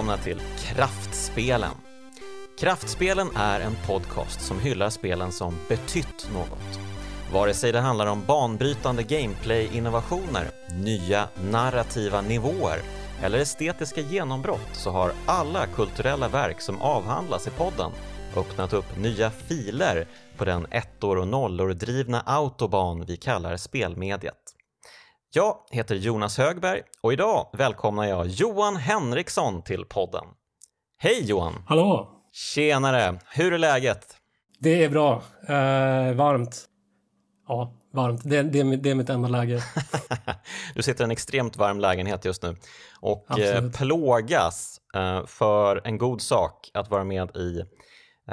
välkomna 0.00 0.24
till 0.24 0.40
Kraftspelen. 0.58 1.74
Kraftspelen 2.58 3.28
är 3.36 3.60
en 3.60 3.76
podcast 3.86 4.40
som 4.40 4.60
hyllar 4.60 4.90
spelen 4.90 5.32
som 5.32 5.54
betytt 5.68 6.28
något. 6.34 6.80
Vare 7.32 7.54
sig 7.54 7.72
det 7.72 7.80
handlar 7.80 8.06
om 8.06 8.24
banbrytande 8.26 9.02
gameplay-innovationer, 9.02 10.50
nya 10.84 11.28
narrativa 11.50 12.20
nivåer 12.20 12.80
eller 13.22 13.38
estetiska 13.38 14.00
genombrott 14.00 14.68
så 14.72 14.90
har 14.90 15.12
alla 15.26 15.66
kulturella 15.66 16.28
verk 16.28 16.60
som 16.60 16.80
avhandlas 16.80 17.46
i 17.46 17.50
podden 17.50 17.90
öppnat 18.36 18.72
upp 18.72 18.98
nya 18.98 19.30
filer 19.30 20.06
på 20.36 20.44
den 20.44 20.66
ettor 20.70 21.18
och 21.18 21.28
nollor 21.28 21.72
drivna 21.72 22.20
autoban 22.20 23.04
vi 23.06 23.16
kallar 23.16 23.56
spelmediet. 23.56 24.59
Jag 25.32 25.56
heter 25.70 25.94
Jonas 25.94 26.38
Högberg 26.38 26.82
och 27.00 27.12
idag 27.12 27.46
välkomnar 27.52 28.04
jag 28.04 28.26
Johan 28.26 28.76
Henriksson 28.76 29.62
till 29.62 29.84
podden. 29.84 30.24
Hej 30.98 31.24
Johan! 31.24 31.62
Hallå! 31.66 32.10
Tjenare! 32.32 33.18
Hur 33.34 33.52
är 33.52 33.58
läget? 33.58 34.16
Det 34.58 34.84
är 34.84 34.88
bra. 34.88 35.22
Uh, 35.42 36.14
varmt. 36.14 36.64
Ja, 37.48 37.74
varmt. 37.92 38.20
Det, 38.24 38.42
det, 38.42 38.76
det 38.76 38.90
är 38.90 38.94
mitt 38.94 39.08
enda 39.08 39.28
läge. 39.28 39.62
du 40.74 40.82
sitter 40.82 41.04
i 41.04 41.06
en 41.06 41.10
extremt 41.10 41.56
varm 41.56 41.80
lägenhet 41.80 42.24
just 42.24 42.42
nu 42.42 42.56
och 43.00 43.38
eh, 43.38 43.70
plågas 43.70 44.80
uh, 44.96 45.26
för 45.26 45.80
en 45.84 45.98
god 45.98 46.22
sak 46.22 46.70
att 46.74 46.90
vara 46.90 47.04
med 47.04 47.36
i 47.36 47.64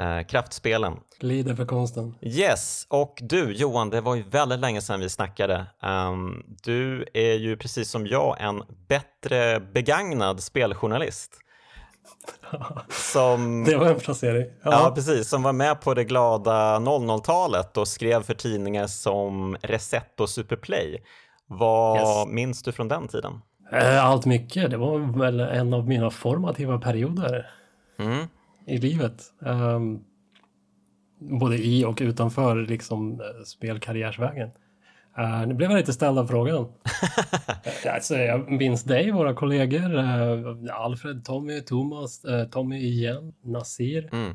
uh, 0.00 0.26
kraftspelen. 0.26 0.96
Lider 1.20 1.54
för 1.54 1.66
konsten. 1.66 2.14
Yes, 2.20 2.86
och 2.88 3.18
du 3.22 3.52
Johan, 3.52 3.90
det 3.90 4.00
var 4.00 4.14
ju 4.14 4.22
väldigt 4.22 4.60
länge 4.60 4.80
sedan 4.80 5.00
vi 5.00 5.08
snackade. 5.08 5.66
Um, 5.82 6.42
du 6.62 7.06
är 7.14 7.34
ju 7.34 7.56
precis 7.56 7.90
som 7.90 8.06
jag 8.06 8.36
en 8.40 8.62
bättre 8.88 9.60
begagnad 9.60 10.42
speljournalist. 10.42 11.38
Som, 12.88 13.64
det 13.64 13.76
var 13.76 13.86
en 13.86 13.98
placering. 13.98 14.46
Ja. 14.62 14.70
ja. 14.70 14.92
precis. 14.94 15.28
Som 15.28 15.42
var 15.42 15.52
med 15.52 15.80
på 15.80 15.94
det 15.94 16.04
glada 16.04 16.78
00-talet 16.78 17.76
och 17.76 17.88
skrev 17.88 18.22
för 18.22 18.34
tidningar 18.34 18.86
som 18.86 19.56
Reset 19.62 20.20
och 20.20 20.30
Superplay. 20.30 21.02
Vad 21.46 21.98
yes. 21.98 22.34
minns 22.34 22.62
du 22.62 22.72
från 22.72 22.88
den 22.88 23.08
tiden? 23.08 23.40
Eh, 23.72 24.04
allt 24.04 24.26
mycket. 24.26 24.70
Det 24.70 24.76
var 24.76 25.18
väl 25.18 25.40
en 25.40 25.74
av 25.74 25.88
mina 25.88 26.10
formativa 26.10 26.78
perioder 26.78 27.50
mm. 27.98 28.26
I 28.68 28.78
livet. 28.78 29.22
Um, 29.38 30.04
både 31.20 31.56
i 31.58 31.84
och 31.84 31.98
utanför 32.00 32.56
liksom, 32.56 33.20
eh, 33.20 33.44
spelkarriärsvägen. 33.44 34.50
Uh, 35.18 35.46
nu 35.46 35.54
blev 35.54 35.70
jag 35.70 35.78
lite 35.78 35.92
ställd 35.92 36.18
av 36.18 36.26
frågan. 36.26 36.72
alltså, 37.94 38.16
jag 38.16 38.50
minns 38.50 38.84
dig, 38.84 39.10
våra 39.10 39.34
kollegor. 39.34 39.94
Uh, 39.94 40.56
Alfred, 40.72 41.24
Tommy, 41.24 41.60
Thomas, 41.60 42.24
uh, 42.24 42.44
Tommy 42.44 42.76
igen, 42.76 43.34
Nasir. 43.44 44.08
Mm. 44.12 44.34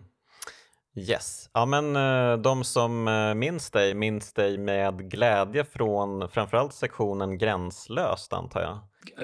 Yes, 0.96 1.50
ja 1.54 1.66
men 1.66 1.94
de 2.42 2.64
som 2.64 3.04
minns 3.36 3.72
dig 3.72 3.94
minns 3.94 4.34
dig 4.34 4.58
med 4.58 5.12
glädje 5.12 5.64
från 5.66 6.30
framförallt 6.30 6.74
sektionen 6.74 7.38
Gränslöst 7.38 8.34
antar 8.34 8.62
jag. 8.62 8.80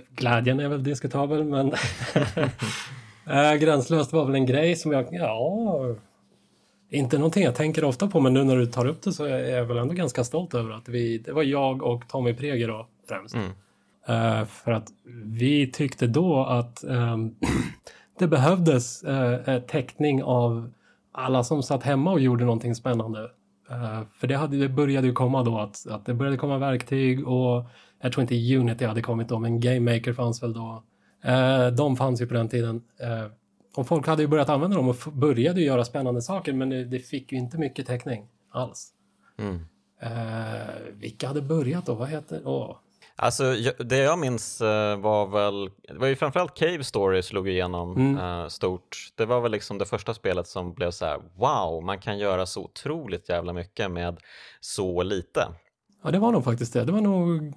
Glädjen 0.09 0.59
är 0.59 0.69
väl 0.69 0.83
diskutabel 0.83 1.43
men 1.43 1.67
Gränslöst 3.59 4.13
var 4.13 4.25
väl 4.25 4.35
en 4.35 4.45
grej 4.45 4.75
som 4.75 4.91
jag, 4.91 5.07
ja 5.11 5.95
inte 6.89 7.17
någonting 7.17 7.43
jag 7.43 7.55
tänker 7.55 7.83
ofta 7.83 8.07
på, 8.07 8.19
men 8.19 8.33
nu 8.33 8.43
när 8.43 8.55
du 8.55 8.65
tar 8.65 8.85
upp 8.85 9.01
det 9.01 9.11
så 9.11 9.25
är 9.25 9.57
jag 9.57 9.65
väl 9.65 9.77
ändå 9.77 9.93
ganska 9.93 10.23
stolt 10.23 10.53
över 10.53 10.71
att 10.71 10.89
vi, 10.89 11.17
det 11.17 11.31
var 11.31 11.43
jag 11.43 11.83
och 11.83 12.07
Tommy 12.07 12.33
Preger 12.33 12.67
då 12.67 12.87
främst. 13.07 13.35
Mm. 13.35 13.49
Uh, 14.09 14.45
för 14.45 14.71
att 14.71 14.87
vi 15.25 15.71
tyckte 15.71 16.07
då 16.07 16.43
att 16.43 16.83
um, 16.83 17.35
det 18.19 18.27
behövdes 18.27 19.03
uh, 19.03 19.59
täckning 19.59 20.23
av 20.23 20.71
alla 21.11 21.43
som 21.43 21.63
satt 21.63 21.83
hemma 21.83 22.11
och 22.11 22.19
gjorde 22.19 22.45
någonting 22.45 22.75
spännande. 22.75 23.19
Uh, 23.71 24.01
för 24.19 24.27
det, 24.27 24.35
hade, 24.35 24.57
det 24.57 24.69
började 24.69 25.07
ju 25.07 25.13
komma 25.13 25.43
då 25.43 25.59
att, 25.59 25.87
att 25.87 26.05
det 26.05 26.13
började 26.13 26.37
komma 26.37 26.57
verktyg 26.57 27.27
och 27.27 27.65
jag 28.01 28.11
tror 28.13 28.21
inte 28.21 28.57
Unity 28.57 28.85
hade 28.85 29.01
kommit 29.01 29.29
då, 29.29 29.39
men 29.39 29.59
Game 29.59 29.93
Maker 29.93 30.13
fanns 30.13 30.43
väl 30.43 30.53
då. 30.53 30.83
De 31.77 31.97
fanns 31.97 32.21
ju 32.21 32.27
på 32.27 32.33
den 32.33 32.49
tiden 32.49 32.81
och 33.75 33.87
folk 33.87 34.07
hade 34.07 34.21
ju 34.21 34.27
börjat 34.27 34.49
använda 34.49 34.77
dem 34.77 34.89
och 34.89 34.95
började 35.13 35.61
göra 35.61 35.85
spännande 35.85 36.21
saker 36.21 36.53
men 36.53 36.69
det, 36.69 36.85
det 36.85 36.99
fick 36.99 37.31
ju 37.31 37.37
inte 37.37 37.57
mycket 37.57 37.87
täckning 37.87 38.27
alls. 38.51 38.93
Mm. 39.39 39.65
Eh, 40.01 40.75
vilka 40.93 41.27
hade 41.27 41.41
börjat 41.41 41.85
då? 41.85 41.93
Vad 41.93 42.09
heter 42.09 42.41
oh. 42.45 42.75
Alltså 43.15 43.55
det 43.79 43.97
jag 43.97 44.19
minns 44.19 44.61
eh, 44.61 44.99
var 44.99 45.27
väl, 45.27 45.69
det 45.87 45.97
var 45.97 46.07
ju 46.07 46.15
framförallt 46.15 46.55
Cave 46.55 46.83
Story 46.83 47.21
slog 47.21 47.49
igenom 47.49 47.97
mm. 47.97 48.49
stort. 48.49 48.97
Det 49.15 49.25
var 49.25 49.41
väl 49.41 49.51
liksom 49.51 49.77
det 49.77 49.85
första 49.85 50.13
spelet 50.13 50.47
som 50.47 50.73
blev 50.73 50.91
så 50.91 51.05
här, 51.05 51.19
wow, 51.35 51.83
man 51.83 51.99
kan 51.99 52.17
göra 52.17 52.45
så 52.45 52.63
otroligt 52.63 53.29
jävla 53.29 53.53
mycket 53.53 53.91
med 53.91 54.19
så 54.59 55.03
lite. 55.03 55.47
Ja, 56.03 56.11
det 56.11 56.19
var 56.19 56.31
nog 56.31 56.43
faktiskt 56.43 56.73
det. 56.73 56.85
Det 56.85 56.91
var 56.91 57.01
nog 57.01 57.53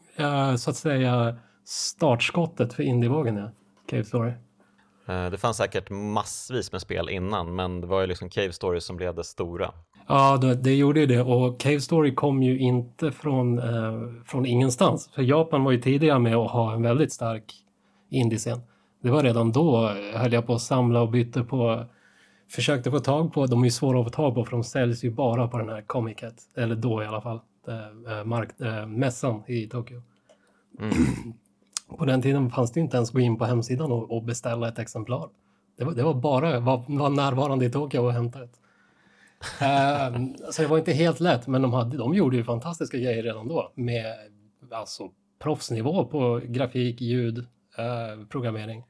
så 0.58 0.70
att 0.70 0.76
säga 0.76 1.36
startskottet 1.64 2.72
för 2.72 2.82
indievågen, 2.82 3.36
ja. 3.36 3.50
Cave 3.90 4.04
Story. 4.04 4.32
Eh, 5.06 5.30
det 5.30 5.38
fanns 5.38 5.56
säkert 5.56 5.90
massvis 5.90 6.72
med 6.72 6.80
spel 6.80 7.08
innan, 7.08 7.54
men 7.54 7.80
det 7.80 7.86
var 7.86 8.00
ju 8.00 8.06
liksom 8.06 8.28
Cave 8.30 8.52
Story 8.52 8.80
som 8.80 8.96
blev 8.96 9.14
det 9.14 9.24
stora. 9.24 9.70
Ja, 10.06 10.36
det, 10.36 10.54
det 10.54 10.74
gjorde 10.74 11.00
ju 11.00 11.06
det 11.06 11.22
och 11.22 11.60
Cave 11.60 11.80
Story 11.80 12.14
kom 12.14 12.42
ju 12.42 12.58
inte 12.58 13.12
från, 13.12 13.58
eh, 13.58 14.24
från 14.26 14.46
ingenstans. 14.46 15.10
För 15.14 15.22
Japan 15.22 15.64
var 15.64 15.72
ju 15.72 15.80
tidiga 15.80 16.18
med 16.18 16.36
att 16.36 16.50
ha 16.50 16.72
en 16.72 16.82
väldigt 16.82 17.12
stark 17.12 17.54
indiescen. 18.10 18.60
Det 19.02 19.10
var 19.10 19.22
redan 19.22 19.52
då 19.52 19.88
eh, 19.88 20.20
höll 20.20 20.32
jag 20.32 20.46
på 20.46 20.54
att 20.54 20.62
samla 20.62 21.00
och 21.00 21.10
bytte 21.10 21.42
på 21.44 21.84
försökte 22.50 22.90
få 22.90 22.98
tag 22.98 23.32
på, 23.32 23.46
de 23.46 23.60
är 23.60 23.64
ju 23.64 23.70
svåra 23.70 23.98
att 24.00 24.06
få 24.06 24.10
tag 24.10 24.34
på 24.34 24.44
för 24.44 24.50
de 24.50 24.64
säljs 24.64 25.04
ju 25.04 25.10
bara 25.10 25.48
på 25.48 25.58
den 25.58 25.68
här 25.68 25.82
Comic 25.82 26.16
eller 26.56 26.76
då 26.76 27.02
i 27.02 27.06
alla 27.06 27.20
fall, 27.20 27.40
äh, 27.68 28.24
mark, 28.24 28.60
äh, 28.60 28.86
mässan 28.86 29.42
i 29.46 29.66
Tokyo. 29.66 30.02
Mm. 30.80 30.92
På 31.98 32.04
den 32.04 32.22
tiden 32.22 32.50
fanns 32.50 32.72
det 32.72 32.80
inte 32.80 32.96
ens 32.96 33.10
gå 33.10 33.20
in 33.20 33.38
på 33.38 33.44
hemsidan 33.44 33.92
och, 33.92 34.16
och 34.16 34.22
beställa 34.22 34.68
ett 34.68 34.78
exemplar. 34.78 35.28
Det 35.78 35.84
var, 35.84 35.92
det 35.92 36.02
var 36.02 36.14
bara 36.14 36.60
var, 36.60 36.84
var 36.98 37.10
närvarande 37.10 37.64
i 37.64 37.70
Tokyo 37.70 38.00
och 38.00 38.12
hämta 38.12 38.44
ett. 38.44 38.60
uh, 39.62 40.50
så 40.50 40.62
det 40.62 40.68
var 40.68 40.78
inte 40.78 40.92
helt 40.92 41.20
lätt, 41.20 41.46
men 41.46 41.62
de, 41.62 41.72
hade, 41.72 41.96
de 41.96 42.14
gjorde 42.14 42.36
ju 42.36 42.44
fantastiska 42.44 42.98
grejer 42.98 43.22
redan 43.22 43.48
då 43.48 43.72
med 43.74 44.14
alltså, 44.70 45.10
proffsnivå 45.42 46.04
på 46.04 46.40
grafik, 46.44 47.00
ljud, 47.00 47.38
uh, 47.38 48.26
programmering. 48.28 48.84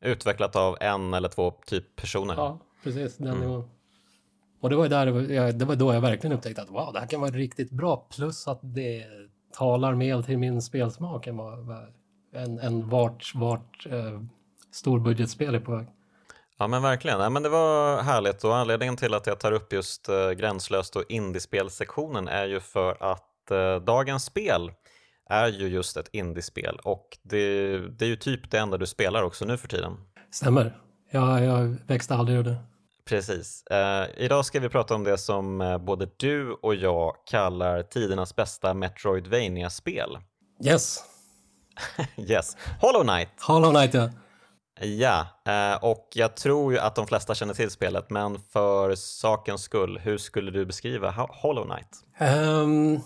Utvecklat 0.00 0.56
av 0.56 0.76
en 0.80 1.14
eller 1.14 1.28
två 1.28 1.52
typ 1.66 1.96
personer. 1.96 2.34
Ja, 2.34 2.58
precis. 2.84 3.16
Den 3.16 3.28
mm. 3.28 3.40
nivån. 3.40 3.70
Och 4.60 4.70
det 4.70 4.76
var, 4.76 4.88
där, 4.88 5.32
jag, 5.32 5.58
det 5.58 5.64
var 5.64 5.76
då 5.76 5.94
jag 5.94 6.00
verkligen 6.00 6.36
upptäckte 6.36 6.62
att 6.62 6.70
wow, 6.70 6.92
det 6.92 7.00
här 7.00 7.06
kan 7.06 7.20
vara 7.20 7.30
riktigt 7.30 7.70
bra. 7.70 8.06
Plus 8.16 8.48
att 8.48 8.60
det 8.62 9.04
talar 9.52 9.94
mer 9.94 10.22
till 10.22 10.38
min 10.38 10.62
spelsmak 10.62 11.26
än 11.26 11.36
vad, 11.36 11.58
vad 11.58 11.86
än, 12.32 12.58
än 12.58 12.88
vart, 12.88 13.32
vart 13.34 13.86
eh, 13.86 14.20
storbudgetspel 14.72 15.54
är 15.54 15.60
på 15.60 15.76
väg. 15.76 15.86
Ja 16.58 16.66
men 16.66 16.82
verkligen, 16.82 17.20
ja, 17.20 17.30
men 17.30 17.42
det 17.42 17.48
var 17.48 18.02
härligt 18.02 18.44
och 18.44 18.56
anledningen 18.56 18.96
till 18.96 19.14
att 19.14 19.26
jag 19.26 19.40
tar 19.40 19.52
upp 19.52 19.72
just 19.72 20.08
eh, 20.08 20.30
Gränslöst 20.30 20.96
och 20.96 21.04
indiespelsektionen 21.08 22.28
är 22.28 22.46
ju 22.46 22.60
för 22.60 23.12
att 23.12 23.50
eh, 23.50 23.76
dagens 23.76 24.24
spel 24.24 24.72
är 25.30 25.48
ju 25.48 25.68
just 25.68 25.96
ett 25.96 26.08
indiespel 26.12 26.78
och 26.84 27.18
det, 27.22 27.78
det 27.78 28.04
är 28.04 28.08
ju 28.08 28.16
typ 28.16 28.50
det 28.50 28.58
enda 28.58 28.76
du 28.76 28.86
spelar 28.86 29.22
också 29.22 29.44
nu 29.44 29.56
för 29.56 29.68
tiden. 29.68 29.96
Stämmer, 30.30 30.78
ja, 31.10 31.40
jag 31.40 31.76
växte 31.86 32.14
aldrig 32.14 32.38
ur 32.38 32.44
det. 32.44 32.56
Precis. 33.04 33.66
Eh, 33.66 34.06
idag 34.16 34.44
ska 34.44 34.60
vi 34.60 34.68
prata 34.68 34.94
om 34.94 35.04
det 35.04 35.18
som 35.18 35.60
eh, 35.60 35.78
både 35.78 36.08
du 36.16 36.52
och 36.52 36.74
jag 36.74 37.14
kallar 37.26 37.82
tidernas 37.82 38.36
bästa 38.36 38.74
Metroidvania-spel. 38.74 40.18
Yes. 40.64 41.09
yes. 42.16 42.56
Hollow 42.80 43.02
Knight. 43.02 43.28
Hollow 43.40 43.70
Knight, 43.70 43.94
ja. 43.94 44.10
Ja, 44.82 45.26
eh, 45.46 45.84
och 45.84 46.08
jag 46.14 46.36
tror 46.36 46.72
ju 46.72 46.78
att 46.78 46.94
de 46.94 47.06
flesta 47.06 47.34
känner 47.34 47.54
till 47.54 47.70
spelet, 47.70 48.10
men 48.10 48.38
för 48.38 48.94
sakens 48.94 49.62
skull, 49.62 49.98
hur 49.98 50.18
skulle 50.18 50.50
du 50.50 50.66
beskriva 50.66 51.10
Hollow 51.30 51.64
Knight? 51.64 52.04
Um, 52.38 53.00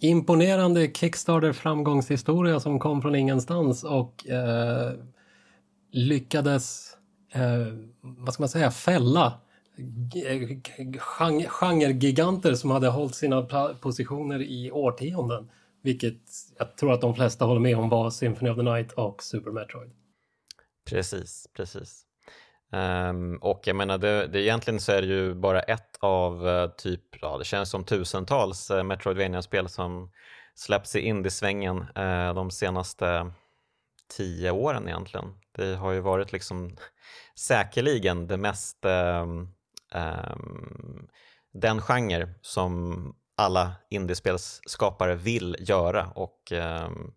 imponerande 0.00 0.86
Kickstarter-framgångshistoria 0.86 2.60
som 2.60 2.78
kom 2.78 3.02
från 3.02 3.14
ingenstans 3.14 3.84
och 3.84 4.26
uh, 4.30 5.04
lyckades, 5.92 6.96
uh, 7.36 7.74
vad 8.00 8.34
ska 8.34 8.42
man 8.42 8.48
säga, 8.48 8.70
fälla 8.70 9.32
genregiganter 11.48 12.54
som 12.54 12.70
hade 12.70 12.88
hållit 12.88 13.14
sina 13.14 13.42
positioner 13.80 14.42
i 14.42 14.70
årtionden. 14.70 15.50
Vilket 15.88 16.22
jag 16.58 16.76
tror 16.76 16.92
att 16.92 17.00
de 17.00 17.14
flesta 17.14 17.44
håller 17.44 17.60
med 17.60 17.76
om 17.76 17.88
var 17.88 18.10
Symphony 18.10 18.50
of 18.50 18.56
the 18.56 18.62
Night 18.62 18.92
och 18.92 19.22
Super 19.22 19.50
Metroid. 19.50 19.90
Precis, 20.90 21.46
precis. 21.56 22.02
Um, 22.72 23.36
och 23.36 23.60
jag 23.64 23.76
menar, 23.76 23.98
det, 23.98 24.26
det, 24.26 24.40
egentligen 24.40 24.80
så 24.80 24.92
är 24.92 25.02
det 25.02 25.08
ju 25.08 25.34
bara 25.34 25.60
ett 25.60 25.96
av 26.00 26.46
uh, 26.46 26.70
typ, 26.70 27.00
ja 27.20 27.38
det 27.38 27.44
känns 27.44 27.70
som 27.70 27.84
tusentals 27.84 28.70
uh, 28.70 28.82
Metroidvania-spel 28.82 29.68
som 29.68 30.10
släppts 30.54 30.96
i 30.96 31.00
indiesvängen 31.00 31.78
uh, 31.78 32.34
de 32.34 32.50
senaste 32.50 33.32
tio 34.16 34.50
åren 34.50 34.88
egentligen. 34.88 35.34
Det 35.52 35.76
har 35.76 35.92
ju 35.92 36.00
varit 36.00 36.32
liksom 36.32 36.76
säkerligen 37.34 38.26
det 38.26 38.36
mest 38.36 38.84
um, 38.84 39.54
um, 39.94 41.08
den 41.52 41.80
genre 41.80 42.34
som 42.40 43.14
alla 43.38 43.72
indiespelsskapare 43.88 45.14
vill 45.14 45.56
göra 45.58 46.06
och 46.14 46.52
um, 46.52 47.14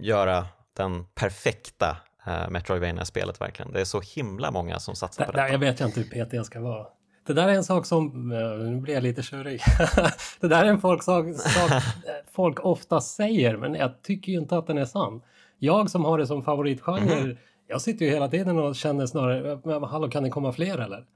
göra 0.00 0.46
den 0.76 1.04
perfekta 1.04 1.96
uh, 2.26 2.50
Metroidvania-spelet 2.50 3.40
verkligen. 3.40 3.72
Det 3.72 3.80
är 3.80 3.84
så 3.84 4.00
himla 4.00 4.50
många 4.50 4.78
som 4.78 4.94
satsar 4.96 5.24
på 5.24 5.32
det. 5.32 5.48
Jag 5.48 5.58
vet 5.58 5.80
inte 5.80 6.00
hur 6.00 6.24
PT 6.26 6.32
jag 6.32 6.46
ska 6.46 6.60
vara. 6.60 6.86
Det 7.26 7.32
där 7.32 7.48
är 7.48 7.52
en 7.52 7.64
sak 7.64 7.86
som, 7.86 8.32
eh, 8.32 8.66
nu 8.70 8.80
blir 8.80 8.94
jag 8.94 9.02
lite 9.02 9.22
tjurig. 9.22 9.60
det 10.40 10.48
där 10.48 10.64
är 10.64 10.68
en 10.68 10.80
folk 10.80 11.02
sak, 11.02 11.26
sak 11.36 11.82
folk 12.32 12.64
ofta 12.64 13.00
säger, 13.00 13.56
men 13.56 13.74
jag 13.74 14.02
tycker 14.02 14.32
ju 14.32 14.38
inte 14.38 14.56
att 14.56 14.66
den 14.66 14.78
är 14.78 14.84
sann. 14.84 15.22
Jag 15.58 15.90
som 15.90 16.04
har 16.04 16.18
det 16.18 16.26
som 16.26 16.42
favoritgenre, 16.42 17.18
mm. 17.18 17.36
jag 17.68 17.80
sitter 17.80 18.04
ju 18.06 18.10
hela 18.10 18.28
tiden 18.28 18.58
och 18.58 18.76
känner 18.76 19.06
snarare, 19.06 19.86
hallå 19.86 20.08
kan 20.08 20.22
det 20.22 20.30
komma 20.30 20.52
fler 20.52 20.78
eller? 20.78 21.06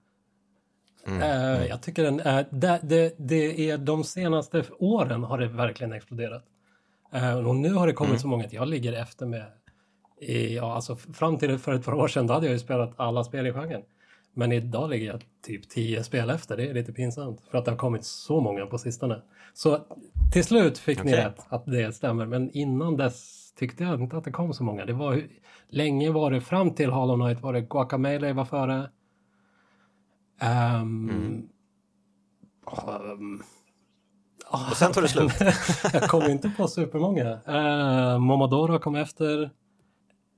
Mm. 1.06 1.22
Uh, 1.22 1.66
jag 1.66 1.82
tycker 1.82 2.02
den 2.02 2.20
är, 2.20 2.46
det, 2.50 2.80
det, 2.82 3.14
det, 3.18 3.70
är 3.70 3.78
de 3.78 4.04
senaste 4.04 4.64
åren 4.78 5.24
har 5.24 5.38
det 5.38 5.46
verkligen 5.48 5.92
exploderat. 5.92 6.44
Uh, 7.14 7.46
och 7.48 7.56
nu 7.56 7.72
har 7.72 7.86
det 7.86 7.92
kommit 7.92 8.10
mm. 8.10 8.20
så 8.20 8.28
många 8.28 8.44
att 8.44 8.52
jag 8.52 8.68
ligger 8.68 8.92
efter 8.92 9.26
med, 9.26 9.46
i, 10.20 10.56
ja 10.56 10.74
alltså 10.74 10.96
fram 10.96 11.38
till 11.38 11.58
för 11.58 11.74
ett 11.74 11.84
par 11.84 11.94
år 11.94 12.08
sedan 12.08 12.26
då 12.26 12.34
hade 12.34 12.46
jag 12.46 12.52
ju 12.52 12.58
spelat 12.58 12.92
alla 12.96 13.24
spel 13.24 13.46
i 13.46 13.52
genren. 13.52 13.82
Men 14.38 14.52
idag 14.52 14.90
ligger 14.90 15.06
jag 15.06 15.22
typ 15.46 15.68
10 15.68 16.04
spel 16.04 16.30
efter. 16.30 16.56
Det 16.56 16.66
är 16.66 16.74
lite 16.74 16.92
pinsamt. 16.92 17.40
För 17.50 17.58
att 17.58 17.64
det 17.64 17.70
har 17.70 17.78
kommit 17.78 18.04
så 18.04 18.40
många 18.40 18.66
på 18.66 18.78
sistone. 18.78 19.22
Så 19.54 19.78
till 20.32 20.44
slut 20.44 20.78
fick 20.78 21.00
okay. 21.00 21.10
ni 21.10 21.16
rätt 21.16 21.46
att 21.48 21.66
det 21.66 21.94
stämmer. 21.94 22.26
Men 22.26 22.50
innan 22.50 22.96
dess 22.96 23.52
tyckte 23.58 23.84
jag 23.84 24.00
inte 24.00 24.16
att 24.16 24.24
det 24.24 24.30
kom 24.30 24.54
så 24.54 24.64
många. 24.64 24.84
Det 24.84 24.92
var, 24.92 25.22
länge 25.68 26.10
var 26.10 26.30
det, 26.30 26.40
fram 26.40 26.74
till 26.74 26.90
Hollow 26.90 27.16
Knight 27.16 27.42
var 27.42 27.52
det 27.52 27.60
Guacamele 27.60 28.32
var 28.32 28.44
före. 28.44 28.90
Um, 30.42 31.10
mm. 31.10 31.48
um, 33.12 33.42
och 34.46 34.76
sen 34.76 34.92
tog 34.92 35.02
det 35.02 35.08
slut. 35.08 35.32
jag 35.92 36.08
kom 36.08 36.22
inte 36.22 36.50
på 36.56 36.68
supermånga. 36.68 37.38
Uh, 37.48 38.18
Momodora 38.18 38.78
kom 38.78 38.96
efter. 38.96 39.50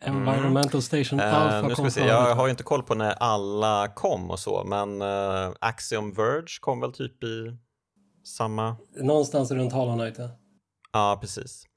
Environmental 0.00 0.82
Station 0.82 1.20
mm. 1.20 1.34
Alpha 1.34 1.60
uh, 1.60 1.68
nu 1.68 1.74
ska 1.74 1.82
vi 1.82 1.90
se. 1.90 2.06
Jag 2.06 2.34
har 2.34 2.46
ju 2.46 2.50
inte 2.50 2.62
koll 2.62 2.82
på 2.82 2.94
när 2.94 3.10
alla 3.10 3.88
kom 3.88 4.30
och 4.30 4.38
så, 4.38 4.64
men 4.64 5.02
uh, 5.02 5.52
Axiom 5.60 6.12
Verge 6.12 6.58
kom 6.60 6.80
väl 6.80 6.92
typ 6.92 7.24
i 7.24 7.56
samma... 8.24 8.76
Någonstans 8.96 9.50
runt 9.50 9.72
Hollow 9.72 9.98
Knight, 9.98 10.18
ja. 10.18 10.28
Ja, 10.92 11.18
precis. 11.20 11.67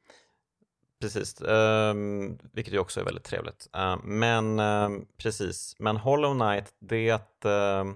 Precis, 1.01 1.41
um, 1.41 2.37
vilket 2.53 2.73
ju 2.73 2.79
också 2.79 2.99
är 2.99 3.03
väldigt 3.03 3.23
trevligt. 3.23 3.67
Uh, 3.77 3.95
men 4.03 4.59
uh, 4.59 4.89
precis, 5.17 5.75
men 5.79 5.97
Hollow 5.97 6.33
Knight, 6.33 6.65
det 6.79 7.11
uh, 7.45 7.93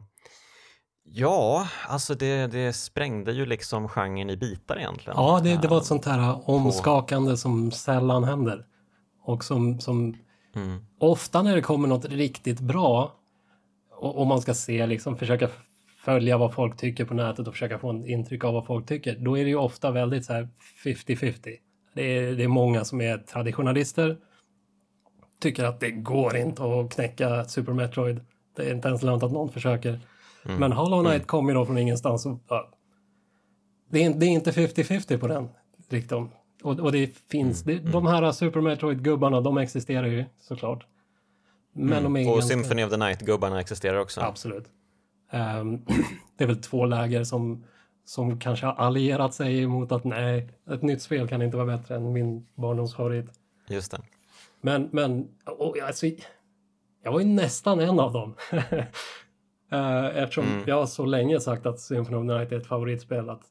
Ja, 1.08 1.68
alltså 1.88 2.16
det, 2.16 2.48
det 2.48 2.74
sprängde 2.74 3.32
ju 3.32 3.46
liksom 3.46 3.88
genren 3.90 4.30
i 4.30 4.38
bitar 4.38 4.78
egentligen. 4.78 5.18
Ja, 5.18 5.40
det, 5.44 5.62
det 5.62 5.68
var 5.68 5.78
ett 5.78 5.86
sånt 5.86 6.06
här 6.06 6.50
omskakande 6.50 7.32
på... 7.32 7.38
som 7.38 7.72
sällan 7.72 8.24
händer. 8.24 8.66
Och 9.24 9.44
som, 9.44 9.80
som 9.80 10.18
mm. 10.56 10.86
ofta 11.00 11.42
när 11.42 11.56
det 11.56 11.62
kommer 11.62 11.88
något 11.88 12.06
riktigt 12.06 12.60
bra 12.60 13.16
och, 13.92 14.18
och, 14.18 14.28
man 14.28 14.42
ska 14.42 14.54
se, 14.54 14.86
liksom 14.86 15.18
försöka 15.18 15.50
följa 15.98 16.38
vad 16.38 16.54
folk 16.54 16.78
tycker 16.78 17.06
på 17.06 17.14
nätet 17.14 17.48
och 17.48 17.54
försöka 17.54 17.80
få 17.80 17.90
en 17.90 18.06
intryck 18.06 18.44
av 18.44 18.54
vad 18.54 18.66
folk 18.66 18.88
tycker, 18.88 19.16
då 19.20 19.38
är 19.38 19.44
det 19.44 19.50
ju 19.50 19.56
ofta 19.56 19.92
väldigt 19.92 20.26
så 20.26 20.34
här 20.34 20.50
50-50. 20.84 21.56
Det 21.96 22.04
är, 22.04 22.36
det 22.36 22.44
är 22.44 22.48
många 22.48 22.86
som 22.86 23.02
är 23.02 23.18
traditionalister, 23.18 24.18
tycker 25.40 25.64
att 25.64 25.80
det 25.80 25.92
går 25.92 26.38
inte 26.38 26.64
att 26.64 26.94
knäcka 26.94 27.46
Super 27.46 27.74
Metroid. 27.74 28.22
Det 28.56 28.64
är 28.64 28.74
inte 28.74 28.88
ens 28.88 29.04
lönt 29.04 29.24
att 29.24 29.32
någon 29.32 29.52
försöker. 29.52 30.00
Mm. 30.46 30.60
Men 30.60 30.72
Hollow 30.72 31.00
Knight 31.00 31.16
mm. 31.16 31.28
kommer 31.28 31.50
ju 31.50 31.54
då 31.54 31.66
från 31.66 31.78
ingenstans. 31.78 32.26
Och, 32.26 32.40
ja, 32.48 32.70
det, 33.90 34.04
är, 34.04 34.14
det 34.14 34.26
är 34.26 34.30
inte 34.30 34.52
50-50 34.52 35.18
på 35.18 35.28
den 35.28 35.50
riktigt. 35.90 36.12
Och, 36.64 36.80
och 36.80 36.92
det 36.92 37.18
finns, 37.32 37.66
mm. 37.66 37.84
det, 37.86 37.92
de 37.92 38.06
här 38.06 38.32
Super 38.32 38.62
Metroid-gubbarna, 38.62 39.42
de 39.42 39.58
existerar 39.58 40.08
ju 40.08 40.26
såklart. 40.42 40.86
Men 41.74 41.92
mm. 41.92 42.04
de 42.04 42.16
är 42.16 42.28
och 42.30 42.34
ganska... 42.34 42.56
Symphony 42.56 42.84
of 42.84 42.90
the 42.90 42.98
Night-gubbarna 42.98 43.60
existerar 43.60 43.98
också. 43.98 44.22
Absolut. 44.22 44.66
Um, 45.32 45.86
det 46.38 46.44
är 46.44 46.48
väl 46.48 46.62
två 46.62 46.86
läger 46.86 47.24
som, 47.24 47.64
som 48.06 48.40
kanske 48.40 48.66
har 48.66 48.74
allierat 48.74 49.34
sig 49.34 49.68
mot 49.68 49.92
att 49.92 50.04
nej, 50.04 50.50
ett 50.72 50.82
nytt 50.82 51.02
spel 51.02 51.28
kan 51.28 51.42
inte 51.42 51.58
vara 51.58 51.78
bättre 51.78 51.96
än 51.96 52.14
min 52.14 52.48
barndomsfavorit. 52.56 53.26
Just 53.68 53.92
det. 53.92 54.02
Men, 54.62 54.90
men 54.92 55.28
och, 55.46 55.80
alltså, 55.80 56.06
jag 57.04 57.12
var 57.12 57.20
ju 57.20 57.26
nästan 57.26 57.80
en 57.80 58.00
av 58.00 58.14
dem. 58.14 58.36
uh, 59.74 60.18
eftersom 60.18 60.46
mm. 60.46 60.64
jag 60.68 60.76
har 60.76 60.86
så 60.86 61.06
länge 61.06 61.40
sagt 61.40 61.66
att 61.66 61.80
Symphony 61.80 62.18
of 62.18 62.22
the 62.22 62.38
Night 62.38 62.52
är 62.52 62.58
ett 62.58 62.68
favoritspel. 62.68 63.30
Att 63.30 63.42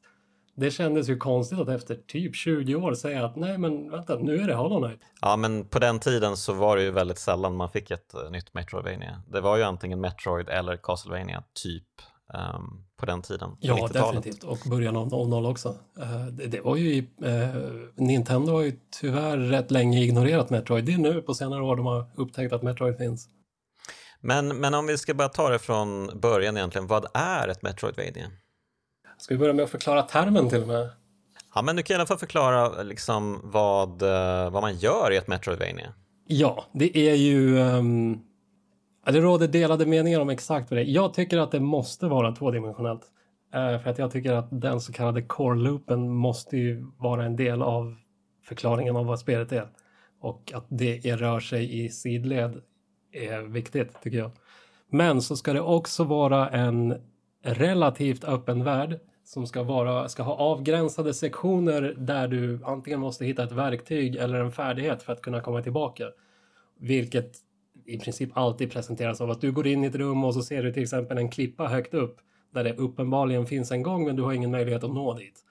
det 0.55 0.71
kändes 0.71 1.09
ju 1.09 1.17
konstigt 1.17 1.59
att 1.59 1.69
efter 1.69 1.95
typ 1.95 2.35
20 2.35 2.75
år 2.75 2.93
säga 2.93 3.25
att 3.25 3.35
nej 3.35 3.57
men 3.57 3.91
vänta 3.91 4.15
nu 4.15 4.37
är 4.37 4.47
det 4.47 4.53
Hollow 4.53 4.87
Knight. 4.87 5.01
Ja 5.21 5.35
men 5.35 5.67
på 5.67 5.79
den 5.79 5.99
tiden 5.99 6.37
så 6.37 6.53
var 6.53 6.77
det 6.77 6.83
ju 6.83 6.91
väldigt 6.91 7.19
sällan 7.19 7.55
man 7.55 7.69
fick 7.69 7.91
ett 7.91 8.15
uh, 8.23 8.31
nytt 8.31 8.53
Metroidvania. 8.53 9.21
Det 9.27 9.41
var 9.41 9.57
ju 9.57 9.63
antingen 9.63 10.01
Metroid 10.01 10.49
eller 10.49 10.77
Castlevania 10.77 11.43
typ 11.63 11.87
um, 12.33 12.85
på 13.05 13.11
den 13.11 13.21
tiden. 13.21 13.57
Ja 13.59 13.89
definitivt 13.93 14.43
och 14.43 14.57
början 14.65 14.95
av 14.95 15.07
00 15.29 15.45
också. 15.45 15.69
Uh, 15.99 16.27
det, 16.31 16.47
det, 16.47 16.61
var 16.61 16.75
ju 16.75 16.99
uh, 16.99 17.07
Nintendo 17.95 18.51
har 18.51 18.61
ju 18.61 18.79
tyvärr 19.01 19.37
rätt 19.37 19.71
länge 19.71 20.03
ignorerat 20.03 20.49
Metroid. 20.49 20.85
Det 20.85 20.93
är 20.93 20.97
nu 20.97 21.21
på 21.21 21.33
senare 21.33 21.61
år 21.61 21.75
de 21.75 21.85
har 21.85 22.05
upptäckt 22.15 22.53
att 22.53 22.63
Metroid 22.63 22.97
finns. 22.97 23.29
Men, 24.21 24.47
men 24.47 24.73
om 24.73 24.87
vi 24.87 24.97
ska 24.97 25.13
bara 25.13 25.29
ta 25.29 25.49
det 25.49 25.59
från 25.59 26.19
början 26.19 26.57
egentligen, 26.57 26.87
vad 26.87 27.05
är 27.13 27.47
ett 27.47 27.61
Metroidvania? 27.61 28.31
Ska 29.17 29.33
vi 29.33 29.39
börja 29.39 29.53
med 29.53 29.63
att 29.63 29.69
förklara 29.69 30.01
termen 30.01 30.49
till 30.49 30.61
och 30.61 30.67
med? 30.67 30.89
Ja, 31.55 31.61
men 31.61 31.75
du 31.75 31.83
kan 31.83 31.93
i 31.93 31.95
alla 31.95 32.05
fall 32.05 32.17
förklara 32.17 32.83
liksom 32.83 33.41
vad, 33.43 34.01
eh, 34.01 34.49
vad 34.49 34.61
man 34.61 34.77
gör 34.77 35.11
i 35.13 35.17
ett 35.17 35.27
Metroidvania. 35.27 35.93
Ja, 36.27 36.65
det 36.73 36.97
är 36.97 37.15
ju... 37.15 37.59
Um, 37.59 38.21
det 39.11 39.19
råder 39.19 39.47
delade 39.47 39.85
meningar 39.85 40.19
om 40.19 40.29
exakt 40.29 40.71
vad 40.71 40.77
det 40.77 40.83
är. 40.83 40.85
Jag 40.85 41.13
tycker 41.13 41.37
att 41.37 41.51
det 41.51 41.59
måste 41.59 42.07
vara 42.07 42.31
tvådimensionellt. 42.31 43.01
Eh, 43.53 43.79
för 43.79 43.89
att 43.89 43.97
jag 43.97 44.11
tycker 44.11 44.33
att 44.33 44.47
den 44.51 44.81
så 44.81 44.93
kallade 44.93 45.21
core-loopen 45.21 46.09
måste 46.09 46.57
ju 46.57 46.85
vara 46.97 47.25
en 47.25 47.35
del 47.35 47.61
av 47.61 47.95
förklaringen 48.43 48.95
av 48.95 49.05
vad 49.05 49.19
spelet 49.19 49.51
är. 49.51 49.67
Och 50.19 50.51
att 50.55 50.65
det 50.69 51.05
är, 51.05 51.17
rör 51.17 51.39
sig 51.39 51.85
i 51.85 51.89
sidled 51.89 52.61
är 53.11 53.41
viktigt, 53.41 54.01
tycker 54.01 54.17
jag. 54.17 54.31
Men 54.89 55.21
så 55.21 55.35
ska 55.35 55.53
det 55.53 55.61
också 55.61 56.03
vara 56.03 56.49
en 56.49 56.95
relativt 57.43 58.23
öppen 58.23 58.63
värld 58.63 58.99
som 59.23 59.47
ska, 59.47 59.63
vara, 59.63 60.09
ska 60.09 60.23
ha 60.23 60.35
avgränsade 60.35 61.13
sektioner 61.13 61.95
där 61.97 62.27
du 62.27 62.59
antingen 62.65 62.99
måste 62.99 63.25
hitta 63.25 63.43
ett 63.43 63.51
verktyg 63.51 64.15
eller 64.15 64.39
en 64.39 64.51
färdighet 64.51 65.03
för 65.03 65.13
att 65.13 65.21
kunna 65.21 65.41
komma 65.41 65.61
tillbaka. 65.61 66.05
Vilket 66.79 67.37
i 67.85 67.99
princip 67.99 68.29
alltid 68.33 68.71
presenteras 68.71 69.21
av 69.21 69.31
att 69.31 69.41
du 69.41 69.51
går 69.51 69.67
in 69.67 69.83
i 69.83 69.87
ett 69.87 69.95
rum 69.95 70.23
och 70.23 70.33
så 70.33 70.41
ser 70.41 70.63
du 70.63 70.73
till 70.73 70.83
exempel 70.83 71.17
en 71.17 71.29
klippa 71.29 71.67
högt 71.67 71.93
upp 71.93 72.17
där 72.53 72.63
det 72.63 72.73
uppenbarligen 72.73 73.45
finns 73.45 73.71
en 73.71 73.83
gång 73.83 74.05
men 74.05 74.15
du 74.15 74.23
har 74.23 74.33
ingen 74.33 74.51
möjlighet 74.51 74.83
att 74.83 74.93
nå 74.93 75.13
dit. 75.13 75.41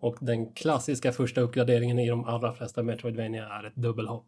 Och 0.00 0.16
den 0.20 0.52
klassiska 0.52 1.12
första 1.12 1.40
uppgraderingen 1.40 1.98
i 1.98 2.08
de 2.08 2.24
allra 2.24 2.52
flesta 2.52 2.82
Metroidvania 2.82 3.48
är 3.48 3.64
ett 3.64 3.76
dubbelhopp. 3.76 4.26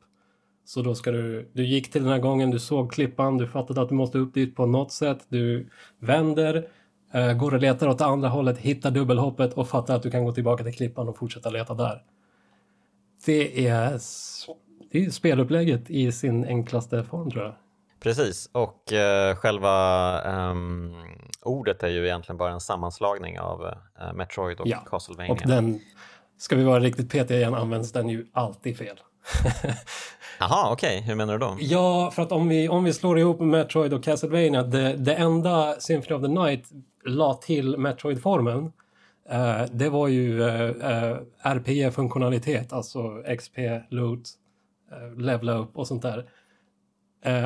Så 0.65 0.83
då 0.83 0.95
ska 0.95 1.11
du, 1.11 1.51
du 1.53 1.65
gick 1.65 1.91
till 1.91 2.03
den 2.03 2.13
här 2.13 2.19
gången, 2.19 2.51
du 2.51 2.59
såg 2.59 2.93
klippan, 2.93 3.39
du 3.39 3.47
fattade 3.47 3.83
att 3.83 3.89
du 3.89 3.95
måste 3.95 4.19
upp 4.19 4.35
dit 4.35 4.57
på 4.57 4.67
något 4.67 4.93
sätt, 4.93 5.27
du 5.29 5.69
vänder, 5.99 6.69
eh, 7.13 7.33
går 7.33 7.55
och 7.55 7.61
letar 7.61 7.89
åt 7.89 8.01
andra 8.01 8.29
hållet, 8.29 8.59
hittar 8.59 8.91
dubbelhoppet 8.91 9.55
och 9.55 9.69
fattar 9.69 9.97
att 9.97 10.03
du 10.03 10.11
kan 10.11 10.25
gå 10.25 10.33
tillbaka 10.33 10.65
till 10.65 10.75
klippan 10.75 11.09
och 11.09 11.19
fortsätta 11.19 11.51
leta 11.51 11.75
där. 11.75 12.03
Det 13.27 13.67
är, 13.67 13.99
det 14.95 15.05
är 15.05 15.11
spelupplägget 15.11 15.91
i 15.91 16.13
sin 16.13 16.45
enklaste 16.45 17.05
form 17.05 17.31
tror 17.31 17.45
jag. 17.45 17.55
Precis, 18.01 18.51
och 18.53 18.93
uh, 18.93 19.37
själva 19.37 20.51
um, 20.51 20.95
ordet 21.43 21.83
är 21.83 21.89
ju 21.89 22.05
egentligen 22.07 22.37
bara 22.37 22.53
en 22.53 22.61
sammanslagning 22.61 23.41
av 23.41 23.61
uh, 23.63 24.13
Metroid 24.15 24.61
och 24.61 24.67
ja, 24.69 24.79
Castlevania. 24.91 25.33
och 25.33 25.43
den, 25.47 25.81
ska 26.39 26.57
vi 26.57 26.65
vara 26.65 26.81
riktigt 26.81 27.11
petiga 27.11 27.39
igen, 27.39 27.55
används 27.55 27.93
den 27.93 28.09
ju 28.09 28.27
alltid 28.33 28.79
fel. 28.79 29.01
Jaha, 30.39 30.73
okej. 30.73 30.99
Okay. 30.99 31.09
Hur 31.09 31.15
menar 31.15 31.33
du 31.33 31.39
då? 31.39 31.57
Ja, 31.61 32.11
för 32.11 32.23
att 32.23 32.33
om 32.33 32.49
vi, 32.49 32.69
om 32.69 32.85
vi 32.85 32.93
slår 32.93 33.19
ihop 33.19 33.41
Metroid 33.41 33.93
och 33.93 34.05
Castlevania, 34.05 34.63
det, 34.63 34.97
det 34.97 35.15
enda 35.15 35.81
Symphony 35.81 36.17
of 36.17 36.23
the 36.23 36.29
Night 36.29 36.65
la 37.05 37.35
till 37.35 37.77
Metroid-formen, 37.77 38.73
uh, 39.33 39.65
det 39.71 39.89
var 39.89 40.09
ju 40.09 40.43
eh, 40.43 40.71
eh, 40.71 41.17
RPG-funktionalitet, 41.43 42.73
alltså 42.73 43.23
XP, 43.39 43.59
loot, 43.89 44.39
uh, 44.93 45.19
levela 45.19 45.53
upp 45.53 45.79
och 45.79 45.87
sånt 45.87 46.03
där. 46.03 46.31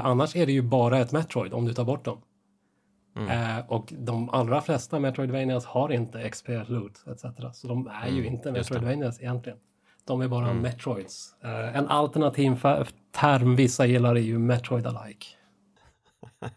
annars 0.02 0.37
är 0.37 0.47
det 0.47 0.52
ju 0.52 0.62
bara 0.62 0.99
ett 0.99 1.12
Metroid 1.12 1.52
om 1.52 1.64
du 1.64 1.75
tar 1.75 1.85
bort 1.85 2.04
dem. 2.04 2.23
Mm. 3.16 3.64
och 3.68 3.92
de 3.99 4.30
allra 4.30 4.61
flesta 4.61 4.99
Metroidvanias 4.99 5.64
har 5.64 5.92
inte 5.92 6.30
XP, 6.30 6.49
loot 6.66 7.04
etc. 7.07 7.25
Så 7.52 7.68
de 7.68 7.87
är 7.87 8.09
ju 8.09 8.21
mm, 8.21 8.35
inte 8.35 8.52
Metroidvanias 8.52 9.21
egentligen. 9.21 9.59
De 10.09 10.21
är 10.21 10.28
bara 10.28 10.50
mm. 10.50 10.62
Metroids. 10.62 11.35
Uh, 11.45 11.76
en 11.76 11.88
alternativ 11.88 12.62
term 13.12 13.57
vissa 13.57 13.87
gillar 13.87 14.14
är 14.14 14.21
ju 14.21 14.38
Metroid-alike. 14.38 15.26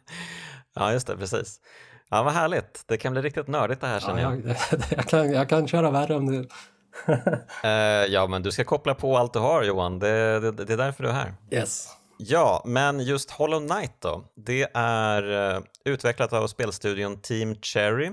ja, 0.76 0.94
just 0.94 1.08
det, 1.08 1.18
precis. 1.18 1.62
Ja, 2.10 2.24
vad 2.24 2.34
härligt. 2.34 2.84
Det 2.88 2.98
kan 2.98 3.12
bli 3.12 3.22
riktigt 3.22 3.48
nördigt 3.48 3.82
det 3.82 3.88
här 3.88 4.00
känner 4.00 4.22
ja, 4.22 4.36
jag. 4.36 4.56
Jag, 4.98 5.06
kan, 5.06 5.32
jag 5.32 5.50
kan 5.50 5.68
köra 5.68 5.92
värre 5.92 6.16
om 6.16 6.26
du 6.26 6.48
uh, 7.10 7.16
ja, 8.14 8.28
men 8.28 8.44
du 8.44 8.52
ska 8.52 8.64
koppla 8.64 8.96
på 8.96 9.18
allt 9.18 9.34
du 9.34 9.40
har 9.40 9.64
Johan. 9.64 10.00
Det, 10.00 10.40
det, 10.40 10.52
det 10.52 10.74
är 10.74 10.78
därför 10.78 11.04
du 11.04 11.10
är 11.10 11.14
här. 11.14 11.34
Yes. 11.52 11.88
Ja, 12.18 12.62
men 12.66 13.00
just 13.00 13.32
Hollow 13.32 13.68
Knight 13.68 13.96
då. 14.00 14.26
Det 14.36 14.70
är 14.74 15.56
uh, 15.56 15.64
utvecklat 15.86 16.34
av 16.34 16.48
spelstudion 16.48 17.22
Team 17.22 17.56
Cherry 17.56 18.08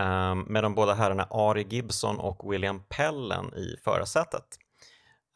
um, 0.00 0.40
med 0.40 0.64
de 0.64 0.74
båda 0.74 0.94
herrarna 0.94 1.26
Ari 1.30 1.66
Gibson 1.68 2.18
och 2.18 2.52
William 2.52 2.82
Pellen 2.88 3.54
i 3.54 3.76
förarsätet. 3.84 4.44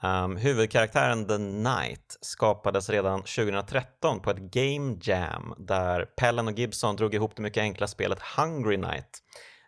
Um, 0.02 0.36
huvudkaraktären 0.36 1.26
The 1.26 1.36
Knight 1.36 2.18
skapades 2.20 2.90
redan 2.90 3.20
2013 3.20 4.20
på 4.20 4.30
ett 4.30 4.38
Game 4.38 4.96
Jam 5.00 5.54
där 5.58 6.04
Pellen 6.04 6.48
och 6.48 6.58
Gibson 6.58 6.96
drog 6.96 7.14
ihop 7.14 7.36
det 7.36 7.42
mycket 7.42 7.60
enkla 7.60 7.86
spelet 7.86 8.18
Hungry 8.36 8.76
Knight 8.76 9.22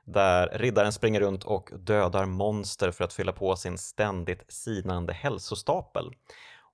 där 0.07 0.59
riddaren 0.59 0.93
springer 0.93 1.21
runt 1.21 1.45
och 1.45 1.71
dödar 1.79 2.25
monster 2.27 2.91
för 2.91 3.05
att 3.05 3.13
fylla 3.13 3.33
på 3.33 3.57
sin 3.57 3.79
ständigt 3.79 4.45
sinande 4.49 5.13
hälsostapel. 5.13 6.13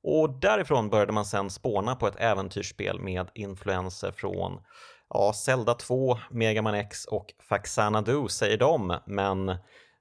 Och 0.03 0.31
därifrån 0.31 0.91
började 0.91 1.13
man 1.13 1.25
sen 1.25 1.51
spåna 1.51 1.97
på 1.97 2.07
ett 2.07 2.17
äventyrsspel 2.19 3.01
med 3.01 3.31
influenser 3.35 4.13
från 4.13 4.61
ja, 5.09 5.33
Zelda 5.33 5.75
2, 5.75 6.19
Mega 6.31 6.63
Man 6.63 6.75
X 6.75 7.05
och 7.05 7.35
Faxanadu 7.49 8.29
säger 8.29 8.59
de, 8.59 8.99
men 9.07 9.57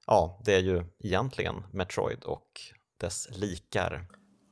ja, 0.06 0.40
det 0.44 0.54
är 0.54 0.60
ju 0.60 0.84
egentligen 0.98 1.64
Metroid 1.72 2.24
och 2.24 2.46
dess 3.00 3.28
likar. 3.30 4.06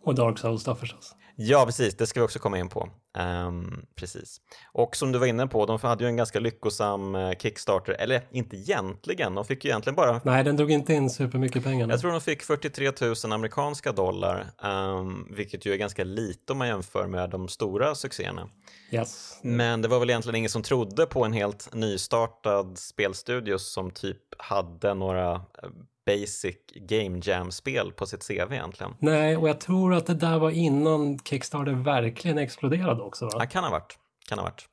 Och 0.05 0.15
Dark 0.15 0.39
Souls 0.39 0.65
då 0.65 0.75
förstås. 0.75 1.15
Ja, 1.37 1.67
precis, 1.67 1.97
det 1.97 2.07
ska 2.07 2.21
vi 2.21 2.27
också 2.27 2.39
komma 2.39 2.59
in 2.59 2.69
på. 2.69 2.89
Um, 3.19 3.87
precis. 3.97 4.41
Och 4.73 4.97
som 4.97 5.13
du 5.13 5.19
var 5.19 5.27
inne 5.27 5.47
på, 5.47 5.67
de 5.67 5.79
hade 5.83 6.05
ju 6.05 6.09
en 6.09 6.17
ganska 6.17 6.41
lyckosam 6.41 7.15
uh, 7.15 7.33
Kickstarter, 7.39 7.93
eller 7.93 8.23
inte 8.31 8.57
egentligen, 8.57 9.35
de 9.35 9.45
fick 9.45 9.65
ju 9.65 9.71
egentligen 9.71 9.97
bara... 9.97 10.21
Nej, 10.25 10.45
den 10.45 10.57
drog 10.57 10.71
inte 10.71 10.95
in 10.95 11.11
supermycket 11.11 11.65
pengar. 11.65 11.89
Jag 11.89 12.01
tror 12.01 12.11
de 12.11 12.21
fick 12.21 12.43
43 12.43 12.93
000 13.01 13.15
amerikanska 13.33 13.93
dollar, 13.93 14.47
um, 14.63 15.29
vilket 15.31 15.67
ju 15.67 15.73
är 15.73 15.77
ganska 15.77 16.05
lite 16.05 16.53
om 16.53 16.59
man 16.59 16.69
jämför 16.69 17.07
med 17.07 17.31
de 17.31 17.49
stora 17.49 17.95
succéerna. 17.95 18.49
Yes. 18.91 19.39
Men 19.43 19.83
det 19.83 19.89
var 19.89 19.99
väl 19.99 20.11
egentligen 20.11 20.37
ingen 20.37 20.51
som 20.51 20.63
trodde 20.63 21.07
på 21.07 21.25
en 21.25 21.33
helt 21.33 21.75
nystartad 21.75 22.79
spelstudio 22.79 23.59
som 23.59 23.91
typ 23.91 24.19
hade 24.39 24.95
några 24.95 25.33
eh, 25.33 25.41
basic 26.07 26.57
game 26.75 27.21
jam-spel 27.23 27.93
på 27.93 28.07
sitt 28.07 28.27
CV 28.29 28.53
egentligen. 28.53 28.95
Nej, 28.99 29.37
och 29.37 29.49
jag 29.49 29.61
tror 29.61 29.95
att 29.95 30.07
det 30.07 30.15
där 30.15 30.39
var 30.39 30.51
innan 30.51 31.19
Kickstarter 31.19 31.73
verkligen 31.73 32.39
exploderade 32.39 33.03
också. 33.03 33.25
Va? 33.25 33.31
Ja, 33.35 33.47
kan 33.47 33.65
ha 33.65 33.71
varit. 33.71 33.99
Kan 34.29 34.39
ha 34.39 34.45
varit. 34.45 34.69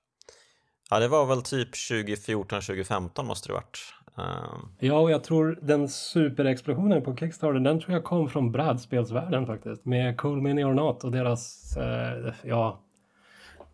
Ja, 0.89 0.99
det 0.99 1.07
var 1.07 1.25
väl 1.25 1.41
typ 1.41 1.73
2014-2015 1.73 3.23
måste 3.23 3.49
det 3.49 3.53
varit. 3.53 3.79
Um... 4.15 4.75
Ja, 4.79 4.99
och 4.99 5.11
jag 5.11 5.23
tror 5.23 5.59
den 5.61 5.89
superexplosionen 5.89 7.03
på 7.03 7.15
Kickstarter, 7.15 7.59
den 7.59 7.79
tror 7.79 7.93
jag 7.93 8.03
kom 8.03 8.29
från 8.29 8.51
brädspelsvärlden 8.51 9.45
faktiskt. 9.45 9.85
Med 9.85 10.17
Cool 10.17 10.41
Mini 10.41 10.63
or 10.63 10.73
Not 10.73 11.03
och 11.03 11.11
deras, 11.11 11.73
eh, 11.77 12.33
ja, 12.43 12.79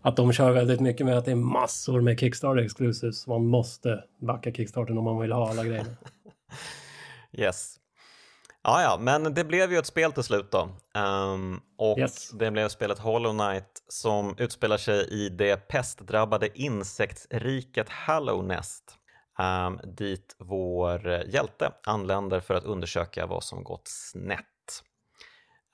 att 0.02 0.16
de 0.16 0.34
kör 0.34 0.52
väldigt 0.52 0.80
mycket 0.80 1.06
med 1.06 1.18
att 1.18 1.26
det 1.26 1.32
är 1.32 1.36
massor 1.36 2.02
med 2.02 2.20
Kickstarter 2.20 2.64
exclusives. 2.64 3.28
Man 3.28 3.46
måste 3.46 4.04
backa 4.20 4.52
Kickstarter 4.52 4.98
om 4.98 5.04
man 5.04 5.20
vill 5.20 5.32
ha 5.32 5.50
alla 5.50 5.64
grejer. 5.64 5.86
Yes. 7.34 7.80
Ja, 8.64 8.82
ja, 8.82 8.98
men 9.00 9.34
det 9.34 9.44
blev 9.44 9.72
ju 9.72 9.78
ett 9.78 9.86
spel 9.86 10.12
till 10.12 10.24
slut 10.24 10.52
då. 10.52 10.70
Um, 11.02 11.62
och 11.78 12.00
yes. 12.00 12.30
det 12.30 12.52
blev 12.52 12.70
spelet 12.70 13.00
Hollow 13.00 13.32
Knight 13.32 13.84
som 13.88 14.36
utspelar 14.38 14.78
sig 14.78 15.08
i 15.10 15.30
det 15.30 15.68
pestdrabbade 15.68 16.60
insektsriket 16.62 17.90
Hallownest. 17.90 18.98
Um, 19.40 19.80
dit 19.84 20.36
vår 20.40 21.08
hjälte 21.08 21.72
anländer 21.84 22.40
för 22.40 22.54
att 22.54 22.64
undersöka 22.64 23.26
vad 23.26 23.44
som 23.44 23.64
gått 23.64 23.88
snett. 23.88 24.84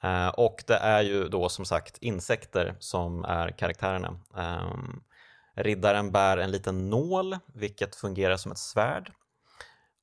Uh, 0.03 0.27
och 0.27 0.63
det 0.67 0.77
är 0.77 1.01
ju 1.01 1.27
då 1.27 1.49
som 1.49 1.65
sagt 1.65 1.97
insekter 1.97 2.75
som 2.79 3.25
är 3.25 3.49
karaktärerna. 3.49 4.19
Um, 4.33 5.03
riddaren 5.55 6.11
bär 6.11 6.37
en 6.37 6.51
liten 6.51 6.89
nål, 6.89 7.37
vilket 7.53 7.95
fungerar 7.95 8.37
som 8.37 8.51
ett 8.51 8.57
svärd. 8.57 9.11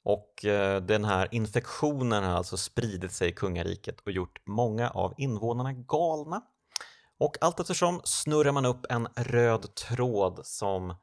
Och 0.06 0.44
eh, 0.44 0.82
den 0.82 1.04
här 1.04 1.28
infektionen 1.30 2.24
har 2.24 2.32
alltså 2.32 2.56
spridit 2.56 3.12
sig 3.12 3.28
i 3.28 3.32
kungariket 3.32 4.00
och 4.00 4.12
gjort 4.12 4.38
många 4.46 4.90
av 4.90 5.14
invånarna 5.16 5.72
galna. 5.72 6.42
Och 7.18 7.36
allt 7.40 7.60
eftersom 7.60 8.00
snurrar 8.04 8.52
man 8.52 8.66
upp 8.66 8.86
en 8.88 9.08
röd 9.16 9.74
tråd 9.74 10.40
som 10.44 10.94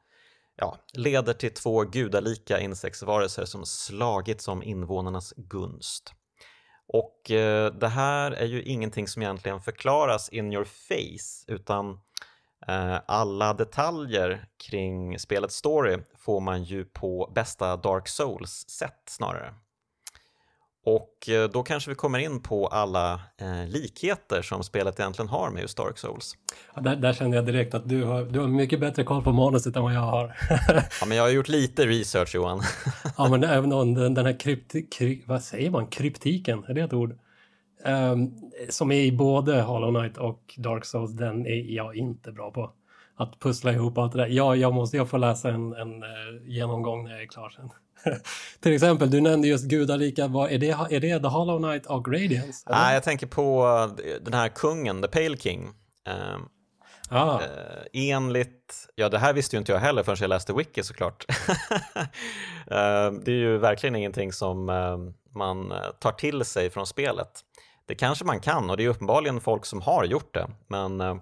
ja, 0.56 0.76
leder 0.92 1.32
till 1.32 1.54
två 1.54 1.82
gudalika 1.82 2.60
insektsvarelser 2.60 3.44
som 3.44 3.66
slagits 3.66 4.48
om 4.48 4.62
invånarnas 4.62 5.34
gunst. 5.36 6.12
Och 6.88 7.30
eh, 7.30 7.72
det 7.72 7.88
här 7.88 8.30
är 8.30 8.46
ju 8.46 8.62
ingenting 8.62 9.08
som 9.08 9.22
egentligen 9.22 9.60
förklaras 9.60 10.28
in 10.28 10.52
your 10.52 10.64
face 10.64 11.52
utan 11.54 12.00
alla 13.06 13.54
detaljer 13.54 14.44
kring 14.70 15.18
spelets 15.18 15.56
story 15.56 15.98
får 16.18 16.40
man 16.40 16.64
ju 16.64 16.84
på 16.84 17.32
bästa 17.34 17.76
Dark 17.76 18.08
Souls-sätt 18.08 19.02
snarare. 19.06 19.54
Och 20.86 21.28
eh, 21.28 21.50
då 21.50 21.62
kanske 21.62 21.90
vi 21.90 21.94
kommer 21.94 22.18
in 22.18 22.40
på 22.40 22.66
alla 22.66 23.12
eh, 23.14 23.68
likheter 23.68 24.42
som 24.42 24.62
spelet 24.62 25.00
egentligen 25.00 25.28
har 25.28 25.50
med 25.50 25.62
just 25.62 25.76
Dark 25.76 25.98
Souls. 25.98 26.36
Ja, 26.74 26.80
där, 26.80 26.96
där 26.96 27.12
kände 27.12 27.36
jag 27.36 27.46
direkt 27.46 27.74
att 27.74 27.88
du 27.88 28.04
har, 28.04 28.22
du 28.22 28.40
har 28.40 28.48
mycket 28.48 28.80
bättre 28.80 29.04
koll 29.04 29.22
på 29.22 29.32
manuset 29.32 29.76
än 29.76 29.82
vad 29.82 29.94
jag 29.94 30.00
har. 30.00 30.36
ja, 31.00 31.06
men 31.06 31.16
jag 31.16 31.24
har 31.24 31.30
gjort 31.30 31.48
lite 31.48 31.86
research 31.86 32.34
Johan. 32.34 32.62
ja, 33.16 33.28
men 33.28 33.44
även 33.44 33.70
den, 33.70 34.14
den 34.14 34.26
här 34.26 34.40
krypti, 34.40 34.82
kry, 34.82 35.22
vad 35.26 35.42
säger 35.42 35.70
man, 35.70 35.86
kryptiken, 35.86 36.64
är 36.68 36.74
det 36.74 36.80
ett 36.80 36.92
ord? 36.92 37.18
Um, 37.86 38.34
som 38.68 38.92
är 38.92 39.00
i 39.00 39.12
både 39.12 39.62
Hollow 39.62 40.00
Knight 40.00 40.16
och 40.16 40.54
Dark 40.56 40.84
Souls, 40.84 41.12
den 41.12 41.46
är 41.46 41.74
jag 41.74 41.96
inte 41.96 42.32
bra 42.32 42.50
på. 42.50 42.72
Att 43.16 43.40
pussla 43.40 43.72
ihop 43.72 43.98
allt 43.98 44.12
det 44.12 44.18
där. 44.18 44.26
Ja, 44.26 44.56
jag 44.56 44.74
måste 44.74 44.96
jag 44.96 45.08
få 45.08 45.16
läsa 45.16 45.50
en, 45.50 45.72
en 45.72 46.02
uh, 46.02 46.08
genomgång 46.44 47.04
när 47.04 47.10
jag 47.10 47.22
är 47.22 47.26
klar 47.26 47.50
sen. 47.50 47.70
Till 48.60 48.72
exempel, 48.74 49.10
du 49.10 49.20
nämnde 49.20 49.48
just 49.48 49.64
gudalika, 49.64 50.26
vad, 50.26 50.52
är, 50.52 50.58
det, 50.58 50.70
är 50.70 51.00
det 51.00 51.20
The 51.20 51.26
Hollow 51.26 51.58
Knight 51.58 51.86
och 51.86 52.08
Radiance? 52.08 52.70
Nej, 52.70 52.78
ah, 52.80 52.92
jag 52.92 53.02
tänker 53.02 53.26
på 53.26 53.66
den 54.20 54.34
här 54.34 54.48
kungen, 54.48 55.02
The 55.02 55.08
Pale 55.08 55.36
King. 55.36 55.68
Um, 56.08 56.48
ah. 57.08 57.34
uh, 57.34 57.40
enligt, 57.92 58.88
ja 58.94 59.08
det 59.08 59.18
här 59.18 59.32
visste 59.32 59.56
ju 59.56 59.58
inte 59.58 59.72
jag 59.72 59.78
heller 59.78 60.02
förrän 60.02 60.16
jag 60.20 60.28
läste 60.28 60.52
Wiki 60.52 60.82
såklart. 60.82 61.24
uh, 61.28 62.04
det 63.24 63.32
är 63.32 63.38
ju 63.38 63.58
verkligen 63.58 63.96
ingenting 63.96 64.32
som 64.32 64.68
uh, 64.68 64.98
man 65.34 65.72
tar 65.98 66.12
till 66.12 66.44
sig 66.44 66.70
från 66.70 66.86
spelet. 66.86 67.40
Det 67.86 67.94
kanske 67.94 68.24
man 68.24 68.40
kan 68.40 68.70
och 68.70 68.76
det 68.76 68.84
är 68.84 68.88
uppenbarligen 68.88 69.40
folk 69.40 69.66
som 69.66 69.80
har 69.80 70.04
gjort 70.04 70.34
det. 70.34 70.46
Men, 70.68 71.00
eh, 71.00 71.16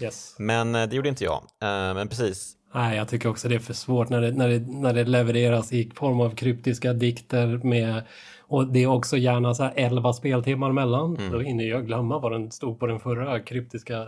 yes. 0.00 0.34
men 0.38 0.74
eh, 0.74 0.88
det 0.88 0.96
gjorde 0.96 1.08
inte 1.08 1.24
jag. 1.24 1.42
Eh, 1.62 1.94
men 1.94 2.08
precis. 2.08 2.54
Nej, 2.74 2.96
jag 2.96 3.08
tycker 3.08 3.28
också 3.28 3.48
det 3.48 3.54
är 3.54 3.58
för 3.58 3.74
svårt 3.74 4.08
när 4.08 4.20
det, 4.20 4.32
när 4.32 4.48
det, 4.48 4.58
när 4.58 4.94
det 4.94 5.04
levereras 5.04 5.72
i 5.72 5.90
form 5.94 6.20
av 6.20 6.34
kryptiska 6.34 6.92
dikter 6.92 7.46
med 7.46 8.02
och 8.40 8.66
det 8.66 8.82
är 8.82 8.86
också 8.86 9.16
gärna 9.16 9.54
så 9.54 9.62
här 9.62 9.72
11 9.76 10.12
speltimmar 10.12 10.72
mellan. 10.72 11.16
Mm. 11.16 11.32
Då 11.32 11.40
hinner 11.40 11.64
jag 11.64 11.86
glömma 11.86 12.18
vad 12.18 12.32
den 12.32 12.50
stod 12.50 12.80
på 12.80 12.86
den 12.86 13.00
förra 13.00 13.40
kryptiska 13.40 14.06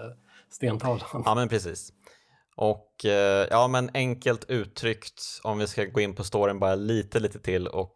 stentavlan. 0.50 1.22
Ja, 1.24 1.34
men 1.34 1.48
precis. 1.48 1.92
Och 2.56 2.90
ja, 3.50 3.68
men 3.68 3.90
enkelt 3.94 4.44
uttryckt, 4.50 5.22
om 5.42 5.58
vi 5.58 5.66
ska 5.66 5.84
gå 5.84 6.00
in 6.00 6.14
på 6.14 6.24
storyn 6.24 6.58
bara 6.58 6.74
lite, 6.74 7.20
lite 7.20 7.38
till 7.38 7.66
och 7.66 7.94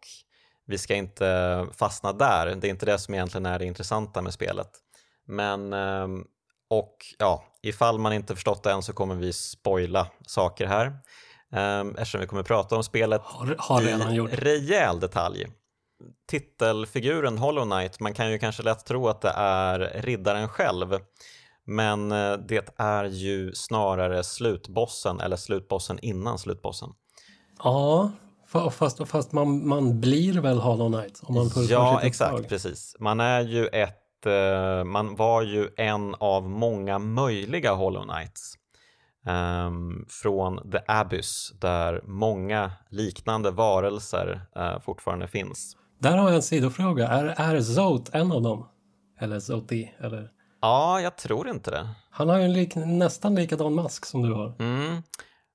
vi 0.65 0.77
ska 0.77 0.95
inte 0.95 1.67
fastna 1.73 2.13
där, 2.13 2.55
det 2.55 2.67
är 2.67 2.69
inte 2.69 2.85
det 2.85 2.99
som 2.99 3.13
egentligen 3.13 3.45
är 3.45 3.59
det 3.59 3.65
intressanta 3.65 4.21
med 4.21 4.33
spelet. 4.33 4.69
Men, 5.27 5.73
ehm, 5.73 6.23
och 6.69 6.97
ja, 7.19 7.43
ifall 7.61 7.99
man 7.99 8.13
inte 8.13 8.35
förstått 8.35 8.63
det 8.63 8.71
än 8.71 8.83
så 8.83 8.93
kommer 8.93 9.15
vi 9.15 9.33
spoila 9.33 10.07
saker 10.27 10.65
här. 10.67 10.99
Ehm, 11.51 11.89
eftersom 11.89 12.21
vi 12.21 12.27
kommer 12.27 12.43
prata 12.43 12.75
om 12.75 12.83
spelet 12.83 13.21
har, 13.23 13.55
har 13.59 13.81
redan 13.81 14.11
i 14.11 14.15
gjort. 14.15 14.33
rejäl 14.33 14.99
detalj. 14.99 15.47
Titelfiguren 16.27 17.37
Hollow 17.37 17.65
Knight, 17.65 17.99
man 17.99 18.13
kan 18.13 18.31
ju 18.31 18.39
kanske 18.39 18.63
lätt 18.63 18.85
tro 18.85 19.07
att 19.07 19.21
det 19.21 19.33
är 19.35 20.01
riddaren 20.01 20.47
själv. 20.47 20.99
Men 21.65 22.11
eh, 22.11 22.33
det 22.33 22.69
är 22.77 23.03
ju 23.03 23.53
snarare 23.53 24.23
slutbossen 24.23 25.19
eller 25.19 25.37
slutbossen 25.37 25.99
innan 26.01 26.39
slutbossen. 26.39 26.89
Ja, 27.63 28.11
Fast, 28.71 29.07
fast 29.07 29.31
man, 29.31 29.67
man 29.67 29.99
blir 30.01 30.41
väl 30.41 30.57
Hollow 30.57 30.91
Knight? 30.91 31.21
Om 31.23 31.35
man 31.35 31.49
ja, 31.69 32.01
exakt, 32.01 32.33
uppdrag. 32.33 32.49
precis. 32.49 32.95
Man 32.99 33.19
är 33.19 33.41
ju 33.41 33.67
ett, 33.67 34.25
uh, 34.25 34.83
man 34.83 35.15
var 35.15 35.41
ju 35.41 35.69
en 35.77 36.15
av 36.15 36.49
många 36.49 36.99
möjliga 36.99 37.73
Hollow 37.73 38.03
Knights. 38.03 38.53
Um, 39.27 40.05
från 40.09 40.71
The 40.71 40.79
Abyss 40.87 41.53
där 41.59 42.01
många 42.03 42.71
liknande 42.89 43.51
varelser 43.51 44.41
uh, 44.57 44.79
fortfarande 44.79 45.27
finns. 45.27 45.77
Där 45.99 46.17
har 46.17 46.27
jag 46.27 46.35
en 46.35 46.41
sidofråga. 46.41 47.07
Är, 47.07 47.25
är 47.25 47.61
Zote 47.61 48.17
en 48.17 48.31
av 48.31 48.41
dem? 48.41 48.67
Eller 49.19 49.39
Zoti, 49.39 49.91
eller? 49.99 50.29
Ja, 50.61 51.01
jag 51.01 51.15
tror 51.15 51.49
inte 51.49 51.71
det. 51.71 51.89
Han 52.09 52.29
har 52.29 52.37
ju 52.37 52.43
en 52.43 52.53
lik, 52.53 52.75
nästan 52.75 53.35
likadan 53.35 53.73
mask 53.73 54.05
som 54.05 54.21
du 54.21 54.33
har. 54.33 54.55
Mm. 54.59 55.01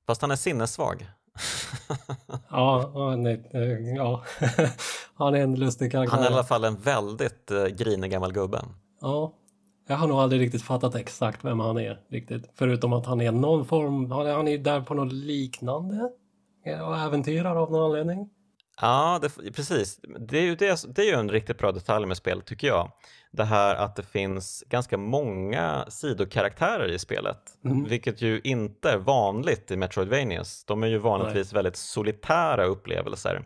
Fast 0.06 0.22
han 0.22 0.30
är 0.30 0.36
sinnessvag. 0.36 1.10
ja, 2.50 3.14
nej, 3.18 3.42
eh, 3.50 3.94
ja. 3.96 4.24
han 5.14 5.34
är 5.34 5.40
en 5.40 5.54
lustig 5.54 5.92
karaktär. 5.92 6.16
Han 6.16 6.26
är 6.26 6.30
i 6.30 6.32
alla 6.32 6.44
fall 6.44 6.64
en 6.64 6.76
väldigt 6.76 7.50
uh, 7.50 7.66
grinig 7.66 8.10
gammal 8.10 8.32
gubbe. 8.32 8.60
Ja, 9.00 9.32
jag 9.86 9.96
har 9.96 10.08
nog 10.08 10.18
aldrig 10.18 10.40
riktigt 10.40 10.62
fattat 10.62 10.94
exakt 10.94 11.44
vem 11.44 11.60
han 11.60 11.78
är 11.78 12.00
riktigt. 12.08 12.50
Förutom 12.54 12.92
att 12.92 13.06
han 13.06 13.20
är 13.20 13.32
någon 13.32 13.64
form, 13.64 14.10
han 14.10 14.48
är 14.48 14.58
där 14.58 14.80
på 14.80 14.94
något 14.94 15.12
liknande 15.12 16.10
och 16.86 16.98
äventyrar 16.98 17.56
av 17.56 17.72
någon 17.72 17.84
anledning. 17.84 18.30
Ja, 18.80 19.18
det, 19.22 19.52
precis. 19.52 20.00
Det 20.18 20.38
är, 20.38 20.42
ju 20.42 20.56
det, 20.56 20.94
det 20.94 21.02
är 21.02 21.06
ju 21.06 21.14
en 21.14 21.30
riktigt 21.30 21.58
bra 21.58 21.72
detalj 21.72 22.06
med 22.06 22.16
spelet 22.16 22.46
tycker 22.46 22.66
jag. 22.66 22.90
Det 23.32 23.44
här 23.44 23.74
att 23.74 23.96
det 23.96 24.02
finns 24.02 24.64
ganska 24.68 24.98
många 24.98 25.84
sidokaraktärer 25.88 26.88
i 26.88 26.98
spelet, 26.98 27.38
mm. 27.64 27.84
vilket 27.84 28.22
ju 28.22 28.40
inte 28.44 28.90
är 28.90 28.96
vanligt 28.96 29.70
i 29.70 29.76
Metroidvanias. 29.76 30.64
De 30.64 30.82
är 30.82 30.86
ju 30.86 30.98
vanligtvis 30.98 31.52
Nej. 31.52 31.58
väldigt 31.58 31.76
solitära 31.76 32.64
upplevelser. 32.64 33.36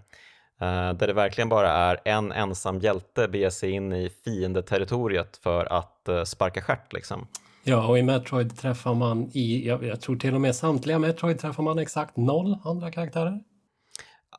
Uh, 0.62 0.92
där 0.92 1.06
det 1.06 1.12
verkligen 1.12 1.48
bara 1.48 1.70
är 1.70 2.00
en 2.04 2.32
ensam 2.32 2.78
hjälte 2.78 3.28
beger 3.28 3.50
sig 3.50 3.70
in 3.70 3.92
i 3.92 4.10
fiendeterritoriet 4.24 5.36
för 5.42 5.72
att 5.72 6.06
uh, 6.08 6.24
sparka 6.24 6.62
stjärt 6.62 6.92
liksom. 6.92 7.26
Ja, 7.64 7.86
och 7.86 7.98
i 7.98 8.02
Metroid 8.02 8.58
träffar 8.58 8.94
man 8.94 9.30
i, 9.32 9.66
jag, 9.68 9.84
jag, 9.84 10.00
tror 10.00 10.16
till 10.16 10.34
och 10.34 10.40
med 10.40 10.56
samtliga 10.56 10.98
Metroid 10.98 11.38
träffar 11.38 11.62
man 11.62 11.78
exakt 11.78 12.16
noll 12.16 12.58
andra 12.64 12.90
karaktärer. 12.92 13.40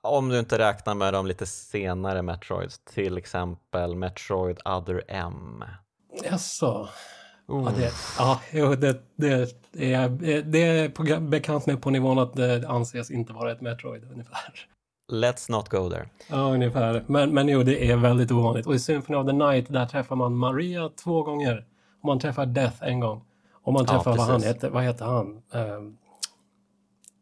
Om 0.06 0.30
du 0.30 0.40
inte 0.40 0.58
räknar 0.58 0.96
med 0.96 1.14
de 1.14 1.28
lite 1.28 1.46
senare 1.46 2.22
Metroids, 2.22 2.80
till 2.80 3.18
exempel 3.18 3.96
Metroid 3.96 4.60
Other 4.66 5.04
M. 5.08 5.64
Jaså? 6.24 6.90
Ja, 7.48 7.72
det, 7.78 7.92
ja 8.18 8.40
det, 8.76 9.02
det, 9.16 9.34
är, 9.94 10.10
det 10.42 10.64
är 10.64 11.20
bekant 11.20 11.66
med 11.66 11.82
på 11.82 11.90
nivån 11.90 12.20
att 12.20 12.34
det 12.34 12.68
anses 12.68 13.12
inte 13.12 13.34
vara 13.34 13.52
ett 13.52 13.62
Metroid 13.62 14.12
ungefär. 14.12 14.68
Let's 15.12 15.52
not 15.52 15.70
go 15.70 15.90
there. 15.90 16.10
Ja, 16.30 16.54
ungefär. 16.54 17.04
Men, 17.08 17.34
men 17.34 17.48
jo, 17.48 17.64
det 17.64 17.92
är 17.92 17.98
väldigt 17.98 18.32
ovanligt. 18.32 18.68
Och 18.68 18.76
i 18.76 18.80
Symphony 18.80 19.18
of 19.18 19.28
the 19.28 19.34
Night, 19.34 19.66
där 19.70 19.86
träffar 19.86 20.16
man 20.16 20.38
Maria 20.38 20.90
två 20.90 21.24
gånger. 21.24 21.66
Och 22.02 22.08
man 22.08 22.20
träffar 22.20 22.46
Death 22.46 22.84
en 22.84 23.00
gång. 23.00 23.24
Och 23.54 23.74
man 23.74 23.86
träffar 23.86 24.12
ja, 24.12 24.18
vad 24.18 24.28
han 24.28 24.44
heter. 24.44 24.70
Vad 24.70 24.84
heter 24.84 25.06
han? 25.06 25.42
Uh, 25.56 25.92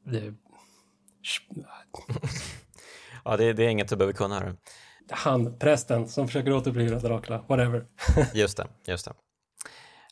det... 0.04 0.34
ja, 3.25 3.38
det, 3.38 3.53
det, 3.53 3.63
är 3.63 3.70
inget 3.70 3.89
du 3.89 3.96
behöver 3.96 4.13
kunna. 4.13 4.39
Här. 4.39 4.56
Han, 5.12 5.60
prästen, 5.60 6.08
som 6.08 6.27
försöker 6.27 6.53
återuppliva 6.53 7.00
Dracula. 7.00 7.44
Whatever. 7.48 7.86
just 8.34 8.58
det, 8.58 8.68
just 8.86 9.06
det. 9.06 9.13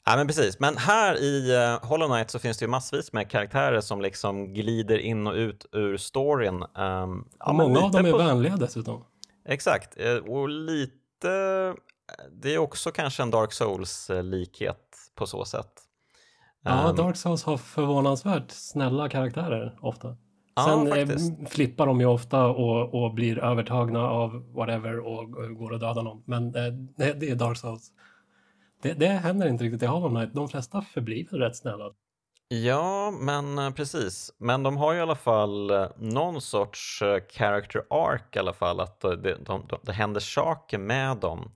Ja 0.05 0.15
men 0.15 0.27
precis, 0.27 0.59
men 0.59 0.77
här 0.77 1.21
i 1.21 1.55
uh, 1.55 1.89
Hollow 1.89 2.07
Knight 2.07 2.29
så 2.29 2.39
finns 2.39 2.57
det 2.57 2.63
ju 2.65 2.69
massvis 2.69 3.13
med 3.13 3.29
karaktärer 3.29 3.81
som 3.81 4.01
liksom 4.01 4.53
glider 4.53 4.97
in 4.97 5.27
och 5.27 5.33
ut 5.33 5.65
ur 5.71 5.97
storyn. 5.97 6.63
Um, 6.63 7.27
ja, 7.39 7.53
många 7.53 7.79
av 7.79 7.91
dem 7.91 8.05
är 8.05 8.11
på... 8.11 8.17
vänliga 8.17 8.55
dessutom. 8.55 9.05
Exakt, 9.45 9.97
eh, 9.97 10.15
och 10.15 10.49
lite, 10.49 11.75
det 12.31 12.53
är 12.53 12.57
också 12.57 12.91
kanske 12.91 13.23
en 13.23 13.31
Dark 13.31 13.51
Souls-likhet 13.53 14.77
på 15.15 15.25
så 15.25 15.45
sätt. 15.45 15.71
Ja, 16.63 16.89
um, 16.89 16.95
Dark 16.95 17.17
Souls 17.17 17.43
har 17.43 17.57
förvånansvärt 17.57 18.51
snälla 18.51 19.09
karaktärer 19.09 19.77
ofta. 19.81 20.17
Sen 20.59 20.87
ja, 20.87 20.97
eh, 20.97 21.09
flippar 21.49 21.87
de 21.87 21.99
ju 21.99 22.05
ofta 22.05 22.47
och, 22.47 23.03
och, 23.03 23.13
blir 23.13 23.39
övertagna 23.39 23.99
av 23.99 24.53
whatever 24.53 24.99
och 24.99 25.31
går 25.31 25.71
och 25.71 25.79
dödar 25.79 26.03
någon. 26.03 26.23
Men 26.25 26.51
det, 26.51 26.71
det 26.95 27.29
är 27.29 27.35
Dark 27.35 27.57
Souls. 27.57 27.91
Det, 28.81 28.93
det 28.93 29.07
händer 29.07 29.47
inte 29.47 29.63
riktigt 29.63 29.83
i 29.83 29.85
Hollow 29.85 30.09
Knight. 30.09 30.33
De 30.33 30.49
flesta 30.49 30.81
förblir 30.81 31.25
rätt 31.25 31.55
snälla. 31.55 31.91
Ja, 32.53 33.11
men 33.11 33.57
eh, 33.57 33.71
precis. 33.71 34.33
Men 34.37 34.63
de 34.63 34.77
har 34.77 34.93
ju 34.93 34.99
i 34.99 35.01
alla 35.01 35.15
fall 35.15 35.69
eh, 35.69 35.87
någon 35.97 36.41
sorts 36.41 37.01
eh, 37.01 37.19
character 37.29 37.83
arc 37.89 38.35
i 38.35 38.39
alla 38.39 38.53
fall, 38.53 38.79
att 38.79 39.01
det, 39.01 39.15
de, 39.21 39.65
de, 39.67 39.79
det 39.81 39.93
händer 39.93 40.19
saker 40.19 40.77
med 40.77 41.17
dem. 41.17 41.51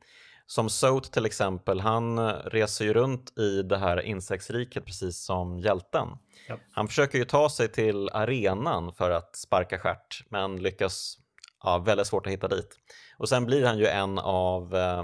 Som 0.47 0.69
Soat 0.69 1.12
till 1.12 1.25
exempel, 1.25 1.79
han 1.79 2.31
reser 2.31 2.86
ju 2.86 2.93
runt 2.93 3.39
i 3.39 3.62
det 3.62 3.77
här 3.77 4.01
insektsriket 4.01 4.86
precis 4.86 5.25
som 5.25 5.60
hjälten. 5.60 6.08
Ja. 6.47 6.58
Han 6.71 6.88
försöker 6.88 7.17
ju 7.17 7.25
ta 7.25 7.49
sig 7.49 7.67
till 7.67 8.10
arenan 8.10 8.93
för 8.93 9.12
att 9.12 9.36
sparka 9.36 9.79
stjärt, 9.79 10.23
men 10.29 10.55
lyckas 10.55 11.17
ja, 11.63 11.77
väldigt 11.77 12.08
svårt 12.08 12.27
att 12.27 12.34
hitta 12.34 12.47
dit. 12.47 12.69
Och 13.17 13.29
sen 13.29 13.45
blir 13.45 13.65
han 13.65 13.77
ju 13.77 13.88
en 13.88 14.19
av 14.19 14.75
eh, 14.75 15.03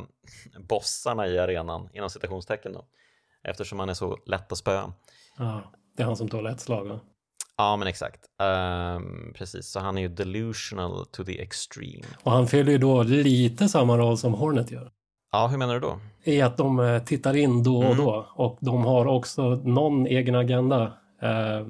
bossarna 0.70 1.28
i 1.28 1.40
arenan, 1.40 1.90
inom 1.94 2.10
citationstecken 2.10 2.74
då, 2.74 2.86
eftersom 3.44 3.80
han 3.80 3.90
är 3.90 3.94
så 3.94 4.18
lätt 4.26 4.52
att 4.52 4.58
spöa. 4.58 4.94
Ja, 5.38 5.72
det 5.98 6.04
är 6.04 6.08
han 6.08 6.18
som 6.18 6.30
tål 6.30 6.48
ett 6.48 6.62
slag 6.62 6.86
va? 6.86 7.00
Ja, 7.58 7.76
men 7.78 7.88
exakt. 7.88 8.26
Um, 8.40 9.34
precis, 9.36 9.68
så 9.68 9.80
han 9.80 9.98
är 9.98 10.02
ju 10.02 10.08
delusional 10.08 11.06
to 11.06 11.24
the 11.24 11.42
extreme. 11.42 12.04
Och 12.24 12.32
han 12.32 12.48
fyller 12.48 12.72
ju 12.72 12.78
då 12.78 13.04
lite 13.04 13.70
samma 13.70 13.98
roll 13.98 14.18
som 14.18 14.34
Hornet 14.34 14.72
gör. 14.72 14.92
Ja, 15.32 15.48
hur 15.48 15.58
menar 15.58 15.74
du 15.74 15.80
då? 15.80 16.00
I 16.24 16.42
att 16.42 16.58
de 16.58 16.80
eh, 16.80 17.04
tittar 17.04 17.36
in 17.36 17.64
då 17.64 17.78
och 17.78 17.84
mm. 17.84 17.98
då 17.98 18.28
och 18.34 18.58
de 18.60 18.86
har 18.86 19.06
också 19.06 19.50
någon 19.50 20.08
egen 20.08 20.36
agenda. 20.36 20.84
Uh, 21.24 21.68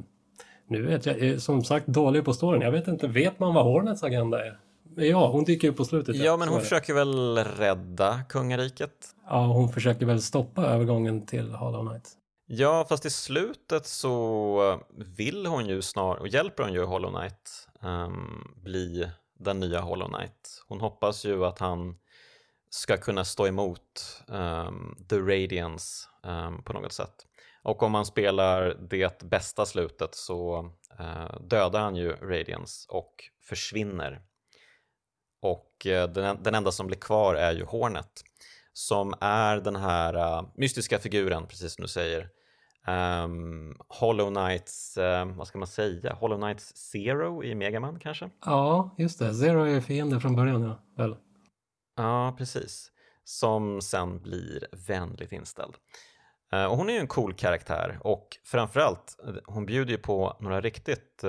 nu 0.67 0.81
vet 0.81 1.05
jag, 1.05 1.29
eh, 1.29 1.37
som 1.37 1.63
sagt, 1.63 1.87
dålig 1.87 2.25
på 2.25 2.33
storyn. 2.33 2.61
Jag 2.61 2.71
vet 2.71 2.87
inte, 2.87 3.07
vet 3.07 3.39
man 3.39 3.53
vad 3.53 3.63
Hornets 3.63 4.03
agenda 4.03 4.45
är? 4.45 4.57
Ja, 4.95 5.27
hon 5.27 5.43
dyker 5.43 5.67
ju 5.67 5.73
på 5.73 5.85
slutet. 5.85 6.15
Ja, 6.15 6.37
men 6.37 6.47
hon 6.47 6.61
försöker 6.61 6.93
väl 6.93 7.37
rädda 7.37 8.23
kungariket? 8.29 8.91
Ja, 9.29 9.45
hon 9.45 9.69
försöker 9.69 10.05
väl 10.05 10.21
stoppa 10.21 10.65
övergången 10.65 11.25
till 11.25 11.51
Hollow 11.51 11.89
Knight. 11.89 12.09
Ja, 12.47 12.85
fast 12.89 13.05
i 13.05 13.09
slutet 13.09 13.85
så 13.85 14.79
vill 15.17 15.45
hon 15.45 15.65
ju 15.65 15.81
snar 15.81 16.15
och 16.15 16.27
hjälper 16.27 16.63
hon 16.63 16.73
ju 16.73 16.83
Hollow 16.83 17.11
Knight 17.11 17.67
um, 17.81 18.53
bli 18.55 19.07
den 19.39 19.59
nya 19.59 19.79
Hollow 19.79 20.07
Knight. 20.07 20.63
Hon 20.67 20.81
hoppas 20.81 21.25
ju 21.25 21.45
att 21.45 21.59
han 21.59 21.95
ska 22.73 22.97
kunna 22.97 23.25
stå 23.25 23.47
emot 23.47 24.23
um, 24.27 25.05
The 25.09 25.19
Radiance 25.19 26.07
um, 26.23 26.63
på 26.63 26.73
något 26.73 26.93
sätt. 26.93 27.27
Och 27.63 27.83
om 27.83 27.91
man 27.91 28.05
spelar 28.05 28.77
det 28.89 29.23
bästa 29.23 29.65
slutet 29.65 30.15
så 30.15 30.61
uh, 30.99 31.41
dödar 31.41 31.81
han 31.81 31.95
ju 31.95 32.11
Radiance 32.11 32.87
och 32.89 33.15
försvinner 33.43 34.21
och 35.41 35.85
uh, 35.85 36.13
den, 36.13 36.43
den 36.43 36.55
enda 36.55 36.71
som 36.71 36.87
blir 36.87 36.97
kvar 36.97 37.35
är 37.35 37.53
ju 37.53 37.65
Hornet 37.65 38.23
som 38.73 39.13
är 39.19 39.57
den 39.57 39.75
här 39.75 40.15
uh, 40.15 40.47
mystiska 40.55 40.99
figuren, 40.99 41.47
precis 41.47 41.73
som 41.73 41.81
du 41.81 41.87
säger. 41.87 42.29
Um, 42.87 43.77
Hollow 43.87 44.33
Knights, 44.33 44.97
uh, 44.97 45.37
vad 45.37 45.47
ska 45.47 45.57
man 45.57 45.67
säga, 45.67 46.13
Hollow 46.13 46.39
Knights 46.39 46.75
Zero 46.75 47.43
i 47.43 47.55
Megaman 47.55 47.99
kanske? 47.99 48.29
Ja, 48.45 48.95
just 48.97 49.19
det. 49.19 49.33
Zero 49.33 49.63
är 49.63 49.81
fiende 49.81 50.19
från 50.19 50.35
början, 50.35 50.61
ja. 50.61 50.79
Väl? 50.97 51.15
Ja, 52.01 52.35
precis. 52.37 52.91
Som 53.23 53.81
sen 53.81 54.21
blir 54.21 54.67
vänligt 54.87 55.31
inställd. 55.31 55.73
Uh, 56.53 56.65
och 56.65 56.77
hon 56.77 56.89
är 56.89 56.93
ju 56.93 56.99
en 56.99 57.07
cool 57.07 57.33
karaktär 57.33 57.99
och 58.01 58.27
framförallt, 58.45 59.17
hon 59.45 59.65
bjuder 59.65 59.91
ju 59.91 59.97
på 59.97 60.37
några 60.39 60.61
riktigt 60.61 61.23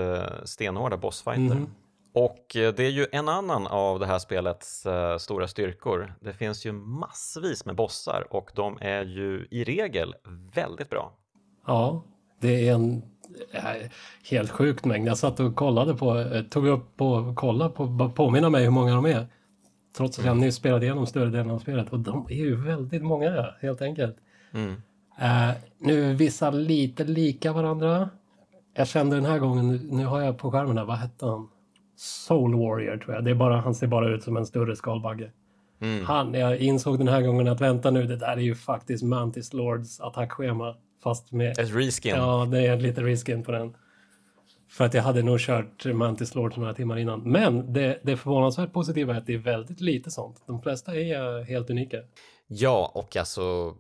stenhårda 0.45 0.97
bossfighter. 0.97 1.57
Mm. 1.57 1.71
Och 2.15 2.57
eh, 2.57 2.75
det 2.75 2.85
är 2.85 2.91
ju 2.91 3.07
en 3.13 3.29
annan 3.29 3.67
av 3.67 3.99
det 3.99 4.07
här 4.07 4.19
spelets 4.19 4.87
stora 5.19 5.49
styrkor. 5.49 6.15
Det 6.21 6.33
finns 6.33 6.67
ju 6.67 6.73
massvis 6.73 7.65
med 7.65 7.77
bossar 7.77 8.27
och 8.31 8.51
de 8.55 8.79
är 8.81 9.05
ju 9.05 9.47
i 9.51 9.65
regel 9.65 10.15
väldigt 10.55 10.91
bra. 10.91 11.13
Ja, 11.67 12.05
det 12.41 12.69
är 12.69 12.75
en 12.75 13.03
helt 14.31 14.51
sjukt 14.51 14.85
mängd. 14.85 15.09
Jag 15.09 15.19
satt 15.19 15.41
och 15.41 15.57
kollade 15.57 15.95
på, 15.95 16.25
tog 16.51 16.67
upp 16.67 17.01
och 17.01 17.37
kollade 17.37 17.71
på, 17.71 18.13
påminna 18.17 18.51
mig 18.51 18.65
hur 18.65 18.71
många 18.71 18.95
de 18.95 19.07
är. 19.07 19.27
Trots 19.97 20.19
att 20.19 20.25
jag 20.25 20.37
nyss 20.37 20.55
spelade 20.55 20.87
igenom 20.87 21.07
större 21.07 21.31
delen 21.31 21.51
av 21.51 21.59
spelet 21.59 21.91
och 21.91 21.99
de 21.99 22.27
är 22.31 22.35
ju 22.35 22.57
väldigt 22.57 23.03
många 23.03 23.55
helt 23.61 23.83
enkelt. 23.83 24.17
Mm. 24.53 24.71
Uh, 25.23 25.51
nu 25.79 26.15
vissa 26.15 26.51
lite 26.51 27.05
lika 27.05 27.53
varandra. 27.53 28.09
Jag 28.75 28.89
kände 28.89 29.17
den 29.17 29.25
här 29.25 29.39
gången, 29.39 29.77
nu 29.77 30.05
har 30.05 30.21
jag 30.21 30.39
på 30.39 30.51
skärmen 30.51 30.79
här, 30.79 30.85
vad 30.85 30.97
hette 30.97 31.27
han? 31.27 31.49
Soul 31.97 32.55
Warrior 32.55 32.97
tror 32.97 33.15
jag. 33.15 33.25
Det 33.25 33.31
är 33.31 33.35
bara, 33.35 33.61
han 33.61 33.75
ser 33.75 33.87
bara 33.87 34.09
ut 34.15 34.23
som 34.23 34.37
en 34.37 34.47
större 34.47 34.77
skalbagge. 34.77 35.31
Mm. 35.81 36.05
Han, 36.05 36.35
jag 36.35 36.59
insåg 36.59 36.99
den 36.99 37.09
här 37.09 37.23
gången 37.23 37.49
att 37.49 37.61
vänta 37.61 37.91
nu, 37.91 38.07
det 38.07 38.17
där 38.17 38.33
är 38.33 38.37
ju 38.37 38.55
faktiskt 38.55 39.05
Mantis 39.05 39.53
Lords 39.53 40.01
attackschema. 40.01 40.77
Fast 41.03 41.33
med... 41.33 41.59
Ett 41.59 41.75
reskin? 41.75 42.15
Ja, 42.17 42.49
det 42.51 42.67
är 42.67 42.77
lite 42.77 43.03
reskin 43.03 43.43
på 43.43 43.53
den. 43.53 43.75
För 44.73 44.85
att 44.85 44.95
jag 44.95 45.03
hade 45.03 45.23
nog 45.23 45.41
kört 45.41 45.85
Mantis 45.85 46.35
Lords 46.35 46.57
några 46.57 46.75
timmar 46.75 46.99
innan. 46.99 47.21
Men 47.21 47.73
det, 47.73 48.01
det 48.03 48.17
förvånansvärt 48.17 48.73
positiva 48.73 49.15
är 49.15 49.19
att 49.19 49.27
det 49.27 49.35
är 49.35 49.39
väldigt 49.39 49.81
lite 49.81 50.11
sånt. 50.11 50.43
De 50.47 50.63
flesta 50.63 50.95
är 50.95 51.45
helt 51.45 51.71
unika. 51.71 51.99
Ja, 52.47 52.93
och 52.95 53.17
alltså 53.17 53.77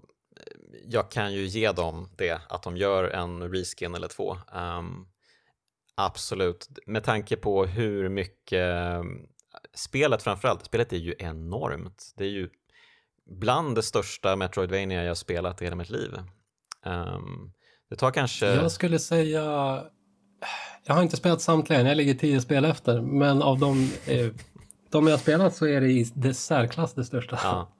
jag 0.84 1.10
kan 1.10 1.32
ju 1.32 1.46
ge 1.46 1.72
dem 1.72 2.08
det, 2.16 2.40
att 2.48 2.62
de 2.62 2.76
gör 2.76 3.04
en 3.04 3.52
reskin 3.52 3.94
eller 3.94 4.08
två. 4.08 4.36
Um, 4.54 5.06
Absolut, 5.94 6.68
med 6.86 7.04
tanke 7.04 7.36
på 7.36 7.64
hur 7.66 8.08
mycket 8.08 9.00
spelet 9.74 10.22
framförallt, 10.22 10.64
spelet 10.64 10.92
är 10.92 10.96
ju 10.96 11.14
enormt. 11.18 12.12
Det 12.16 12.24
är 12.24 12.28
ju 12.28 12.48
bland 13.30 13.74
det 13.74 13.82
största 13.82 14.36
Metroidvania 14.36 15.04
jag 15.04 15.16
spelat 15.16 15.62
i 15.62 15.64
hela 15.64 15.76
mitt 15.76 15.90
liv. 15.90 16.10
Um, 16.86 17.52
det 17.90 17.96
tar 17.96 18.10
kanske... 18.10 18.46
Jag 18.46 18.72
skulle 18.72 18.98
säga... 18.98 19.84
Jag 20.84 20.94
har 20.94 21.02
inte 21.02 21.16
spelat 21.16 21.40
samtliga 21.40 21.82
jag 21.82 21.96
ligger 21.96 22.14
tio 22.14 22.40
spel 22.40 22.64
efter, 22.64 23.00
men 23.00 23.42
av 23.42 23.58
de, 23.58 23.92
eh, 24.06 24.26
de 24.90 25.06
jag 25.06 25.20
spelat 25.20 25.56
så 25.56 25.66
är 25.66 25.80
det 25.80 25.86
i 25.86 26.12
det 26.14 26.34
särklass 26.34 26.94
det 26.94 27.04
största. 27.04 27.38
Ja. 27.42 27.72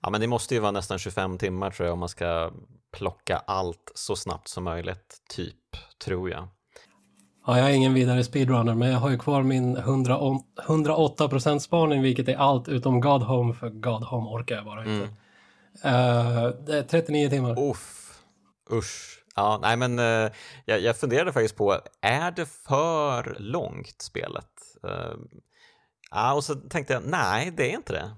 ja, 0.00 0.10
men 0.10 0.20
det 0.20 0.26
måste 0.26 0.54
ju 0.54 0.60
vara 0.60 0.72
nästan 0.72 0.98
25 0.98 1.38
timmar 1.38 1.70
tror 1.70 1.86
jag 1.86 1.92
om 1.92 1.98
man 1.98 2.08
ska 2.08 2.50
plocka 2.92 3.42
allt 3.46 3.92
så 3.94 4.16
snabbt 4.16 4.48
som 4.48 4.64
möjligt, 4.64 5.16
typ, 5.28 5.56
tror 6.04 6.30
jag. 6.30 6.48
Ja, 7.46 7.58
jag 7.58 7.70
är 7.70 7.74
ingen 7.74 7.94
vidare 7.94 8.24
speedrunner, 8.24 8.74
men 8.74 8.90
jag 8.90 8.98
har 8.98 9.10
ju 9.10 9.18
kvar 9.18 9.42
min 9.42 9.76
108% 9.76 11.58
spaning, 11.58 12.02
vilket 12.02 12.28
är 12.28 12.36
allt 12.36 12.68
utom 12.68 13.00
God 13.00 13.22
Home, 13.22 13.54
för 13.54 13.70
God 13.70 14.02
Home 14.02 14.28
orkar 14.28 14.56
jag 14.56 14.64
bara 14.64 14.80
inte. 14.80 15.08
Mm. 15.82 16.76
Uh, 16.76 16.82
39 16.82 17.30
timmar. 17.30 17.70
Uff, 17.70 18.18
usch. 18.72 19.15
Ja, 19.36 19.58
nej 19.62 19.76
men 19.76 19.98
uh, 19.98 20.30
jag, 20.64 20.80
jag 20.80 20.96
funderade 20.96 21.32
faktiskt 21.32 21.56
på, 21.56 21.80
är 22.00 22.30
det 22.30 22.46
för 22.46 23.36
långt 23.38 24.02
spelet? 24.02 24.50
Uh, 24.84 25.16
ja, 26.10 26.34
och 26.34 26.44
så 26.44 26.54
tänkte 26.54 26.92
jag, 26.92 27.02
nej 27.06 27.52
det 27.56 27.70
är 27.70 27.74
inte 27.74 27.92
det. 27.92 28.10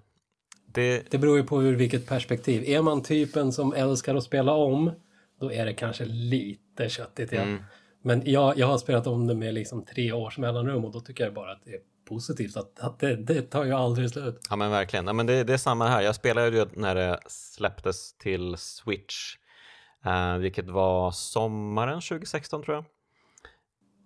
det. 0.66 1.11
Det 1.11 1.18
beror 1.18 1.37
ju 1.37 1.44
på 1.44 1.62
ur 1.62 1.76
vilket 1.76 2.07
perspektiv. 2.07 2.64
Är 2.64 2.83
man 2.83 3.02
typen 3.02 3.52
som 3.52 3.72
älskar 3.72 4.14
att 4.14 4.24
spela 4.24 4.52
om, 4.52 4.92
då 5.40 5.52
är 5.52 5.66
det 5.66 5.74
kanske 5.74 6.04
lite 6.04 6.88
köttigt. 6.88 7.33
Ja. 7.33 7.40
Mm. 7.40 7.62
Men 8.02 8.22
jag, 8.24 8.59
jag 8.59 8.66
har 8.66 8.78
spelat 8.78 9.07
om 9.07 9.26
det 9.26 9.35
med 9.35 9.54
liksom 9.54 9.85
tre 9.85 10.12
års 10.12 10.38
mellanrum 10.38 10.85
och 10.85 10.92
då 10.92 11.00
tycker 11.00 11.24
jag 11.24 11.35
bara 11.35 11.52
att 11.52 11.64
det 11.64 11.70
är 11.70 11.81
positivt. 12.09 12.57
Att, 12.57 12.81
att 12.81 13.00
det, 13.00 13.16
det 13.16 13.42
tar 13.42 13.64
ju 13.64 13.72
aldrig 13.72 14.11
slut. 14.11 14.46
Ja 14.50 14.57
men 14.57 14.70
verkligen. 14.70 15.07
Ja, 15.07 15.12
men 15.12 15.26
det, 15.26 15.44
det 15.44 15.52
är 15.52 15.59
samma 15.59 15.88
här. 15.88 16.02
Jag 16.02 16.14
spelade 16.14 16.57
ju 16.57 16.66
när 16.74 16.94
det 16.94 17.20
släpptes 17.26 18.18
till 18.18 18.57
Switch. 18.57 19.37
Uh, 20.07 20.39
vilket 20.39 20.69
var 20.69 21.11
sommaren 21.11 22.01
2016 22.01 22.63
tror 22.63 22.75
jag. 22.75 22.85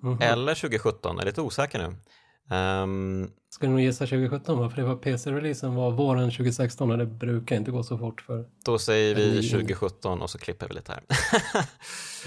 Mm 0.02 0.18
-hmm. 0.18 0.32
Eller 0.32 0.54
2017, 0.54 1.16
jag 1.16 1.22
är 1.22 1.26
lite 1.26 1.40
osäker 1.40 1.78
nu. 1.78 1.96
Um, 2.56 3.30
Skulle 3.50 3.70
nog 3.70 3.80
gissa 3.80 4.06
2017 4.06 4.58
va? 4.58 4.70
För 4.70 4.76
det 4.76 4.88
var 4.88 4.96
PC-releasen 4.96 5.74
var 5.74 5.90
våren 5.90 6.30
2016 6.30 6.90
och 6.90 6.98
det 6.98 7.06
brukar 7.06 7.56
inte 7.56 7.70
gå 7.70 7.82
så 7.82 7.98
fort 7.98 8.20
för... 8.20 8.44
Då 8.64 8.78
säger 8.78 9.14
vi 9.14 9.50
2017 9.50 10.22
och 10.22 10.30
så 10.30 10.38
klipper 10.38 10.68
vi 10.68 10.74
lite 10.74 10.92
här. 10.92 11.02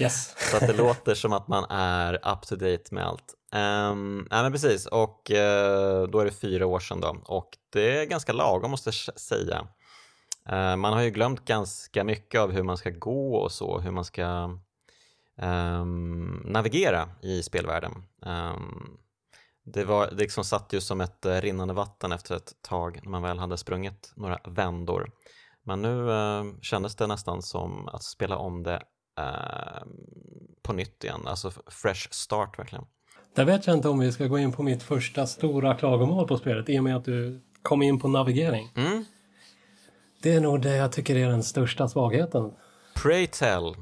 yes. 0.00 0.34
så 0.50 0.56
att 0.56 0.66
det 0.66 0.76
låter 0.76 1.14
som 1.14 1.32
att 1.32 1.48
man 1.48 1.64
är 1.70 2.14
up 2.14 2.42
to 2.46 2.56
date 2.56 2.84
med 2.94 3.06
allt. 3.06 3.34
Um, 3.54 4.28
ja 4.30 4.42
men 4.42 4.52
precis 4.52 4.86
och 4.86 5.30
uh, 5.30 5.36
då 6.10 6.20
är 6.20 6.24
det 6.24 6.30
fyra 6.30 6.66
år 6.66 6.80
sedan 6.80 7.00
då 7.00 7.16
och 7.24 7.48
det 7.72 8.00
är 8.00 8.04
ganska 8.04 8.32
lagom 8.32 8.70
måste 8.70 8.88
jag 8.88 9.20
säga. 9.20 9.66
Uh, 10.52 10.76
man 10.76 10.92
har 10.92 11.02
ju 11.02 11.10
glömt 11.10 11.44
ganska 11.44 12.04
mycket 12.04 12.40
av 12.40 12.52
hur 12.52 12.62
man 12.62 12.76
ska 12.76 12.90
gå 12.90 13.36
och 13.36 13.52
så, 13.52 13.78
hur 13.78 13.90
man 13.90 14.04
ska 14.04 14.58
um, 15.42 16.42
navigera 16.44 17.08
i 17.22 17.42
spelvärlden. 17.42 17.92
Um, 18.26 18.98
det, 19.66 19.84
var, 19.84 20.10
det 20.10 20.16
liksom 20.16 20.44
satt 20.44 20.72
ju 20.72 20.80
som 20.80 21.00
ett 21.00 21.26
eh, 21.26 21.40
rinnande 21.40 21.74
vatten 21.74 22.12
efter 22.12 22.36
ett 22.36 22.52
tag 22.62 23.00
när 23.02 23.10
man 23.10 23.22
väl 23.22 23.38
hade 23.38 23.56
sprungit 23.56 24.12
några 24.16 24.38
vändor. 24.44 25.10
Men 25.64 25.82
nu 25.82 26.10
eh, 26.10 26.44
kändes 26.62 26.96
det 26.96 27.06
nästan 27.06 27.42
som 27.42 27.88
att 27.88 28.02
spela 28.02 28.36
om 28.36 28.62
det 28.62 28.82
eh, 29.18 29.82
på 30.62 30.72
nytt 30.72 31.04
igen, 31.04 31.20
alltså 31.26 31.50
fresh 31.66 32.08
start 32.10 32.58
verkligen. 32.58 32.84
Där 33.34 33.44
vet 33.44 33.66
jag 33.66 33.76
inte 33.76 33.88
om 33.88 33.98
vi 33.98 34.12
ska 34.12 34.26
gå 34.26 34.38
in 34.38 34.52
på 34.52 34.62
mitt 34.62 34.82
första 34.82 35.26
stora 35.26 35.74
klagomål 35.74 36.28
på 36.28 36.38
spelet 36.38 36.68
i 36.68 36.78
och 36.78 36.84
med 36.84 36.96
att 36.96 37.04
du 37.04 37.42
kom 37.62 37.82
in 37.82 38.00
på 38.00 38.08
navigering. 38.08 38.72
Mm. 38.76 39.04
Det 40.26 40.32
är 40.32 40.40
nog 40.40 40.62
det 40.62 40.76
jag 40.76 40.92
tycker 40.92 41.16
är 41.16 41.28
den 41.28 41.42
största 41.42 41.88
svagheten. 41.88 42.50
Pray 43.02 43.26
tell. 43.26 43.74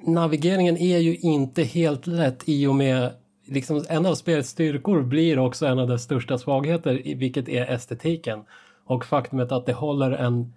Navigeringen 0.00 0.76
är 0.76 0.98
ju 0.98 1.16
inte 1.16 1.62
helt 1.62 2.06
lätt 2.06 2.42
i 2.46 2.66
och 2.66 2.74
med 2.74 3.12
liksom 3.46 3.84
en 3.88 4.06
av 4.06 4.14
spelets 4.14 4.48
styrkor 4.48 5.02
blir 5.02 5.38
också 5.38 5.66
en 5.66 5.78
av 5.78 5.88
dess 5.88 6.02
största 6.02 6.38
svagheter, 6.38 7.14
vilket 7.16 7.48
är 7.48 7.70
estetiken. 7.70 8.44
Och 8.86 9.04
faktumet 9.04 9.52
att 9.52 9.66
det 9.66 9.72
håller 9.72 10.10
en... 10.10 10.54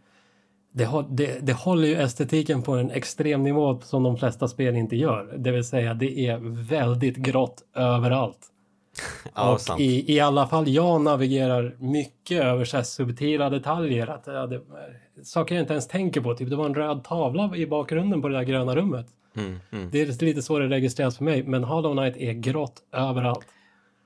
Det, 0.73 0.89
det, 1.09 1.39
det 1.41 1.53
håller 1.53 1.87
ju 1.87 1.95
estetiken 1.95 2.61
på 2.61 2.71
en 2.71 2.91
extrem 2.91 3.43
nivå 3.43 3.79
som 3.79 4.03
de 4.03 4.17
flesta 4.17 4.47
spel 4.47 4.75
inte 4.75 4.95
gör. 4.95 5.37
Det 5.37 5.51
vill 5.51 5.63
säga, 5.63 5.93
det 5.93 6.19
är 6.27 6.37
väldigt 6.69 7.17
grått 7.17 7.63
överallt. 7.75 8.52
Ja, 9.35 9.59
och 9.69 9.79
i, 9.79 10.13
i 10.15 10.19
alla 10.19 10.47
fall 10.47 10.67
jag 10.67 11.01
navigerar 11.01 11.75
mycket 11.79 12.43
över 12.43 12.65
så 12.65 12.83
subtila 12.83 13.49
detaljer. 13.49 14.07
Att, 14.07 14.23
ja, 14.25 14.47
det, 14.47 14.61
saker 15.23 15.55
jag 15.55 15.63
inte 15.63 15.73
ens 15.73 15.87
tänker 15.87 16.21
på. 16.21 16.35
Typ 16.35 16.49
det 16.49 16.55
var 16.55 16.65
en 16.65 16.75
röd 16.75 17.03
tavla 17.03 17.55
i 17.55 17.67
bakgrunden 17.67 18.21
på 18.21 18.27
det 18.27 18.35
där 18.35 18.43
gröna 18.43 18.75
rummet. 18.75 19.07
Mm, 19.35 19.59
mm. 19.71 19.89
Det 19.91 20.01
är 20.01 20.25
lite 20.25 20.41
så 20.41 20.59
det 20.59 20.67
registreras 20.67 21.17
för 21.17 21.23
mig, 21.23 21.43
men 21.43 21.63
Hollow 21.63 21.93
Knight 21.93 22.17
är 22.17 22.33
grått 22.33 22.81
överallt. 22.91 23.45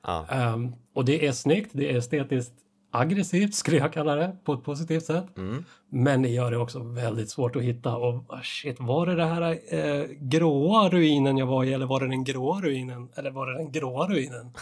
Ja. 0.04 0.26
Um, 0.54 0.76
och 0.93 1.06
det 1.06 1.28
är 1.28 1.32
snyggt, 1.32 1.69
det 1.73 1.91
är 1.91 1.97
estetiskt 1.97 2.54
aggressivt 2.91 3.56
skulle 3.56 3.78
jag 3.78 3.93
kalla 3.93 4.15
det 4.15 4.38
på 4.43 4.54
ett 4.54 4.63
positivt 4.63 5.06
sätt. 5.06 5.38
Mm. 5.38 5.65
Men 5.89 6.21
det 6.21 6.30
gör 6.30 6.52
det 6.52 6.58
också 6.58 6.84
väldigt 6.84 7.30
svårt 7.30 7.56
att 7.56 7.62
hitta. 7.62 7.95
Och 7.95 8.34
ah, 8.34 8.41
shit, 8.43 8.80
var 8.80 9.06
det 9.06 9.15
den 9.15 9.30
här 9.30 9.60
eh, 9.73 10.06
gråa 10.19 10.89
ruinen 10.89 11.38
jag 11.38 11.45
var 11.45 11.63
i 11.63 11.73
eller 11.73 11.86
var 11.86 12.00
det 12.00 12.08
den 12.08 12.23
gråa 12.23 12.62
ruinen? 12.62 13.10
Eller 13.15 13.32
var 13.32 13.47
det 13.47 13.58
den 13.58 13.71
gråa 13.71 14.08
ruinen? 14.08 14.54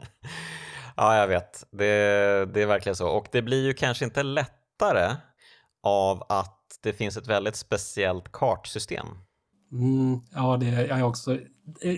ja, 0.96 1.16
jag 1.16 1.28
vet. 1.28 1.66
Det, 1.70 1.84
det 2.54 2.62
är 2.62 2.66
verkligen 2.66 2.96
så. 2.96 3.08
Och 3.08 3.26
det 3.32 3.42
blir 3.42 3.66
ju 3.66 3.74
kanske 3.74 4.04
inte 4.04 4.22
lättare 4.22 5.16
av 5.82 6.22
att 6.28 6.60
det 6.82 6.92
finns 6.92 7.16
ett 7.16 7.26
väldigt 7.26 7.56
speciellt 7.56 8.32
kartsystem. 8.32 9.06
Mm, 9.72 10.20
ja, 10.34 10.56
det 10.56 10.66
är 10.66 10.98
jag 10.98 11.08
också. 11.08 11.38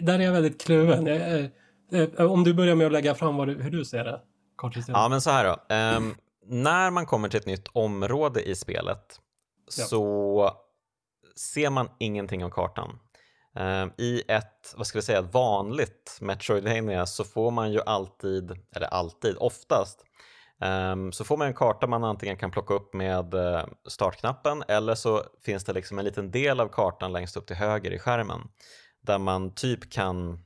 Där 0.02 0.18
är 0.18 0.22
jag 0.22 0.32
väldigt 0.32 0.62
kluven. 0.62 1.08
om 2.18 2.44
du 2.44 2.54
börjar 2.54 2.74
med 2.74 2.86
att 2.86 2.92
lägga 2.92 3.14
fram 3.14 3.36
du, 3.36 3.62
hur 3.62 3.70
du 3.70 3.84
ser 3.84 4.04
det. 4.04 4.20
Kartsystemet. 4.56 4.98
Ja, 4.98 5.08
men 5.08 5.20
så 5.20 5.30
här 5.30 5.44
då. 5.44 5.74
Um, 5.74 6.14
när 6.46 6.90
man 6.90 7.06
kommer 7.06 7.28
till 7.28 7.40
ett 7.40 7.46
nytt 7.46 7.68
område 7.72 8.42
i 8.42 8.54
spelet 8.54 9.20
ja. 9.78 9.84
så 9.84 10.50
ser 11.52 11.70
man 11.70 11.88
ingenting 11.98 12.44
av 12.44 12.50
kartan. 12.50 12.98
Um, 13.54 13.92
I 13.98 14.22
ett, 14.28 14.74
vad 14.76 14.86
ska 14.86 14.98
vi 14.98 15.02
säga, 15.02 15.22
vanligt 15.22 16.18
Metroidvania 16.20 17.06
så 17.06 17.24
får 17.24 17.50
man 17.50 17.72
ju 17.72 17.80
alltid, 17.86 18.58
eller 18.76 18.86
alltid, 18.86 19.36
oftast 19.38 20.06
Um, 20.58 21.12
så 21.12 21.24
får 21.24 21.36
man 21.36 21.46
en 21.46 21.54
karta 21.54 21.86
man 21.86 22.04
antingen 22.04 22.36
kan 22.36 22.50
plocka 22.50 22.74
upp 22.74 22.94
med 22.94 23.34
uh, 23.34 23.64
startknappen 23.88 24.62
eller 24.68 24.94
så 24.94 25.22
finns 25.44 25.64
det 25.64 25.72
liksom 25.72 25.98
en 25.98 26.04
liten 26.04 26.30
del 26.30 26.60
av 26.60 26.68
kartan 26.68 27.12
längst 27.12 27.36
upp 27.36 27.46
till 27.46 27.56
höger 27.56 27.90
i 27.90 27.98
skärmen 27.98 28.40
där 29.02 29.18
man 29.18 29.54
typ 29.54 29.92
kan 29.92 30.45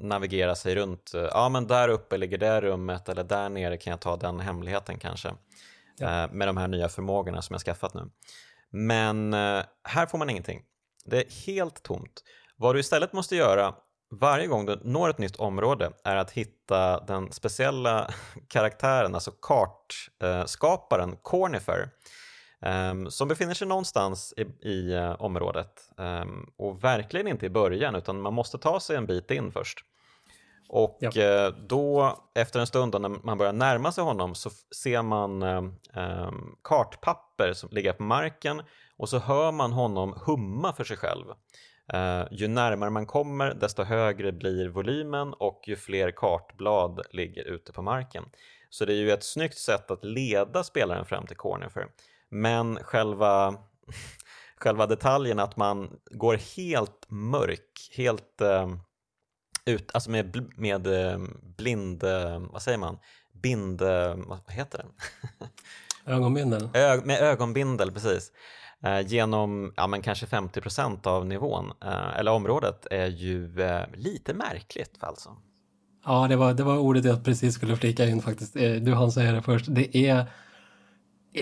navigera 0.00 0.54
sig 0.54 0.74
runt. 0.74 1.12
Uh, 1.14 1.22
ja, 1.22 1.48
men 1.48 1.66
där 1.66 1.88
uppe 1.88 2.16
ligger 2.16 2.38
det 2.38 2.60
rummet 2.60 3.08
eller 3.08 3.24
där 3.24 3.48
nere 3.48 3.76
kan 3.76 3.90
jag 3.90 4.00
ta 4.00 4.16
den 4.16 4.40
hemligheten 4.40 4.98
kanske 4.98 5.34
ja. 5.98 6.24
Eh, 6.24 6.32
med 6.32 6.48
de 6.48 6.56
här 6.56 6.68
nya 6.68 6.88
förmågorna 6.88 7.42
som 7.42 7.54
jag 7.54 7.60
skaffat 7.60 7.94
nu. 7.94 8.10
Men 8.70 9.32
här 9.84 10.06
får 10.06 10.18
man 10.18 10.30
ingenting. 10.30 10.62
Det 11.04 11.16
är 11.16 11.46
helt 11.46 11.82
tomt. 11.82 12.22
Vad 12.56 12.74
du 12.74 12.80
istället 12.80 13.12
måste 13.12 13.36
göra 13.36 13.74
varje 14.10 14.46
gång 14.46 14.66
du 14.66 14.80
når 14.84 15.10
ett 15.10 15.18
nytt 15.18 15.36
område 15.36 15.92
är 16.04 16.16
att 16.16 16.30
hitta 16.30 17.00
den 17.00 17.32
speciella 17.32 18.10
karaktären, 18.48 19.14
alltså 19.14 19.30
kartskaparen 19.30 21.16
Cornifer 21.22 21.88
ehm, 22.66 23.10
som 23.10 23.28
befinner 23.28 23.54
sig 23.54 23.68
någonstans 23.68 24.34
i, 24.36 24.68
i 24.68 24.92
eh, 24.92 25.22
området 25.22 25.90
ehm, 25.98 26.50
och 26.56 26.84
verkligen 26.84 27.28
inte 27.28 27.46
i 27.46 27.50
början 27.50 27.94
utan 27.94 28.20
man 28.20 28.34
måste 28.34 28.58
ta 28.58 28.80
sig 28.80 28.96
en 28.96 29.06
bit 29.06 29.30
in 29.30 29.52
först. 29.52 29.84
Och 30.68 30.98
ja. 31.00 31.10
Eh, 31.22 31.54
då 31.68 32.18
efter 32.34 32.60
en 32.60 32.66
stund 32.66 33.00
när 33.00 33.08
man 33.08 33.38
börjar 33.38 33.52
närma 33.52 33.92
sig 33.92 34.04
honom 34.04 34.34
så 34.34 34.50
ser 34.76 35.02
man 35.02 35.42
um, 35.42 35.76
kartpapper 36.62 37.52
som 37.52 37.68
ligger 37.72 37.92
på 37.92 38.02
marken 38.02 38.62
och 38.96 39.08
så 39.08 39.18
hör 39.18 39.52
man 39.52 39.72
honom 39.72 40.18
humma 40.26 40.72
för 40.72 40.84
sig 40.84 40.96
själv. 40.96 41.24
Uh, 41.94 42.26
ju 42.30 42.48
närmare 42.48 42.90
man 42.90 43.06
kommer 43.06 43.54
desto 43.54 43.82
högre 43.82 44.32
blir 44.32 44.68
volymen 44.68 45.32
och 45.32 45.62
ju 45.66 45.76
fler 45.76 46.10
kartblad 46.10 47.00
ligger 47.10 47.44
ute 47.44 47.72
på 47.72 47.82
marken. 47.82 48.24
Så 48.70 48.84
det 48.84 48.92
är 48.92 48.96
ju 48.96 49.10
ett 49.10 49.24
snyggt 49.24 49.58
sätt 49.58 49.90
att 49.90 50.04
leda 50.04 50.64
spelaren 50.64 51.04
fram 51.04 51.26
till 51.26 51.36
Cornifer. 51.36 51.88
Men 52.30 52.76
själva, 52.76 53.54
själva 54.56 54.86
detaljen 54.86 55.38
att 55.38 55.56
man 55.56 55.90
går 56.10 56.34
helt 56.56 57.06
mörk, 57.08 57.90
helt 57.96 58.40
uh, 58.42 58.76
ut, 59.64 59.90
alltså 59.94 60.10
med, 60.10 60.48
med 60.56 60.86
uh, 60.86 61.26
blind, 61.56 62.02
vad 62.50 62.62
säger 62.62 62.78
man, 62.78 62.98
bind, 63.32 63.82
vad 64.26 64.40
heter 64.48 64.78
det? 64.78 64.88
Ögonbindel. 66.12 66.68
Ö, 66.74 67.00
med 67.04 67.20
ögonbindel, 67.20 67.92
precis. 67.92 68.32
Eh, 68.82 69.00
genom 69.06 69.72
ja, 69.76 69.86
men 69.86 70.02
kanske 70.02 70.26
50% 70.26 71.06
av 71.06 71.26
nivån 71.26 71.72
eh, 71.84 72.18
eller 72.18 72.30
området 72.32 72.86
är 72.90 73.06
ju 73.06 73.60
eh, 73.60 73.82
lite 73.94 74.34
märkligt 74.34 74.96
alltså. 75.00 75.36
Ja, 76.04 76.26
det 76.28 76.36
var, 76.36 76.54
det 76.54 76.62
var 76.62 76.78
ordet 76.78 77.04
jag 77.04 77.24
precis 77.24 77.54
skulle 77.54 77.76
flika 77.76 78.04
in 78.04 78.22
faktiskt. 78.22 78.54
Du 78.54 78.94
hann 78.94 79.12
säga 79.12 79.32
det 79.32 79.42
först. 79.42 79.66
Det 79.68 79.96
är 79.96 80.26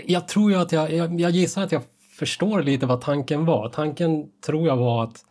jag 0.05 0.29
tror 0.29 0.51
ju 0.51 0.57
att 0.57 0.73
jag, 0.73 0.93
jag, 0.93 1.21
jag 1.21 1.31
gissar 1.31 1.63
att 1.63 1.73
jag 1.73 1.83
förstår 2.19 2.63
lite 2.63 2.87
vad 2.87 3.01
tanken 3.01 3.45
var. 3.45 3.69
Tanken 3.69 4.31
tror 4.47 4.67
jag 4.67 4.77
var 4.77 5.05
att 5.05 5.25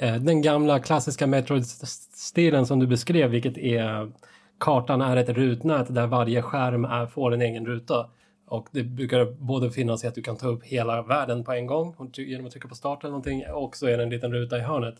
eh, 0.00 0.16
den 0.16 0.42
gamla 0.42 0.78
klassiska 0.78 1.26
Metroid-stilen 1.26 2.66
som 2.66 2.78
du 2.78 2.86
beskrev, 2.86 3.30
vilket 3.30 3.58
är 3.58 4.12
kartan 4.58 5.00
är 5.00 5.16
ett 5.16 5.28
rutnät 5.28 5.94
där 5.94 6.06
varje 6.06 6.42
skärm 6.42 6.84
är, 6.84 7.06
får 7.06 7.34
en 7.34 7.42
egen 7.42 7.66
ruta. 7.66 8.10
Och 8.46 8.68
det 8.70 8.82
brukar 8.82 9.24
både 9.24 9.70
finnas 9.70 10.04
i 10.04 10.06
att 10.06 10.14
du 10.14 10.22
kan 10.22 10.36
ta 10.36 10.48
upp 10.48 10.64
hela 10.64 11.02
världen 11.02 11.44
på 11.44 11.52
en 11.52 11.66
gång 11.66 12.10
genom 12.12 12.46
att 12.46 12.52
trycka 12.52 12.68
på 12.68 12.74
start 12.74 13.04
eller 13.04 13.10
någonting 13.10 13.44
och 13.52 13.76
så 13.76 13.86
är 13.86 13.96
det 13.96 14.02
en 14.02 14.10
liten 14.10 14.32
ruta 14.32 14.58
i 14.58 14.60
hörnet. 14.60 14.94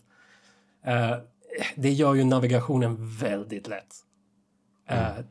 Eh, 0.85 1.17
det 1.75 1.91
gör 1.91 2.13
ju 2.13 2.23
navigationen 2.23 3.17
väldigt 3.17 3.67
lätt. 3.67 3.95
Mm. 4.87 5.23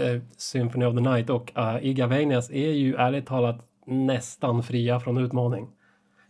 Uh, 0.00 0.20
Symphony 0.36 0.84
of 0.84 0.94
the 0.94 1.00
Night 1.00 1.30
och 1.30 1.52
uh, 1.58 1.86
Iga 1.86 2.06
Vägnäs 2.06 2.50
är 2.50 2.70
ju 2.70 2.94
ärligt 2.94 3.26
talat 3.26 3.68
nästan 3.86 4.62
fria 4.62 5.00
från 5.00 5.18
utmaning. 5.18 5.68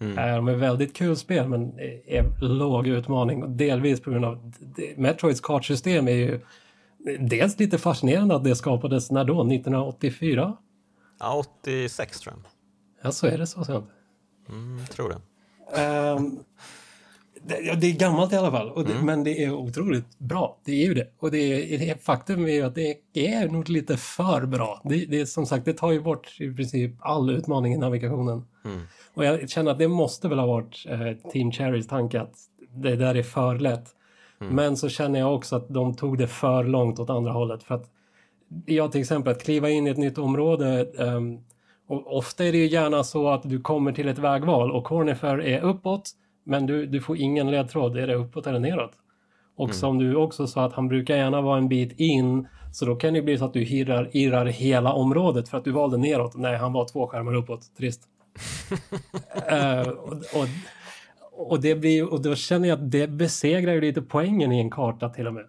Mm. 0.00 0.18
Uh, 0.18 0.36
de 0.36 0.48
är 0.48 0.54
väldigt 0.54 0.94
kul 0.96 1.16
spel 1.16 1.48
men 1.48 1.78
är 2.06 2.40
låg 2.40 2.86
utmaning. 2.86 3.56
Delvis 3.56 4.00
på 4.00 4.10
grund 4.10 4.24
av 4.24 4.52
Metroids 4.96 5.40
kartsystem 5.40 6.08
är 6.08 6.12
ju 6.12 6.40
dels 7.18 7.58
lite 7.58 7.78
fascinerande 7.78 8.36
att 8.36 8.44
det 8.44 8.56
skapades 8.56 9.10
när 9.10 9.24
då? 9.24 9.40
1984? 9.40 10.56
Ja, 11.20 11.44
86 11.60 12.20
tror 12.20 12.34
jag. 12.34 12.42
Ja, 13.02 13.12
så 13.12 13.26
är 13.26 13.38
det 13.38 13.46
så 13.46 13.64
sent? 13.64 13.84
Mm, 14.48 14.86
tror 14.86 15.08
det. 15.08 15.16
Um, 15.82 16.44
det, 17.46 17.80
det, 17.80 17.86
är 17.86 17.98
gammalt 17.98 18.32
i 18.32 18.36
alla 18.36 18.50
fall, 18.50 18.84
det, 18.84 18.92
mm. 18.92 19.06
men 19.06 19.24
det 19.24 19.44
är 19.44 19.52
otroligt 19.52 20.18
bra. 20.18 20.58
Det 20.64 20.72
är 20.72 20.86
ju 20.86 20.94
det. 20.94 21.06
Och 21.18 21.30
det 21.30 21.38
är, 21.38 21.78
det 21.78 22.04
faktum 22.04 22.44
är 22.44 22.52
ju 22.52 22.62
att 22.62 22.74
det 22.74 22.96
är 23.14 23.48
nog 23.48 23.68
lite 23.68 23.96
för 23.96 24.46
bra. 24.46 24.80
Det, 24.84 25.06
det 25.06 25.20
är 25.20 25.24
som 25.24 25.46
sagt, 25.46 25.64
det 25.64 25.72
tar 25.72 25.92
ju 25.92 26.00
bort 26.00 26.36
i 26.40 26.52
princip 26.52 26.92
all 27.00 27.30
utmaning 27.30 27.74
i 27.74 27.76
navigationen. 27.76 28.44
Mm. 28.64 28.80
Och 29.14 29.24
jag 29.24 29.50
känner 29.50 29.70
att 29.70 29.78
det 29.78 29.88
måste 29.88 30.28
väl 30.28 30.38
ha 30.38 30.46
varit 30.46 30.86
eh, 30.88 31.30
Team 31.30 31.52
Cherrys 31.52 31.86
tanke 31.86 32.20
att 32.20 32.34
det 32.74 32.96
där 32.96 33.14
är 33.14 33.22
för 33.22 33.58
lätt. 33.58 33.88
Mm. 34.40 34.54
Men 34.54 34.76
så 34.76 34.88
känner 34.88 35.18
jag 35.18 35.34
också 35.34 35.56
att 35.56 35.68
de 35.68 35.94
tog 35.94 36.18
det 36.18 36.28
för 36.28 36.64
långt 36.64 36.98
åt 36.98 37.10
andra 37.10 37.32
hållet. 37.32 37.62
För 37.62 37.74
att 37.74 37.90
jag 38.66 38.92
till 38.92 39.00
exempel 39.00 39.32
att 39.32 39.42
kliva 39.42 39.70
in 39.70 39.86
i 39.86 39.90
ett 39.90 39.98
nytt 39.98 40.18
område 40.18 40.84
um, 40.84 41.40
och 41.88 42.16
ofta 42.16 42.44
är 42.44 42.52
det 42.52 42.58
ju 42.58 42.66
gärna 42.66 43.04
så 43.04 43.28
att 43.28 43.42
du 43.42 43.60
kommer 43.60 43.92
till 43.92 44.08
ett 44.08 44.18
vägval 44.18 44.72
och 44.72 44.84
Cornifer 44.84 45.40
är 45.40 45.60
uppåt 45.60 46.10
men 46.44 46.66
du, 46.66 46.86
du 46.86 47.00
får 47.00 47.16
ingen 47.16 47.50
ledtråd, 47.50 47.96
är 47.96 48.06
det 48.06 48.14
uppåt 48.14 48.46
eller 48.46 48.58
neråt? 48.58 48.92
Och 49.56 49.64
mm. 49.64 49.74
som 49.74 49.98
du 49.98 50.16
också 50.16 50.46
sa 50.46 50.64
att 50.64 50.72
han 50.72 50.88
brukar 50.88 51.16
gärna 51.16 51.40
vara 51.40 51.58
en 51.58 51.68
bit 51.68 52.00
in 52.00 52.48
så 52.72 52.84
då 52.84 52.96
kan 52.96 53.14
det 53.14 53.22
bli 53.22 53.38
så 53.38 53.44
att 53.44 53.52
du 53.52 53.62
irrar, 53.62 54.10
irrar 54.12 54.46
hela 54.46 54.92
området 54.92 55.48
för 55.48 55.58
att 55.58 55.64
du 55.64 55.70
valde 55.70 55.98
neråt. 55.98 56.36
Nej, 56.36 56.56
han 56.56 56.72
var 56.72 56.88
två 56.88 57.06
skärmar 57.06 57.34
uppåt. 57.34 57.76
Trist. 57.76 58.02
uh, 59.52 59.88
och, 59.88 60.12
och, 60.12 60.48
och, 61.32 61.60
det 61.60 61.74
blir, 61.74 62.12
och 62.12 62.22
då 62.22 62.34
känner 62.34 62.68
jag 62.68 62.78
att 62.78 62.90
det 62.90 63.10
besegrar 63.10 63.72
ju 63.72 63.80
lite 63.80 64.02
poängen 64.02 64.52
i 64.52 64.60
en 64.60 64.70
karta 64.70 65.08
till 65.08 65.26
och 65.26 65.34
med. 65.34 65.44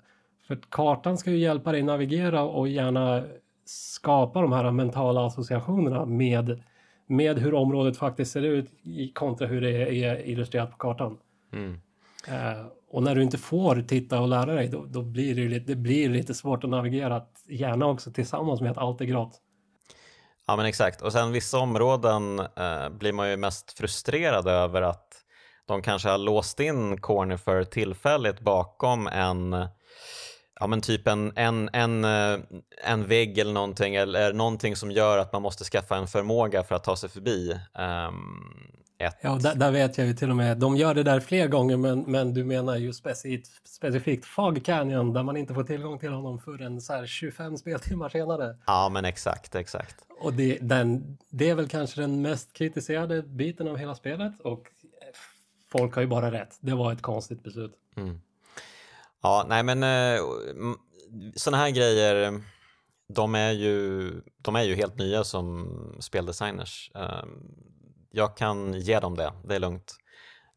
För 0.48 0.60
kartan 0.70 1.18
ska 1.18 1.32
ju 1.32 1.38
hjälpa 1.38 1.72
dig 1.72 1.84
navigera 1.84 2.44
och 2.44 2.68
gärna 2.68 3.24
skapa 3.66 4.42
de 4.42 4.52
här 4.52 4.72
mentala 4.72 5.26
associationerna 5.26 6.06
med 6.06 6.64
med 7.08 7.40
hur 7.40 7.54
området 7.54 7.98
faktiskt 7.98 8.32
ser 8.32 8.42
ut 8.42 8.72
kontra 9.14 9.48
hur 9.48 9.62
det 9.62 10.04
är 10.04 10.28
illustrerat 10.28 10.72
på 10.72 10.78
kartan. 10.78 11.18
Mm. 11.54 11.72
Uh, 12.28 12.66
och 12.90 13.04
när 13.04 13.16
du 13.16 13.24
inte 13.24 13.38
får 13.38 13.82
titta 13.88 14.22
och 14.22 14.28
lära 14.28 14.56
dig 14.56 14.68
då, 14.68 14.86
då 14.86 15.02
blir 15.02 15.36
det, 15.36 15.48
lite, 15.48 15.66
det 15.66 15.76
blir 15.76 16.10
lite 16.10 16.34
svårt 16.34 16.64
att 16.64 16.70
navigera, 16.70 17.22
gärna 17.48 17.86
också 17.86 18.12
tillsammans 18.12 18.62
med 18.62 18.72
att 18.72 18.78
allt 18.78 19.02
är 19.02 19.06
grått. 19.06 19.40
Ja 20.48 20.56
men 20.56 20.66
exakt, 20.66 21.02
och 21.02 21.12
sen 21.12 21.32
vissa 21.32 21.60
områden 21.60 22.40
uh, 22.40 22.90
blir 22.90 23.14
man 23.14 23.30
ju 23.30 23.38
mest 23.38 23.78
frustrerad 23.78 24.48
över 24.48 24.82
att 24.82 25.14
de 25.66 25.82
kanske 25.82 26.10
har 26.10 26.18
låst 26.18 26.60
in 26.60 27.02
Cornifer 27.02 27.64
tillfälligt 27.64 28.40
bakom 28.40 29.08
en 29.08 29.54
ja 30.64 30.68
men 30.68 30.82
typ 30.82 31.08
en, 31.08 31.32
en, 31.36 31.70
en, 31.74 32.04
eh, 32.04 32.40
en 32.84 33.08
vägg 33.08 33.38
eller 33.38 33.54
någonting 33.54 33.96
eller 33.96 34.34
någonting 34.34 34.76
som 34.76 34.92
gör 34.92 35.18
att 35.18 35.34
man 35.34 35.42
måste 35.42 35.64
skaffa 35.64 35.98
en 35.98 36.08
förmåga 36.08 36.64
för 36.64 36.76
att 36.76 36.84
ta 36.84 36.96
sig 36.96 37.10
förbi. 37.10 37.60
Um, 37.74 38.54
ett... 38.98 39.18
Ja, 39.22 39.40
där, 39.42 39.56
där, 39.56 39.72
vet 39.72 39.98
jag 39.98 40.08
ju 40.08 40.14
till 40.14 40.30
och 40.30 40.36
med, 40.36 40.58
de 40.58 40.76
gör 40.76 40.94
det 40.94 41.04
där 41.04 41.20
fler 41.20 41.48
gånger 41.48 41.78
men, 41.78 42.00
men 42.00 42.34
du 42.34 42.44
menar 42.44 42.76
ju 42.76 42.94
specifikt, 42.94 43.68
specifikt 43.68 44.26
Fog 44.26 44.66
Canyon 44.66 45.14
där 45.14 45.24
man 45.24 45.38
inte 45.38 45.54
får 45.54 45.64
tillgång 45.64 46.00
till 46.00 46.12
honom 46.12 46.40
förrän 46.40 46.82
så 46.82 46.94
här 46.94 47.06
25 47.06 47.58
speltimmar 47.58 48.10
senare. 48.10 48.58
Ja 48.66 48.90
men 48.90 49.06
exakt, 49.06 49.56
exakt. 49.56 49.96
Och 50.22 50.34
det, 50.34 50.58
den, 50.62 51.18
det 51.30 51.50
är 51.50 51.56
väl 51.56 51.68
kanske 51.68 52.02
den 52.02 52.22
mest 52.22 52.54
kritiserade 52.54 53.22
biten 53.22 53.68
av 53.68 53.78
hela 53.78 53.96
spelet 53.96 54.42
och 54.42 54.68
folk 55.72 55.96
har 55.96 56.02
ju 56.02 56.08
bara 56.08 56.32
rätt. 56.32 56.58
Det 56.60 56.74
var 56.74 56.94
ett 56.94 57.02
konstigt 57.02 57.44
beslut. 57.44 57.74
Mm. 57.96 58.20
Ja, 59.24 59.46
nej 59.50 59.64
men 59.64 59.84
eh, 59.84 60.22
sådana 61.36 61.64
här 61.64 61.70
grejer, 61.70 62.42
de 63.14 63.36
är, 63.36 63.52
ju, 63.52 64.12
de 64.38 64.56
är 64.56 64.64
ju 64.64 64.76
helt 64.76 64.98
nya 64.98 65.24
som 65.24 65.68
speldesigners. 66.00 66.92
Ehm, 66.96 67.30
jag 68.12 68.38
kan 68.38 68.74
ge 68.74 69.00
dem 69.00 69.16
det, 69.18 69.34
det 69.48 69.56
är 69.56 69.60
lugnt. 69.60 69.96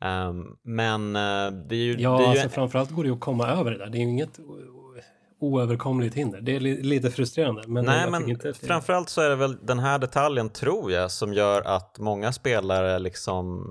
Ehm, 0.00 0.44
men 0.62 1.16
eh, 1.16 1.50
det 1.68 1.74
är 1.74 1.84
ju... 1.84 1.96
Ja, 1.98 2.18
det 2.18 2.24
är 2.24 2.28
alltså, 2.28 2.44
ju... 2.44 2.50
framförallt 2.50 2.90
går 2.90 3.02
det 3.02 3.08
ju 3.08 3.14
att 3.14 3.20
komma 3.20 3.48
över 3.48 3.70
det 3.70 3.78
där. 3.78 3.86
Det 3.86 3.98
är 3.98 4.00
ju 4.00 4.08
inget 4.08 4.40
oöverkomligt 5.40 6.14
hinder. 6.14 6.40
Det 6.40 6.56
är 6.56 6.60
lite 6.60 7.10
frustrerande. 7.10 7.62
Men 7.66 7.84
Nej, 7.84 8.10
men 8.10 8.30
inte 8.30 8.48
det... 8.48 8.66
framförallt 8.66 9.08
så 9.08 9.20
är 9.20 9.28
det 9.28 9.36
väl 9.36 9.66
den 9.66 9.78
här 9.78 9.98
detaljen, 9.98 10.48
tror 10.48 10.92
jag, 10.92 11.10
som 11.10 11.32
gör 11.34 11.62
att 11.62 11.98
många 11.98 12.32
spelare 12.32 12.98
liksom 12.98 13.66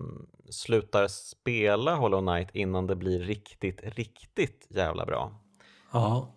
slutar 0.50 1.08
spela 1.08 1.96
Hollow 1.96 2.22
Knight 2.22 2.50
innan 2.54 2.88
det 2.88 2.96
blir 2.96 3.20
riktigt, 3.20 3.82
riktigt 3.84 4.68
jävla 4.70 5.06
bra. 5.06 5.32
Ja. 5.92 6.28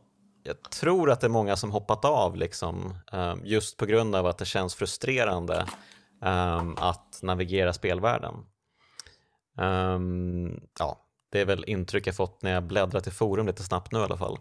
Jag 0.43 0.71
tror 0.71 1.11
att 1.11 1.21
det 1.21 1.27
är 1.27 1.31
många 1.31 1.57
som 1.57 1.71
hoppat 1.71 2.05
av 2.05 2.37
liksom, 2.37 2.95
um, 3.13 3.41
just 3.45 3.77
på 3.77 3.87
grund 3.87 4.17
av 4.17 4.27
att 4.27 4.39
det 4.39 4.45
känns 4.45 4.75
frustrerande 4.75 5.67
um, 6.23 6.77
att 6.79 7.21
navigera 7.23 7.73
spelvärlden. 7.73 8.35
Um, 9.57 10.61
ja, 10.79 11.05
det 11.33 11.41
är 11.41 11.45
väl 11.45 11.65
intryck 11.67 12.07
jag 12.07 12.17
fått 12.17 12.43
när 12.43 12.53
jag 12.53 12.63
bläddrat 12.63 13.07
i 13.07 13.11
forum 13.11 13.47
lite 13.47 13.63
snabbt 13.63 13.93
nu 13.93 13.99
i 13.99 14.03
alla 14.03 14.17
fall. 14.17 14.39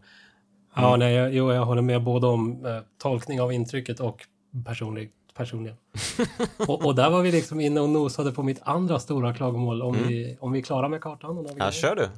Mm. 0.77 0.89
Ja, 0.89 0.95
nej, 0.95 1.13
jag, 1.13 1.33
jo, 1.33 1.51
jag 1.51 1.65
håller 1.65 1.81
med 1.81 2.03
både 2.03 2.27
om 2.27 2.65
eh, 2.65 2.79
tolkning 2.97 3.41
av 3.41 3.53
intrycket 3.53 3.99
och 3.99 4.25
personlig 4.65 5.11
personligen. 5.37 5.77
och, 6.67 6.85
och, 6.85 6.95
där 6.95 7.09
var 7.09 7.21
vi 7.21 7.31
liksom 7.31 7.59
inne 7.59 7.81
och 7.81 7.89
nosade 7.89 8.31
på 8.31 8.43
mitt 8.43 8.59
andra 8.63 8.99
stora 8.99 9.33
klagomål 9.33 9.81
om, 9.81 9.95
mm. 9.95 10.07
vi, 10.07 10.37
om 10.39 10.51
vi 10.51 10.59
är 10.59 10.63
klara 10.63 10.89
med 10.89 11.01
kartan. 11.01 11.37
Och 11.37 11.51
ja, 11.57 11.71
kör 11.71 11.95
du. 11.95 12.09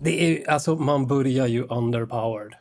Det 0.00 0.44
är 0.44 0.50
alltså, 0.50 0.76
man 0.76 1.06
börjar 1.06 1.46
ju 1.46 1.62
underpowered. 1.62 2.54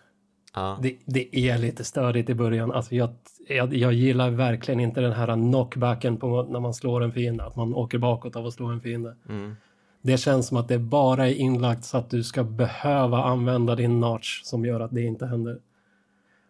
Ja. 0.53 0.79
Det, 0.81 0.97
det, 1.05 1.49
är 1.49 1.57
lite 1.57 1.83
störigt 1.83 2.29
i 2.29 2.33
början. 2.33 2.71
Alltså 2.71 2.95
jag, 2.95 3.09
jag, 3.47 3.73
jag, 3.73 3.93
gillar 3.93 4.29
verkligen 4.29 4.79
inte 4.79 5.01
den 5.01 5.13
här 5.13 5.35
knockbacken 5.35 6.17
på 6.17 6.43
när 6.43 6.59
man 6.59 6.73
slår 6.73 7.03
en 7.03 7.11
fiende, 7.11 7.43
att 7.43 7.55
man 7.55 7.73
åker 7.73 7.97
bakåt 7.97 8.35
av 8.35 8.45
att 8.45 8.53
slå 8.53 8.67
en 8.67 8.81
fiende. 8.81 9.15
Mm. 9.29 9.55
Det 10.01 10.17
känns 10.17 10.47
som 10.47 10.57
att 10.57 10.67
det 10.67 10.79
bara 10.79 11.27
är 11.27 11.33
inlagt 11.33 11.83
så 11.83 11.97
att 11.97 12.09
du 12.09 12.23
ska 12.23 12.43
behöva 12.43 13.23
använda 13.23 13.75
din 13.75 13.99
notch 13.99 14.41
som 14.43 14.65
gör 14.65 14.79
att 14.79 14.91
det 14.91 15.01
inte 15.01 15.25
händer. 15.25 15.59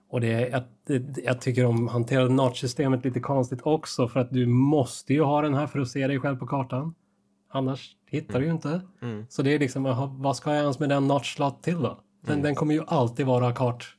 Och 0.09 0.21
det, 0.21 0.27
jag, 0.27 0.63
jag 1.23 1.41
tycker 1.41 1.63
de 1.63 1.87
hanterar 1.87 2.29
notch-systemet 2.29 3.05
lite 3.05 3.19
konstigt 3.19 3.59
också 3.63 4.07
för 4.07 4.19
att 4.19 4.31
du 4.31 4.45
måste 4.45 5.13
ju 5.13 5.21
ha 5.21 5.41
den 5.41 5.53
här 5.53 5.67
för 5.67 5.79
att 5.79 5.87
se 5.87 6.07
dig 6.07 6.19
själv 6.19 6.37
på 6.37 6.47
kartan. 6.47 6.95
Annars 7.51 7.95
hittar 8.05 8.35
mm. 8.35 8.41
du 8.41 8.47
ju 8.47 8.53
inte. 8.53 8.81
Mm. 9.01 9.25
Så 9.29 9.41
det 9.41 9.55
är 9.55 9.59
liksom, 9.59 9.83
vad 10.19 10.37
ska 10.37 10.53
jag 10.53 10.61
ens 10.61 10.79
med 10.79 10.89
den 10.89 11.07
notch-slott 11.07 11.63
till 11.63 11.81
då? 11.81 11.99
Den, 12.21 12.33
mm. 12.33 12.43
den 12.43 12.55
kommer 12.55 12.73
ju 12.73 12.83
alltid 12.87 13.25
vara 13.25 13.53
kart. 13.53 13.95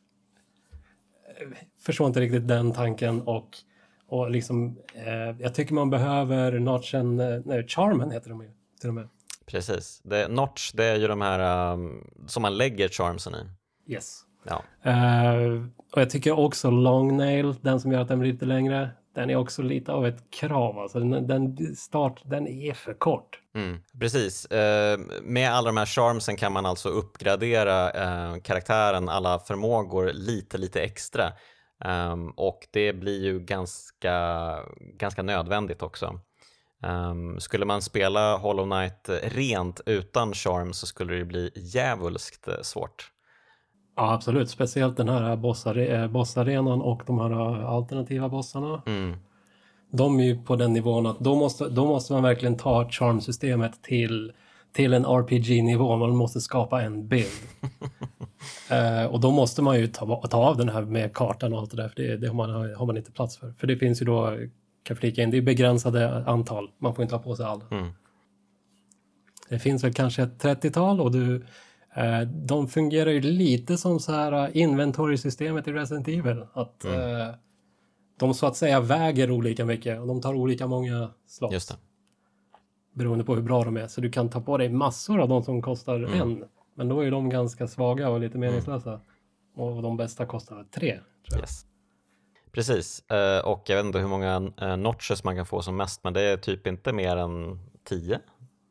Förstår 1.80 2.06
inte 2.06 2.20
riktigt 2.20 2.48
den 2.48 2.72
tanken 2.72 3.22
och, 3.22 3.48
och 4.06 4.30
liksom, 4.30 4.78
eh, 4.94 5.40
jag 5.40 5.54
tycker 5.54 5.74
man 5.74 5.90
behöver 5.90 6.58
notchen, 6.58 7.20
eh, 7.20 7.40
nej, 7.44 7.68
charmen 7.68 8.10
heter 8.10 8.30
de 8.30 8.42
ju 8.42 8.50
till 8.80 8.88
och 8.88 8.94
med. 8.94 9.08
Precis, 9.46 10.00
det, 10.04 10.28
notch 10.28 10.72
det 10.72 10.84
är 10.84 10.96
ju 10.96 11.08
de 11.08 11.20
här 11.20 11.72
um, 11.72 12.10
som 12.26 12.42
man 12.42 12.56
lägger 12.56 12.88
charmsen 12.88 13.34
i. 13.34 13.92
Yes. 13.92 14.20
Ja. 14.44 14.62
Uh, 14.86 15.66
och 15.92 16.00
jag 16.00 16.10
tycker 16.10 16.38
också 16.38 16.70
long 16.70 17.16
nail, 17.16 17.54
den 17.60 17.80
som 17.80 17.92
gör 17.92 18.00
att 18.00 18.08
den 18.08 18.18
blir 18.18 18.32
lite 18.32 18.44
längre, 18.46 18.90
den 19.14 19.30
är 19.30 19.36
också 19.36 19.62
lite 19.62 19.92
av 19.92 20.06
ett 20.06 20.30
krav. 20.30 20.78
Alltså 20.78 21.00
den, 21.00 21.26
den 21.26 21.76
start, 21.76 22.22
den 22.24 22.48
är 22.48 22.74
för 22.74 22.94
kort. 22.94 23.40
Mm, 23.54 23.78
precis. 24.00 24.46
Eh, 24.46 24.98
med 25.22 25.52
alla 25.52 25.66
de 25.66 25.76
här 25.76 25.86
charmsen 25.86 26.36
kan 26.36 26.52
man 26.52 26.66
alltså 26.66 26.88
uppgradera 26.88 27.90
eh, 27.90 28.36
karaktären, 28.40 29.08
alla 29.08 29.38
förmågor 29.38 30.12
lite, 30.12 30.58
lite 30.58 30.80
extra. 30.80 31.32
Um, 31.84 32.30
och 32.30 32.68
det 32.70 32.92
blir 32.92 33.24
ju 33.24 33.40
ganska, 33.40 34.56
ganska 34.78 35.22
nödvändigt 35.22 35.82
också. 35.82 36.20
Um, 36.82 37.40
skulle 37.40 37.64
man 37.64 37.82
spela 37.82 38.36
Hollow 38.36 38.64
Knight 38.64 39.22
rent 39.22 39.80
utan 39.86 40.34
charm 40.34 40.72
så 40.72 40.86
skulle 40.86 41.14
det 41.14 41.24
bli 41.24 41.50
djävulskt 41.54 42.48
eh, 42.48 42.60
svårt. 42.62 43.10
Ja, 44.00 44.12
absolut. 44.12 44.50
Speciellt 44.50 44.96
den 44.96 45.08
här 45.08 45.36
bossare 45.36 45.86
eh, 45.86 46.08
bossarenan 46.08 46.82
och 46.82 47.02
de 47.06 47.18
här 47.18 47.32
alternativa 47.64 48.28
bossarna. 48.28 48.82
Mm. 48.86 49.16
de 49.90 50.20
är 50.20 50.24
ju 50.24 50.42
på 50.42 50.56
den 50.56 50.72
nivån 50.72 51.06
att 51.06 51.18
då 51.18 51.34
måste, 51.34 51.68
då 51.68 51.86
måste 51.86 52.12
man 52.12 52.22
verkligen 52.22 52.56
ta 52.56 52.88
charmsystemet 52.90 53.82
till, 53.82 54.32
till 54.72 54.92
en 54.94 55.04
RPG-nivå. 55.04 55.96
Man 55.96 56.16
måste 56.16 56.40
skapa 56.40 56.82
en 56.82 57.08
bild. 57.08 57.26
eh, 58.70 59.04
och 59.04 59.20
då 59.20 59.30
måste 59.30 59.62
man 59.62 59.78
ju 59.78 59.86
ta, 59.86 60.26
ta 60.26 60.38
av 60.38 60.56
den 60.56 60.68
här 60.68 60.82
med 60.82 61.14
kartan 61.14 61.52
och 61.52 61.58
allt 61.58 61.70
det 61.70 61.76
där, 61.76 61.88
för 61.88 62.02
det, 62.02 62.16
det 62.16 62.26
har, 62.26 62.34
man, 62.34 62.74
har 62.74 62.86
man 62.86 62.96
inte 62.96 63.12
plats 63.12 63.36
för. 63.38 63.52
För 63.52 63.66
det 63.66 63.76
finns 63.76 64.02
ju 64.02 64.06
då, 64.06 64.36
kan 64.82 64.96
flika 64.96 65.22
in, 65.22 65.30
det 65.30 65.36
är 65.36 65.42
begränsade 65.42 66.24
antal. 66.26 66.70
Man 66.78 66.94
får 66.94 67.02
inte 67.02 67.14
ha 67.14 67.22
på 67.22 67.36
sig 67.36 67.46
alla. 67.46 67.64
Mm. 67.70 67.88
Det 69.48 69.58
finns 69.58 69.84
väl 69.84 69.94
kanske 69.94 70.22
ett 70.22 70.42
30-tal 70.44 71.00
och 71.00 71.12
du, 71.12 71.36
eh, 71.36 71.42
de 72.26 72.68
fungerar 72.68 73.10
ju 73.10 73.20
lite 73.20 73.76
som 73.76 74.00
så 74.00 74.12
här 74.12 74.32
eh, 74.32 74.56
inventory-systemet 74.56 75.68
i 75.68 75.72
Resident 75.72 76.08
Evil. 76.08 76.44
Att 76.52 76.84
Mm. 76.84 77.20
eh, 77.20 77.34
de 78.18 78.34
så 78.34 78.46
att 78.46 78.56
säga 78.56 78.80
väger 78.80 79.30
olika 79.30 79.64
mycket 79.64 80.00
och 80.00 80.06
de 80.06 80.20
tar 80.20 80.34
olika 80.34 80.66
många 80.66 81.10
slots. 81.26 81.52
Just 81.54 81.68
det. 81.68 81.76
Beroende 82.94 83.24
på 83.24 83.34
hur 83.34 83.42
bra 83.42 83.64
de 83.64 83.76
är. 83.76 83.86
Så 83.86 84.00
du 84.00 84.10
kan 84.10 84.28
ta 84.28 84.40
på 84.40 84.56
dig 84.58 84.68
massor 84.68 85.20
av 85.20 85.28
de 85.28 85.42
som 85.42 85.62
kostar 85.62 85.96
Mm. 85.96 86.20
en. 86.20 86.44
Men 86.74 86.88
då 86.88 87.00
är 87.04 87.10
de 87.10 87.28
ganska 87.28 87.66
svaga 87.68 88.08
och 88.08 88.20
lite 88.20 88.38
meningslösa. 88.38 89.00
Och 89.56 89.82
de 89.82 89.96
bästa 89.96 90.26
kostar 90.26 90.64
tre. 90.74 91.00
Yes. 91.38 91.66
Precis, 92.52 93.10
eh, 93.10 93.44
och 93.46 93.62
jag 93.66 93.76
vet 93.76 93.84
inte 93.86 93.98
hur 93.98 94.08
många 94.08 94.52
eh, 94.60 94.76
notches 94.76 95.24
man 95.24 95.36
kan 95.36 95.46
få 95.46 95.62
som 95.62 95.76
mest, 95.76 96.04
men 96.04 96.12
det 96.12 96.20
är 96.20 96.36
typ 96.36 96.66
inte 96.66 96.92
mer 96.92 97.16
än 97.16 97.58
10. 97.84 98.20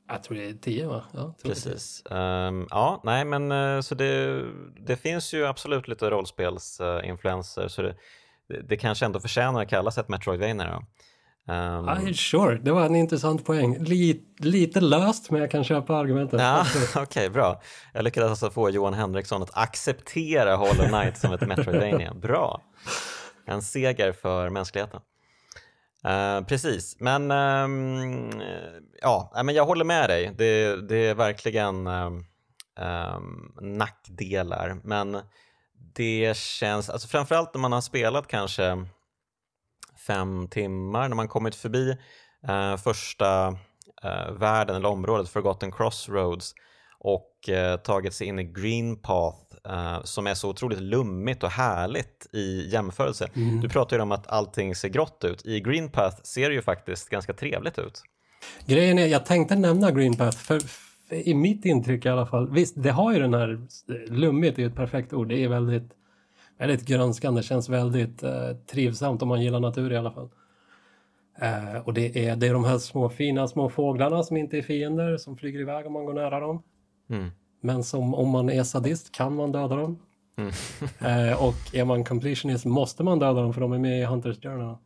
Jag 0.10 0.24
tror 0.24 0.38
det 0.38 0.50
är 0.50 0.54
tio 0.54 0.88
va? 0.88 1.04
Ja. 1.14 1.36
Precis. 1.44 2.04
Ehm, 2.12 2.68
ja, 2.70 3.02
nej 3.04 3.26
men 3.26 3.52
eh, 3.52 3.82
så 3.82 3.96
det, 3.96 4.44
det 4.86 4.96
finns 4.96 5.34
ju 5.34 5.46
absolut 5.48 5.88
lite 5.88 6.10
rollspelsinfluenser 6.10 7.68
så 7.68 7.82
det, 7.82 7.96
det, 8.68 8.78
kanske 8.78 9.06
ändå 9.06 9.20
förtjänar 9.20 9.62
att 9.62 9.70
kallas 9.70 9.98
ett 9.98 10.10
Metroidvania 10.10 10.66
då. 10.66 10.84
Ehm, 11.54 11.86
Ja, 11.88 12.14
sure, 12.14 12.58
det 12.58 12.72
var 12.72 12.86
en 12.86 12.96
intressant 12.96 13.46
poäng. 13.46 13.78
Lite, 13.84 14.48
lite 14.48 14.82
löst, 14.82 15.32
men 15.32 15.42
jag 15.42 15.52
kan 15.52 15.64
köpa 15.64 15.96
argumentet. 15.96 16.40
Ja, 16.42 16.66
okej, 16.96 17.30
bra. 17.30 17.62
Jag 17.94 18.04
lyckades 18.04 18.30
alltså 18.30 18.50
få 18.50 18.70
Johan 18.70 18.94
Henriksson 18.94 19.44
att 19.44 19.58
acceptera 19.58 20.56
Hollow 20.56 20.88
Knight 20.88 21.18
som 21.18 21.34
ett 21.34 21.48
Metroidvania. 21.48 22.14
Bra. 22.14 22.62
En 23.46 23.62
seger 23.62 24.12
för 24.12 24.50
mänskligheten. 24.50 25.02
Uh, 26.08 26.46
precis, 26.46 26.96
men 27.00 27.32
um, 27.32 28.42
ja, 29.02 29.42
men 29.44 29.56
jag 29.56 29.66
håller 29.66 29.86
med 29.86 30.10
dig. 30.10 30.34
Det, 30.38 30.82
det 30.90 31.08
är 31.08 31.16
verkligen 31.16 31.88
um, 31.88 32.26
nackdelar, 33.62 34.82
men 34.84 35.22
det 35.96 36.38
känns, 36.38 36.90
alltså 36.90 37.08
framförallt 37.08 37.54
när 37.54 37.62
man 37.62 37.72
har 37.72 37.82
spelat 37.82 38.28
kanske 38.28 38.86
fem 40.08 40.48
timmar, 40.48 41.10
när 41.10 41.16
man 41.16 41.28
kommit 41.28 41.56
förbi 41.56 41.98
uh, 42.50 42.78
första 42.78 43.48
uh, 44.06 44.32
världen 44.32 44.76
eller 44.76 44.90
området, 44.90 45.30
Forgotten 45.30 45.72
Crossroads 45.72 46.54
och 47.00 47.50
eh, 47.50 47.78
tagit 47.78 48.14
sig 48.14 48.28
in 48.28 48.40
i 48.40 48.44
Green 48.44 48.96
Path 48.96 49.38
eh, 49.70 50.04
som 50.04 50.28
är 50.28 50.34
så 50.34 50.50
otroligt 50.50 50.82
lummigt 50.82 51.44
och 51.44 51.50
härligt 51.50 52.28
i 52.34 52.70
jämförelse. 52.70 53.30
Mm. 53.36 53.62
Du 53.62 53.70
pratar 53.70 53.98
ju 53.98 54.04
om 54.04 54.12
att 54.12 54.28
allting 54.28 54.76
ser 54.76 54.90
grått 54.90 55.24
ut. 55.24 55.46
I 55.46 55.60
Green 55.60 55.90
Path 55.90 56.24
ser 56.24 56.50
det 56.50 56.56
ju 56.56 56.62
faktiskt 56.62 57.10
ganska 57.10 57.34
trevligt 57.34 57.80
ut. 57.80 58.02
Grejen 58.66 59.00
är, 59.00 59.08
jag 59.08 59.26
tänkte 59.26 59.56
nämna 59.56 59.92
Green 59.92 60.16
Path, 60.16 60.38
för 60.38 60.60
för 61.10 61.16
i 61.16 61.34
mitt 61.34 61.66
intryck 61.66 62.06
i 62.06 62.10
alla 62.10 62.26
fall, 62.26 62.50
visst, 62.50 62.84
det 62.84 62.92
har 62.92 63.14
ju 63.14 63.20
den 63.20 63.34
här, 63.34 63.60
lummigt 64.08 64.58
är 64.58 64.62
ju 64.62 64.68
ett 64.68 64.76
perfekt 64.76 65.14
ord, 65.14 65.28
det 65.28 65.44
är 65.44 65.48
väldigt, 65.48 65.92
väldigt 66.58 66.86
grönskande, 66.86 67.44
känns 67.44 67.70
väldigt 67.70 68.24
eh, 68.24 68.52
trivsamt 68.72 69.22
om 69.22 69.28
man 69.28 69.42
gillar 69.42 69.60
natur 69.60 69.92
i 69.92 69.98
alla 69.98 70.12
fall. 70.12 70.30
Eh, 71.42 71.88
och 71.88 71.94
det 71.94 72.28
är, 72.28 72.36
det 72.36 72.48
är 72.48 72.54
de 72.54 72.66
här 72.66 72.78
små 72.78 73.10
fina 73.10 73.48
små 73.48 73.70
fåglarna 73.70 74.24
som 74.24 74.38
inte 74.38 74.58
är 74.58 74.62
fiender, 74.62 75.18
som 75.18 75.38
flyger 75.38 75.60
iväg 75.60 75.88
om 75.88 75.94
man 75.94 76.06
går 76.06 76.14
nära 76.14 76.40
dem. 76.40 76.64
Mm. 77.10 77.32
Men 77.62 77.84
som 77.84 78.16
om 78.16 78.30
man 78.30 78.50
är 78.50 78.64
sadist 78.64 79.12
kan 79.12 79.36
man 79.36 79.52
döda 79.52 79.76
dem. 79.76 80.00
Mm. 80.38 80.52
Eh, 81.00 81.44
och 81.44 81.76
är 81.76 81.86
man 81.86 82.04
completionist 82.04 82.66
måste 82.66 83.04
man 83.04 83.20
döda 83.20 83.42
dem 83.42 83.54
för 83.54 83.62
de 83.62 83.74
är 83.74 83.80
med 83.80 84.02
i 84.02 84.06
Hunters 84.06 84.42
Journal. 84.42 84.78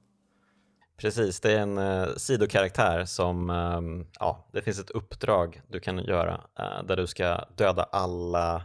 Precis, 0.98 1.40
det 1.40 1.52
är 1.52 1.60
en 1.60 1.78
eh, 1.78 2.08
sidokaraktär 2.18 3.06
som, 3.06 3.50
ehm, 3.50 4.06
ja, 4.20 4.50
det 4.54 4.62
finns 4.62 4.80
ett 4.80 4.90
uppdrag 4.90 5.62
du 5.68 5.80
kan 5.80 5.98
göra 6.04 6.42
eh, 6.60 6.84
där 6.88 6.96
du 6.96 7.08
ska 7.08 7.46
döda 7.58 7.84
alla 7.84 8.62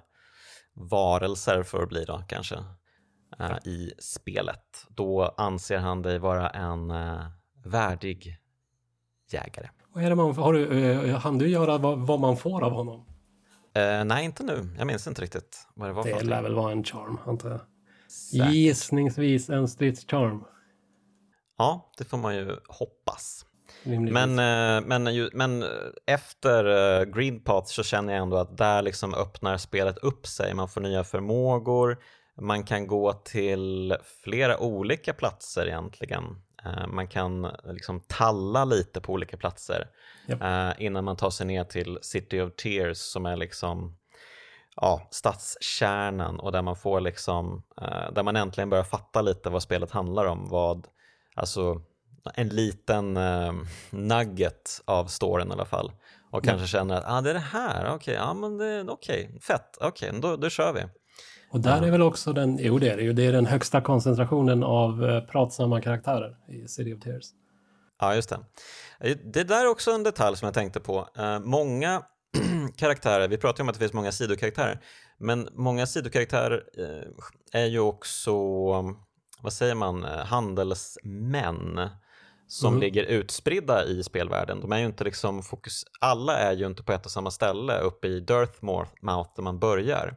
varelser 0.75 1.62
för 1.62 1.83
att 1.83 1.88
bli 1.88 2.05
då 2.05 2.23
kanske 2.29 2.55
eh, 3.38 3.57
i 3.64 3.92
spelet. 3.99 4.87
Då 4.88 5.35
anser 5.37 5.79
han 5.79 6.03
dig 6.03 6.18
vara 6.18 6.51
en 6.51 6.90
eh, 6.90 7.27
värdig 7.64 8.37
jägare. 9.33 9.68
Vad 9.92 10.05
är 10.05 10.09
det 10.09 10.16
man, 10.16 10.37
har 10.37 10.53
du, 10.53 10.90
eh, 10.90 11.18
hann 11.18 11.38
du 11.38 11.49
göra 11.49 11.79
vad, 11.79 11.99
vad 11.99 12.21
man 12.21 12.37
får 12.37 12.64
av 12.64 12.73
honom? 12.73 13.08
Eh, 13.74 14.04
nej, 14.04 14.24
inte 14.24 14.42
nu. 14.42 14.68
Jag 14.78 14.87
minns 14.87 15.07
inte 15.07 15.22
riktigt 15.22 15.68
vad 15.74 15.88
det 15.88 15.92
var 15.92 16.04
Det 16.04 16.22
lär 16.22 16.42
väl 16.42 16.54
vara 16.54 16.72
en 16.72 16.85
charm, 16.85 17.18
antar 17.26 17.50
jag. 17.50 17.61
Säkert. 18.11 18.52
Gissningsvis 18.52 19.50
en 19.50 19.68
stridscharm. 19.68 20.44
Ja, 21.59 21.92
det 21.98 22.04
får 22.04 22.18
man 22.18 22.37
ju 22.37 22.57
hoppas. 22.68 23.44
Men, 23.83 24.31
eh, 24.31 24.87
men, 24.87 25.28
men 25.33 25.62
eh, 25.62 25.68
efter 26.07 26.64
eh, 26.64 27.04
Green 27.04 27.40
Path 27.40 27.66
så 27.66 27.83
känner 27.83 28.12
jag 28.12 28.22
ändå 28.22 28.37
att 28.37 28.57
där 28.57 28.83
liksom 28.83 29.14
öppnar 29.14 29.57
spelet 29.57 29.98
upp 29.98 30.26
sig. 30.26 30.54
Man 30.54 30.68
får 30.68 30.81
nya 30.81 31.04
förmågor, 31.04 31.98
man 32.40 32.64
kan 32.64 32.87
gå 32.87 33.12
till 33.12 33.96
flera 34.24 34.59
olika 34.59 35.12
platser 35.12 35.66
egentligen. 35.66 36.24
Eh, 36.64 36.87
Man 36.87 37.09
kan 37.09 37.44
eh, 37.44 37.51
liksom 37.73 38.01
talla 38.01 38.64
lite 38.64 39.01
på 39.01 39.12
olika 39.12 39.37
platser 39.37 39.87
Japp. 40.27 40.42
eh, 40.42 40.85
innan 40.87 41.05
man 41.05 41.16
tar 41.16 41.31
sig 41.31 41.47
ner 41.47 41.64
till 41.64 41.99
City 42.03 42.40
of 42.40 42.55
Tears 42.57 42.99
som 42.99 43.27
är 43.27 43.37
liksom 43.37 43.97
ja, 44.77 45.09
stadskärnan 45.11 46.40
och 46.40 46.53
där 46.53 46.62
man 46.62 46.77
får 46.77 47.01
liksom, 47.01 47.62
där 48.12 48.23
man 48.23 48.37
äntligen 48.37 48.71
börjar 48.71 48.85
fatta 48.85 49.23
lite 49.23 49.51
vad 49.51 49.62
spelet 49.62 49.90
handlar 49.90 50.25
om. 50.25 50.49
Vad, 50.49 50.87
alltså 51.35 51.83
en 52.35 52.49
liten 52.49 53.18
nugget 53.90 54.81
av 54.85 55.07
storyn 55.07 55.49
i 55.49 55.53
alla 55.53 55.64
fall. 55.64 55.92
Och 56.31 56.47
Ja. 56.47 56.51
kanske 56.51 56.66
känner 56.66 56.94
att 56.97 57.05
ah, 57.07 57.21
det 57.21 57.31
är 57.31 57.35
det 57.35 57.40
här, 57.40 57.94
okej, 57.94 58.14
ja 58.14 58.35
men 58.35 58.59
det, 58.59 58.85
okej, 58.88 59.38
fett, 59.42 59.77
okej, 59.81 60.11
då, 60.23 60.37
då 60.37 60.49
kör 60.51 60.73
vi. 60.73 60.81
Och 61.50 61.61
där 61.61 61.82
är 61.82 61.90
väl 61.90 62.02
också 62.02 62.32
den, 62.32 62.58
jo 62.61 62.78
det 62.78 62.88
är 62.88 62.96
det 62.96 63.02
ju, 63.02 63.12
det 63.12 63.26
är 63.26 63.32
den 63.32 63.46
högsta 63.46 63.80
koncentrationen 63.80 64.62
av 64.64 65.04
eh, 65.04 65.20
pratsamma 65.24 65.80
karaktärer 65.80 66.37
i 66.48 66.68
City 66.68 66.94
of 66.94 67.00
Tears. 67.00 67.24
Ja, 68.00 68.14
just 68.14 68.28
det. 68.28 68.38
Eh, 69.00 69.16
Det 69.24 69.44
där 69.44 69.64
är 69.64 69.68
också 69.70 69.90
en 69.90 70.02
detalj 70.02 70.37
som 70.37 70.46
jag 70.46 70.54
tänkte 70.54 70.80
på. 70.80 71.08
Eh, 71.18 71.38
många 71.40 72.02
karaktärer, 72.76 73.28
vi 73.28 73.37
pratar 73.38 73.58
ju 73.58 73.62
om 73.62 73.68
att 73.68 73.74
det 73.74 73.78
finns 73.78 73.92
många 73.92 74.12
sidokaraktärer, 74.12 74.80
men 75.18 75.48
många 75.52 75.87
sidokaraktärer 75.87 76.62
är 77.52 77.64
ju 77.66 77.78
också, 77.78 78.32
vad 79.42 79.52
säger 79.52 79.74
man, 79.74 80.04
handelsmän 80.04 81.80
som 82.48 82.68
Mm. 82.68 82.80
ligger 82.80 83.04
utspridda 83.04 83.84
i 83.84 84.02
spelvärlden. 84.02 84.61
De 84.61 84.72
är 84.72 84.78
ju 84.78 84.87
inte 84.87 85.04
liksom 85.04 85.42
fokus, 85.42 85.84
alla 86.00 86.37
är 86.38 86.52
ju 86.52 86.66
inte 86.66 86.82
på 86.82 86.92
ett 86.92 87.05
och 87.05 87.11
samma 87.12 87.30
ställe 87.30 87.80
uppe 87.80 88.09
i 88.09 88.20
Dirtmouth 88.20 88.90
där 89.36 89.42
man 89.42 89.59
börjar. 89.59 90.16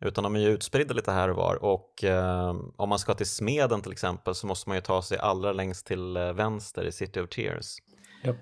Utan 0.00 0.24
de 0.24 0.36
är 0.36 0.40
ju 0.40 0.48
utspridda 0.48 0.94
lite 0.94 1.12
här 1.12 1.30
och 1.30 1.36
var 1.36 1.64
och 1.64 2.04
eh, 2.04 2.56
om 2.76 2.88
man 2.88 2.98
ska 2.98 3.14
till 3.14 3.30
smeden 3.30 3.82
till 3.82 3.92
exempel 3.92 4.34
så 4.34 4.46
måste 4.46 4.68
man 4.68 4.76
ju 4.76 4.82
ta 4.82 5.02
sig 5.02 5.18
allra 5.18 5.52
längst 5.52 5.86
till 5.86 6.16
eh, 6.16 6.32
vänster 6.32 6.84
i 6.84 6.92
City 6.92 7.20
of 7.20 7.28
Tears. 7.28 7.76
Japp. 8.24 8.36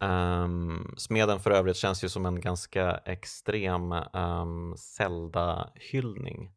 Um, 0.00 0.94
smeden 0.96 1.40
för 1.40 1.50
övrigt 1.50 1.76
känns 1.76 2.04
ju 2.04 2.08
som 2.08 2.26
en 2.26 2.40
ganska 2.40 2.96
extrem 3.04 3.92
um, 3.92 4.76
Zelda-hyllning. 4.76 6.50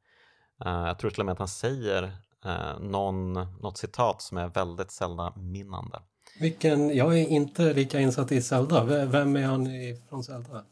Uh, 0.66 0.88
jag 0.88 1.00
tror 1.00 1.12
till 1.12 1.20
och 1.20 1.26
med 1.26 1.34
att 1.34 1.40
han 1.40 1.48
säger 1.48 2.04
uh, 2.46 2.80
någon, 2.80 3.34
något 3.34 3.78
citat 3.78 4.22
som 4.22 4.38
är 4.38 4.48
väldigt 4.48 4.92
Zelda-minnande. 4.92 6.00
Vilken, 6.40 6.96
jag 6.96 7.20
är 7.20 7.28
inte 7.28 7.74
lika 7.74 8.00
insatt 8.00 8.32
i 8.32 8.42
Zelda. 8.42 8.84
Vem 9.06 9.36
är 9.36 9.44
han 9.44 9.68
från 10.10 10.24
Zelda? 10.24 10.64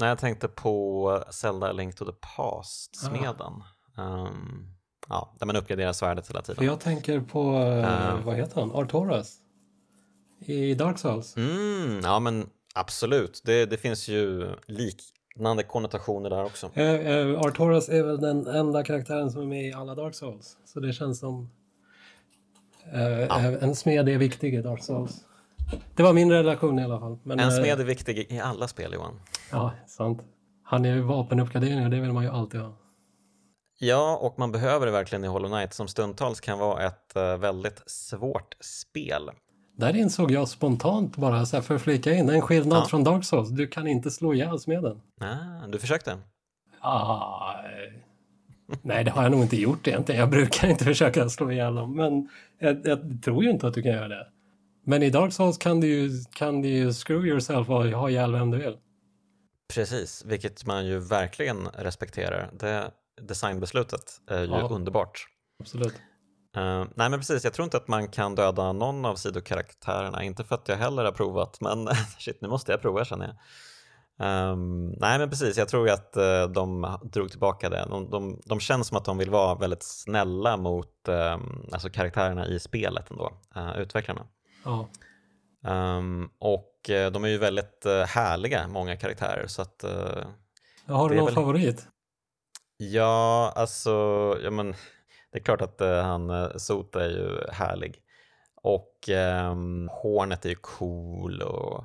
Nej, 0.00 0.08
jag 0.08 0.18
tänkte 0.18 0.48
på 0.48 1.22
Zelda 1.30 1.66
A 1.68 1.72
Link 1.72 1.94
to 1.96 2.04
the 2.04 2.12
Past-smeden. 2.36 3.62
Um, 3.96 4.74
ja, 5.08 5.34
där 5.38 5.46
man 5.46 5.56
uppgraderar 5.56 5.92
svärdet 5.92 6.28
hela 6.30 6.42
För 6.42 6.54
tiden. 6.54 6.66
jag 6.66 6.80
tänker 6.80 7.20
på, 7.20 7.54
Eh. 7.54 8.24
vad 8.24 8.36
heter 8.36 8.60
han, 8.60 8.70
Artoras? 8.74 9.36
I 10.40 10.74
Dark 10.74 10.98
Souls. 10.98 11.36
Mm, 11.36 12.00
ja, 12.02 12.20
men 12.20 12.46
absolut. 12.74 13.42
Det, 13.44 13.66
det 13.66 13.76
finns 13.76 14.08
ju 14.08 14.48
liknande 14.66 15.62
konnotationer 15.62 16.30
där 16.30 16.44
också. 16.44 16.70
Eh, 16.74 16.84
eh, 16.94 17.40
Artoras 17.40 17.88
är 17.88 18.02
väl 18.02 18.20
den 18.20 18.46
enda 18.46 18.84
karaktären 18.84 19.30
som 19.30 19.42
är 19.42 19.46
med 19.46 19.66
i 19.68 19.72
alla 19.72 19.94
Dark 19.94 20.14
Souls. 20.14 20.56
Så 20.64 20.80
det 20.80 20.92
känns 20.92 21.18
som 21.18 21.50
eh, 22.92 23.20
eh, 23.22 23.62
en 23.62 23.74
smed 23.74 24.08
är 24.08 24.18
viktig 24.18 24.54
i 24.54 24.62
Dark 24.62 24.82
Souls. 24.84 25.24
Det 25.94 26.02
var 26.02 26.12
min 26.12 26.32
relation 26.32 26.78
i 26.78 26.84
alla 26.84 27.00
fall. 27.00 27.18
Men, 27.22 27.40
En 27.40 27.48
eh, 27.48 27.54
smed 27.54 27.80
är 27.80 27.84
viktig 27.84 28.26
i 28.30 28.40
alla 28.40 28.68
spel, 28.68 28.92
Johan. 28.94 29.20
Ja, 29.50 29.72
sant. 29.86 30.22
Han 30.62 30.84
är 30.84 30.94
ju 30.94 31.00
vapenuppgradering 31.00 31.84
och 31.84 31.90
det 31.90 32.00
vill 32.00 32.12
man 32.12 32.24
ju 32.24 32.30
alltid 32.30 32.60
ha. 32.60 32.72
Ja, 33.78 34.18
och 34.22 34.38
man 34.38 34.52
behöver 34.52 34.86
det 34.86 34.92
verkligen 34.92 35.24
i 35.24 35.28
Hollow 35.28 35.50
Knight 35.50 35.74
som 35.74 35.88
stundtals 35.88 36.40
kan 36.40 36.58
vara 36.58 36.86
ett 36.86 37.16
uh, 37.16 37.36
väldigt 37.36 37.82
svårt 37.86 38.56
spel. 38.60 39.30
Där 39.76 39.96
insåg 39.96 40.30
jag 40.30 40.48
spontant 40.48 41.16
bara 41.16 41.46
så 41.46 41.56
här 41.56 41.62
för 41.62 41.74
att 41.74 41.82
flika 41.82 42.12
in 42.12 42.28
en 42.28 42.40
skillnad 42.40 42.78
ja. 42.78 42.84
från 42.84 43.04
Dark 43.04 43.24
Souls. 43.24 43.48
Du 43.48 43.66
kan 43.66 43.86
inte 43.86 44.10
slå 44.10 44.34
ihjäl 44.34 44.58
smeden. 44.58 45.00
Ah, 45.20 45.66
du 45.66 45.78
försökte? 45.78 46.18
Ah, 46.80 47.54
nej, 48.82 49.04
det 49.04 49.10
har 49.10 49.22
jag 49.22 49.32
nog 49.32 49.42
inte 49.42 49.56
gjort 49.56 49.86
egentligen. 49.86 50.20
Jag 50.20 50.30
brukar 50.30 50.68
inte 50.68 50.84
försöka 50.84 51.28
slå 51.28 51.52
ihjäl 51.52 51.74
dem, 51.74 51.96
men 51.96 52.28
jag, 52.58 52.86
jag 52.86 53.22
tror 53.22 53.44
ju 53.44 53.50
inte 53.50 53.68
att 53.68 53.74
du 53.74 53.82
kan 53.82 53.92
göra 53.92 54.08
det. 54.08 54.26
Men 54.88 55.02
i 55.02 55.10
Dark 55.10 55.32
Souls 55.32 55.58
kan 55.58 55.80
du 55.80 55.86
ju, 55.86 56.10
kan 56.32 56.62
du 56.62 56.68
ju 56.68 56.92
screw 56.92 57.26
yourself 57.26 57.68
och 57.68 57.84
ha 57.84 58.10
ihjäl 58.10 58.32
vem 58.32 58.50
du 58.50 58.58
vill. 58.58 58.76
Precis, 59.74 60.24
vilket 60.24 60.66
man 60.66 60.86
ju 60.86 60.98
verkligen 60.98 61.68
respekterar. 61.68 62.50
Det 62.52 62.90
designbeslutet 63.20 64.20
är 64.26 64.40
ju 64.40 64.46
ja, 64.46 64.68
underbart. 64.70 65.26
Absolut. 65.60 65.94
Uh, 66.56 66.84
nej 66.94 67.10
men 67.10 67.12
precis, 67.12 67.44
jag 67.44 67.52
tror 67.52 67.64
inte 67.64 67.76
att 67.76 67.88
man 67.88 68.08
kan 68.08 68.34
döda 68.34 68.72
någon 68.72 69.04
av 69.04 69.14
sidokaraktärerna, 69.14 70.22
inte 70.24 70.44
för 70.44 70.54
att 70.54 70.68
jag 70.68 70.76
heller 70.76 71.04
har 71.04 71.12
provat, 71.12 71.60
men 71.60 71.86
shit 72.18 72.40
nu 72.40 72.48
måste 72.48 72.72
jag 72.72 72.82
prova 72.82 73.04
känner 73.04 73.26
jag. 73.26 73.36
Um, 74.52 74.88
nej 74.88 75.18
men 75.18 75.30
precis, 75.30 75.56
jag 75.56 75.68
tror 75.68 75.90
att 75.90 76.16
uh, 76.16 76.52
de 76.52 76.98
drog 77.02 77.30
tillbaka 77.30 77.68
det. 77.68 77.86
De, 77.90 78.10
de, 78.10 78.40
de, 78.44 78.60
känns 78.60 78.88
som 78.88 78.96
att 78.96 79.04
de 79.04 79.18
vill 79.18 79.30
vara 79.30 79.54
väldigt 79.54 79.82
snälla 79.82 80.56
mot 80.56 81.08
um, 81.08 81.68
alltså 81.72 81.90
karaktärerna 81.90 82.46
i 82.46 82.60
spelet 82.60 83.10
ändå, 83.10 83.32
uh, 83.56 83.78
utvecklarna. 83.78 84.26
Ja. 84.68 84.88
Um, 85.96 86.30
och 86.38 86.90
uh, 86.90 87.06
de 87.12 87.24
är 87.24 87.28
ju 87.28 87.38
väldigt 87.38 87.84
härliga, 88.06 88.68
många 88.68 88.96
karaktärer. 88.96 89.46
Så 89.46 89.62
att, 89.62 89.84
ja, 90.86 90.94
har 90.94 91.08
du 91.08 91.16
någon 91.16 91.24
väl... 91.24 91.34
favorit? 91.34 91.88
Ja, 92.76 93.52
alltså, 93.56 93.90
ja 94.42 94.50
men 94.50 94.72
det 95.32 95.38
är 95.38 95.42
klart 95.42 95.60
att 95.60 95.80
han 95.80 96.50
Sota 96.60 97.04
är 97.04 97.08
ju 97.08 97.50
härlig. 97.52 97.96
Och 98.62 99.08
Hornet 99.90 100.44
är 100.44 100.48
ju 100.48 100.54
cool 100.54 101.42
och 101.42 101.84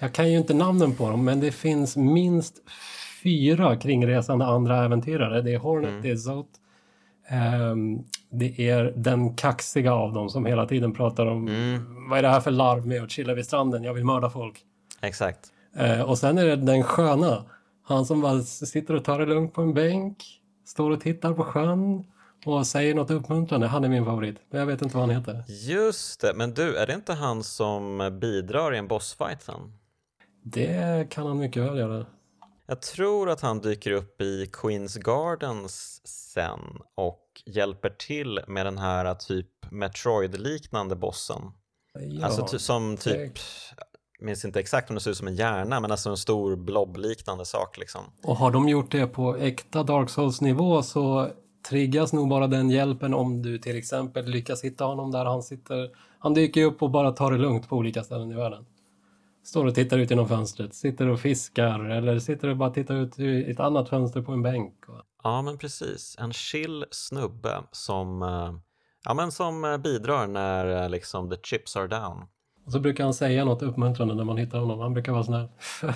jag 0.00 0.12
kan 0.12 0.30
ju 0.30 0.38
inte 0.38 0.54
namnen 0.54 0.94
på 0.94 1.10
dem, 1.10 1.24
men 1.24 1.40
det 1.40 1.52
finns 1.52 1.96
minst 1.96 2.54
fyra 3.22 3.76
kringresande 3.76 4.44
andra 4.44 4.84
äventyrare. 4.84 5.42
Det 5.42 5.54
är 5.54 5.58
Hornet, 5.58 5.90
mm. 5.90 6.02
det 6.02 6.10
är 6.10 6.16
Zot. 6.16 6.50
Um, 7.70 8.04
det 8.34 8.68
är 8.70 8.92
den 8.96 9.34
kaxiga 9.34 9.94
av 9.94 10.12
dem 10.12 10.30
som 10.30 10.46
hela 10.46 10.66
tiden 10.66 10.92
pratar 10.92 11.26
om 11.26 11.48
mm. 11.48 12.08
vad 12.08 12.18
är 12.18 12.22
det 12.22 12.28
här 12.28 12.40
för 12.40 12.50
larv 12.50 12.86
med 12.86 13.02
att 13.02 13.10
chilla 13.10 13.34
vid 13.34 13.44
stranden, 13.44 13.84
jag 13.84 13.94
vill 13.94 14.04
mörda 14.04 14.30
folk. 14.30 14.64
Exakt. 15.00 15.52
Uh, 15.80 16.02
och 16.02 16.18
sen 16.18 16.38
är 16.38 16.44
det 16.44 16.56
den 16.56 16.82
sköna, 16.82 17.44
han 17.84 18.06
som 18.06 18.20
bara 18.20 18.42
sitter 18.42 18.94
och 18.94 19.04
tar 19.04 19.18
det 19.18 19.26
lugnt 19.26 19.54
på 19.54 19.62
en 19.62 19.74
bänk, 19.74 20.24
står 20.66 20.90
och 20.90 21.00
tittar 21.00 21.32
på 21.32 21.44
sjön 21.44 22.04
och 22.46 22.66
säger 22.66 22.94
något 22.94 23.10
uppmuntrande. 23.10 23.66
Han 23.66 23.84
är 23.84 23.88
min 23.88 24.04
favorit, 24.04 24.36
men 24.50 24.60
jag 24.60 24.66
vet 24.66 24.82
inte 24.82 24.96
vad 24.96 25.08
han 25.08 25.16
heter. 25.16 25.44
Just 25.48 26.20
det, 26.20 26.34
men 26.34 26.54
du, 26.54 26.76
är 26.76 26.86
det 26.86 26.94
inte 26.94 27.12
han 27.12 27.42
som 27.42 28.18
bidrar 28.20 28.74
i 28.74 28.78
en 28.78 28.88
bossfight 28.88 29.42
sen? 29.42 29.72
Det 30.42 31.10
kan 31.10 31.26
han 31.26 31.38
mycket 31.38 31.62
väl 31.62 31.78
göra. 31.78 32.06
Jag 32.66 32.82
tror 32.82 33.30
att 33.30 33.40
han 33.40 33.60
dyker 33.60 33.90
upp 33.90 34.20
i 34.20 34.50
Queens 34.52 34.96
Gardens 34.96 36.00
sen 36.06 36.60
och 36.94 37.23
hjälper 37.46 37.90
till 37.90 38.40
med 38.46 38.66
den 38.66 38.78
här 38.78 39.14
typ 39.14 39.46
Metroid-liknande 39.70 40.96
bossen. 40.96 41.42
Ja, 41.94 42.26
alltså 42.26 42.58
som 42.58 42.96
typ, 42.96 43.32
minns 44.20 44.44
inte 44.44 44.60
exakt 44.60 44.90
om 44.90 44.94
det 44.94 45.00
ser 45.00 45.10
ut 45.10 45.16
som 45.16 45.28
en 45.28 45.34
hjärna, 45.34 45.80
men 45.80 45.90
alltså 45.90 46.10
en 46.10 46.16
stor 46.16 46.56
blob-liknande 46.56 47.44
sak 47.44 47.78
liksom. 47.78 48.00
Och 48.22 48.36
har 48.36 48.50
de 48.50 48.68
gjort 48.68 48.90
det 48.90 49.06
på 49.06 49.36
äkta 49.36 49.82
Dark 49.82 50.10
Souls-nivå 50.10 50.82
så 50.82 51.30
triggas 51.68 52.12
nog 52.12 52.28
bara 52.28 52.46
den 52.46 52.70
hjälpen 52.70 53.14
om 53.14 53.42
du 53.42 53.58
till 53.58 53.76
exempel 53.76 54.26
lyckas 54.26 54.64
hitta 54.64 54.84
honom 54.84 55.10
där 55.10 55.24
han 55.24 55.42
sitter. 55.42 55.90
Han 56.18 56.34
dyker 56.34 56.64
upp 56.64 56.82
och 56.82 56.90
bara 56.90 57.12
tar 57.12 57.32
det 57.32 57.38
lugnt 57.38 57.68
på 57.68 57.76
olika 57.76 58.02
ställen 58.02 58.30
i 58.30 58.34
världen 58.34 58.64
står 59.44 59.66
och 59.66 59.74
tittar 59.74 59.98
ut 59.98 60.10
genom 60.10 60.28
fönstret, 60.28 60.74
sitter 60.74 61.08
och 61.08 61.20
fiskar 61.20 61.80
eller 61.80 62.18
sitter 62.18 62.48
och 62.48 62.56
bara 62.56 62.70
tittar 62.70 62.94
ut 62.94 63.18
i 63.18 63.50
ett 63.50 63.60
annat 63.60 63.88
fönster 63.88 64.22
på 64.22 64.32
en 64.32 64.42
bänk. 64.42 64.74
Ja, 65.24 65.42
men 65.42 65.58
precis. 65.58 66.16
En 66.18 66.32
chill 66.32 66.84
snubbe 66.90 67.62
som, 67.72 68.22
eh, 68.22 68.54
ja, 69.04 69.14
men 69.14 69.32
som 69.32 69.64
eh, 69.64 69.78
bidrar 69.78 70.26
när 70.26 70.82
eh, 70.82 70.88
liksom 70.88 71.30
the 71.30 71.36
chips 71.42 71.76
are 71.76 71.86
down. 71.86 72.24
Och 72.66 72.72
så 72.72 72.80
brukar 72.80 73.04
han 73.04 73.14
säga 73.14 73.44
något 73.44 73.62
uppmuntrande 73.62 74.14
när 74.14 74.24
man 74.24 74.36
hittar 74.36 74.58
honom. 74.58 74.78
Han 74.80 74.94
brukar 74.94 75.12
vara 75.12 75.24
sån 75.24 75.34
här. 75.34 75.48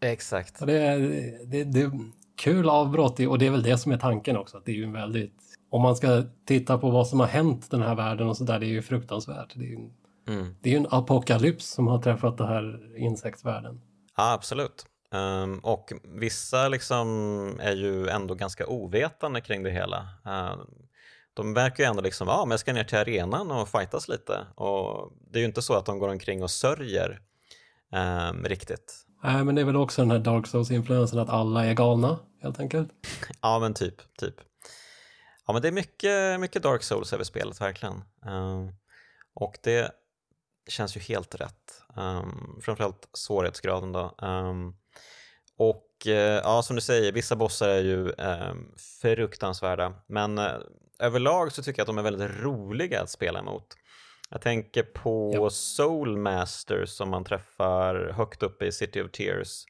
Exakt. 0.00 0.60
Och 0.60 0.66
det, 0.66 0.78
är, 0.78 0.98
det, 1.46 1.64
det 1.64 1.80
är 1.80 1.90
kul 2.36 2.68
avbrott 2.68 3.20
och 3.20 3.38
det 3.38 3.46
är 3.46 3.50
väl 3.50 3.62
det 3.62 3.78
som 3.78 3.92
är 3.92 3.98
tanken 3.98 4.36
också. 4.36 4.56
Att 4.56 4.64
det 4.64 4.72
är 4.72 4.76
ju 4.76 4.84
en 4.84 4.92
väldigt, 4.92 5.34
om 5.70 5.82
man 5.82 5.96
ska 5.96 6.22
titta 6.46 6.78
på 6.78 6.90
vad 6.90 7.08
som 7.08 7.20
har 7.20 7.26
hänt 7.26 7.70
den 7.70 7.82
här 7.82 7.94
världen 7.94 8.28
och 8.28 8.36
så 8.36 8.44
där, 8.44 8.60
det 8.60 8.66
är 8.66 8.68
ju 8.68 8.82
fruktansvärt. 8.82 9.52
Det 9.54 9.64
är 9.64 9.68
ju 9.68 9.90
Mm. 10.28 10.54
Det 10.60 10.72
är 10.72 10.76
en 10.76 10.86
apokalyps 10.90 11.66
som 11.66 11.86
har 11.86 11.98
träffat 11.98 12.38
det 12.38 12.46
här 12.46 12.96
insektsvärlden. 12.96 13.80
Ja, 14.16 14.32
absolut. 14.32 14.86
Um, 15.12 15.58
och 15.58 15.92
vissa 16.04 16.68
liksom 16.68 17.08
är 17.60 17.76
ju 17.76 18.08
ändå 18.08 18.34
ganska 18.34 18.66
ovetande 18.66 19.40
kring 19.40 19.62
det 19.62 19.70
hela. 19.70 20.08
Uh, 20.26 20.62
de 21.34 21.54
verkar 21.54 21.84
ju 21.84 21.90
ändå 21.90 22.02
liksom, 22.02 22.28
ja 22.28 22.34
ah, 22.34 22.44
men 22.44 22.50
jag 22.50 22.60
ska 22.60 22.72
ner 22.72 22.84
till 22.84 22.98
arenan 22.98 23.50
och 23.50 23.68
fightas 23.68 24.08
lite. 24.08 24.46
Och 24.54 25.12
det 25.30 25.38
är 25.38 25.40
ju 25.40 25.46
inte 25.46 25.62
så 25.62 25.74
att 25.74 25.86
de 25.86 25.98
går 25.98 26.08
omkring 26.08 26.42
och 26.42 26.50
sörjer 26.50 27.20
um, 28.30 28.44
riktigt. 28.44 29.06
Nej, 29.24 29.44
men 29.44 29.54
det 29.54 29.60
är 29.60 29.64
väl 29.64 29.76
också 29.76 30.02
den 30.02 30.10
här 30.10 30.18
Dark 30.18 30.46
Souls-influensen 30.46 31.18
att 31.18 31.28
alla 31.28 31.64
är 31.64 31.74
galna, 31.74 32.18
helt 32.42 32.60
enkelt. 32.60 32.90
ja, 33.40 33.58
men 33.58 33.74
typ, 33.74 34.16
typ. 34.18 34.34
Ja, 35.46 35.52
men 35.52 35.62
det 35.62 35.68
är 35.68 35.72
mycket, 35.72 36.40
mycket 36.40 36.62
Dark 36.62 36.82
Souls 36.82 37.12
över 37.12 37.24
spelet, 37.24 37.60
verkligen. 37.60 38.04
Um, 38.26 38.72
och 39.34 39.58
det 39.62 39.90
känns 40.68 40.96
ju 40.96 41.00
helt 41.00 41.34
rätt. 41.34 41.82
Um, 41.96 42.60
framförallt 42.62 43.08
svårighetsgraden 43.12 43.92
då. 43.92 44.14
Um, 44.18 44.76
och 45.58 45.88
uh, 46.06 46.14
ja, 46.14 46.62
som 46.62 46.76
du 46.76 46.82
säger, 46.82 47.12
vissa 47.12 47.36
bossar 47.36 47.68
är 47.68 47.82
ju 47.82 48.12
um, 48.12 48.74
fruktansvärda. 49.02 49.92
Men 50.06 50.38
uh, 50.38 50.46
överlag 50.98 51.52
så 51.52 51.62
tycker 51.62 51.80
jag 51.80 51.84
att 51.84 51.96
de 51.96 51.98
är 51.98 52.02
väldigt 52.02 52.40
roliga 52.40 53.02
att 53.02 53.10
spela 53.10 53.38
emot. 53.38 53.66
Jag 54.30 54.40
tänker 54.40 54.82
på 54.82 55.32
ja. 55.34 55.50
Soul 55.50 56.18
Master 56.18 56.84
som 56.86 57.10
man 57.10 57.24
träffar 57.24 58.12
högt 58.16 58.42
uppe 58.42 58.66
i 58.66 58.72
City 58.72 59.02
of 59.02 59.10
Tears. 59.10 59.64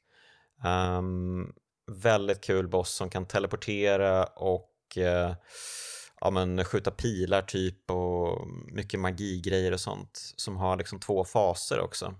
Um, 0.97 1.53
väldigt 1.91 2.41
kul 2.41 2.67
boss 2.67 2.89
som 2.89 3.09
kan 3.09 3.25
teleportera 3.25 4.23
och 4.23 4.71
uh, 4.97 5.35
ja, 6.21 6.29
men, 6.31 6.65
skjuta 6.65 6.91
pilar 6.91 7.41
typ 7.41 7.91
och 7.91 8.47
mycket 8.71 8.99
magigrejer 8.99 9.71
och 9.71 9.79
sånt 9.79 10.33
som 10.35 10.57
har 10.57 10.77
liksom 10.77 10.99
två 10.99 11.25
faser 11.25 11.79
också. 11.79 12.13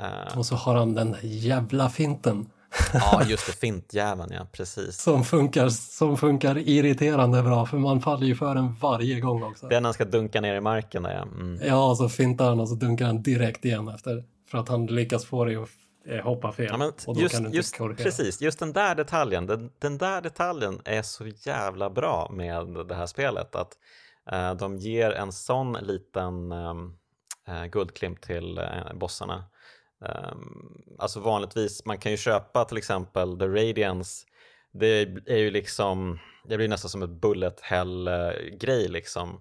Uh, 0.00 0.38
och 0.38 0.46
så 0.46 0.54
har 0.54 0.74
han 0.74 0.94
den 0.94 1.16
jävla 1.22 1.90
finten. 1.90 2.50
Ja, 2.92 3.22
just 3.26 3.46
det, 3.46 3.52
fintjäveln 3.52 4.32
ja, 4.32 4.46
precis. 4.52 5.02
Som 5.02 5.24
funkar, 5.24 5.68
som 5.68 6.16
funkar 6.16 6.58
irriterande 6.58 7.42
bra 7.42 7.66
för 7.66 7.76
man 7.76 8.00
faller 8.00 8.26
ju 8.26 8.34
för 8.34 8.54
den 8.54 8.74
varje 8.74 9.20
gång 9.20 9.42
också. 9.42 9.66
När 9.66 9.80
han 9.80 9.94
ska 9.94 10.04
dunka 10.04 10.40
ner 10.40 10.54
i 10.54 10.60
marken 10.60 11.02
där 11.02 11.14
ja. 11.14 11.22
Mm. 11.22 11.60
Ja, 11.66 11.94
så 11.94 12.08
fintar 12.08 12.48
han 12.48 12.60
och 12.60 12.68
så 12.68 12.74
dunkar 12.74 13.06
han 13.06 13.22
direkt 13.22 13.64
igen 13.64 13.88
efter. 13.88 14.24
För 14.50 14.58
att 14.58 14.68
han 14.68 14.86
lyckas 14.86 15.24
få 15.24 15.44
dig 15.44 15.56
att 15.56 15.68
Eh, 16.08 16.22
hoppa 16.22 16.52
fel. 16.52 16.66
Ja, 16.70 16.76
men 16.76 16.92
och 17.06 17.14
då 17.14 17.20
just, 17.20 17.34
kan 17.34 17.44
du 17.44 17.50
just, 17.50 17.78
precis, 17.78 18.40
just 18.40 18.58
den 18.58 18.72
där 18.72 18.94
detaljen, 18.94 19.46
den, 19.46 19.70
den, 19.78 19.98
där 19.98 20.20
detaljen 20.20 20.80
är 20.84 21.02
så 21.02 21.26
jävla 21.26 21.90
bra 21.90 22.30
med 22.32 22.86
det 22.88 22.94
här 22.94 23.06
spelet. 23.06 23.54
Att 23.54 23.78
uh, 24.32 24.54
de 24.54 24.76
ger 24.76 25.10
en 25.10 25.32
sån 25.32 25.72
liten 25.72 26.52
um, 26.52 26.96
uh, 27.48 27.66
guldklimp 27.66 28.20
till 28.20 28.58
uh, 28.58 28.94
bossarna. 28.94 29.44
Um, 30.00 30.82
alltså 30.98 31.20
vanligtvis, 31.20 31.84
man 31.84 31.98
kan 31.98 32.12
ju 32.12 32.18
köpa 32.18 32.64
till 32.64 32.78
exempel 32.78 33.38
The 33.38 33.46
Radiance. 33.46 34.26
Det 34.72 35.02
är 35.26 35.36
ju 35.36 35.50
liksom, 35.50 36.18
det 36.48 36.56
blir 36.56 36.68
nästan 36.68 36.88
som 36.90 37.02
ett 37.02 37.20
bullet 37.20 37.60
hell-grej 37.60 38.88
liksom. 38.88 39.40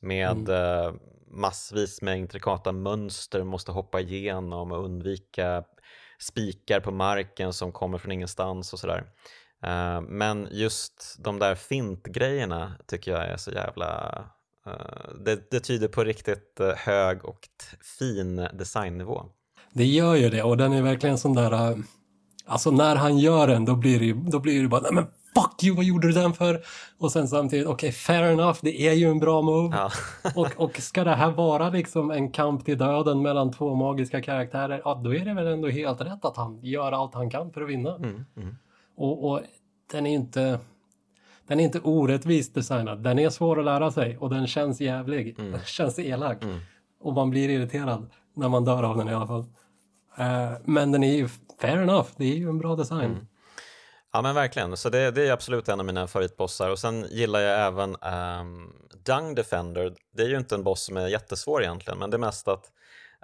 Med 0.00 0.48
mm. 0.48 0.98
massvis 1.30 2.02
med 2.02 2.18
intrikata 2.18 2.72
mönster 2.72 3.44
måste 3.44 3.72
hoppa 3.72 4.00
igenom 4.00 4.72
och 4.72 4.84
undvika 4.84 5.64
spikar 6.18 6.80
på 6.80 6.90
marken 6.90 7.52
som 7.52 7.72
kommer 7.72 7.98
från 7.98 8.12
ingenstans 8.12 8.72
och 8.72 8.78
sådär. 8.78 9.04
Uh, 9.66 10.00
men 10.00 10.48
just 10.50 11.16
de 11.18 11.38
där 11.38 11.54
fintgrejerna 11.54 12.72
tycker 12.86 13.10
jag 13.10 13.26
är 13.26 13.36
så 13.36 13.50
jävla... 13.50 14.18
Uh, 14.66 15.14
det, 15.24 15.50
det, 15.50 15.60
tyder 15.60 15.88
på 15.88 16.04
riktigt 16.04 16.58
uh, 16.60 16.72
hög 16.74 17.24
och 17.24 17.48
fin 17.98 18.48
designnivå. 18.52 19.24
Det 19.76 19.84
gör 19.84 20.14
ju 20.14 20.30
det 20.30 20.42
och 20.42 20.56
den 20.56 20.72
är 20.72 20.82
verkligen 20.82 21.18
sån 21.18 21.34
där... 21.34 21.76
Alltså 22.46 22.70
när 22.70 22.96
han 22.96 23.18
gör 23.18 23.46
den 23.46 23.64
då 23.64 23.76
blir 23.76 24.00
det, 24.00 24.30
då 24.30 24.38
blir 24.38 24.62
det 24.62 24.68
bara, 24.68 24.80
nej 24.80 24.92
men 24.92 25.04
fuck 25.34 25.64
you, 25.64 25.76
vad 25.76 25.84
gjorde 25.84 26.06
du 26.06 26.12
den 26.12 26.32
för? 26.32 26.60
Och 26.98 27.12
sen 27.12 27.28
samtidigt, 27.28 27.66
okej, 27.66 27.88
okay, 27.88 27.92
fair 27.92 28.22
enough, 28.22 28.58
det 28.62 28.88
är 28.88 28.92
ju 28.92 29.10
en 29.10 29.18
bra 29.18 29.42
move. 29.42 29.76
Ja. 29.76 29.90
och, 30.34 30.48
och 30.56 30.76
ska 30.76 31.04
det 31.04 31.14
här 31.14 31.30
vara 31.30 31.70
liksom 31.70 32.10
en 32.10 32.32
kamp 32.32 32.64
till 32.64 32.78
döden 32.78 33.22
mellan 33.22 33.52
två 33.52 33.74
magiska 33.74 34.22
karaktärer, 34.22 34.82
ja 34.84 35.00
då 35.04 35.14
är 35.14 35.24
det 35.24 35.34
väl 35.34 35.46
ändå 35.46 35.68
helt 35.68 36.00
rätt 36.00 36.24
att 36.24 36.36
han 36.36 36.60
gör 36.62 36.92
allt 36.92 37.14
han 37.14 37.30
kan 37.30 37.52
för 37.52 37.62
att 37.62 37.68
vinna. 37.68 37.96
Mm, 37.96 38.24
mm. 38.36 38.56
Och, 38.96 39.30
och 39.30 39.40
den 39.92 40.06
är 40.06 40.14
inte... 40.14 40.58
den 41.46 41.60
är 41.60 41.64
inte 41.64 41.80
orättvist 41.80 42.54
designad. 42.54 43.02
Den 43.02 43.18
är 43.18 43.30
svår 43.30 43.58
att 43.58 43.64
lära 43.64 43.90
sig 43.90 44.18
och 44.18 44.30
den 44.30 44.46
känns 44.46 44.80
jävlig. 44.80 45.38
Mm. 45.38 45.52
Den 45.52 45.60
känns 45.66 45.98
elak. 45.98 46.42
Mm. 46.42 46.58
Och 47.00 47.12
man 47.12 47.30
blir 47.30 47.48
irriterad 47.48 48.10
när 48.34 48.48
man 48.48 48.64
dör 48.64 48.82
av 48.82 48.96
den 48.96 49.08
i 49.08 49.14
alla 49.14 49.26
fall. 49.26 49.44
Eh, 50.18 50.52
men 50.64 50.92
den 50.92 51.04
är 51.04 51.16
ju 51.16 51.28
fair 51.60 51.82
enough. 51.82 52.08
Det 52.16 52.24
är 52.24 52.36
ju 52.36 52.48
en 52.48 52.58
bra 52.58 52.76
design. 52.76 53.10
Mm. 53.10 53.26
Ja 54.12 54.22
men 54.22 54.34
verkligen, 54.34 54.76
så 54.76 54.88
det, 54.88 55.10
det 55.10 55.28
är 55.28 55.32
absolut 55.32 55.68
en 55.68 55.80
av 55.80 55.86
mina 55.86 56.06
favoritbossar 56.06 56.70
och 56.70 56.78
sen 56.78 57.06
gillar 57.10 57.40
jag 57.40 57.66
även 57.66 57.96
um, 57.96 58.72
Dung 59.04 59.34
Defender. 59.34 59.94
Det 60.12 60.22
är 60.22 60.28
ju 60.28 60.36
inte 60.36 60.54
en 60.54 60.64
boss 60.64 60.82
som 60.82 60.96
är 60.96 61.08
jättesvår 61.08 61.62
egentligen 61.62 61.98
men 61.98 62.10
det 62.10 62.16
är 62.16 62.18
mest 62.18 62.48
att 62.48 62.64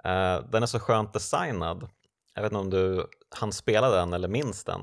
uh, 0.05 0.49
den 0.49 0.63
är 0.63 0.65
så 0.65 0.79
skönt 0.79 1.13
designad. 1.13 1.89
Jag 2.35 2.41
vet 2.41 2.51
inte 2.51 2.59
om 2.59 2.69
du 2.69 3.07
han 3.35 3.51
spela 3.51 3.89
den 3.89 4.13
eller 4.13 4.27
minns 4.27 4.63
den. 4.63 4.81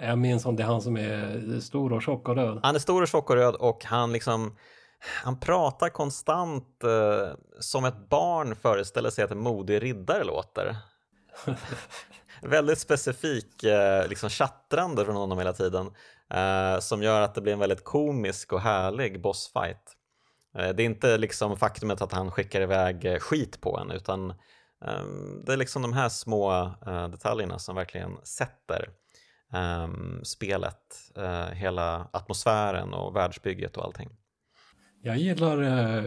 Jag 0.00 0.18
minns 0.18 0.46
om 0.46 0.56
det 0.56 0.62
är 0.62 0.66
han 0.66 0.82
som 0.82 0.96
är 0.96 1.60
stor 1.60 1.92
och 1.92 2.02
tjock 2.02 2.28
och 2.28 2.36
röd. 2.36 2.60
Han 2.62 2.74
är 2.74 2.78
stor 2.78 3.02
och 3.02 3.08
tjock 3.08 3.30
och 3.30 3.36
röd 3.36 3.54
och 3.54 3.84
han 3.84 4.12
liksom 4.12 4.56
han 5.24 5.40
pratar 5.40 5.88
konstant 5.88 6.80
uh, 6.84 7.34
som 7.60 7.84
ett 7.84 8.08
barn 8.08 8.56
föreställer 8.56 9.10
sig 9.10 9.24
att 9.24 9.30
en 9.30 9.38
modig 9.38 9.82
riddare 9.82 10.24
låter. 10.24 10.76
väldigt 12.42 12.78
specifik 12.78 13.64
eh, 13.64 14.08
liksom 14.08 14.30
chattrande 14.30 15.04
från 15.04 15.16
honom 15.16 15.38
hela 15.38 15.52
tiden 15.52 15.90
eh, 16.30 16.80
som 16.80 17.02
gör 17.02 17.20
att 17.20 17.34
det 17.34 17.40
blir 17.40 17.52
en 17.52 17.58
väldigt 17.58 17.84
komisk 17.84 18.52
och 18.52 18.60
härlig 18.60 19.22
bossfight. 19.22 19.96
Eh, 20.58 20.68
det 20.68 20.82
är 20.82 20.86
inte 20.86 21.18
liksom 21.18 21.56
faktumet 21.56 22.02
att 22.02 22.12
han 22.12 22.30
skickar 22.30 22.60
iväg 22.60 23.22
skit 23.22 23.60
på 23.60 23.78
en 23.78 23.90
utan 23.90 24.30
ehm, 24.84 25.44
det 25.44 25.52
är 25.52 25.56
liksom 25.56 25.82
de 25.82 25.92
här 25.92 26.08
små 26.08 26.70
detaljerna 27.10 27.58
som 27.58 27.76
verkligen 27.76 28.16
sätter 28.24 28.88
ehm, 29.52 30.24
spelet, 30.24 31.12
hela 31.52 32.08
atmosfären 32.12 32.94
och 32.94 33.16
världsbygget 33.16 33.76
och 33.76 33.84
allting. 33.84 34.10
Jag 35.04 35.16
gillar, 35.16 35.62
äh, 35.62 36.04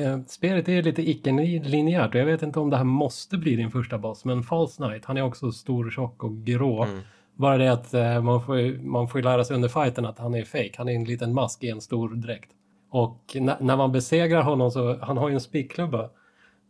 äh, 0.00 0.20
spelet 0.26 0.68
är 0.68 0.82
lite 0.82 1.10
icke-linjärt 1.10 2.14
och 2.14 2.20
jag 2.20 2.26
vet 2.26 2.42
inte 2.42 2.60
om 2.60 2.70
det 2.70 2.76
här 2.76 2.84
måste 2.84 3.36
bli 3.36 3.56
din 3.56 3.70
första 3.70 3.98
boss, 3.98 4.24
men 4.24 4.42
False 4.42 4.76
Knight, 4.76 5.04
han 5.04 5.16
är 5.16 5.22
också 5.22 5.52
stor, 5.52 5.90
tjock 5.90 6.24
och 6.24 6.36
grå. 6.36 6.84
Mm. 6.84 7.00
Bara 7.34 7.58
det 7.58 7.72
att 7.72 7.94
äh, 7.94 8.22
man, 8.22 8.42
får, 8.42 8.82
man 8.82 9.08
får 9.08 9.22
lära 9.22 9.44
sig 9.44 9.56
under 9.56 9.68
fighten 9.68 10.06
att 10.06 10.18
han 10.18 10.34
är 10.34 10.44
fake. 10.44 10.72
han 10.76 10.88
är 10.88 10.92
en 10.92 11.04
liten 11.04 11.34
mask 11.34 11.64
i 11.64 11.70
en 11.70 11.80
stor 11.80 12.08
dräkt. 12.08 12.50
Och 12.90 13.36
när 13.60 13.76
man 13.76 13.92
besegrar 13.92 14.42
honom 14.42 14.70
så, 14.70 14.98
han 15.02 15.16
har 15.16 15.28
ju 15.28 15.34
en 15.34 15.40
spikklubba. 15.40 16.10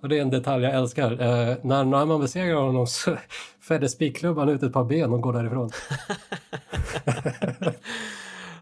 Och 0.03 0.09
det 0.09 0.19
är 0.19 0.23
en 0.23 0.31
detalj 0.31 0.65
jag 0.65 0.75
älskar. 0.75 1.13
Uh, 1.13 1.57
när, 1.63 1.85
när 1.85 2.07
man 2.07 2.21
besegrar 2.21 2.61
honom 2.61 2.87
så 2.87 3.17
fäller 3.61 3.89
spikklubban 3.89 4.49
ut 4.49 4.63
ett 4.63 4.73
par 4.73 4.85
ben 4.85 5.13
och 5.13 5.21
går 5.21 5.33
därifrån. 5.33 5.71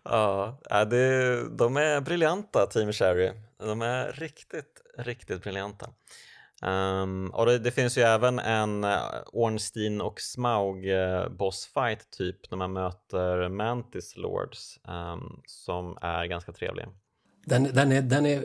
Ja, 0.05 0.59
det, 0.91 1.49
de 1.49 1.77
är 1.77 2.01
briljanta, 2.01 2.67
Team 2.67 2.93
Cherry. 2.93 3.33
De 3.59 3.83
är 3.83 4.13
riktigt, 4.13 4.83
riktigt 4.99 5.43
briljanta. 5.43 5.91
Um, 6.63 7.31
och 7.31 7.47
det, 7.47 7.59
det, 7.59 7.71
finns 7.71 7.99
ju 7.99 8.03
även 8.03 8.39
en 8.39 8.85
uh, 8.85 8.99
Ornstein 9.33 10.01
och 10.01 10.21
Smaug 10.21 10.87
uh, 10.87 11.29
bossfight 11.29 12.11
typ 12.11 12.51
när 12.51 12.59
man 12.59 12.73
möter 12.73 13.49
Mantis 13.49 14.17
Lords 14.17 14.81
um, 14.89 15.41
som 15.47 15.99
är 16.01 16.27
ganska 16.27 16.53
trevlig. 16.53 16.87
Den, 17.47 17.65
den, 17.65 17.93
är, 17.93 18.03
den, 18.03 18.27
är, 18.27 18.45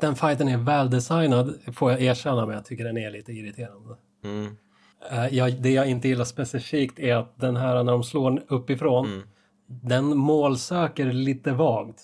den 0.00 0.16
fighten 0.16 0.48
är 0.48 0.56
väldesignad 0.56 1.58
får 1.74 1.90
jag 1.90 2.02
erkänna 2.02 2.46
men 2.46 2.54
jag 2.54 2.64
tycker 2.64 2.84
den 2.84 2.98
är 2.98 3.10
lite 3.10 3.32
irriterande. 3.32 3.96
Mm. 4.24 4.56
Uh, 5.12 5.34
jag, 5.34 5.62
det 5.62 5.70
jag 5.70 5.86
inte 5.86 6.08
gillar 6.08 6.24
specifikt 6.24 6.98
är 6.98 7.16
att 7.16 7.40
den 7.40 7.56
här 7.56 7.84
när 7.84 7.92
de 7.92 8.02
slår 8.02 8.42
uppifrån 8.48 9.06
mm 9.06 9.22
den 9.82 10.16
målsöker 10.16 11.12
lite 11.12 11.52
vagt. 11.52 12.02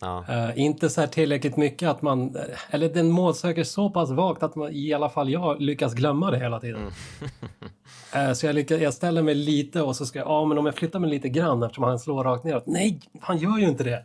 Ja. 0.00 0.24
Uh, 0.28 0.60
inte 0.60 0.90
så 0.90 1.00
här 1.00 1.08
tillräckligt 1.08 1.56
mycket 1.56 1.88
att 1.88 2.02
man, 2.02 2.36
eller 2.70 2.88
den 2.88 3.10
målsöker 3.10 3.64
så 3.64 3.90
pass 3.90 4.10
vagt 4.10 4.42
att 4.42 4.56
man, 4.56 4.72
i 4.72 4.92
alla 4.92 5.08
fall 5.08 5.30
jag 5.30 5.60
lyckas 5.60 5.94
glömma 5.94 6.30
det 6.30 6.38
hela 6.38 6.60
tiden. 6.60 6.80
Mm. 6.80 8.28
uh, 8.28 8.32
så 8.34 8.46
jag, 8.46 8.54
lyckas, 8.54 8.80
jag 8.80 8.94
ställer 8.94 9.22
mig 9.22 9.34
lite 9.34 9.82
och 9.82 9.96
så 9.96 10.06
ska 10.06 10.18
jag, 10.18 10.28
ja 10.28 10.44
men 10.44 10.58
om 10.58 10.66
jag 10.66 10.74
flyttar 10.74 10.98
mig 10.98 11.10
lite 11.10 11.28
grann 11.28 11.62
eftersom 11.62 11.84
han 11.84 11.98
slår 11.98 12.24
rakt 12.24 12.44
neråt. 12.44 12.66
Nej, 12.66 13.00
han 13.20 13.38
gör 13.38 13.58
ju 13.58 13.68
inte 13.68 13.84
det. 13.84 14.04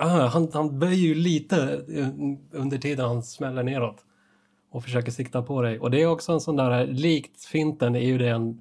Uh, 0.00 0.06
han, 0.06 0.50
han 0.52 0.78
böjer 0.78 1.08
ju 1.08 1.14
lite 1.14 1.56
under 2.52 2.78
tiden 2.78 3.06
han 3.06 3.22
smäller 3.22 3.62
neråt. 3.62 3.96
Och 4.70 4.84
försöker 4.84 5.12
sikta 5.12 5.42
på 5.42 5.62
dig. 5.62 5.78
Och 5.78 5.90
det 5.90 6.02
är 6.02 6.06
också 6.06 6.32
en 6.32 6.40
sån 6.40 6.56
där, 6.56 6.86
likt 6.86 7.44
finten 7.44 7.96
är 7.96 8.00
ju 8.00 8.18
det 8.18 8.28
en, 8.28 8.60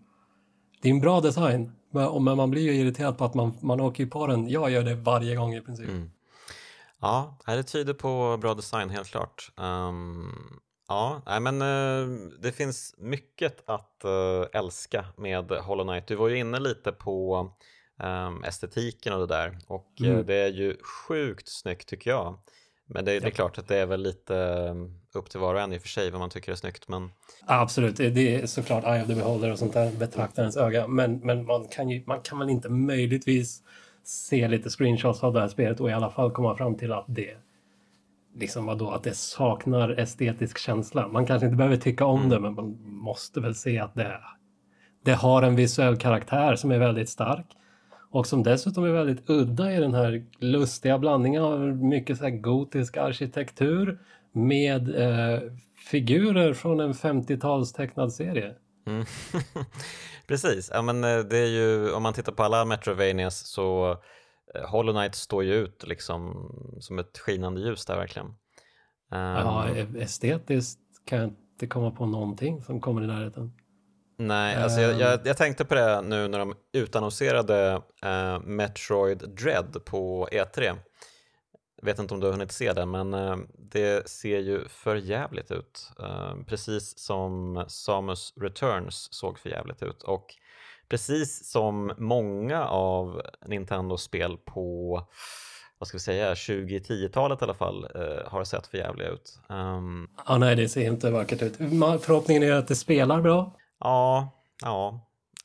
det 0.82 0.90
är 0.90 0.94
en 0.94 1.00
bra 1.00 1.22
design. 1.22 1.72
Men, 1.94 2.24
men 2.24 2.38
man 2.38 2.52
blir 2.52 2.62
ju 2.62 2.74
irriterad 2.74 3.18
på 3.18 3.26
att 3.26 3.34
man, 3.34 3.58
man 3.62 3.82
åker 3.82 4.06
på 4.06 4.28
den. 4.28 4.50
Jag 4.50 4.72
gör 4.72 4.84
det 4.84 4.96
varje 4.96 5.36
gång 5.36 5.56
i 5.56 5.62
princip. 5.62 5.90
Mm. 5.90 6.12
Ja, 7.02 7.38
det 7.46 7.64
tyder 7.64 7.94
på 7.94 8.38
bra 8.42 8.54
design 8.54 8.90
helt 8.90 9.08
klart. 9.08 9.52
Um, 9.58 10.60
ja, 10.88 11.22
men 11.42 11.62
uh, 11.62 12.30
det 12.42 12.52
finns 12.52 12.96
mycket 12.98 13.70
att 13.70 14.02
uh, 14.06 14.60
älska 14.60 15.06
med 15.18 15.52
Hollow 15.52 15.88
Knight. 15.88 16.08
Du 16.08 16.16
var 16.16 16.30
ju 16.30 16.38
inne 16.38 16.60
lite 16.60 16.92
på 16.92 17.52
um, 18.04 18.44
estetiken 18.44 19.14
och 19.14 19.20
det 19.20 19.36
där 19.36 19.58
och 19.68 19.92
mm. 20.00 20.18
uh, 20.18 20.26
det 20.26 20.36
är 20.36 20.50
ju 20.50 20.78
sjukt 21.08 21.48
snyggt 21.48 21.88
tycker 21.88 22.10
jag. 22.10 22.40
Men 22.86 23.06
det, 23.06 23.20
det, 23.20 23.28
är 23.28 23.32
klart 23.32 23.58
att 23.58 23.68
det 23.68 23.78
är 23.78 23.86
väl 23.86 24.04
lite 24.04 24.34
um, 24.34 25.02
upp 25.14 25.30
till 25.30 25.40
var 25.40 25.54
och 25.54 25.62
en 25.62 25.74
i 25.74 25.78
och 25.78 25.82
för 25.82 25.90
sig 25.90 26.12
vad 26.12 26.20
man 26.20 26.30
tycker 26.30 26.52
är 26.52 26.56
snyggt. 26.56 26.88
Men... 26.88 27.10
Absolut, 27.46 27.98
det 27.98 28.36
är 28.36 28.46
såklart 28.46 28.84
Eye 28.84 29.02
of 29.02 29.08
the 29.08 29.16
Beholder 29.16 29.52
och 29.52 29.60
sånt 29.60 29.74
där, 29.74 29.92
betraktarens 29.92 30.58
öga. 30.58 30.88
Men, 30.88 31.20
men 31.20 31.46
man, 31.46 31.68
kan 31.68 31.90
ju, 31.90 32.04
man 32.08 32.22
kan 32.22 32.40
väl 32.40 32.50
inte 32.50 32.70
möjligtvis 32.70 33.62
se 34.04 34.48
lite 34.48 34.70
screenshots 34.70 35.24
av 35.24 35.34
det 35.34 35.40
här 35.40 35.48
spelet 35.48 35.80
och 35.80 35.90
i 35.90 35.94
alla 35.94 36.10
fall 36.10 36.32
komma 36.32 36.58
fram 36.58 36.78
till 36.78 36.92
att 36.92 37.06
det 37.08 37.38
liksom 38.36 38.66
vadå, 38.66 38.92
att 38.92 39.04
det 39.04 39.16
saknar 39.16 39.90
estetisk 39.90 40.58
känsla. 40.58 41.08
Man 41.08 41.26
kanske 41.26 41.46
inte 41.46 41.58
behöver 41.58 41.78
tycka 41.78 42.06
om 42.06 42.20
mm. 42.20 42.30
det, 42.30 42.40
men 42.40 42.54
man 42.54 42.78
måste 42.84 43.40
väl 43.40 43.56
se 43.56 43.80
att 43.80 43.96
det, 43.96 44.20
det 45.04 45.14
har 45.14 45.42
en 45.42 45.56
visuell 45.56 45.98
karaktär 45.98 46.56
som 46.56 46.72
är 46.72 46.80
väldigt 46.80 47.10
stark. 47.10 47.46
Och 48.14 48.28
som 48.28 48.44
dessutom 48.44 48.84
är 48.84 48.90
väldigt 48.90 49.30
udda 49.30 49.74
i 49.74 49.80
den 49.80 49.94
här 49.94 50.26
lustiga 50.40 51.00
blandningen 51.00 51.44
av 51.44 51.60
mycket 51.60 52.18
så 52.18 52.24
här 52.24 52.32
gotisk 52.32 52.98
arkitektur 52.98 54.00
med 54.32 54.96
eh, 54.96 55.40
figurer 55.92 56.54
från 56.54 56.80
en 56.80 56.94
50-tals 56.94 57.74
tecknad 57.74 58.14
serie. 58.14 58.56
Mm. 58.88 59.06
Precis, 60.28 60.72
ja, 60.74 60.82
men 60.82 61.04
eh, 61.04 61.20
det 61.20 61.38
är 61.38 61.48
ju, 61.48 61.92
om 61.92 62.04
man 62.04 62.14
tittar 62.14 62.32
på 62.32 62.44
alla 62.44 62.66
Metrovanias 62.66 63.48
så 63.48 63.92
eh, 64.56 64.70
Hollow 64.70 64.94
Knight 64.94 65.16
står 65.16 65.44
ju 65.44 65.54
ut 65.54 65.88
liksom 65.88 66.52
som 66.80 67.00
ett 67.00 67.18
skinande 67.18 67.62
ljus 67.62 67.86
där 67.86 67.96
verkligen. 67.96 68.28
Um... 68.28 68.36
Ja, 69.20 69.70
e- 69.70 70.00
estetiskt 70.00 70.80
kan 71.06 71.20
jag 71.20 71.28
inte 71.28 71.68
komma 71.68 71.92
på 71.92 72.06
någonting 72.06 72.62
som 72.62 72.82
kommer 72.82 73.04
i 73.04 73.08
närheten. 73.08 73.54
Nej, 74.18 74.56
alltså 74.56 74.82
jag, 74.82 75.00
jag, 75.00 75.20
jag, 75.24 75.38
tänkte 75.38 75.66
på 75.66 75.76
det 75.76 76.02
nu 76.02 76.28
när 76.28 76.40
de 76.40 76.56
utannonserade 76.72 77.82
uh, 78.06 78.40
Metroid 78.40 79.30
Dread 79.30 79.86
på 79.86 80.28
E3. 80.32 80.76
Vet 81.82 82.00
inte 82.00 82.14
om 82.14 82.20
du 82.20 82.26
har 82.26 82.32
hunnit 82.32 82.52
se 82.52 82.74
det, 82.74 82.86
men 82.86 83.14
uh, 83.14 83.38
det 83.58 84.10
ser 84.10 84.40
ju 84.40 84.68
för 84.68 84.96
jävligt 84.96 85.52
ut. 85.52 85.92
Uh, 86.00 86.44
precis 86.48 87.00
som 87.00 87.66
Samus 87.68 88.34
Returns 88.42 89.14
såg 89.14 89.40
för 89.40 89.50
jävligt 89.50 89.84
ut. 89.84 90.04
Och 90.04 90.36
precis 90.90 91.52
som 91.52 91.92
många 91.98 92.66
av 92.66 93.22
Nintendos 93.46 94.04
spel 94.04 94.38
på 94.46 95.02
vad 95.78 95.88
ska 95.88 95.96
vi 95.96 96.02
säga, 96.02 96.34
2010-talet 96.34 97.42
i 97.42 97.44
alla 97.44 97.54
fall 97.54 97.88
har 98.26 98.44
sett 98.44 98.68
för 98.68 98.78
jävliga 98.78 99.10
ut. 99.10 99.40
Um... 99.50 100.10
Ja, 100.28 100.38
nej, 100.38 100.56
det 100.56 100.70
ser 100.70 100.88
inte 100.88 101.12
vackert 101.12 101.42
ut. 101.42 101.58
Förhoppningen 102.02 102.44
är 102.44 102.52
att 102.52 102.68
det 102.68 102.76
spelar 102.76 103.22
bra. 103.22 103.56
Ja, 103.84 104.30
ja, 104.62 105.00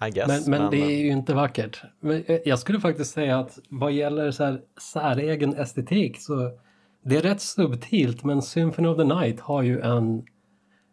I 0.07 0.11
guess. 0.11 0.28
Men, 0.28 0.51
men, 0.51 0.62
men, 0.62 0.70
det 0.70 0.93
är 0.93 0.99
ju 0.99 1.11
inte 1.11 1.34
vackert. 1.34 1.82
Eh, 2.05 2.36
jag 2.45 2.59
skulle 2.59 2.80
faktiskt 2.80 3.12
säga 3.12 3.39
att 3.39 3.59
vad 3.68 3.93
gäller 3.93 4.30
så 4.30 4.45
här 4.45 4.61
säregen 4.93 5.55
estetik 5.55 6.20
så 6.20 6.51
det 7.03 7.16
är 7.16 7.22
rätt 7.22 7.41
subtilt 7.41 8.24
men 8.24 8.43
Symphony 8.43 8.89
of 8.89 8.97
the 8.97 9.05
Night 9.05 9.41
har 9.41 9.62
ju 9.62 9.80
en 9.80 10.26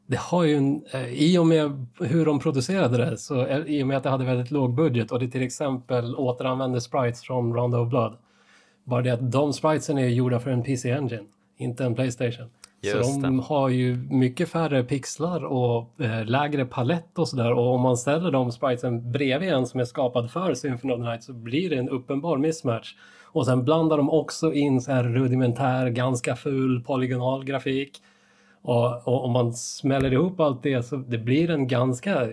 det 0.07 0.17
har 0.19 0.43
ju 0.43 0.55
en, 0.55 0.85
eh, 0.93 1.07
i 1.07 1.37
och 1.37 1.47
med 1.47 1.87
hur 1.99 2.25
de 2.25 2.39
producerade 2.39 2.97
det, 2.97 3.17
så 3.17 3.45
eh, 3.45 3.57
i 3.57 3.83
och 3.83 3.87
med 3.87 3.97
att 3.97 4.03
det 4.03 4.09
hade 4.09 4.25
väldigt 4.25 4.51
låg 4.51 4.75
budget 4.75 5.11
och 5.11 5.19
det 5.19 5.27
till 5.27 5.41
exempel 5.41 6.15
återanvände 6.15 6.81
sprites 6.81 7.21
från 7.21 7.53
Round 7.53 7.75
of 7.75 7.89
Blood. 7.89 8.17
Bara 8.83 9.01
det 9.01 9.09
att 9.09 9.31
de 9.31 9.53
spritesen 9.53 9.97
är 9.97 10.07
gjorda 10.07 10.39
för 10.39 10.51
en 10.51 10.63
PC 10.63 10.91
Engine, 10.91 11.23
inte 11.57 11.85
en 11.85 11.95
Playstation. 11.95 12.49
Just 12.81 13.13
så 13.13 13.19
de 13.19 13.37
det. 13.37 13.43
har 13.43 13.69
ju 13.69 13.95
mycket 13.95 14.49
färre 14.49 14.83
pixlar 14.83 15.45
och 15.45 16.01
eh, 16.01 16.25
lägre 16.25 16.65
palett 16.65 17.19
och 17.19 17.27
sådär. 17.27 17.53
Och 17.53 17.73
om 17.73 17.81
man 17.81 17.97
ställer 17.97 18.31
de 18.31 18.51
spritesen 18.51 19.11
bredvid 19.11 19.49
en 19.49 19.67
som 19.67 19.79
är 19.79 19.85
skapad 19.85 20.31
för 20.31 20.53
Symphony 20.53 20.93
of 20.93 20.99
the 20.99 21.03
Night 21.03 21.23
så 21.23 21.33
blir 21.33 21.69
det 21.69 21.75
en 21.75 21.89
uppenbar 21.89 22.37
mismatch. 22.37 22.93
Och 23.23 23.45
sen 23.45 23.63
blandar 23.63 23.97
de 23.97 24.09
också 24.09 24.53
in 24.53 24.81
så 24.81 24.91
här 24.91 25.03
rudimentär, 25.03 25.89
ganska 25.89 26.35
ful 26.35 26.83
polygonal 26.83 27.45
grafik. 27.45 28.01
Och, 28.61 29.07
och 29.07 29.25
om 29.25 29.31
man 29.31 29.53
smäller 29.53 30.13
ihop 30.13 30.39
allt 30.39 30.63
det 30.63 30.83
så 30.83 30.95
det 30.95 31.17
blir 31.17 31.49
en 31.49 31.67
ganska, 31.67 32.29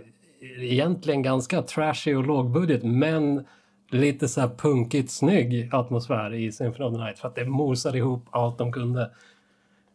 egentligen 0.59 1.23
ganska 1.23 1.63
trashy 1.63 2.15
och 2.15 2.27
lågbudget 2.27 2.83
men 2.83 3.45
lite 3.91 4.29
så 4.29 4.41
här 4.41 4.49
punkigt 4.49 5.11
snygg 5.11 5.69
atmosfär 5.73 6.35
i 6.35 6.53
Symphony 6.53 6.89
of 6.89 6.95
the 6.95 7.05
Night 7.05 7.19
för 7.19 7.29
att 7.29 7.35
det 7.35 7.45
mosade 7.45 7.99
ihop 7.99 8.27
allt 8.31 8.59
de 8.59 8.73
kunde. 8.73 9.11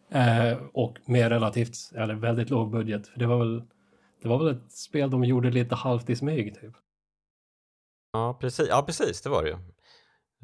Eh, 0.09 0.57
och 0.73 0.97
med 1.05 1.29
relativt, 1.29 1.75
eller 1.95 2.15
väldigt 2.15 2.49
låg 2.49 2.71
budget. 2.71 3.07
För 3.07 3.19
det 3.19 3.27
var 3.27 3.37
väl, 3.37 3.63
det 4.21 4.29
var 4.29 4.37
väl 4.37 4.55
ett 4.55 4.71
spel 4.71 5.09
de 5.09 5.23
gjorde 5.23 5.51
lite 5.51 5.75
halvt 5.75 6.09
i 6.09 6.15
smyg 6.15 6.55
typ. 6.61 6.73
Ja, 8.13 8.37
precis, 8.41 8.67
ja, 8.69 8.83
precis 8.85 9.21
det 9.21 9.29
var 9.29 9.43
det 9.43 9.49
ju. 9.49 9.57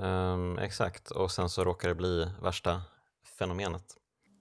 Um, 0.06 0.58
exakt, 0.58 1.12
och 1.12 1.32
sen 1.32 1.50
så 1.50 1.64
råkar 1.64 1.90
det 1.90 1.96
bli 1.96 2.28
värsta 2.42 2.82
fenomenet. 3.40 3.84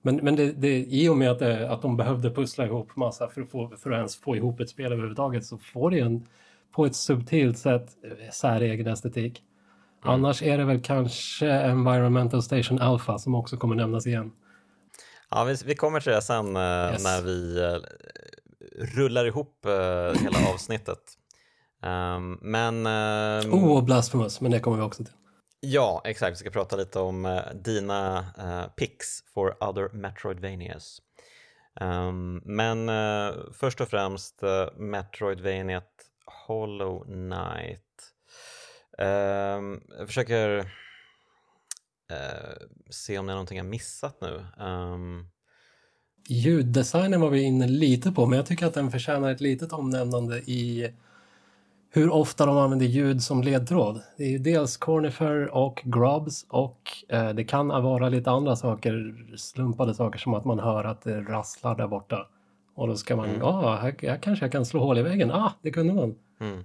Men, 0.03 0.17
men 0.17 0.37
det, 0.37 0.53
det, 0.53 0.85
i 0.85 1.09
och 1.09 1.17
med 1.17 1.31
att, 1.31 1.39
det, 1.39 1.71
att 1.71 1.83
de 1.83 1.97
behövde 1.97 2.31
pussla 2.31 2.67
ihop 2.67 2.97
massa 2.97 3.29
för 3.29 3.43
att, 3.43 3.51
få, 3.51 3.69
för 3.77 3.91
att 3.91 3.97
ens 3.97 4.17
få 4.17 4.37
ihop 4.37 4.61
ett 4.61 4.69
spel 4.69 4.93
överhuvudtaget 4.93 5.45
så 5.45 5.59
får 5.59 5.91
det 5.91 6.01
en 6.01 6.27
på 6.73 6.87
ett 6.87 6.97
subtilt 6.97 7.59
sätt 7.59 7.97
säregen 8.33 8.87
estetik. 8.87 9.43
Mm. 10.05 10.15
Annars 10.15 10.43
är 10.43 10.59
det 10.59 10.65
väl 10.65 10.81
kanske 10.81 11.51
Environmental 11.51 12.43
Station 12.43 12.79
Alpha 12.79 13.19
som 13.19 13.35
också 13.35 13.57
kommer 13.57 13.75
nämnas 13.75 14.07
igen. 14.07 14.33
Ja, 15.35 15.45
vi, 15.45 15.57
vi 15.65 15.75
kommer 15.75 16.01
till 16.01 16.13
det 16.13 16.23
sen 16.23 16.57
uh, 16.57 16.93
yes. 16.93 17.05
när 17.05 17.23
vi 17.23 17.61
uh, 17.61 17.83
rullar 18.97 19.25
ihop 19.25 19.67
uh, 19.67 20.23
hela 20.23 20.49
avsnittet. 20.55 21.19
Um, 21.83 22.39
men... 22.43 22.87
Um, 22.87 23.55
oh, 23.55 23.85
Blasphemous, 23.85 24.41
men 24.41 24.51
det 24.51 24.61
kommer 24.61 24.77
vi 24.77 24.83
också 24.83 25.05
till. 25.05 25.13
Ja, 25.61 26.03
exakt. 26.05 26.33
Vi 26.33 26.37
ska 26.37 26.51
prata 26.51 26.77
lite 26.77 26.99
om 26.99 27.25
uh, 27.25 27.41
dina 27.55 28.19
uh, 28.39 28.75
picks 28.77 29.21
for 29.35 29.65
other 29.65 29.89
Metroidvanias. 29.93 30.99
Um, 31.81 32.43
men 32.45 32.89
uh, 32.89 33.35
först 33.53 33.81
och 33.81 33.89
främst 33.89 34.43
uh, 34.43 34.79
Metroidvaniat 34.79 35.91
Hollow 36.47 37.05
Knight. 37.05 37.83
Jag 39.99 40.07
försöker 40.07 40.73
uh, 42.11 42.67
se 42.91 43.19
om 43.19 43.27
det 43.27 43.33
är 43.33 43.35
någonting 43.35 43.59
jag 43.59 43.67
missat 43.67 44.21
nu. 44.21 44.45
Um... 44.65 45.29
Ljuddesignen 46.29 47.21
var 47.21 47.31
vi 47.31 47.43
inne 47.43 47.67
lite 47.67 48.13
på, 48.13 48.27
men 48.27 48.37
jag 48.37 48.47
tycker 48.47 48.67
att 48.67 48.75
den 48.75 48.91
förtjänar 48.91 49.31
ett 49.31 49.41
litet 49.41 49.73
omnämnande 49.73 50.39
i 50.39 50.93
hur 51.95 52.11
ofta 52.11 52.47
de 52.47 52.57
använder 52.59 52.87
ljud 52.87 53.23
som 53.23 53.43
ledtråd. 53.43 54.01
Det 54.17 54.25
är 54.25 54.29
ju 54.29 54.39
dels 54.39 54.77
Cornifer 54.77 55.55
och 55.55 55.83
Grubs 55.85 56.47
och 56.49 56.81
eh, 57.09 57.29
det 57.31 57.45
kan 57.45 57.69
vara 57.69 58.09
lite 58.09 58.31
andra 58.31 58.57
saker, 58.57 59.15
slumpade 59.37 59.95
saker 59.95 60.19
som 60.19 60.35
att 60.35 60.45
man 60.45 60.59
hör 60.59 60.85
att 60.85 61.03
det 61.03 61.21
rasslar 61.21 61.77
där 61.77 61.89
borta. 61.89 62.29
Och 62.75 62.89
då 62.89 62.97
ska 62.97 63.17
man, 63.17 63.29
ja, 63.29 63.35
mm. 63.35 63.45
ah, 63.45 63.77
här, 63.77 63.95
här 64.03 64.19
kanske 64.19 64.45
jag 64.45 64.53
kan 64.53 64.67
slå 64.67 64.81
hål 64.81 64.99
i 64.99 65.03
väggen. 65.03 65.31
Ah, 65.31 65.53
det 65.63 65.71
kunde 65.71 65.95
man. 65.95 66.15
Mm. 66.41 66.65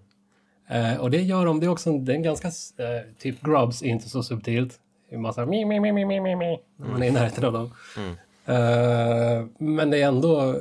Eh, 0.67 0.99
och 1.01 1.11
det 1.11 1.21
gör 1.21 1.45
de, 1.45 1.59
det 1.59 1.65
är 1.65 1.69
också 1.69 1.97
det 1.97 2.11
är 2.11 2.15
en 2.15 2.23
ganska, 2.23 2.47
eh, 2.47 3.13
typ 3.17 3.41
Grubs 3.41 3.81
är 3.81 3.87
inte 3.87 4.09
så 4.09 4.23
subtilt. 4.23 4.79
Är 5.09 5.17
massa 5.17 5.45
mi, 5.45 5.65
mi, 5.65 5.79
mi, 5.79 5.91
mi, 5.91 6.05
mi, 6.05 6.19
mi, 6.19 6.35
mi, 6.35 6.59
när 6.77 6.87
man 6.87 7.03
är 7.03 7.07
i 7.07 7.11
närheten 7.11 7.45
av 7.45 7.53
dem. 7.53 7.73
Mm. 7.97 8.11
Eh, 8.45 9.45
men 9.57 9.89
det 9.89 10.01
är 10.01 10.07
ändå 10.07 10.59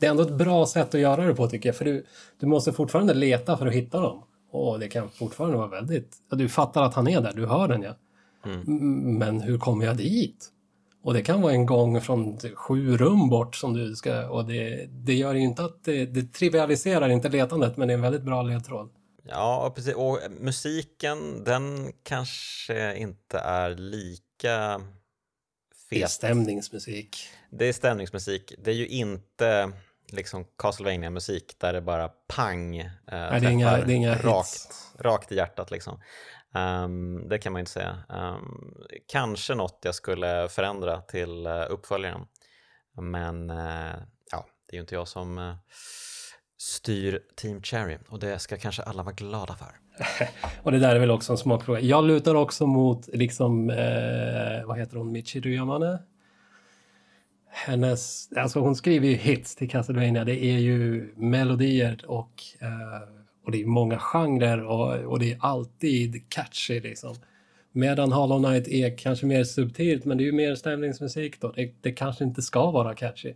det 0.00 0.06
är 0.06 0.10
ändå 0.10 0.22
ett 0.22 0.34
bra 0.34 0.66
sätt 0.66 0.94
att 0.94 1.00
göra 1.00 1.26
det 1.26 1.34
på 1.34 1.46
tycker 1.46 1.68
jag. 1.68 1.76
För 1.76 1.84
du, 1.84 2.04
du 2.40 2.46
måste 2.46 2.72
fortfarande 2.72 3.14
leta 3.14 3.56
för 3.56 3.66
att 3.66 3.72
hitta 3.72 4.00
dem. 4.00 4.22
Och 4.50 4.78
det 4.78 4.88
kan 4.88 5.08
fortfarande 5.08 5.56
vara 5.56 5.68
väldigt... 5.68 6.16
Du 6.30 6.48
fattar 6.48 6.82
att 6.82 6.94
han 6.94 7.08
är 7.08 7.20
där, 7.20 7.32
du 7.32 7.46
hör 7.46 7.68
den 7.68 7.82
ja. 7.82 7.94
Mm. 8.44 9.18
Men 9.18 9.40
hur 9.40 9.58
kommer 9.58 9.84
jag 9.84 9.96
dit? 9.96 10.48
Och 11.02 11.14
det 11.14 11.22
kan 11.22 11.42
vara 11.42 11.52
en 11.52 11.66
gång 11.66 12.00
från 12.00 12.38
sju 12.54 12.96
rum 12.96 13.28
bort 13.28 13.56
som 13.56 13.74
du 13.74 13.94
ska... 13.96 14.28
Och 14.28 14.44
det, 14.44 14.86
det 14.90 15.14
gör 15.14 15.34
inte 15.34 15.64
att... 15.64 15.84
Det, 15.84 16.06
det 16.06 16.32
trivialiserar 16.32 17.08
inte 17.08 17.28
letandet, 17.28 17.76
men 17.76 17.88
det 17.88 17.94
är 17.94 17.96
en 17.96 18.02
väldigt 18.02 18.22
bra 18.22 18.42
ledtråd. 18.42 18.90
Ja, 19.22 19.72
precis. 19.76 19.94
Och 19.94 20.18
musiken, 20.30 21.44
den 21.44 21.92
kanske 22.02 22.96
inte 22.96 23.38
är 23.38 23.70
lika 23.70 24.80
fet. 25.90 25.90
Det 25.90 26.02
är 26.02 26.06
stämningsmusik. 26.06 27.28
Det 27.50 27.64
är 27.64 27.72
stämningsmusik. 27.72 28.54
Det 28.58 28.70
är 28.70 28.74
ju 28.74 28.86
inte 28.86 29.72
liksom 30.12 30.44
castlevania 30.58 31.10
musik 31.10 31.56
där 31.58 31.72
det 31.72 31.80
bara 31.80 32.08
pang 32.08 32.76
eh, 32.76 32.90
Nej, 33.06 33.40
det 33.40 33.46
är 33.46 33.50
inga, 33.50 33.76
det 33.76 33.92
är 33.92 33.96
inga 33.96 34.14
rakt, 34.14 34.94
rakt 34.98 35.32
i 35.32 35.36
hjärtat. 35.36 35.70
Liksom. 35.70 36.00
Um, 36.54 37.28
det 37.28 37.38
kan 37.38 37.52
man 37.52 37.60
inte 37.60 37.72
säga. 37.72 38.02
Um, 38.08 38.74
kanske 39.06 39.54
något 39.54 39.80
jag 39.82 39.94
skulle 39.94 40.48
förändra 40.48 41.00
till 41.00 41.46
uh, 41.46 41.66
uppföljaren. 41.68 42.26
Men 43.00 43.50
uh, 43.50 43.94
ja, 44.30 44.46
det 44.66 44.72
är 44.72 44.76
ju 44.76 44.80
inte 44.80 44.94
jag 44.94 45.08
som 45.08 45.38
uh, 45.38 45.54
styr 46.60 47.18
Team 47.36 47.62
Cherry 47.62 47.98
och 48.08 48.18
det 48.18 48.38
ska 48.38 48.56
kanske 48.56 48.82
alla 48.82 49.02
vara 49.02 49.14
glada 49.14 49.54
för. 49.54 49.72
och 50.62 50.72
det 50.72 50.78
där 50.78 50.96
är 50.96 51.00
väl 51.00 51.10
också 51.10 51.32
en 51.32 51.38
smakfråga. 51.38 51.80
Jag 51.80 52.04
lutar 52.04 52.34
också 52.34 52.66
mot 52.66 53.08
liksom, 53.12 53.70
eh, 53.70 54.66
vad 54.66 54.78
heter 54.78 54.96
hon, 54.96 55.12
Michi 55.12 55.40
Ryamane? 55.40 55.98
hennes, 57.52 58.28
alltså 58.36 58.60
hon 58.60 58.76
skriver 58.76 59.08
ju 59.08 59.14
hits 59.14 59.56
till 59.56 59.70
Castlevania. 59.70 60.24
Det 60.24 60.44
är 60.44 60.58
ju 60.58 61.12
melodier 61.16 62.04
och, 62.06 62.42
eh, 62.60 63.08
och 63.44 63.52
det 63.52 63.62
är 63.62 63.66
många 63.66 63.98
genrer 63.98 64.64
och, 64.64 64.94
och 64.94 65.18
det 65.18 65.32
är 65.32 65.38
alltid 65.40 66.24
catchy 66.28 66.80
liksom. 66.80 67.14
Medan 67.72 68.12
Hollow 68.12 68.44
Knight 68.44 68.68
är 68.68 68.98
kanske 68.98 69.26
mer 69.26 69.44
subtilt, 69.44 70.04
men 70.04 70.18
det 70.18 70.24
är 70.24 70.26
ju 70.26 70.32
mer 70.32 70.54
stämningsmusik 70.54 71.40
då. 71.40 71.52
Det, 71.52 71.74
det 71.80 71.92
kanske 71.92 72.24
inte 72.24 72.42
ska 72.42 72.70
vara 72.70 72.94
catchy. 72.94 73.34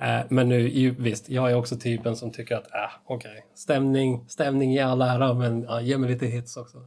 Eh, 0.00 0.20
men 0.28 0.48
nu, 0.48 0.90
visst, 0.98 1.28
jag 1.28 1.50
är 1.50 1.54
också 1.54 1.76
typen 1.76 2.16
som 2.16 2.32
tycker 2.32 2.56
att, 2.56 2.74
äh, 2.74 2.90
okej, 3.04 3.30
okay. 3.30 3.42
stämning, 3.54 4.28
stämning 4.28 4.74
i 4.74 4.80
all 4.80 5.02
ära, 5.02 5.34
men 5.34 5.62
ja, 5.62 5.80
ge 5.80 5.98
mig 5.98 6.10
lite 6.10 6.26
hits 6.26 6.56
också. 6.56 6.78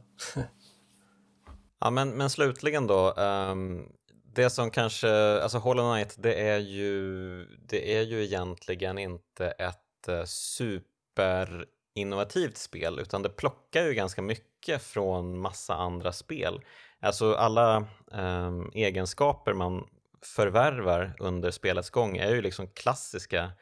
ja, 1.80 1.90
men, 1.90 2.10
men 2.10 2.30
slutligen 2.30 2.86
då, 2.86 3.12
um, 3.12 3.88
det 4.34 4.50
som 4.50 4.70
kanske, 4.70 5.40
alltså 5.42 5.58
Hollow 5.58 5.94
Knight, 5.94 6.14
det 6.18 6.48
är 6.48 6.58
ju, 6.58 7.44
det 7.68 7.96
är 7.96 8.02
ju 8.02 8.24
egentligen 8.24 8.98
inte 8.98 9.46
ett 9.46 10.08
eh, 10.08 10.24
superinnovativt 10.24 12.56
spel 12.56 12.98
utan 12.98 13.22
det 13.22 13.28
plockar 13.28 13.82
ju 13.82 13.94
ganska 13.94 14.22
mycket 14.22 14.82
från 14.82 15.38
massa 15.38 15.74
andra 15.74 16.12
spel. 16.12 16.60
Alltså 17.00 17.34
alla 17.34 17.86
um, 18.06 18.70
egenskaper 18.74 19.52
man 19.52 19.86
förvärvar 20.26 21.16
under 21.18 21.50
spelets 21.50 21.90
gång 21.90 22.16
är 22.16 22.34
ju 22.34 22.42
liksom 22.42 22.68
klassiska 22.68 23.52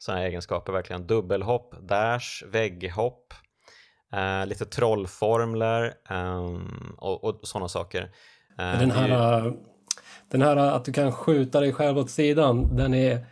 sådana 0.00 0.24
egenskaper, 0.24 0.72
verkligen 0.72 1.06
dubbelhopp, 1.06 1.74
dash, 1.88 2.44
vägghopp, 2.46 3.34
eh, 4.12 4.46
lite 4.46 4.64
trollformler 4.64 5.94
eh, 6.10 6.60
och, 6.98 7.24
och 7.24 7.40
sådana 7.42 7.68
saker. 7.68 8.02
Eh, 8.58 8.78
den 8.78 8.90
här 8.90 9.52
den 10.28 10.42
här 10.42 10.56
att 10.56 10.84
du 10.84 10.92
kan 10.92 11.12
skjuta 11.12 11.60
dig 11.60 11.72
själv 11.72 11.98
åt 11.98 12.10
sidan, 12.10 12.76
den 12.76 12.94
är 12.94 13.26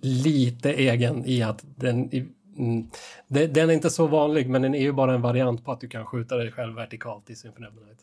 lite 0.00 0.72
egen 0.72 1.24
i 1.24 1.42
att 1.42 1.64
den, 1.76 2.10
mm, 2.58 2.90
den 3.28 3.70
är 3.70 3.74
inte 3.74 3.90
så 3.90 4.06
vanlig, 4.06 4.48
men 4.48 4.62
den 4.62 4.74
är 4.74 4.80
ju 4.80 4.92
bara 4.92 5.14
en 5.14 5.22
variant 5.22 5.64
på 5.64 5.72
att 5.72 5.80
du 5.80 5.88
kan 5.88 6.06
skjuta 6.06 6.36
dig 6.36 6.52
själv 6.52 6.74
vertikalt 6.74 7.30
i 7.30 7.36
Symphony 7.36 7.66
of 7.66 7.74
the 7.74 7.80
Night. 7.80 7.98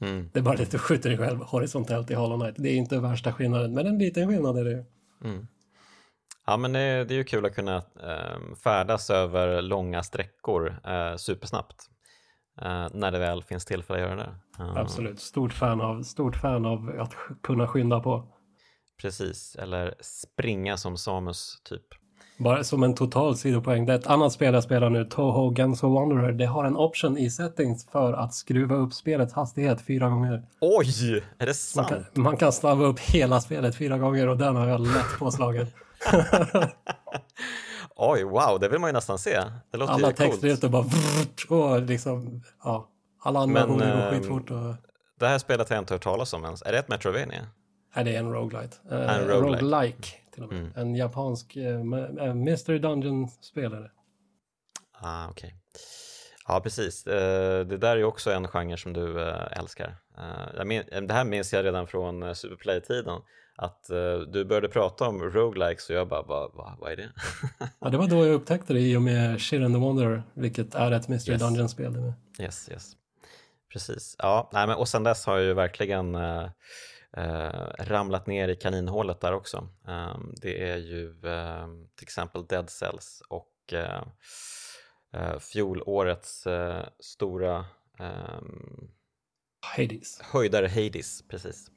Mm. 0.00 0.30
Det 0.32 0.38
är 0.38 0.42
bara 0.42 0.56
det 0.56 0.62
att 0.62 0.70
du 0.70 0.78
skjuter 0.78 1.08
dig 1.08 1.18
själv 1.18 1.40
horisontellt 1.40 2.10
i 2.10 2.14
Hollow 2.14 2.40
Knight. 2.40 2.54
Det 2.58 2.68
är 2.68 2.76
inte 2.76 3.00
värsta 3.00 3.32
skillnaden, 3.32 3.74
men 3.74 3.86
en 3.86 3.98
liten 3.98 4.28
skillnad 4.28 4.58
är 4.58 4.64
det 4.64 4.84
mm. 5.24 5.46
Ja, 6.46 6.56
men 6.56 6.72
det 6.72 6.80
är, 6.80 7.04
det 7.04 7.14
är 7.14 7.16
ju 7.16 7.24
kul 7.24 7.46
att 7.46 7.54
kunna 7.54 7.76
eh, 7.76 8.54
färdas 8.64 9.10
över 9.10 9.62
långa 9.62 10.02
sträckor 10.02 10.80
eh, 10.84 11.16
supersnabbt 11.16 11.90
eh, 12.62 12.86
när 12.92 13.10
det 13.10 13.18
väl 13.18 13.42
finns 13.42 13.64
tillfälle 13.64 13.98
att 13.98 14.10
göra 14.10 14.16
det. 14.16 14.62
Uh. 14.64 14.76
Absolut, 14.76 15.20
stort 15.20 15.52
fan, 15.52 15.80
av, 15.80 16.02
stort 16.02 16.36
fan 16.36 16.66
av 16.66 17.00
att 17.00 17.14
kunna 17.42 17.68
skynda 17.68 18.00
på. 18.00 18.32
Precis, 19.02 19.56
eller 19.56 19.94
springa 20.00 20.76
som 20.76 20.96
Samus 20.96 21.62
typ. 21.64 21.86
Bara 22.40 22.64
som 22.64 22.82
en 22.82 22.94
total 22.94 23.36
sidopoäng. 23.36 23.86
Det 23.86 23.92
är 23.92 23.98
ett 23.98 24.06
annat 24.06 24.32
spel 24.32 24.54
jag 24.54 24.62
spelar 24.62 24.90
nu, 24.90 25.04
Toho 25.04 25.50
Guns 25.50 25.82
of 25.82 25.94
Wanderer. 25.94 26.32
Det 26.32 26.46
har 26.46 26.64
en 26.64 26.76
option 26.76 27.18
i 27.18 27.30
settings 27.30 27.86
för 27.92 28.12
att 28.12 28.34
skruva 28.34 28.74
upp 28.74 28.94
spelets 28.94 29.34
hastighet 29.34 29.80
fyra 29.86 30.08
gånger. 30.08 30.42
Oj, 30.60 31.22
är 31.38 31.46
det 31.46 31.54
sant? 31.54 31.90
Man 31.90 31.98
kan, 31.98 32.22
man 32.22 32.36
kan 32.36 32.52
snabba 32.52 32.84
upp 32.84 33.00
hela 33.00 33.40
spelet 33.40 33.76
fyra 33.76 33.98
gånger 33.98 34.28
och 34.28 34.36
den 34.36 34.56
har 34.56 34.68
jag 34.68 34.80
lätt 34.80 35.18
påslagen. 35.18 35.66
Oj, 37.96 38.24
wow, 38.24 38.60
det 38.60 38.68
vill 38.68 38.80
man 38.80 38.88
ju 38.88 38.92
nästan 38.92 39.18
se. 39.18 39.40
Det 39.70 39.78
låter 39.78 39.92
Alla 39.92 40.12
textrutor 40.12 40.68
bara 40.68 40.84
och 41.48 41.82
liksom, 41.82 42.42
ja, 42.64 42.88
alla 43.22 43.40
animationer 43.40 43.96
går 43.96 44.06
eh, 44.06 44.10
skitfort. 44.10 44.50
Och... 44.50 44.74
Det 45.18 45.26
här 45.26 45.38
spelet 45.38 45.68
har 45.68 45.76
jag 45.76 45.82
inte 45.82 45.94
hört 45.94 46.02
talas 46.02 46.32
om 46.32 46.44
ens. 46.44 46.62
Är 46.62 46.72
det 46.72 46.78
ett 46.78 46.88
Metrovania? 46.88 47.46
Nej, 47.96 48.04
det 48.04 48.14
är 48.14 48.18
en 48.18 48.32
roguelite. 48.32 48.76
Uh, 48.92 49.14
en 49.16 49.28
roguelike. 49.28 49.64
roguelike 49.64 50.19
till 50.32 50.42
och 50.42 50.52
med. 50.52 50.58
Mm. 50.58 50.72
En 50.76 50.94
japansk 50.94 51.56
uh, 51.56 52.34
Mystery 52.34 52.78
Dungeon-spelare. 52.78 53.90
Ah, 54.92 55.28
okej. 55.28 55.48
Okay. 55.48 55.58
Ja, 56.48 56.60
precis. 56.60 57.06
Uh, 57.06 57.12
det 57.66 57.76
där 57.76 57.92
är 57.92 57.96
ju 57.96 58.04
också 58.04 58.30
en 58.30 58.48
genre 58.48 58.76
som 58.76 58.92
du 58.92 59.20
älskar. 59.30 59.96
det 61.06 61.12
här 61.12 61.24
minns 61.24 61.52
jag 61.52 61.64
redan 61.64 61.86
från 61.86 62.34
Superplay-tiden 62.34 63.20
att 63.56 63.84
du 64.32 64.44
började 64.44 64.68
prata 64.68 65.08
om 65.08 65.22
roguelikes 65.22 65.90
och 65.90 65.96
jag 65.96 66.08
bara, 66.08 66.22
vad, 66.22 66.50
vad, 66.54 66.78
vad 66.78 66.92
är 66.92 66.96
det? 66.96 67.10
ja, 67.80 67.88
det 67.88 67.96
var 67.96 68.08
då 68.08 68.26
jag 68.26 68.34
upptäckte 68.34 68.72
det 68.72 68.80
i 68.80 68.96
och 68.96 69.02
med 69.02 69.40
Shit 69.40 69.62
and 69.62 69.74
the 69.74 69.80
Wonder, 69.80 70.22
vilket 70.34 70.74
är 70.74 70.92
ett 70.92 71.08
Mystery 71.08 71.34
yes. 71.34 71.42
Dungeon-spel. 71.42 72.12
Yes, 72.38 72.68
yes. 72.70 72.92
Precis. 73.72 74.16
Ja, 74.18 74.50
nej, 74.52 74.66
men, 74.66 74.76
och 74.76 74.88
sen 74.88 75.04
dess 75.04 75.26
har 75.26 75.36
jag 75.36 75.44
ju 75.44 75.54
verkligen 75.54 76.14
ramlat 77.78 78.26
ner 78.26 78.48
i 78.48 78.56
kaninhålet 78.56 79.20
där 79.20 79.32
också. 79.32 79.68
Um, 79.84 80.34
det 80.42 80.70
är 80.70 80.76
ju 80.76 81.08
um, 81.22 81.88
till 81.94 82.04
exempel 82.04 82.46
Dead 82.46 82.70
Cells 82.70 83.22
och 83.28 83.46
fjolårets 85.40 86.46
stora 87.00 87.64
um, 87.98 88.90
Hades. 89.76 90.20
höjdare 90.20 90.68
Hades, 90.68 91.28
precis. 91.28 91.70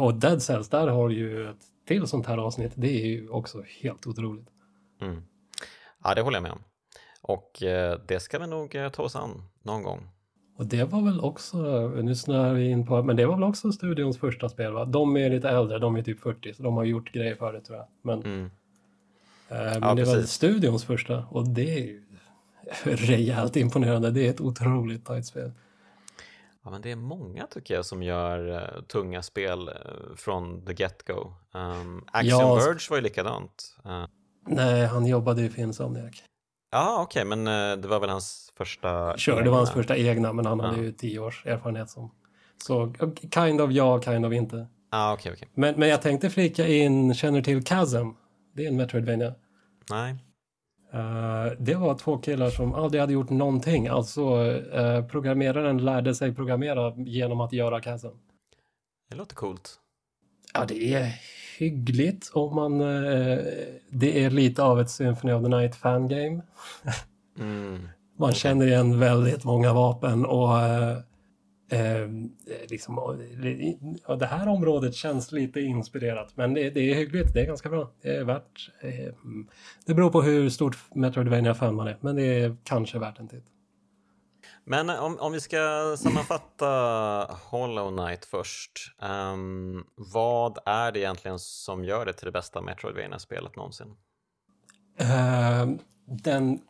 Och 0.00 0.14
Dead 0.14 0.42
Cells, 0.42 0.68
där 0.68 0.88
har 0.88 1.10
ju 1.10 1.50
ett 1.50 1.56
till 1.86 2.06
sånt 2.06 2.26
här 2.26 2.38
avsnitt. 2.38 2.72
Det 2.74 3.02
är 3.02 3.06
ju 3.06 3.28
också 3.28 3.62
helt 3.82 4.06
otroligt. 4.06 4.48
Mm. 5.00 5.22
Ja, 6.04 6.14
det 6.14 6.22
håller 6.22 6.36
jag 6.36 6.42
med 6.42 6.52
om. 6.52 6.64
Och 7.22 7.50
det 8.06 8.22
ska 8.22 8.38
vi 8.38 8.46
nog 8.46 8.76
ta 8.92 9.02
oss 9.02 9.16
an 9.16 9.42
någon 9.62 9.82
gång. 9.82 10.08
Och 10.56 10.66
det 10.66 10.84
var 10.84 11.02
väl 11.02 11.20
också, 11.20 11.58
nu 11.88 12.14
snöar 12.14 12.54
vi 12.54 12.68
in 12.68 12.86
på, 12.86 13.02
men 13.02 13.16
det 13.16 13.26
var 13.26 13.34
väl 13.34 13.44
också 13.44 13.72
studions 13.72 14.18
första 14.18 14.48
spel 14.48 14.72
va? 14.72 14.84
De 14.84 15.16
är 15.16 15.30
lite 15.30 15.48
äldre, 15.48 15.78
de 15.78 15.96
är 15.96 16.02
typ 16.02 16.20
40, 16.20 16.54
så 16.54 16.62
de 16.62 16.76
har 16.76 16.84
gjort 16.84 17.12
grejer 17.12 17.34
för 17.34 17.52
det 17.52 17.60
tror 17.60 17.78
jag. 17.78 17.86
Men, 18.02 18.22
mm. 18.22 18.50
men 19.48 19.82
ja, 19.82 19.94
det 19.94 20.02
precis. 20.02 20.14
var 20.14 20.22
studions 20.22 20.84
första 20.84 21.24
och 21.30 21.48
det 21.48 21.78
är 21.78 21.84
ju 21.84 22.02
rejält 22.84 23.56
imponerande. 23.56 24.10
Det 24.10 24.26
är 24.26 24.30
ett 24.30 24.40
otroligt 24.40 25.04
tajt 25.04 25.26
spel. 25.26 25.52
Ja, 26.64 26.70
men 26.70 26.82
det 26.82 26.90
är 26.90 26.96
många 26.96 27.46
tycker 27.46 27.74
jag 27.74 27.86
som 27.86 28.02
gör 28.02 28.48
uh, 28.48 28.82
tunga 28.82 29.22
spel 29.22 29.68
uh, 29.68 30.16
från 30.16 30.66
the 30.66 30.72
get-go. 30.72 31.34
Um, 31.52 32.04
Axiom 32.12 32.40
ja, 32.40 32.54
Verge 32.54 32.90
var 32.90 32.96
ju 32.96 33.02
likadant. 33.02 33.76
Uh. 33.86 34.06
Nej, 34.46 34.86
han 34.86 35.06
jobbade 35.06 35.42
i 35.42 35.48
Finsomniac. 35.48 36.22
Ja, 36.74 37.02
okej, 37.02 37.26
okay, 37.26 37.36
men 37.36 37.80
det 37.80 37.88
var 37.88 38.00
väl 38.00 38.10
hans 38.10 38.52
första 38.56 39.18
Sure, 39.18 39.34
egna. 39.34 39.44
det 39.44 39.50
var 39.50 39.56
hans 39.56 39.70
första 39.70 39.96
egna, 39.96 40.32
men 40.32 40.46
han 40.46 40.58
ja. 40.58 40.66
hade 40.66 40.82
ju 40.82 40.92
tio 40.92 41.18
års 41.18 41.46
erfarenhet 41.46 41.90
som... 41.90 42.10
Så 42.66 42.94
kind 43.34 43.60
of 43.60 43.70
ja, 43.70 44.00
kind 44.02 44.26
of 44.26 44.32
inte. 44.32 44.66
Ah, 44.90 45.14
okay, 45.14 45.32
okay. 45.32 45.48
Men, 45.54 45.74
men 45.78 45.88
jag 45.88 46.02
tänkte 46.02 46.30
flika 46.30 46.66
in, 46.68 47.14
känner 47.14 47.42
till 47.42 47.64
Chasm? 47.64 48.08
Det 48.52 48.64
är 48.64 48.68
en 48.68 48.76
Metroidvania. 48.76 49.34
Nej. 49.90 50.12
Uh, 50.94 51.52
det 51.58 51.74
var 51.74 51.98
två 51.98 52.18
killar 52.18 52.50
som 52.50 52.74
aldrig 52.74 53.00
hade 53.00 53.12
gjort 53.12 53.30
någonting. 53.30 53.88
Alltså 53.88 54.44
uh, 54.44 55.06
programmeraren 55.06 55.78
lärde 55.78 56.14
sig 56.14 56.34
programmera 56.34 56.94
genom 56.96 57.40
att 57.40 57.52
göra 57.52 57.82
Chasm. 57.82 58.08
Det 59.10 59.16
låter 59.16 59.36
coolt. 59.36 59.80
Ja, 60.54 60.64
det 60.64 60.94
är 60.94 61.12
hyggligt 61.58 62.30
om 62.34 62.54
man... 62.54 62.80
Uh, 62.80 63.38
det 63.90 64.24
är 64.24 64.30
lite 64.30 64.62
av 64.62 64.80
ett 64.80 64.90
Symphony 64.90 65.32
of 65.32 65.42
the 65.42 65.48
Night 65.48 65.76
fangame. 65.76 66.42
mm. 67.38 67.88
Man 68.18 68.32
känner 68.32 68.66
igen 68.66 68.98
väldigt 68.98 69.44
många 69.44 69.72
vapen 69.72 70.26
och 70.26 70.48
Eh, 71.68 72.08
liksom, 72.68 73.18
ja, 74.08 74.16
det 74.16 74.26
här 74.26 74.48
området 74.48 74.94
känns 74.94 75.32
lite 75.32 75.60
inspirerat 75.60 76.36
men 76.36 76.54
det, 76.54 76.70
det, 76.70 76.90
är 76.90 76.94
hyggligt, 76.94 77.34
det 77.34 77.40
är 77.40 77.46
ganska 77.46 77.68
bra. 77.68 77.90
Det 78.02 78.16
är 78.16 78.24
värt... 78.24 78.70
Eh, 78.80 79.14
det 79.86 79.94
beror 79.94 80.10
på 80.10 80.22
hur 80.22 80.50
stort 80.50 80.76
metroidvania 80.94 81.54
fan 81.54 81.74
man 81.74 81.88
är 81.88 81.96
men 82.00 82.16
det 82.16 82.22
är 82.22 82.56
kanske 82.64 82.98
värt 82.98 83.18
en 83.18 83.28
titt. 83.28 83.44
Men 84.64 84.90
om, 84.90 85.18
om 85.20 85.32
vi 85.32 85.40
ska 85.40 85.94
sammanfatta 85.98 86.66
Hollow 87.50 87.96
Knight 87.96 88.24
först. 88.24 88.72
Um, 89.02 89.86
vad 89.96 90.58
är 90.66 90.92
det 90.92 90.98
egentligen 90.98 91.38
som 91.38 91.84
gör 91.84 92.06
det 92.06 92.12
till 92.12 92.26
det 92.26 92.32
bästa 92.32 92.60
Metroidvania-spelet 92.60 93.56
någonsin? 93.56 93.96
Uh, 95.00 95.76
den 96.06 96.60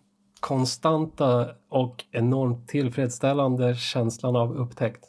konstanta 0.40 1.54
och 1.68 2.04
enormt 2.10 2.68
tillfredsställande 2.68 3.74
känslan 3.74 4.36
av 4.36 4.56
upptäckt. 4.56 5.04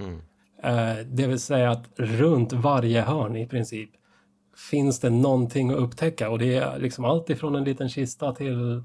Mm. 0.00 0.20
Eh, 0.62 1.06
det 1.06 1.26
vill 1.26 1.40
säga 1.40 1.70
att 1.70 1.88
runt 1.96 2.52
varje 2.52 3.02
hörn 3.02 3.36
i 3.36 3.46
princip 3.46 3.90
finns 4.70 5.00
det 5.00 5.10
någonting 5.10 5.70
att 5.70 5.76
upptäcka 5.76 6.30
och 6.30 6.38
det 6.38 6.56
är 6.56 6.78
liksom 6.78 7.04
allt 7.04 7.30
ifrån 7.30 7.54
en 7.54 7.64
liten 7.64 7.88
kista 7.88 8.34
till 8.34 8.84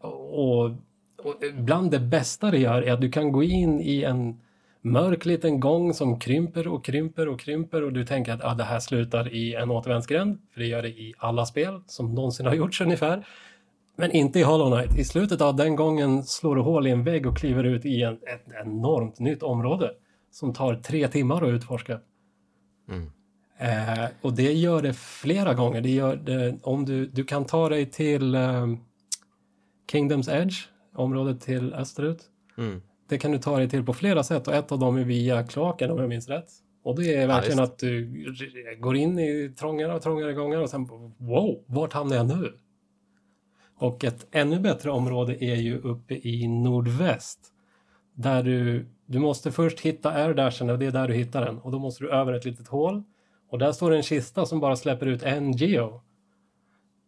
och, 0.00 0.70
och 1.18 1.34
bland 1.54 1.90
det 1.90 2.00
bästa 2.00 2.50
det 2.50 2.58
gör 2.58 2.82
är 2.82 2.92
att 2.92 3.00
du 3.00 3.10
kan 3.10 3.32
gå 3.32 3.42
in 3.42 3.80
i 3.80 4.02
en 4.02 4.40
mörk 4.82 5.24
liten 5.24 5.60
gång 5.60 5.94
som 5.94 6.20
krymper 6.20 6.68
och 6.68 6.84
krymper 6.84 7.28
och 7.28 7.40
krymper 7.40 7.82
och 7.82 7.92
du 7.92 8.04
tänker 8.04 8.32
att 8.32 8.44
ah, 8.44 8.54
det 8.54 8.64
här 8.64 8.80
slutar 8.80 9.34
i 9.34 9.54
en 9.54 9.70
återvändsgränd, 9.70 10.38
för 10.52 10.60
det 10.60 10.66
gör 10.66 10.82
det 10.82 10.88
i 10.88 11.14
alla 11.18 11.46
spel 11.46 11.80
som 11.86 12.14
någonsin 12.14 12.46
har 12.46 12.54
gjorts 12.54 12.80
ungefär. 12.80 13.26
Men 13.96 14.10
inte 14.10 14.38
i 14.38 14.42
Hollow 14.42 14.76
Knight. 14.76 14.98
I 14.98 15.04
slutet 15.04 15.40
av 15.40 15.56
den 15.56 15.76
gången 15.76 16.22
slår 16.24 16.56
du 16.56 16.62
hål 16.62 16.86
i 16.86 16.90
en 16.90 17.04
vägg 17.04 17.26
och 17.26 17.36
kliver 17.36 17.64
ut 17.64 17.84
i 17.84 18.02
en, 18.02 18.14
ett 18.14 18.46
enormt 18.64 19.18
nytt 19.18 19.42
område 19.42 19.90
som 20.30 20.54
tar 20.54 20.74
tre 20.74 21.08
timmar 21.08 21.42
att 21.42 21.48
utforska. 21.48 22.00
Mm. 22.88 23.10
Eh, 23.58 24.08
och 24.22 24.32
det 24.32 24.52
gör 24.52 24.82
det 24.82 24.92
flera 24.92 25.54
gånger. 25.54 25.80
Det 25.80 25.90
gör 25.90 26.16
det, 26.16 26.58
om 26.62 26.84
du, 26.84 27.06
du 27.06 27.24
kan 27.24 27.44
ta 27.44 27.68
dig 27.68 27.86
till 27.86 28.34
eh, 28.34 28.66
Kingdoms 29.90 30.28
Edge, 30.28 30.68
området 30.96 31.40
till 31.40 31.74
österut. 31.74 32.22
Mm. 32.58 32.82
Det 33.08 33.18
kan 33.18 33.32
du 33.32 33.38
ta 33.38 33.58
dig 33.58 33.68
till 33.68 33.84
på 33.84 33.92
flera 33.92 34.22
sätt 34.22 34.48
och 34.48 34.54
ett 34.54 34.72
av 34.72 34.78
dem 34.78 34.96
är 34.96 35.04
via 35.04 35.42
kloaken 35.42 35.90
om 35.90 35.98
jag 35.98 36.08
minns 36.08 36.28
rätt. 36.28 36.48
Och 36.82 37.00
det 37.00 37.14
är 37.14 37.26
verkligen 37.26 37.58
ja, 37.58 37.64
att 37.64 37.78
du 37.78 38.24
går 38.78 38.96
in 38.96 39.18
i 39.18 39.54
trångare 39.58 39.94
och 39.94 40.02
trångare 40.02 40.32
gångar 40.32 40.58
och 40.58 40.70
sen 40.70 40.88
wow, 41.18 41.64
vart 41.66 41.92
hamnar 41.92 42.16
jag 42.16 42.26
nu? 42.26 42.52
Och 43.78 44.04
ett 44.04 44.26
ännu 44.30 44.60
bättre 44.60 44.90
område 44.90 45.44
är 45.44 45.56
ju 45.56 45.78
uppe 45.80 46.14
i 46.14 46.48
nordväst. 46.48 47.40
Där 48.14 48.42
du, 48.42 48.86
du 49.06 49.18
måste 49.18 49.52
först 49.52 49.80
hitta 49.80 50.10
airdashen 50.10 50.70
och 50.70 50.78
det 50.78 50.86
är 50.86 50.90
där 50.90 51.08
du 51.08 51.14
hittar 51.14 51.44
den. 51.44 51.58
Och 51.58 51.72
då 51.72 51.78
måste 51.78 52.04
du 52.04 52.10
över 52.10 52.32
ett 52.32 52.44
litet 52.44 52.68
hål. 52.68 53.02
Och 53.50 53.58
där 53.58 53.72
står 53.72 53.94
en 53.94 54.02
kista 54.02 54.46
som 54.46 54.60
bara 54.60 54.76
släpper 54.76 55.06
ut 55.06 55.22
en 55.22 55.52
geo. 55.52 56.00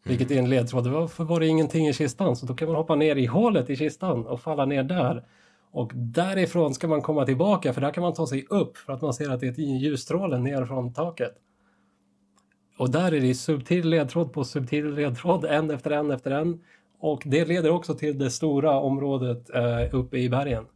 Vilket 0.05 0.30
är 0.30 0.38
en 0.38 0.51
ledtråd. 0.51 0.86
Varför 0.86 1.24
var 1.24 1.40
det 1.40 1.46
ingenting 1.46 1.88
i 1.88 1.92
kistan? 1.92 2.36
Så 2.36 2.46
då 2.46 2.55
kan 2.55 2.68
man 2.68 2.76
hoppa 2.76 2.94
ner 2.94 3.16
i 3.16 3.26
hålet 3.26 3.70
i 3.70 3.76
kistan 3.76 4.26
och 4.26 4.40
falla 4.40 4.64
ner 4.64 4.82
där. 4.82 5.24
Och 5.70 5.92
därifrån 5.94 6.74
ska 6.74 6.88
man 6.88 7.03
komma 7.03 7.24
tillbaka 7.24 7.72
för 7.72 7.80
där 7.80 7.90
kan 7.90 8.03
man 8.03 8.14
ta 8.14 8.26
sig 8.26 8.46
upp 8.51 8.76
för 8.76 8.92
att 8.92 9.03
man 9.03 9.14
ser 9.14 9.30
att 9.30 9.40
det 9.40 9.46
är 9.46 9.51
ett 9.51 9.59
ljusstråle 9.59 10.38
ner 10.38 10.66
från 10.66 10.94
taket. 10.94 11.34
Och 12.78 12.90
där 12.90 13.12
är 13.12 13.20
det 13.20 13.34
subtil 13.34 13.88
ledtråd 13.88 14.32
på 14.32 14.44
subtil 14.44 14.94
ledtråd, 14.94 15.44
en 15.44 15.70
efter 15.70 15.90
en 15.90 16.11
efter 16.11 16.30
en. 16.30 16.64
Och 17.01 17.22
det 17.24 17.44
leder 17.44 17.70
också 17.70 17.94
till 17.94 18.18
det 18.18 18.30
stora 18.30 18.80
området 18.80 19.51
eh, 19.51 19.94
uppe 19.94 20.18
i 20.18 20.28
bergen. 20.28 20.66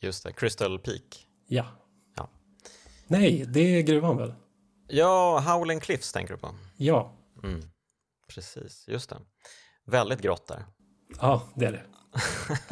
Just 0.00 0.24
det, 0.24 0.32
Crystal 0.32 0.78
Peak. 0.78 1.26
Ja. 1.46 1.66
ja. 2.16 2.28
Nej, 3.06 3.44
det 3.48 3.60
är 3.60 3.82
gruvan 3.82 4.16
väl? 4.16 4.34
Ja, 4.88 5.44
Howling 5.46 5.80
Cliffs 5.80 6.12
tänker 6.12 6.34
du 6.34 6.40
på? 6.40 6.48
Ja. 6.76 7.12
Mm. 7.44 7.60
Precis, 8.34 8.84
just 8.88 9.10
det. 9.10 9.16
Väldigt 9.86 10.22
grått 10.22 10.48
där. 10.48 10.64
Ja, 11.20 11.42
det 11.54 11.66
är 11.66 11.72
det. 11.72 11.82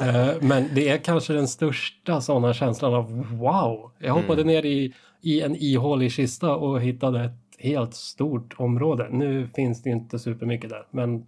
uh, 0.01 0.43
men 0.43 0.75
det 0.75 0.89
är 0.89 0.99
kanske 0.99 1.33
den 1.33 1.49
största 1.49 2.21
sådana 2.21 2.55
känslan 2.55 2.95
av 2.95 3.27
wow. 3.39 3.93
Jag 3.99 4.15
hoppade 4.15 4.43
mm. 4.43 4.47
ner 4.47 4.65
i, 4.65 4.95
i 5.21 5.41
en 5.41 5.57
ihålig 5.57 6.13
kista 6.13 6.55
och 6.55 6.81
hittade 6.81 7.25
ett 7.25 7.33
helt 7.59 7.95
stort 7.95 8.55
område. 8.59 9.09
Nu 9.11 9.49
finns 9.55 9.83
det 9.83 9.91
inte 9.91 10.19
supermycket 10.19 10.71
där, 10.71 10.87
men 10.91 11.25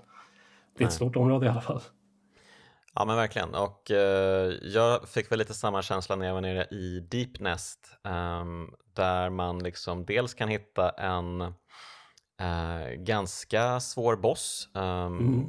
det 0.79 0.85
är 0.85 0.89
ett 0.89 0.93
stort 0.93 1.17
område 1.17 1.47
i 1.47 1.49
alla 1.49 1.61
fall. 1.61 1.81
Ja 2.95 3.05
men 3.05 3.17
verkligen 3.17 3.55
och 3.55 3.91
eh, 3.91 4.53
jag 4.63 5.09
fick 5.09 5.33
väl 5.33 5.39
lite 5.39 5.55
samma 5.55 5.83
känsla 5.83 6.17
när 6.17 6.27
jag 6.27 6.35
var 6.35 6.41
nere 6.41 6.65
i 6.65 7.07
Deep 7.11 7.41
Nest 7.41 7.79
eh, 8.05 8.45
där 8.95 9.31
man 9.31 9.59
liksom 9.59 10.05
dels 10.05 10.35
kan 10.35 10.49
hitta 10.49 10.91
en 10.91 11.55
eh, 12.41 12.95
ganska 12.95 13.81
svår 13.81 14.17
boss 14.17 14.69
ehm, 14.75 15.19
mm. 15.19 15.49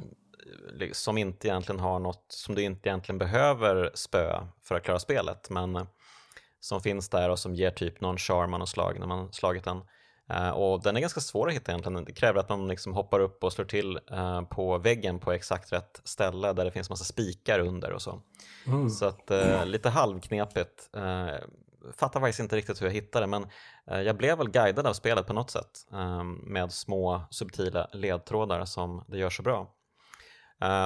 som 0.92 1.18
inte 1.18 1.48
egentligen 1.48 1.80
har 1.80 1.98
något 1.98 2.26
som 2.28 2.54
du 2.54 2.62
inte 2.62 2.88
egentligen 2.88 3.18
behöver 3.18 3.90
spöa 3.94 4.48
för 4.62 4.74
att 4.74 4.82
klara 4.82 4.98
spelet 4.98 5.50
men 5.50 5.76
eh, 5.76 5.84
som 6.60 6.80
finns 6.80 7.08
där 7.08 7.30
och 7.30 7.38
som 7.38 7.54
ger 7.54 7.70
typ 7.70 8.00
någon 8.00 8.18
charm 8.18 8.54
och 8.54 8.68
slag 8.68 8.98
när 9.00 9.06
man 9.06 9.32
slagit 9.32 9.64
den. 9.64 9.82
Uh, 10.32 10.50
och 10.50 10.82
den 10.82 10.96
är 10.96 11.00
ganska 11.00 11.20
svår 11.20 11.48
att 11.48 11.54
hitta 11.54 11.72
egentligen. 11.72 12.04
Det 12.04 12.12
kräver 12.12 12.40
att 12.40 12.48
man 12.48 12.68
liksom 12.68 12.92
hoppar 12.92 13.20
upp 13.20 13.44
och 13.44 13.52
slår 13.52 13.64
till 13.64 13.98
uh, 14.12 14.42
på 14.42 14.78
väggen 14.78 15.18
på 15.18 15.32
exakt 15.32 15.72
rätt 15.72 16.00
ställe 16.04 16.52
där 16.52 16.64
det 16.64 16.70
finns 16.70 16.90
massa 16.90 17.04
spikar 17.04 17.58
under 17.58 17.92
och 17.92 18.02
så. 18.02 18.22
Mm. 18.66 18.90
Så 18.90 19.06
att 19.06 19.30
uh, 19.30 19.66
lite 19.66 19.88
halvknepigt. 19.88 20.90
Fattar 21.96 22.20
faktiskt 22.20 22.40
inte 22.40 22.56
riktigt 22.56 22.82
hur 22.82 22.86
jag 22.86 22.94
hittade 22.94 23.26
men 23.26 23.46
jag 23.84 24.16
blev 24.16 24.38
väl 24.38 24.50
guidad 24.50 24.86
av 24.86 24.92
spelet 24.92 25.26
på 25.26 25.32
något 25.32 25.50
sätt 25.50 25.86
med 26.42 26.72
små 26.72 27.22
subtila 27.30 27.88
ledtrådar 27.92 28.64
som 28.64 29.04
det 29.08 29.18
gör 29.18 29.30
så 29.30 29.42
bra. 29.42 29.74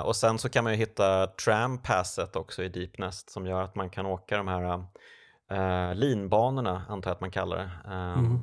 och 0.05 0.17
sen 0.17 0.39
så 0.39 0.49
kan 0.49 0.65
man 0.65 0.73
ju 0.73 0.79
hitta 0.79 1.27
tram 1.27 1.79
passet 1.79 2.37
också 2.37 2.63
i 2.63 2.69
Deep 2.69 2.99
Nest 2.99 3.31
som 3.31 3.47
gör 3.47 3.63
att 3.63 3.75
man 3.75 3.91
kan 3.91 4.07
åka 4.07 4.37
de 4.37 4.49
här 4.49 4.85
eh, 5.51 5.95
linbanorna, 5.95 6.83
antar 6.89 7.11
jag 7.11 7.15
att 7.15 7.21
man 7.21 7.31
kallar 7.31 7.57
det, 7.57 7.71
eh, 7.85 8.19
mm. 8.19 8.39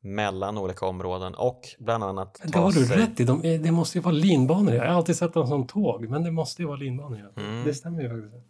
mellan 0.00 0.58
olika 0.58 0.86
områden 0.86 1.34
och 1.34 1.60
bland 1.78 2.04
annat 2.04 2.40
Det 2.44 2.58
har 2.58 2.72
du 2.72 2.86
sig... 2.86 2.96
rätt 2.96 3.20
i, 3.20 3.24
De, 3.24 3.42
det 3.42 3.72
måste 3.72 3.98
ju 3.98 4.02
vara 4.02 4.14
linbanor. 4.14 4.74
Jag 4.74 4.82
har 4.82 4.94
alltid 4.94 5.16
sett 5.16 5.34
dem 5.34 5.46
som 5.46 5.66
tåg, 5.66 6.08
men 6.08 6.24
det 6.24 6.30
måste 6.30 6.62
ju 6.62 6.68
vara 6.68 6.78
linbanor. 6.78 7.32
Mm. 7.36 7.64
Det 7.64 7.74
stämmer 7.74 8.02
ju 8.02 8.08
faktiskt. 8.08 8.44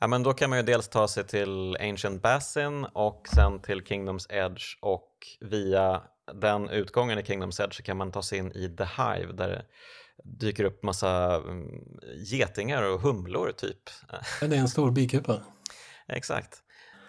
Ja, 0.00 0.06
men 0.06 0.22
då 0.22 0.32
kan 0.32 0.50
man 0.50 0.58
ju 0.58 0.62
dels 0.62 0.88
ta 0.88 1.08
sig 1.08 1.24
till 1.24 1.76
Ancient 1.80 2.22
Basin 2.22 2.84
och 2.84 3.28
sen 3.34 3.62
till 3.62 3.84
Kingdoms 3.84 4.26
Edge 4.30 4.64
och 4.80 5.10
via 5.40 6.02
den 6.40 6.68
utgången 6.68 7.18
i 7.18 7.24
Kingdoms 7.24 7.60
Edge 7.60 7.74
så 7.74 7.82
kan 7.82 7.96
man 7.96 8.12
ta 8.12 8.22
sig 8.22 8.38
in 8.38 8.52
i 8.52 8.76
The 8.76 8.84
Hive 8.84 9.32
där 9.32 9.48
det 9.48 9.62
dyker 10.24 10.64
upp 10.64 10.82
massa 10.82 11.34
mm, 11.36 11.66
getingar 12.16 12.82
och 12.82 13.00
humlor 13.00 13.52
typ. 13.52 13.90
Ja, 14.40 14.46
det 14.46 14.56
är 14.56 14.60
en 14.60 14.68
stor 14.68 14.90
bikupa. 14.90 15.42
Exakt. 16.08 16.62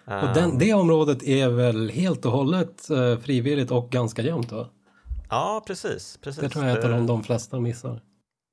Och 0.04 0.34
den, 0.34 0.58
det 0.58 0.74
området 0.74 1.22
är 1.22 1.48
väl 1.48 1.90
helt 1.90 2.26
och 2.26 2.32
hållet 2.32 2.90
uh, 2.90 3.18
frivilligt 3.18 3.70
och 3.70 3.90
ganska 3.90 4.22
jämnt 4.22 4.52
va? 4.52 4.68
Ja, 5.30 5.64
precis. 5.66 6.18
precis. 6.22 6.40
Det 6.40 6.48
tror 6.48 6.64
jag 6.64 6.74
är 6.74 6.78
ett 6.78 6.84
av 6.84 7.06
de 7.06 7.24
flesta 7.24 7.60
missar. 7.60 8.02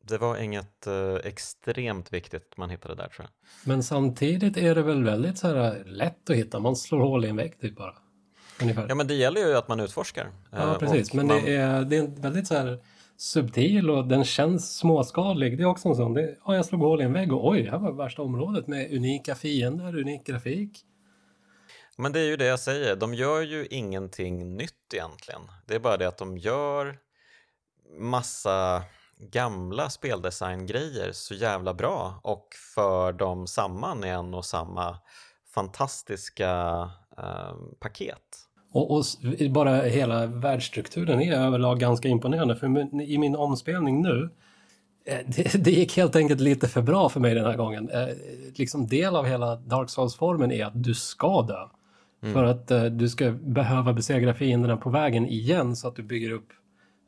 Det 0.09 0.17
var 0.17 0.37
inget 0.37 0.87
uh, 0.87 1.15
extremt 1.23 2.13
viktigt 2.13 2.57
man 2.57 2.69
hittade 2.69 2.95
där 2.95 3.07
tror 3.07 3.25
jag. 3.25 3.29
Men 3.63 3.83
samtidigt 3.83 4.57
är 4.57 4.75
det 4.75 4.81
väl 4.81 5.03
väldigt 5.03 5.37
så 5.37 5.47
här 5.47 5.83
lätt 5.85 6.29
att 6.29 6.35
hitta, 6.35 6.59
man 6.59 6.75
slår 6.75 6.99
hål 6.99 7.25
i 7.25 7.29
en 7.29 7.35
vägg 7.35 7.59
typ 7.59 7.75
bara. 7.75 7.93
Ungefär. 8.61 8.85
Ja 8.89 8.95
men 8.95 9.07
det 9.07 9.13
gäller 9.13 9.41
ju 9.41 9.55
att 9.55 9.67
man 9.67 9.79
utforskar. 9.79 10.31
Ja 10.51 10.77
precis, 10.79 11.13
men 11.13 11.27
man... 11.27 11.41
det, 11.45 11.55
är, 11.55 11.81
det 11.81 11.97
är 11.97 12.21
väldigt 12.21 12.47
så 12.47 12.55
här 12.55 12.79
subtil 13.17 13.89
och 13.89 14.07
den 14.07 14.25
känns 14.25 14.77
småskalig. 14.77 15.57
Det 15.57 15.63
är 15.63 15.67
också 15.67 15.89
en 15.89 15.95
sån. 15.95 16.13
Det, 16.13 16.35
ja, 16.45 16.55
jag 16.55 16.65
slog 16.65 16.81
hål 16.81 17.01
i 17.01 17.03
en 17.03 17.13
vägg 17.13 17.33
och 17.33 17.47
oj, 17.47 17.69
här 17.71 17.77
var 17.77 17.91
värsta 17.91 18.21
området 18.21 18.67
med 18.67 18.93
unika 18.93 19.35
fiender, 19.35 19.97
unik 19.97 20.25
grafik. 20.25 20.85
Men 21.97 22.11
det 22.11 22.19
är 22.19 22.25
ju 22.25 22.37
det 22.37 22.45
jag 22.45 22.59
säger, 22.59 22.95
de 22.95 23.13
gör 23.13 23.41
ju 23.41 23.67
ingenting 23.69 24.57
nytt 24.57 24.93
egentligen. 24.93 25.41
Det 25.65 25.75
är 25.75 25.79
bara 25.79 25.97
det 25.97 26.07
att 26.07 26.17
de 26.17 26.37
gör 26.37 26.97
massa 27.99 28.83
gamla 29.19 29.89
speldesigngrejer 29.89 31.11
så 31.11 31.33
jävla 31.33 31.73
bra 31.73 32.19
och 32.23 32.47
för 32.75 33.13
dem 33.13 33.47
samman 33.47 34.03
i 34.05 34.07
en 34.07 34.33
och 34.33 34.45
samma 34.45 34.97
fantastiska 35.53 36.51
eh, 37.17 37.55
paket. 37.79 38.45
Och, 38.71 38.91
och, 38.91 39.03
bara 39.49 39.81
hela 39.81 40.25
världsstrukturen 40.25 41.21
är 41.21 41.33
överlag 41.33 41.79
ganska 41.79 42.07
imponerande. 42.07 42.55
För 42.55 43.01
i 43.01 43.17
min 43.17 43.35
omspelning 43.35 44.01
nu, 44.01 44.29
eh, 45.05 45.17
det, 45.27 45.63
det, 45.63 45.71
gick 45.71 45.97
helt 45.97 46.15
enkelt 46.15 46.41
lite 46.41 46.67
för 46.67 46.81
bra 46.81 47.09
för 47.09 47.19
mig 47.19 47.35
den 47.35 47.45
här 47.45 47.57
gången. 47.57 47.89
Eh, 47.89 48.07
liksom 48.55 48.87
del 48.87 49.15
av 49.15 49.25
hela 49.25 49.55
Dark 49.55 49.89
Souls-formen 49.89 50.51
är 50.51 50.65
att 50.65 50.83
du 50.83 50.93
ska 50.93 51.41
dö. 51.41 51.67
Mm. 52.23 52.33
För 52.33 52.43
att 52.43 52.71
uh, 52.71 52.83
du 52.83 53.09
ska 53.09 53.31
behöva 53.31 53.93
besegra 53.93 54.33
fienderna 54.33 54.77
på 54.77 54.89
vägen 54.89 55.27
igen 55.27 55.75
så 55.75 55.87
att 55.87 55.95
du 55.95 56.03
bygger 56.03 56.31
upp 56.31 56.47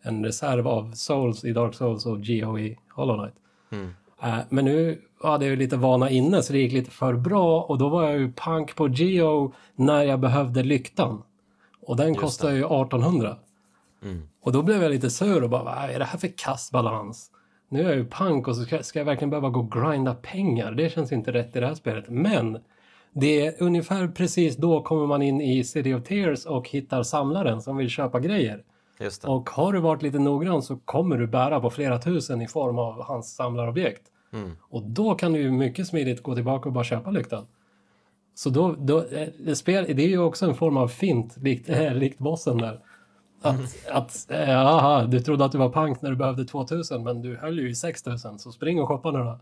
en 0.01 0.25
reserv 0.25 0.67
av 0.67 0.91
Souls 0.93 1.43
i 1.43 1.53
Dark 1.53 1.75
Souls 1.75 2.05
och 2.05 2.19
Geo 2.19 2.59
i 2.59 2.77
Hollow 2.89 3.17
Knight. 3.17 3.35
Mm. 3.71 3.85
Uh, 4.23 4.39
men 4.49 4.65
nu 4.65 5.01
hade 5.23 5.45
jag 5.45 5.57
lite 5.57 5.77
vana 5.77 6.09
inne 6.09 6.43
så 6.43 6.53
det 6.53 6.59
gick 6.59 6.73
lite 6.73 6.91
för 6.91 7.13
bra 7.13 7.61
och 7.61 7.77
då 7.77 7.89
var 7.89 8.03
jag 8.03 8.19
ju 8.19 8.31
pank 8.31 8.75
på 8.75 8.87
Geo 8.87 9.53
när 9.75 10.03
jag 10.03 10.19
behövde 10.19 10.63
lyktan. 10.63 11.23
Och 11.81 11.97
den 11.97 12.07
Just 12.07 12.19
kostar 12.19 12.49
det. 12.49 12.55
ju 12.55 12.61
1800. 12.61 13.35
Mm. 14.03 14.21
Och 14.41 14.51
då 14.51 14.61
blev 14.61 14.83
jag 14.83 14.91
lite 14.91 15.09
sur 15.09 15.43
och 15.43 15.49
bara, 15.49 15.63
vad 15.63 15.89
är 15.89 15.99
det 15.99 16.05
här 16.05 16.17
för 16.17 16.37
kastbalans? 16.37 17.31
Nu 17.69 17.79
är 17.79 17.83
jag 17.83 17.95
ju 17.95 18.05
pank 18.05 18.47
och 18.47 18.55
så 18.55 18.63
ska, 18.63 18.83
ska 18.83 18.99
jag 18.99 19.05
verkligen 19.05 19.29
behöva 19.29 19.49
gå 19.49 19.59
och 19.59 19.71
grinda 19.71 20.15
pengar. 20.15 20.71
Det 20.71 20.89
känns 20.89 21.11
inte 21.11 21.33
rätt 21.33 21.55
i 21.55 21.59
det 21.59 21.67
här 21.67 21.75
spelet. 21.75 22.09
Men 22.09 22.59
det 23.13 23.45
är 23.45 23.53
ungefär 23.59 24.07
precis 24.07 24.57
då 24.57 24.81
kommer 24.81 25.07
man 25.07 25.21
in 25.21 25.41
i 25.41 25.63
City 25.63 25.93
of 25.93 26.03
Tears 26.03 26.45
och 26.45 26.69
hittar 26.69 27.03
samlaren 27.03 27.61
som 27.61 27.77
vill 27.77 27.89
köpa 27.89 28.19
grejer. 28.19 28.63
Och 29.27 29.49
har 29.49 29.73
du 29.73 29.79
varit 29.79 30.01
lite 30.01 30.19
noggrann 30.19 30.61
så 30.61 30.77
kommer 30.77 31.17
du 31.17 31.27
bära 31.27 31.59
på 31.59 31.69
flera 31.69 31.99
tusen 31.99 32.41
i 32.41 32.47
form 32.47 32.79
av 32.79 33.03
hans 33.03 33.35
samlarobjekt. 33.35 34.01
Mm. 34.33 34.51
Och 34.61 34.83
då 34.83 35.15
kan 35.15 35.33
du 35.33 35.39
ju 35.39 35.51
mycket 35.51 35.87
smidigt 35.87 36.23
gå 36.23 36.35
tillbaka 36.35 36.69
och 36.69 36.73
bara 36.73 36.83
köpa 36.83 37.11
lyktan. 37.11 37.45
Så 38.35 38.49
då, 38.49 38.75
då 38.77 39.03
eh, 39.03 39.27
det, 39.39 39.55
spel, 39.55 39.85
det 39.95 40.03
är 40.03 40.07
ju 40.07 40.19
också 40.19 40.45
en 40.45 40.55
form 40.55 40.77
av 40.77 40.87
fint, 40.87 41.37
likt, 41.37 41.69
äh, 41.69 41.93
likt 41.93 42.19
bossen 42.19 42.57
där. 42.57 42.79
Att, 43.41 43.55
mm. 43.55 43.67
att 43.91 44.31
äh, 44.31 44.59
aha, 44.59 45.05
du 45.05 45.19
trodde 45.19 45.45
att 45.45 45.51
du 45.51 45.57
var 45.57 45.69
pank 45.69 46.01
när 46.01 46.09
du 46.09 46.15
behövde 46.15 46.45
2000 46.45 47.03
men 47.03 47.21
du 47.21 47.37
höll 47.37 47.59
ju 47.59 47.69
i 47.69 47.75
6000 47.75 48.39
så 48.39 48.51
spring 48.51 48.81
och 48.81 48.87
shoppa 48.87 49.11
nu 49.11 49.19
då. 49.19 49.39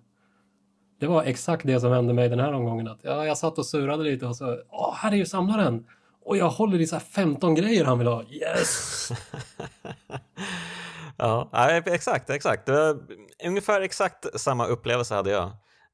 Det 1.00 1.08
var 1.08 1.24
exakt 1.24 1.66
det 1.66 1.80
som 1.80 1.92
hände 1.92 2.14
mig 2.14 2.30
den 2.30 2.40
här 2.40 2.54
omgången. 2.54 2.88
Att, 2.88 3.00
ja, 3.02 3.26
jag 3.26 3.38
satt 3.38 3.58
och 3.58 3.66
surrade 3.66 4.04
lite 4.04 4.26
och 4.26 4.36
så, 4.36 4.58
åh, 4.70 4.96
här 4.96 5.12
är 5.12 5.16
ju 5.16 5.26
samlaren! 5.26 5.86
Och 6.30 6.38
jag 6.38 6.50
håller 6.50 6.82
i 6.82 6.88
så 6.88 6.96
här 6.96 7.04
15 7.04 7.56
grejer 7.56 7.86
han 7.86 7.98
vill 7.98 8.08
ha. 8.08 8.24
Yes! 8.24 9.12
ja, 11.18 11.50
exakt, 11.86 12.30
exakt. 12.30 12.66
Det 12.66 12.72
var 12.72 13.00
ungefär 13.46 13.82
exakt 13.82 14.40
samma 14.40 14.66
upplevelse 14.66 15.16
hade 15.16 15.30
jag. 15.30 15.46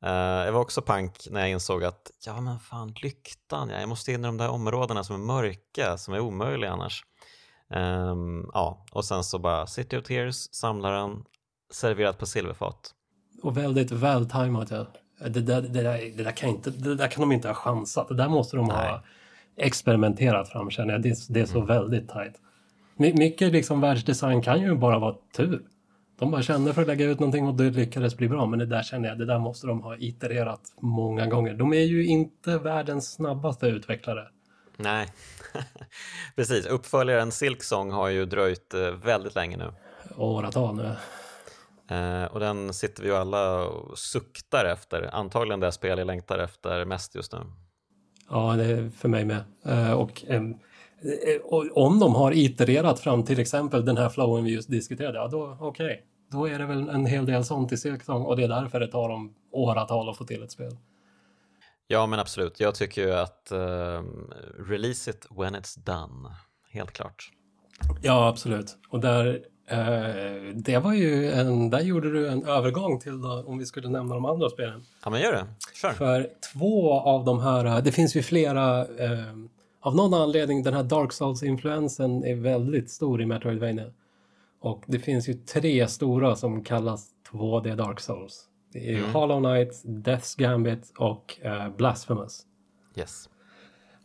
Uh, 0.06 0.46
jag 0.46 0.52
var 0.52 0.62
också 0.62 0.82
pank 0.82 1.28
när 1.32 1.40
jag 1.40 1.50
insåg 1.50 1.84
att 1.84 2.12
ja 2.26 2.42
men 2.42 2.60
fan 2.60 2.94
lyktan, 3.04 3.70
ja, 3.70 3.80
jag 3.80 3.90
måste 3.90 4.12
in 4.12 4.20
i 4.20 4.24
de 4.24 4.38
där 4.38 4.50
områdena 4.50 5.04
som 5.04 5.16
är 5.16 5.20
mörka, 5.20 5.98
som 5.98 6.14
är 6.14 6.20
omöjliga 6.20 6.72
annars. 6.72 7.04
Um, 7.76 8.50
ja, 8.54 8.86
och 8.92 9.06
sen 9.06 9.24
så 9.24 9.40
bara 9.40 9.68
City 9.68 9.98
of 9.98 10.04
Tears, 10.04 10.36
samlaren, 10.36 11.24
serverat 11.74 12.18
på 12.18 12.26
silverfat. 12.26 12.94
Och 13.44 13.58
väldigt 13.58 13.92
vältajmat 13.92 14.72
ja. 14.72 14.86
Det 15.20 15.30
där, 15.30 15.62
det, 15.62 15.82
där, 15.82 16.14
det, 16.18 16.24
där 16.24 16.32
kan 16.32 16.50
inte, 16.50 16.70
det 16.70 16.96
där 16.96 17.08
kan 17.08 17.22
de 17.22 17.32
inte 17.32 17.48
ha 17.48 17.56
chansat. 17.56 18.08
Det 18.08 18.16
där 18.16 18.30
måste 18.30 18.58
de 18.58 18.66
Nej. 18.66 18.78
ha 18.78 19.04
experimenterat 19.58 20.50
fram 20.50 20.70
känner 20.70 20.94
jag. 20.94 21.02
Det, 21.02 21.16
det 21.30 21.42
är 21.42 21.46
så 21.46 21.58
mm. 21.58 21.68
väldigt 21.68 22.10
tajt. 22.10 22.34
My, 22.98 23.14
mycket 23.14 23.52
liksom 23.52 23.82
världsdesign 23.82 24.42
kan 24.42 24.62
ju 24.62 24.76
bara 24.76 25.00
vara 25.00 25.16
tur. 25.38 25.62
De 26.20 26.32
bara 26.32 26.42
kände 26.42 26.74
för 26.74 26.82
att 26.82 26.88
lägga 26.88 27.06
ut 27.06 27.20
någonting 27.20 27.48
och 27.48 27.56
det 27.56 27.70
lyckades 27.70 28.18
bli 28.18 28.30
bra. 28.30 28.46
Men 28.46 28.60
det 28.60 28.66
där 28.66 28.84
känner 28.84 29.10
jag, 29.10 29.18
det 29.18 29.26
där 29.26 29.40
måste 29.40 29.68
de 29.68 29.82
ha 29.82 29.98
itererat 29.98 30.62
många 30.82 31.28
gånger. 31.28 31.54
De 31.54 31.74
är 31.74 31.84
ju 31.84 32.06
inte 32.06 32.58
världens 32.58 33.14
snabbaste 33.14 33.68
utvecklare. 33.68 34.28
Nej, 34.78 35.08
precis. 36.36 36.66
Uppföljaren 36.66 37.32
Silksong 37.32 37.92
har 37.92 38.10
ju 38.10 38.26
dröjt 38.26 38.74
eh, 38.74 38.92
väldigt 38.92 39.36
länge 39.36 39.58
nu. 39.58 39.72
Åratal 40.18 40.76
nu. 40.76 40.96
Eh, 41.96 42.26
och 42.26 42.40
den 42.40 42.74
sitter 42.74 43.04
vi 43.04 43.10
ju 43.10 43.16
alla 43.16 43.66
och 43.66 44.00
suktar 44.00 44.66
efter. 44.66 45.16
Antagligen 45.16 45.60
det 45.60 45.72
spel 45.72 45.98
jag 45.98 46.08
längtar 46.08 46.40
efter 46.40 46.86
mest 46.86 47.16
just 47.16 47.32
nu. 47.34 47.40
Ja, 48.30 48.56
det 48.56 48.66
är 48.66 48.90
för 48.90 49.10
mig 49.10 49.26
med. 49.26 49.44
Eh, 49.66 49.92
och, 49.92 50.26
eh, 50.28 50.44
och 51.44 51.78
om 51.86 52.00
de 52.00 52.16
har 52.16 52.32
itererat 52.32 53.00
fram 53.00 53.24
till 53.24 53.40
exempel 53.40 53.86
den 53.86 53.98
här 53.98 54.10
flowen 54.10 54.44
vi 54.44 54.54
just 54.54 54.70
diskuterade, 54.70 55.18
ja 55.18 55.28
då 55.28 55.58
okej. 55.60 55.86
Okay. 55.86 55.98
Då 56.32 56.50
är 56.50 56.60
det 56.60 56.66
väl 56.66 56.90
en 56.90 57.06
hel 57.06 57.26
del 57.26 57.46
sånt 57.46 57.72
i 57.72 57.78
Silksong 57.78 58.22
och 58.22 58.38
det 58.38 58.44
är 58.44 58.48
därför 58.48 58.80
det 58.80 58.88
tar 58.88 59.10
dem 59.10 59.36
åratal 59.52 60.10
att 60.10 60.18
få 60.18 60.26
till 60.26 60.44
ett 60.44 60.52
spel. 60.52 60.78
Ja, 61.88 62.08
men 62.08 62.20
absolut. 62.20 62.60
Jag 62.60 62.76
tycker 62.76 63.02
ju 63.02 63.14
att 63.14 63.52
uh, 63.52 64.02
release 64.70 65.12
it 65.12 65.28
when 65.30 65.56
it's 65.56 65.80
done. 65.80 66.30
Helt 66.70 66.92
klart. 66.92 67.32
Ja, 68.02 68.28
absolut. 68.28 68.78
Och 68.90 69.00
där 69.00 69.46
Uh, 69.72 70.56
det 70.56 70.78
var 70.78 70.94
ju 70.94 71.32
en, 71.32 71.70
där 71.70 71.80
gjorde 71.80 72.12
du 72.12 72.28
en 72.28 72.46
övergång 72.46 73.00
till 73.00 73.22
då, 73.22 73.44
om 73.48 73.58
vi 73.58 73.66
skulle 73.66 73.90
nämna 73.90 74.14
de 74.14 74.26
andra 74.26 74.50
spelen. 74.50 74.84
Ja 75.04 75.10
men 75.10 75.22
gör 75.22 75.32
det, 75.32 75.46
Kör. 75.74 75.90
För 75.90 76.30
två 76.54 76.94
av 77.00 77.26
de 77.26 77.40
här, 77.40 77.82
det 77.82 77.92
finns 77.92 78.16
ju 78.16 78.22
flera, 78.22 78.86
uh, 78.86 79.46
av 79.80 79.96
någon 79.96 80.14
anledning 80.14 80.64
den 80.64 80.74
här 80.74 80.84
Dark 80.84 81.14
Souls-influensen 81.14 82.24
är 82.24 82.36
väldigt 82.36 82.90
stor 82.90 83.22
i 83.22 83.26
Metroidvania. 83.26 83.92
Och 84.62 84.84
det 84.88 85.00
finns 85.00 85.30
ju 85.30 85.34
tre 85.34 85.88
stora 85.88 86.36
som 86.36 86.64
kallas 86.64 87.10
2D 87.32 87.76
Dark 87.76 88.00
Souls. 88.00 88.46
Det 88.74 88.94
är 88.94 88.98
mm. 88.98 89.14
Hollow 89.14 89.40
Knight, 89.40 89.84
Death's 89.86 90.40
Gambit 90.40 90.92
och 90.98 91.40
uh, 91.46 91.70
Blasphemous. 91.78 92.46
Yes. 92.96 93.30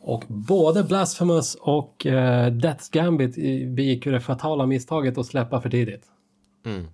Och 0.03 0.23
både 0.27 0.83
Blasphemous 0.83 1.55
och 1.55 2.05
uh, 2.05 2.11
Death's 2.47 2.91
Gambit 2.91 3.35
begick 3.75 4.05
ju 4.05 4.11
det 4.11 4.19
fatala 4.19 4.65
misstaget 4.65 5.17
att 5.17 5.25
släppa 5.25 5.61
för 5.61 5.69
tidigt. 5.69 6.03
Mm. 6.65 6.87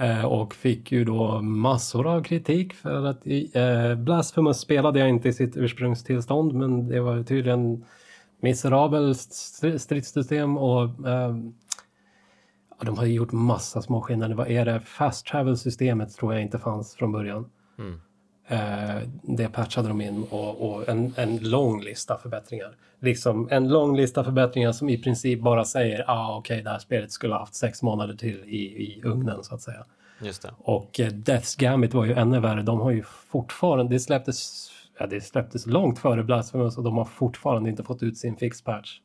Uh, 0.00 0.24
och 0.24 0.54
fick 0.54 0.92
ju 0.92 1.04
då 1.04 1.42
massor 1.42 2.06
av 2.06 2.22
kritik 2.22 2.72
för 2.74 3.04
att 3.04 3.26
uh, 3.26 3.94
Blasphemous 3.94 4.58
spelade 4.58 4.98
jag 4.98 5.08
inte 5.08 5.28
i 5.28 5.32
sitt 5.32 5.56
ursprungstillstånd 5.56 6.54
men 6.54 6.88
det 6.88 7.00
var 7.00 7.22
tydligen 7.22 7.84
miserabelt 8.40 9.18
stridssystem 9.78 10.58
och 10.58 10.84
uh, 10.84 11.36
de 12.82 12.98
har 12.98 13.04
gjort 13.04 13.32
massa 13.32 13.82
små 13.82 14.00
skillnader. 14.00 14.34
Vad 14.34 14.50
är 14.50 14.64
det? 14.64 14.80
Fast 14.80 15.26
travel-systemet 15.26 16.16
tror 16.16 16.34
jag 16.34 16.42
inte 16.42 16.58
fanns 16.58 16.94
från 16.94 17.12
början. 17.12 17.50
Mm. 17.78 18.00
Eh, 18.48 19.02
det 19.22 19.48
patchade 19.48 19.88
de 19.88 20.00
in 20.00 20.26
och, 20.30 20.70
och 20.70 20.88
en, 20.88 21.14
en, 21.16 21.38
lång 21.38 21.82
lista 21.82 22.18
förbättringar. 22.18 22.76
Liksom 23.00 23.48
en 23.50 23.68
lång 23.68 23.96
lista 23.96 24.24
förbättringar 24.24 24.72
som 24.72 24.88
i 24.88 24.98
princip 24.98 25.40
bara 25.40 25.64
säger 25.64 26.04
ah, 26.10 26.36
okej, 26.36 26.54
okay, 26.54 26.62
det 26.62 26.70
här 26.70 26.78
spelet 26.78 27.12
skulle 27.12 27.34
ha 27.34 27.40
haft 27.40 27.54
sex 27.54 27.82
månader 27.82 28.14
till 28.14 28.44
i, 28.44 28.56
i 28.56 29.02
ugnen 29.04 29.44
så 29.44 29.54
att 29.54 29.62
säga. 29.62 29.84
Just 30.20 30.42
det. 30.42 30.50
Och 30.58 31.00
eh, 31.00 31.08
Death's 31.08 31.60
Gambit 31.60 31.94
var 31.94 32.04
ju 32.04 32.12
ännu 32.12 32.40
värre. 32.40 32.62
De 32.62 32.80
har 32.80 32.90
ju 32.90 33.02
fortfarande, 33.02 33.94
det 33.94 34.00
släpptes 34.00 34.70
ja, 34.98 35.06
det 35.06 35.20
släpptes 35.20 35.66
långt 35.66 35.98
före 35.98 36.22
Blasphemous 36.22 36.78
och 36.78 36.84
de 36.84 36.96
har 36.96 37.04
fortfarande 37.04 37.70
inte 37.70 37.82
fått 37.82 38.02
ut 38.02 38.18
sin 38.18 38.36
fix-patch. 38.36 39.00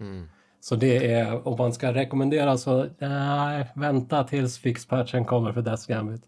Mm. 0.00 0.28
Så 0.60 0.76
det 0.76 1.12
är, 1.12 1.48
om 1.48 1.56
man 1.58 1.72
ska 1.72 1.94
rekommendera 1.94 2.58
så, 2.58 2.86
nej, 2.98 3.66
vänta 3.74 4.24
tills 4.24 4.58
fix-patchen 4.58 5.24
kommer 5.24 5.52
för 5.52 5.62
Death 5.62 5.88
Gambit. 5.88 6.22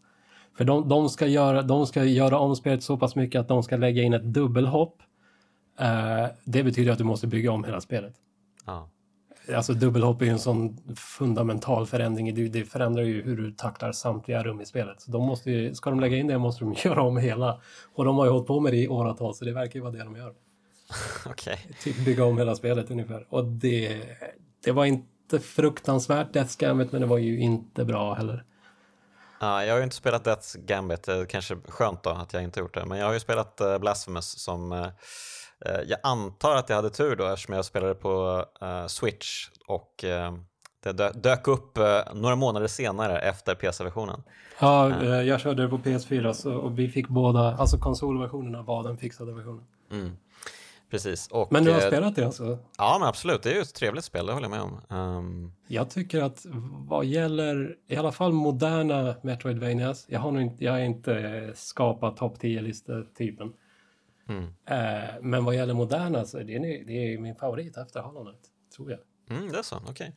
För 0.61 0.65
de, 0.65 0.89
de, 0.89 1.09
ska 1.09 1.27
göra, 1.27 1.63
de 1.63 1.87
ska 1.87 2.05
göra 2.05 2.39
om 2.39 2.57
spelet 2.57 2.83
så 2.83 2.97
pass 2.97 3.17
mycket 3.17 3.41
att 3.41 3.49
de 3.49 3.63
ska 3.63 3.77
lägga 3.77 4.03
in 4.03 4.15
ett 4.15 4.25
dubbelhopp. 4.25 5.03
Eh, 5.79 6.27
det 6.45 6.63
betyder 6.63 6.93
att 6.93 6.99
du 6.99 7.05
måste 7.05 7.27
bygga 7.27 7.53
om 7.53 7.65
hela 7.65 7.81
spelet. 7.81 8.15
Ja. 8.67 8.89
Alltså 9.55 9.73
dubbelhopp 9.73 10.23
är 10.23 10.27
ju 10.27 10.33
en 10.33 10.39
sån 10.39 10.77
fundamental 10.97 11.87
förändring. 11.87 12.35
Det, 12.35 12.49
det 12.49 12.65
förändrar 12.65 13.03
ju 13.03 13.23
hur 13.23 13.37
du 13.37 13.53
tacklar 13.53 13.93
samtliga 13.93 14.43
rum 14.43 14.61
i 14.61 14.67
spelet. 14.67 15.01
Så 15.01 15.11
de 15.11 15.27
måste 15.27 15.51
ju, 15.51 15.75
ska 15.75 15.91
de 15.91 16.01
lägga 16.01 16.17
in 16.17 16.27
det 16.27 16.39
måste 16.39 16.65
de 16.65 16.75
göra 16.85 17.03
om 17.03 17.17
hela. 17.17 17.61
Och 17.95 18.05
de 18.05 18.17
har 18.17 18.25
ju 18.25 18.31
hållit 18.31 18.47
på 18.47 18.61
med 18.61 18.73
det 18.73 18.79
i 18.79 18.89
åratal 18.89 19.35
så 19.35 19.45
det 19.45 19.53
verkar 19.53 19.75
ju 19.75 19.81
vara 19.81 19.93
det 19.93 20.05
de 20.05 20.17
gör. 20.17 20.35
Okej. 21.27 21.59
Typ 21.83 22.05
bygga 22.05 22.25
om 22.25 22.39
hela 22.39 22.55
spelet 22.55 22.91
ungefär. 22.91 23.27
Och 23.29 23.45
det, 23.45 24.03
det 24.65 24.73
var 24.73 24.85
inte 24.85 25.39
fruktansvärt 25.39 26.33
Death 26.33 26.57
Gambit 26.59 26.93
men 26.93 27.01
det 27.01 27.07
var 27.07 27.19
ju 27.19 27.41
inte 27.41 27.85
bra 27.85 28.15
heller. 28.15 28.45
Ja, 29.43 29.65
jag 29.65 29.73
har 29.73 29.79
ju 29.79 29.85
inte 29.85 29.97
spelat 29.97 30.27
Death's 30.27 30.59
Gambit, 30.59 31.03
det 31.03 31.13
är 31.13 31.25
kanske 31.25 31.57
skönt 31.69 32.03
då 32.03 32.11
att 32.11 32.33
jag 32.33 32.43
inte 32.43 32.61
gjort 32.61 32.75
det. 32.75 32.87
Men 32.87 32.99
jag 32.99 33.07
har 33.07 33.13
ju 33.13 33.21
spelat 33.21 33.61
uh, 33.61 33.79
Blasphemous 33.79 34.39
som 34.39 34.73
uh, 34.73 34.89
jag 35.87 35.99
antar 36.03 36.57
att 36.57 36.69
jag 36.69 36.77
hade 36.77 36.91
tur 36.91 37.17
då 37.17 37.27
eftersom 37.27 37.55
jag 37.55 37.65
spelade 37.65 37.95
på 37.95 38.45
uh, 38.63 38.87
Switch 38.87 39.49
och 39.67 40.05
det 40.83 40.93
dö 40.93 41.13
dök 41.13 41.49
upp 41.49 41.79
några 42.15 42.37
månader 42.37 42.67
senare 42.67 43.19
efter 43.19 43.55
PC-versionen. 43.55 44.23
Ja, 44.61 45.05
jag 45.05 45.41
körde 45.41 45.63
det 45.63 45.69
på 45.69 45.79
PS4 45.79 46.33
så, 46.33 46.55
och 46.55 46.79
vi 46.79 46.89
fick 46.89 47.09
båda, 47.09 47.57
alltså 47.57 47.79
konsolversionerna 47.79 48.63
var 48.63 48.83
den 48.83 48.97
fixade 48.97 49.33
versionen. 49.33 49.65
Mm. 49.91 50.17
Precis. 50.91 51.29
Och, 51.29 51.53
men 51.53 51.65
du 51.65 51.73
har 51.73 51.81
spelat 51.81 52.17
det 52.17 52.25
alltså? 52.25 52.59
Ja, 52.79 52.97
men 53.01 53.09
absolut. 53.09 53.43
Det 53.43 53.51
är 53.51 53.55
ju 53.55 53.61
ett 53.61 53.75
trevligt 53.75 54.05
spel, 54.05 54.27
det 54.27 54.33
håller 54.33 54.49
jag 54.49 54.51
med 54.51 54.61
om. 54.61 54.97
Um... 54.97 55.53
Jag 55.67 55.91
tycker 55.91 56.23
att 56.23 56.47
vad 56.89 57.05
gäller 57.05 57.77
i 57.87 57.97
alla 57.97 58.13
fall 58.13 58.33
moderna 58.33 59.15
Metroidvanias, 59.23 60.07
jag 60.09 60.21
har, 60.21 60.41
inte, 60.41 60.65
jag 60.65 60.73
har 60.73 60.79
inte 60.79 61.53
skapat 61.55 62.17
topp 62.17 62.39
10-listor-typen. 62.39 63.53
Mm. 64.29 64.45
Uh, 64.45 65.21
men 65.23 65.45
vad 65.45 65.55
gäller 65.55 65.75
moderna 65.75 66.25
så 66.25 66.39
är 66.39 66.45
det, 66.45 66.59
det 66.87 67.15
är 67.15 67.19
min 67.19 67.35
favorit 67.35 67.77
efter 67.77 68.01
Hollow 68.01 68.35
tror 68.77 68.91
jag. 68.91 69.01
Mm, 69.37 69.53
det 69.53 69.59
är 69.59 69.63
så, 69.63 69.77
okej. 69.77 69.91
Okay. 69.91 70.11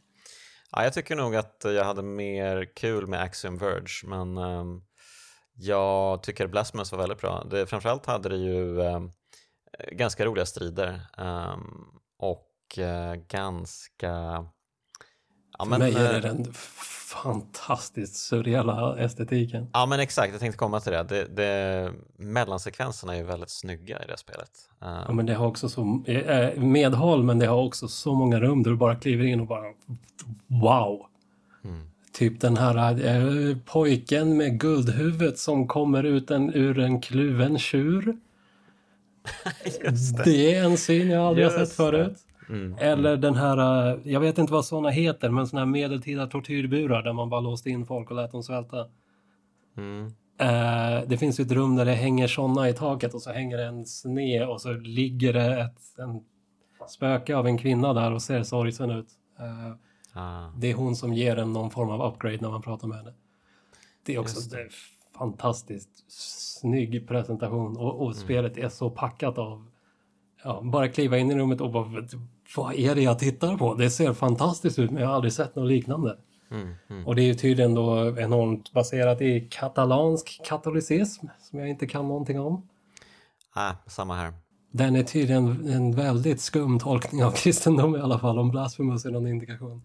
Ja, 0.72 0.84
jag 0.84 0.94
tycker 0.94 1.16
nog 1.16 1.36
att 1.36 1.62
jag 1.64 1.84
hade 1.84 2.04
mer 2.04 2.76
kul 2.76 3.08
med 3.08 3.22
Axiom 3.22 3.58
Verge, 3.58 4.08
men 4.08 4.38
um, 4.38 4.84
jag 5.56 6.24
tycker 6.24 6.48
Blasphemous 6.48 6.92
var 6.92 7.00
väldigt 7.00 7.22
bra. 7.22 7.44
Det, 7.52 7.66
framförallt 7.66 8.06
hade 8.06 8.30
det 8.30 8.38
ju 8.38 8.78
um, 8.78 9.12
ganska 9.92 10.26
roliga 10.26 10.46
strider 10.46 11.02
um, 11.18 11.88
och 12.20 12.78
uh, 12.78 13.16
ganska... 13.28 14.08
Ja, 15.58 15.66
För 15.66 15.70
men, 15.70 15.80
mig 15.80 15.96
är 15.96 16.22
det 16.22 16.28
eh, 16.28 16.36
den 16.36 16.54
fantastiskt 17.24 18.16
surreala 18.16 18.98
estetiken. 18.98 19.68
Ja 19.74 19.86
men 19.86 20.00
exakt, 20.00 20.32
jag 20.32 20.40
tänkte 20.40 20.58
komma 20.58 20.80
till 20.80 20.92
det. 20.92 21.04
det, 21.04 21.36
det 21.36 21.92
mellansekvenserna 22.18 23.14
är 23.14 23.18
ju 23.18 23.24
väldigt 23.24 23.50
snygga 23.50 24.04
i 24.04 24.08
det 24.08 24.18
spelet. 24.18 24.50
Um, 24.80 24.90
ja 25.08 25.14
men 25.14 25.26
det 25.26 25.34
har 25.34 25.48
också 25.48 25.70
så, 25.70 26.04
eh, 26.08 26.62
medhåll 26.62 27.24
men 27.24 27.40
det 27.40 27.46
har 27.46 27.64
också 27.64 27.88
så 27.88 28.14
många 28.14 28.40
rum 28.40 28.64
där 28.64 28.72
du 28.72 28.78
bara 28.78 28.96
kliver 28.96 29.26
in 29.26 29.40
och 29.40 29.48
bara 29.48 29.66
wow. 30.48 31.06
Mm. 31.64 31.88
Typ 32.14 32.42
den 32.42 32.58
här 32.58 33.06
äh, 33.06 33.58
pojken 33.66 34.38
med 34.38 34.60
guldhuvudet 34.60 35.40
som 35.40 35.68
kommer 35.68 36.04
ut 36.04 36.32
en, 36.32 36.54
ur 36.54 36.80
en 36.80 37.02
kluven 37.02 37.60
tjur. 37.60 38.18
det. 39.64 40.24
det. 40.24 40.56
är 40.56 40.64
en 40.64 40.78
syn 40.78 41.10
jag 41.10 41.24
aldrig 41.24 41.46
Just 41.46 41.58
har 41.58 41.66
sett 41.66 41.76
förut. 41.76 42.18
Mm. 42.50 42.76
Eller 42.80 43.18
den 43.18 43.36
här, 43.36 43.88
eh, 43.92 44.00
jag 44.04 44.20
vet 44.20 44.38
inte 44.38 44.54
vad 44.54 44.66
sådana 44.66 44.90
heter, 44.90 45.30
men 45.30 45.48
sådana 45.48 45.66
här 45.66 45.72
medeltida 45.72 46.28
tortyrburar 46.28 47.04
där 47.04 47.14
man 47.14 47.30
bara 47.30 47.42
låste 47.42 47.70
in 47.70 47.86
folk 47.86 48.10
och 48.10 48.16
lät 48.16 48.32
dem 48.32 48.44
svälta. 48.44 48.88
Mm. 49.78 50.14
Uh, 50.42 51.08
det 51.08 51.18
finns 51.18 51.40
ju 51.40 51.42
ett 51.44 51.52
rum 51.52 51.76
där 51.76 51.86
det 51.86 51.94
hänger 51.94 52.28
sådana 52.28 52.70
i 52.70 52.74
taket 52.74 53.14
och 53.14 53.22
så 53.22 53.32
hänger 53.32 53.58
det 53.58 53.66
en 53.66 53.86
sne 53.86 54.46
och 54.46 54.62
så 54.62 54.74
ligger 54.74 55.34
det 55.34 55.62
ett 55.62 56.00
en 56.00 56.24
spöke 56.90 57.36
av 57.36 57.48
en 57.48 57.58
kvinna 57.58 57.94
där 57.94 58.12
och 58.12 58.22
ser 58.22 58.44
sorgsen 58.44 58.90
ut. 58.90 59.08
Uh, 59.40 59.74
ah. 60.14 60.52
Det 60.58 60.72
är 60.72 60.74
hon 60.74 60.96
som 60.96 61.14
ger 61.14 61.38
en 61.38 61.54
någon 61.54 61.72
form 61.72 61.90
av 61.90 62.14
upgrade 62.14 62.38
när 62.42 62.50
man 62.50 62.62
pratar 62.62 62.88
med 62.88 62.98
henne. 62.98 63.14
Det 64.06 64.16
är 64.16 64.20
också 64.20 64.50
det. 64.50 64.70
Fantastiskt 65.18 66.11
snygg 66.11 67.07
presentation 67.07 67.78
och, 67.78 67.95
och 67.95 68.11
mm. 68.11 68.14
spelet 68.14 68.57
är 68.57 68.70
så 68.70 68.89
packat 68.89 69.38
av 69.38 69.66
ja, 70.43 70.61
bara 70.64 70.88
kliva 70.88 71.18
in 71.18 71.32
i 71.32 71.36
rummet 71.36 71.61
och 71.61 71.72
bara 71.72 72.07
vad 72.57 72.74
är 72.74 72.95
det 72.95 73.01
jag 73.01 73.20
tittar 73.20 73.57
på? 73.57 73.74
Det 73.74 73.89
ser 73.89 74.14
fantastiskt 74.14 74.80
ut 74.80 74.91
men 74.91 75.01
jag 75.01 75.09
har 75.09 75.16
aldrig 75.16 75.34
sett 75.34 75.55
något 75.55 75.70
liknande. 75.70 76.18
Mm, 76.51 76.76
mm. 76.89 77.07
Och 77.07 77.16
det 77.16 77.22
är 77.22 77.26
ju 77.26 77.34
tydligen 77.34 77.74
då 77.74 78.18
enormt 78.18 78.72
baserat 78.72 79.22
i 79.22 79.47
katalansk 79.51 80.41
katolicism 80.45 81.28
som 81.39 81.59
jag 81.59 81.70
inte 81.70 81.88
kan 81.88 82.07
någonting 82.07 82.39
om. 82.39 82.68
Ah, 83.53 83.74
samma 83.88 84.16
här. 84.16 84.34
Den 84.72 84.95
är 84.95 85.03
tydligen 85.03 85.70
en 85.70 85.91
väldigt 85.91 86.41
skum 86.41 86.80
tolkning 86.80 87.24
av 87.24 87.32
kristendom 87.36 87.95
i 87.95 87.99
alla 87.99 88.20
fall, 88.20 88.39
om 88.39 88.51
Blasphemous 88.51 89.05
är 89.05 89.11
någon 89.11 89.28
indikation. 89.28 89.82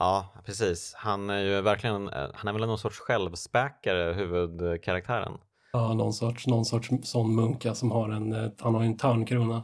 Ja, 0.00 0.26
precis. 0.44 0.94
Han 0.96 1.30
är 1.30 1.42
ju 1.42 1.60
verkligen, 1.60 2.10
han 2.34 2.48
är 2.48 2.52
väl 2.52 2.66
någon 2.66 2.78
sorts 2.78 2.98
självspäkare, 2.98 4.12
huvudkaraktären. 4.12 5.32
Ja, 5.72 5.94
någon 5.94 6.12
sorts, 6.12 6.46
någon 6.46 6.64
sorts 6.64 6.90
sån 7.02 7.34
munka 7.34 7.74
som 7.74 7.90
har 7.90 8.08
en, 8.08 8.32
eh, 8.32 8.50
han 8.60 8.74
har 8.74 8.82
en 8.82 8.96
törnkrona. 8.96 9.62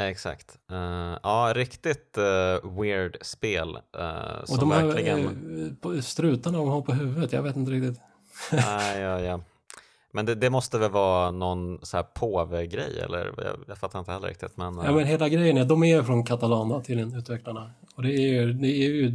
Exakt. 0.00 0.58
Uh, 0.72 1.18
ja, 1.22 1.52
riktigt 1.54 2.18
uh, 2.18 2.80
weird 2.80 3.16
spel. 3.20 3.68
Uh, 3.68 4.52
och 4.52 4.58
de 4.58 4.70
här 4.70 4.86
verkligen... 4.86 6.02
strutarna 6.02 6.58
de 6.58 6.68
har 6.68 6.82
på 6.82 6.92
huvudet, 6.92 7.32
jag 7.32 7.42
vet 7.42 7.56
inte 7.56 7.70
riktigt. 7.70 8.00
Nej, 8.52 9.00
ja, 9.00 9.20
ja. 9.20 9.40
Men 10.12 10.26
det, 10.26 10.34
det, 10.34 10.50
måste 10.50 10.78
väl 10.78 10.90
vara 10.90 11.30
någon 11.30 11.78
så 11.82 11.96
här 11.96 12.04
påve-grej 12.04 13.00
eller? 13.00 13.34
Jag, 13.36 13.56
jag, 13.66 13.78
fattar 13.78 13.98
inte 13.98 14.12
heller 14.12 14.28
riktigt. 14.28 14.56
Men, 14.56 14.74
ja, 14.84 14.92
men 14.92 15.06
hela 15.06 15.28
grejen 15.28 15.56
är, 15.56 15.64
de 15.64 15.84
är 15.84 16.02
från 16.02 16.24
Catalana 16.24 16.80
till 16.80 16.98
utvecklarna. 17.16 17.70
Och 17.94 18.02
det 18.02 18.12
är 18.12 18.28
ju, 18.28 18.52
det 18.52 18.68
är 18.68 18.88
ju 18.88 19.14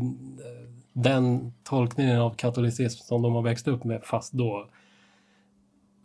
den 0.94 1.54
tolkningen 1.64 2.20
av 2.20 2.36
katolicism 2.36 3.04
som 3.04 3.22
de 3.22 3.34
har 3.34 3.42
växt 3.42 3.68
upp 3.68 3.84
med, 3.84 4.02
fast 4.04 4.34
då 4.34 4.70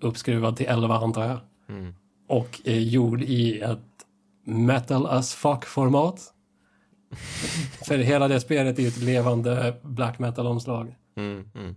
uppskruvad 0.00 0.56
till 0.56 0.66
11 0.66 0.96
antar 0.96 1.24
jag. 1.24 1.38
Mm. 1.68 1.94
Och 2.28 2.60
är 2.64 2.80
gjord 2.80 3.22
i 3.22 3.60
ett 3.60 3.78
metal 4.44 5.06
as 5.06 5.34
fuck-format. 5.34 6.32
För 7.86 7.98
hela 7.98 8.28
det 8.28 8.40
spelet 8.40 8.78
är 8.78 8.82
ju 8.82 8.88
ett 8.88 9.02
levande 9.02 9.74
black 9.82 10.18
metal-omslag. 10.18 10.96
Mm, 11.16 11.50
mm. 11.54 11.76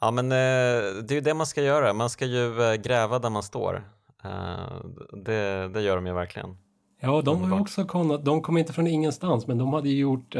Ja 0.00 0.10
men 0.10 0.24
eh, 0.24 1.02
det 1.02 1.10
är 1.10 1.14
ju 1.14 1.20
det 1.20 1.34
man 1.34 1.46
ska 1.46 1.62
göra, 1.62 1.92
man 1.92 2.10
ska 2.10 2.26
ju 2.26 2.62
eh, 2.62 2.74
gräva 2.74 3.18
där 3.18 3.30
man 3.30 3.42
står. 3.42 3.88
Eh, 4.24 4.84
det, 5.24 5.68
det 5.68 5.82
gör 5.82 5.96
de 5.96 6.06
ju 6.06 6.12
verkligen. 6.12 6.56
Ja, 7.00 7.22
de 7.22 7.42
har 7.42 7.56
ju 7.56 7.60
också 7.62 7.84
kommit, 7.84 8.24
de 8.24 8.42
kom 8.42 8.58
inte 8.58 8.72
från 8.72 8.86
ingenstans 8.86 9.46
men 9.46 9.58
de 9.58 9.72
hade 9.72 9.88
ju 9.88 9.98
gjort 9.98 10.36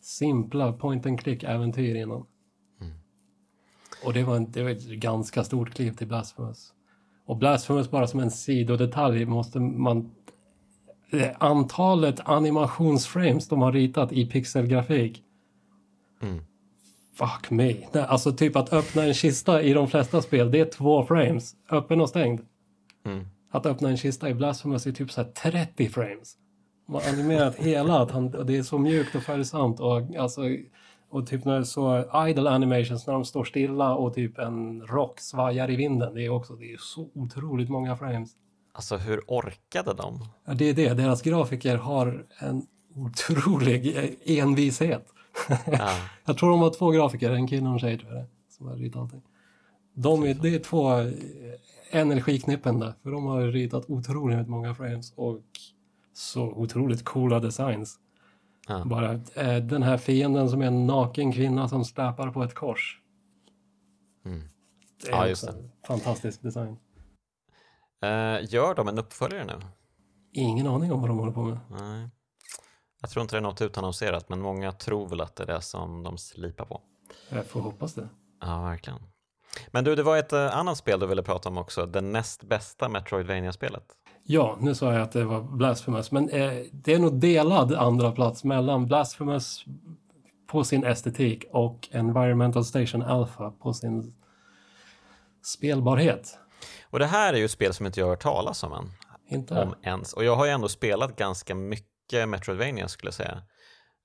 simpla 0.00 0.72
point 0.72 1.06
and 1.06 1.20
click 1.20 1.42
äventyr 1.42 1.94
innan. 1.94 2.26
Och 4.04 4.12
det 4.12 4.22
var, 4.22 4.36
en, 4.36 4.50
det 4.50 4.62
var 4.62 4.70
ett 4.70 4.88
ganska 4.88 5.44
stort 5.44 5.74
kliv 5.74 5.96
till 5.96 6.06
Blasphemous. 6.06 6.72
Och 7.26 7.36
Blasphemous 7.36 7.90
bara 7.90 8.06
som 8.06 8.20
en 8.20 8.30
sidodetalj 8.30 9.24
måste 9.24 9.60
man... 9.60 10.10
Antalet 11.38 12.20
animationsframes 12.24 13.48
de 13.48 13.62
har 13.62 13.72
ritat 13.72 14.12
i 14.12 14.26
pixelgrafik. 14.26 15.22
Mm. 16.22 16.44
Fuck 17.14 17.50
me. 17.50 17.74
Nej, 17.92 18.04
alltså 18.08 18.32
typ 18.32 18.56
att 18.56 18.72
öppna 18.72 19.02
en 19.02 19.14
kista 19.14 19.62
i 19.62 19.72
de 19.72 19.88
flesta 19.88 20.22
spel, 20.22 20.50
det 20.50 20.60
är 20.60 20.64
två 20.64 21.04
frames. 21.04 21.54
Öppen 21.70 22.00
och 22.00 22.08
stängd. 22.08 22.40
Mm. 23.06 23.26
Att 23.50 23.66
öppna 23.66 23.88
en 23.88 23.96
kista 23.96 24.28
i 24.28 24.34
Blasphemous 24.34 24.86
är 24.86 24.92
typ 24.92 25.12
så 25.12 25.24
30 25.24 25.88
frames. 25.88 26.36
Man 26.88 27.02
har 27.02 27.12
animerat 27.12 27.56
hela, 27.56 27.98
att 27.98 28.10
han, 28.10 28.30
det 28.30 28.56
är 28.56 28.62
så 28.62 28.78
mjukt 28.78 29.14
och 29.14 29.22
följsamt 29.22 29.80
och 29.80 30.16
alltså 30.18 30.42
och 31.14 31.26
typ 31.26 31.44
när 31.44 31.62
så 31.62 32.04
idle 32.28 32.50
animations 32.50 33.06
när 33.06 33.14
de 33.14 33.24
står 33.24 33.44
stilla 33.44 33.94
och 33.94 34.14
typ 34.14 34.38
en 34.38 34.86
rock 34.86 35.20
svajar 35.20 35.70
i 35.70 35.76
vinden. 35.76 36.14
Det 36.14 36.24
är 36.24 36.28
också 36.28 36.54
det 36.54 36.72
är 36.72 36.76
så 36.78 37.10
otroligt 37.14 37.68
många 37.68 37.96
frames. 37.96 38.30
Alltså 38.72 38.96
hur 38.96 39.20
orkade 39.26 39.94
de? 39.94 40.28
Ja, 40.46 40.54
det 40.54 40.68
är 40.68 40.74
det. 40.74 40.94
Deras 40.94 41.22
grafiker 41.22 41.76
har 41.76 42.26
en 42.38 42.66
otrolig 42.96 43.96
envishet. 44.24 45.06
Ja. 45.66 45.90
jag 46.24 46.38
tror 46.38 46.50
de 46.50 46.60
har 46.60 46.70
två 46.70 46.90
grafiker, 46.90 47.30
en 47.30 47.48
kille 47.48 47.66
och 47.66 47.72
en 47.72 47.78
tjej 47.78 47.98
tror 47.98 48.14
jag 48.14 48.26
som 48.48 48.66
har 48.66 48.76
ritat 48.76 49.02
allting. 49.02 49.22
De 49.94 50.22
är, 50.22 50.34
det 50.34 50.54
är 50.54 50.58
två 50.58 50.90
energiknippen 51.90 52.92
för 53.02 53.10
de 53.10 53.24
har 53.24 53.42
ritat 53.42 53.90
otroligt 53.90 54.48
många 54.48 54.74
frames 54.74 55.12
och 55.16 55.40
så 56.12 56.42
otroligt 56.42 57.04
coola 57.04 57.40
designs. 57.40 57.98
Ja. 58.68 58.84
Bara 58.84 59.12
eh, 59.12 59.56
den 59.56 59.82
här 59.82 59.96
fienden 59.96 60.50
som 60.50 60.62
är 60.62 60.66
en 60.66 60.86
naken 60.86 61.32
kvinna 61.32 61.68
som 61.68 61.84
släpar 61.84 62.30
på 62.30 62.42
ett 62.42 62.54
kors. 62.54 63.00
Mm. 64.24 64.42
Det 65.02 65.08
är 65.08 65.12
ja, 65.12 65.28
just 65.28 65.46
det. 65.46 65.70
fantastisk 65.86 66.42
design. 66.42 66.76
Uh, 68.04 68.54
gör 68.54 68.74
de 68.74 68.88
en 68.88 68.98
uppföljare 68.98 69.44
nu? 69.44 69.66
Ingen 70.32 70.66
aning 70.66 70.92
om 70.92 71.00
vad 71.00 71.10
de 71.10 71.18
håller 71.18 71.32
på 71.32 71.42
med. 71.42 71.58
Nej. 71.70 72.10
Jag 73.04 73.10
tror 73.10 73.22
inte 73.22 73.36
det 73.36 73.38
är 73.38 73.42
något 73.42 73.60
utannonserat, 73.60 74.28
men 74.28 74.40
många 74.40 74.72
tror 74.72 75.08
väl 75.08 75.20
att 75.20 75.36
det 75.36 75.42
är 75.42 75.46
det 75.46 75.60
som 75.60 76.02
de 76.02 76.18
slipar 76.18 76.64
på. 76.64 76.80
Jag 77.28 77.46
får 77.46 77.60
hoppas 77.60 77.94
det. 77.94 78.08
Ja, 78.40 78.62
verkligen. 78.62 78.98
Men 79.70 79.84
du, 79.84 79.94
det 79.94 80.02
var 80.02 80.16
ett 80.16 80.32
uh, 80.32 80.56
annat 80.56 80.78
spel 80.78 81.00
du 81.00 81.06
ville 81.06 81.22
prata 81.22 81.48
om 81.48 81.58
också, 81.58 81.86
det 81.86 82.00
näst 82.00 82.42
bästa 82.42 82.88
Metroidvania-spelet. 82.88 83.84
Ja, 84.22 84.56
nu 84.60 84.74
sa 84.74 84.92
jag 84.92 85.02
att 85.02 85.12
det 85.12 85.24
var 85.24 85.42
Blasphemous, 85.42 86.12
men 86.12 86.28
eh, 86.28 86.52
det 86.72 86.94
är 86.94 86.98
nog 86.98 87.20
delad 87.20 87.74
andra 87.74 88.12
plats 88.12 88.44
mellan 88.44 88.86
Blasphemous 88.86 89.64
på 90.46 90.64
sin 90.64 90.84
estetik 90.84 91.44
och 91.52 91.88
Environmental 91.90 92.64
Station 92.64 93.02
Alpha 93.02 93.50
på 93.50 93.72
sin 93.72 94.14
spelbarhet. 95.42 96.38
Och 96.90 96.98
det 96.98 97.06
här 97.06 97.34
är 97.34 97.38
ju 97.38 97.44
ett 97.44 97.50
spel 97.50 97.74
som 97.74 97.86
inte 97.86 98.00
jag 98.00 98.06
har 98.06 98.12
hört 98.12 98.22
talas 98.22 98.62
om 98.62 98.72
än. 98.72 98.90
Inte? 99.28 99.62
Om 99.62 99.74
ens. 99.82 100.12
Och 100.12 100.24
jag 100.24 100.36
har 100.36 100.44
ju 100.44 100.50
ändå 100.50 100.68
spelat 100.68 101.16
ganska 101.16 101.54
mycket 101.54 101.93
Metroidvania 102.12 102.88
skulle 102.88 103.06
jag 103.06 103.14
säga. 103.14 103.42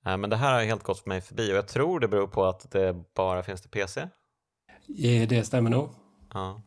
Eh, 0.06 0.16
men 0.16 0.30
det 0.30 0.36
här 0.36 0.54
har 0.54 0.64
helt 0.64 0.82
gått 0.82 1.06
mig 1.06 1.20
förbi 1.20 1.52
och 1.52 1.56
jag 1.56 1.68
tror 1.68 2.00
det 2.00 2.08
beror 2.08 2.26
på 2.26 2.44
att 2.44 2.70
det 2.70 2.96
bara 3.14 3.42
finns 3.42 3.60
till 3.60 3.70
PC. 3.70 4.08
Ja, 4.86 5.26
det 5.26 5.44
stämmer 5.44 5.70
nog. 5.70 5.88
Ja. 6.34 6.62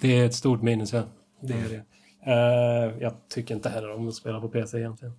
Det 0.00 0.18
är 0.18 0.26
ett 0.26 0.34
stort 0.34 0.62
minus, 0.62 0.92
ja. 0.92 1.02
Det 1.40 1.54
är 1.54 1.68
det. 1.68 1.84
Uh, 2.26 3.02
jag 3.02 3.28
tycker 3.28 3.54
inte 3.54 3.68
heller 3.68 3.92
om 3.92 4.08
att 4.08 4.14
spela 4.14 4.40
på 4.40 4.48
PC 4.48 4.78
egentligen. 4.78 5.14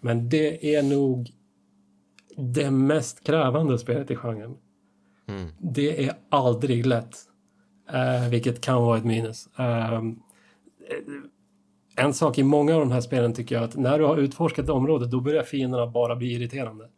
Men 0.00 0.28
det 0.28 0.76
är 0.76 0.82
nog 0.82 1.30
det 2.36 2.70
mest 2.70 3.24
krävande 3.24 3.78
spelet 3.78 4.10
i 4.10 4.16
genren. 4.16 4.56
Mm. 5.28 5.52
Det 5.58 6.06
är 6.06 6.14
aldrig 6.28 6.86
lätt. 6.86 7.16
Uh, 7.94 8.28
vilket 8.28 8.60
kan 8.60 8.82
vara 8.82 8.98
ett 8.98 9.04
minus. 9.04 9.48
Uh, 9.58 10.02
en 11.96 12.14
sak 12.14 12.38
i 12.38 12.42
många 12.42 12.74
av 12.74 12.80
de 12.80 12.92
här 12.92 13.00
spelen 13.00 13.32
tycker 13.32 13.54
jag 13.54 13.64
att 13.64 13.76
när 13.76 13.98
du 13.98 14.04
har 14.04 14.16
utforskat 14.16 14.64
ett 14.64 14.70
område 14.70 15.06
då 15.06 15.20
börjar 15.20 15.42
fienderna 15.42 15.86
bara 15.86 16.16
bli 16.16 16.32
irriterande. 16.32 16.88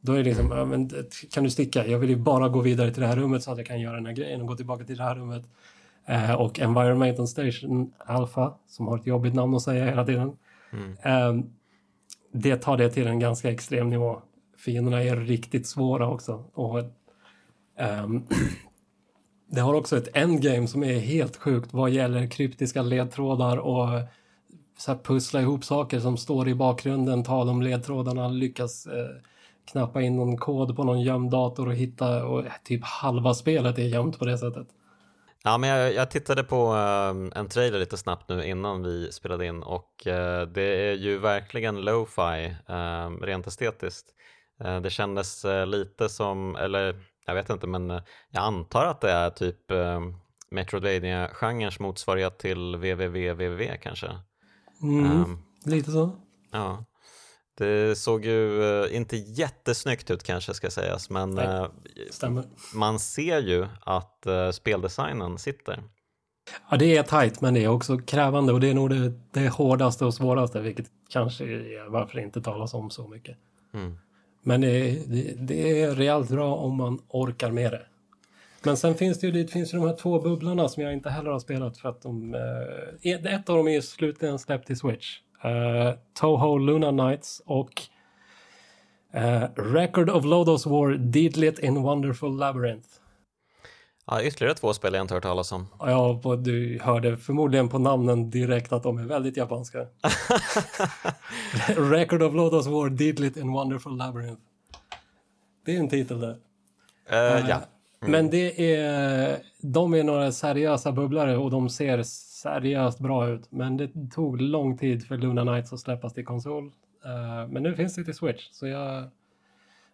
Då 0.00 0.12
är 0.12 0.16
det 0.16 0.24
liksom, 0.24 0.50
ja, 0.50 0.64
men, 0.64 0.90
kan 1.30 1.44
du 1.44 1.50
sticka? 1.50 1.86
Jag 1.86 1.98
vill 1.98 2.10
ju 2.10 2.16
bara 2.16 2.48
gå 2.48 2.60
vidare 2.60 2.90
till 2.90 3.00
det 3.00 3.06
här 3.06 3.16
rummet 3.16 3.42
så 3.42 3.52
att 3.52 3.58
jag 3.58 3.66
kan 3.66 3.80
göra 3.80 3.94
den 3.94 4.06
här 4.06 4.12
grejen 4.12 4.40
och 4.40 4.46
gå 4.46 4.56
tillbaka 4.56 4.84
till 4.84 4.96
det 4.96 5.02
här 5.02 5.14
rummet. 5.14 5.44
Eh, 6.06 6.34
och 6.34 6.60
Environmental 6.60 7.28
Station 7.28 7.92
Alpha, 7.98 8.54
som 8.66 8.88
har 8.88 8.98
ett 8.98 9.06
jobbigt 9.06 9.34
namn 9.34 9.54
att 9.54 9.62
säga 9.62 9.84
hela 9.84 10.06
tiden. 10.06 10.36
Mm. 10.72 10.96
Eh, 11.02 11.44
det 12.32 12.56
tar 12.56 12.76
det 12.76 12.90
till 12.90 13.06
en 13.06 13.18
ganska 13.18 13.50
extrem 13.50 13.90
nivå. 13.90 14.22
Fienderna 14.58 15.02
är 15.02 15.16
riktigt 15.16 15.66
svåra 15.66 16.08
också. 16.08 16.44
Och, 16.54 16.78
ehm, 17.78 18.22
det 19.46 19.60
har 19.60 19.74
också 19.74 19.96
ett 19.96 20.16
endgame 20.16 20.66
som 20.66 20.84
är 20.84 20.98
helt 20.98 21.36
sjukt 21.36 21.72
vad 21.72 21.90
gäller 21.90 22.26
kryptiska 22.26 22.82
ledtrådar 22.82 23.56
och 23.56 23.88
så 24.78 24.92
här 24.92 24.98
pussla 24.98 25.40
ihop 25.40 25.64
saker 25.64 26.00
som 26.00 26.16
står 26.16 26.48
i 26.48 26.54
bakgrunden, 26.54 27.24
ta 27.24 27.44
de 27.44 27.62
ledtrådarna, 27.62 28.28
lyckas 28.28 28.86
eh, 28.86 29.22
knappa 29.70 30.02
in 30.02 30.16
någon 30.16 30.36
kod 30.36 30.76
på 30.76 30.84
någon 30.84 31.00
gömd 31.00 31.30
dator 31.30 31.68
och 31.68 31.74
hitta 31.74 32.26
och 32.26 32.44
typ 32.64 32.84
halva 32.84 33.34
spelet 33.34 33.78
är 33.78 33.82
gömt 33.82 34.18
på 34.18 34.24
det 34.24 34.38
sättet. 34.38 34.66
Ja, 35.42 35.58
men 35.58 35.70
jag, 35.70 35.94
jag 35.94 36.10
tittade 36.10 36.44
på 36.44 36.74
eh, 36.74 37.40
en 37.40 37.48
trailer 37.48 37.78
lite 37.78 37.96
snabbt 37.96 38.28
nu 38.28 38.44
innan 38.44 38.82
vi 38.82 39.12
spelade 39.12 39.46
in 39.46 39.62
och 39.62 40.06
eh, 40.06 40.46
det 40.46 40.88
är 40.90 40.94
ju 40.94 41.18
verkligen 41.18 41.80
lo-fi 41.80 42.56
eh, 42.68 43.10
rent 43.22 43.46
estetiskt. 43.46 44.06
Eh, 44.60 44.80
det 44.80 44.90
kändes 44.90 45.44
eh, 45.44 45.66
lite 45.66 46.08
som, 46.08 46.56
eller 46.56 46.96
jag 47.26 47.34
vet 47.34 47.50
inte, 47.50 47.66
men 47.66 47.90
jag 48.30 48.42
antar 48.42 48.84
att 48.84 49.00
det 49.00 49.10
är 49.10 49.30
typ 49.30 49.70
um, 49.70 50.16
Metroidvania-genrens 50.50 51.80
motsvarighet 51.80 52.38
till 52.38 52.76
www 52.76 53.76
kanske. 53.82 54.10
Mm, 54.82 55.38
lite 55.64 55.90
så. 55.90 56.10
Ja. 56.52 56.84
Det 57.58 57.98
såg 57.98 58.24
ju 58.24 58.62
uh, 58.62 58.96
inte 58.96 59.16
jättesnyggt 59.16 60.10
ut 60.10 60.22
kanske 60.22 60.54
ska 60.54 60.70
sägas 60.70 61.10
men 61.10 61.38
uh, 61.38 61.66
man 62.74 62.98
ser 62.98 63.38
ju 63.38 63.66
att 63.80 64.26
speldesignen 64.52 65.38
sitter. 65.38 65.82
Ja 66.70 66.76
det 66.76 66.96
är 66.96 67.02
tajt 67.02 67.40
men 67.40 67.54
det 67.54 67.64
är 67.64 67.68
också 67.68 67.98
krävande 67.98 68.52
och 68.52 68.60
det 68.60 68.70
är 68.70 68.74
nog 68.74 68.90
det, 68.90 69.12
det 69.32 69.48
hårdaste 69.48 70.04
och 70.04 70.14
svåraste 70.14 70.60
vilket 70.60 70.86
kanske 71.10 71.44
är 71.44 71.90
varför 71.90 72.16
det 72.16 72.22
inte 72.22 72.42
talas 72.42 72.74
om 72.74 72.90
så 72.90 73.08
mycket. 73.08 73.36
Mm. 73.74 73.98
Men 74.46 74.60
det, 74.60 74.90
det, 75.06 75.34
det, 75.38 75.82
är 75.82 75.94
rejält 75.94 76.30
bra 76.30 76.54
om 76.54 76.76
man 76.76 76.98
orkar 77.08 77.50
med 77.50 77.72
det. 77.72 77.82
Men 78.62 78.76
sen 78.76 78.94
finns 78.94 79.20
det 79.20 79.26
ju 79.26 79.32
det 79.32 79.50
finns 79.50 79.74
ju 79.74 79.78
de 79.78 79.86
här 79.86 79.96
två 79.96 80.20
bubblorna 80.20 80.68
som 80.68 80.82
jag 80.82 80.92
inte 80.92 81.10
heller 81.10 81.30
har 81.30 81.38
spelat 81.38 81.78
för 81.78 81.88
att 81.88 82.02
de... 82.02 82.34
Eh, 82.34 83.10
e- 83.12 83.28
ett 83.28 83.48
av 83.48 83.56
dem 83.56 83.68
är 83.68 83.72
ju 83.72 83.82
slutligen 83.82 84.38
släppt 84.38 84.66
till 84.66 84.76
Switch. 84.76 85.18
Uh, 85.44 85.92
Toho 86.20 86.58
Luna 86.58 86.90
Nights 86.90 87.42
och 87.46 87.82
uh, 89.16 89.44
Record 89.56 90.10
of 90.10 90.24
Lodos 90.24 90.66
War 90.66 90.90
Deedlit 90.90 91.58
in 91.58 91.82
Wonderful 91.82 92.36
Labyrinth. 92.36 92.88
Ja, 94.06 94.22
ytterligare 94.22 94.54
två 94.54 94.72
spel 94.72 94.94
jag 94.94 95.04
inte 95.04 95.14
hört 95.14 95.22
talas 95.22 95.52
om. 95.52 95.66
Ja, 95.78 96.20
du 96.44 96.78
hörde 96.82 97.16
förmodligen 97.16 97.68
på 97.68 97.78
namnen 97.78 98.30
direkt 98.30 98.72
att 98.72 98.82
de 98.82 98.98
är 98.98 99.04
väldigt 99.04 99.36
japanska. 99.36 99.78
Record 101.76 102.22
of 102.22 102.34
Lodos 102.34 102.66
War 102.66 102.90
Deedlit 102.90 103.36
in 103.36 103.52
Wonderful 103.52 103.96
Labyrinth. 103.96 104.42
Det 105.64 105.76
är 105.76 105.80
en 105.80 105.88
titel 105.88 106.20
det. 106.20 106.36
Uh, 107.12 107.48
ja. 107.48 107.60
Mm. 108.00 108.12
Men 108.12 108.30
det 108.30 108.74
är, 108.74 109.38
de 109.60 109.94
är 109.94 110.04
några 110.04 110.32
seriösa 110.32 110.92
bubblare 110.92 111.36
och 111.36 111.50
de 111.50 111.68
ser 111.68 112.02
seriöst 112.02 112.98
bra 112.98 113.28
ut. 113.28 113.52
Men 113.52 113.76
det 113.76 113.90
tog 114.14 114.40
lång 114.40 114.78
tid 114.78 115.06
för 115.06 115.16
Luna 115.16 115.42
Knights 115.42 115.72
att 115.72 115.80
släppas 115.80 116.14
till 116.14 116.24
konsol. 116.24 116.64
Uh, 116.64 117.48
men 117.48 117.62
nu 117.62 117.74
finns 117.74 117.94
det 117.94 118.04
till 118.04 118.14
Switch, 118.14 118.48
så 118.52 118.66
jag, 118.66 119.04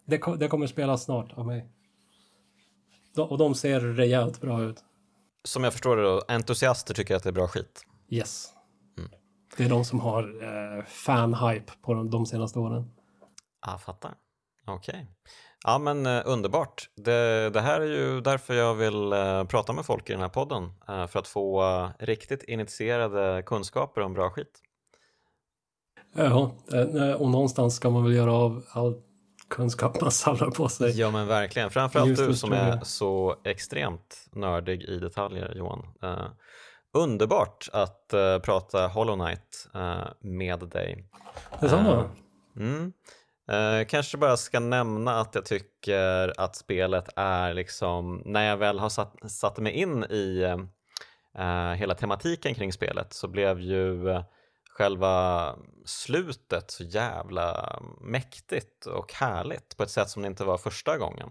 det, 0.04 0.20
det 0.38 0.48
kommer 0.48 0.66
spelas 0.66 1.04
snart 1.04 1.32
av 1.38 1.46
mig. 1.46 1.66
Och 3.16 3.38
de 3.38 3.54
ser 3.54 3.80
rejält 3.80 4.40
bra 4.40 4.62
ut. 4.62 4.84
Som 5.44 5.64
jag 5.64 5.72
förstår 5.72 5.96
det 5.96 6.02
då, 6.02 6.22
entusiaster 6.28 6.94
tycker 6.94 7.16
att 7.16 7.22
det 7.22 7.30
är 7.30 7.32
bra 7.32 7.48
skit? 7.48 7.86
Yes. 8.08 8.48
Mm. 8.98 9.10
Det 9.56 9.64
är 9.64 9.68
de 9.68 9.84
som 9.84 10.00
har 10.00 10.22
uh, 10.22 10.84
fan-hype 10.84 11.72
på 11.82 11.94
de, 11.94 12.10
de 12.10 12.26
senaste 12.26 12.58
åren. 12.58 12.90
Ja, 13.66 13.78
fattar. 13.78 14.14
Okej. 14.66 14.94
Okay. 14.94 15.06
Ja 15.64 15.78
men 15.78 16.06
eh, 16.06 16.22
underbart. 16.24 16.88
Det, 16.96 17.50
det, 17.50 17.60
här 17.60 17.80
är 17.80 17.86
ju 17.86 18.20
därför 18.20 18.54
jag 18.54 18.74
vill 18.74 19.12
eh, 19.12 19.44
prata 19.44 19.72
med 19.72 19.84
folk 19.84 20.10
i 20.10 20.12
den 20.12 20.22
här 20.22 20.28
podden. 20.28 20.72
Eh, 20.88 21.06
för 21.06 21.18
att 21.18 21.28
få 21.28 21.62
eh, 21.62 21.88
riktigt 21.98 22.42
initierade 22.42 23.42
kunskaper 23.46 24.00
om 24.00 24.14
bra 24.14 24.30
skit. 24.30 24.60
Ja, 26.14 26.52
eh, 26.72 27.12
och 27.12 27.30
någonstans 27.30 27.74
ska 27.74 27.90
man 27.90 28.04
väl 28.04 28.14
göra 28.14 28.32
av 28.32 28.64
all 28.68 29.02
kunskap 29.54 30.00
man 30.00 30.10
samlar 30.10 30.50
på 30.50 30.68
sig. 30.68 31.00
Ja 31.00 31.10
men 31.10 31.26
verkligen, 31.26 31.70
framförallt 31.70 32.08
Just 32.08 32.26
du 32.26 32.34
som 32.34 32.52
är 32.52 32.80
så 32.82 33.36
extremt 33.44 34.26
nördig 34.32 34.82
i 34.82 34.98
detaljer 34.98 35.54
Johan. 35.56 35.86
Eh, 36.02 36.26
underbart 36.94 37.68
att 37.72 38.14
prata 38.42 38.86
Hollow 38.86 39.16
Knight 39.16 39.68
med 40.20 40.58
dig. 40.58 41.08
Detsamma. 41.60 42.10
Mm. 42.56 42.92
Uh, 43.50 43.86
kanske 43.86 44.16
bara 44.18 44.36
ska 44.36 44.60
nämna 44.60 45.20
att 45.20 45.34
jag 45.34 45.44
tycker 45.44 46.40
att 46.40 46.56
spelet 46.56 47.08
är 47.16 47.54
liksom, 47.54 48.22
när 48.24 48.48
jag 48.48 48.56
väl 48.56 48.78
har 48.78 48.88
satt, 48.88 49.30
satt 49.30 49.58
mig 49.58 49.72
in 49.72 50.04
i 50.04 50.54
uh, 51.38 51.72
hela 51.72 51.94
tematiken 51.94 52.54
kring 52.54 52.72
spelet 52.72 53.12
så 53.12 53.28
blev 53.28 53.60
ju 53.60 54.08
uh, 54.08 54.22
själva 54.82 55.56
slutet 55.84 56.70
så 56.70 56.84
jävla 56.84 57.78
mäktigt 58.00 58.86
och 58.86 59.12
härligt 59.12 59.76
på 59.76 59.82
ett 59.82 59.90
sätt 59.90 60.08
som 60.08 60.22
det 60.22 60.28
inte 60.28 60.44
var 60.44 60.58
första 60.58 60.98
gången. 60.98 61.28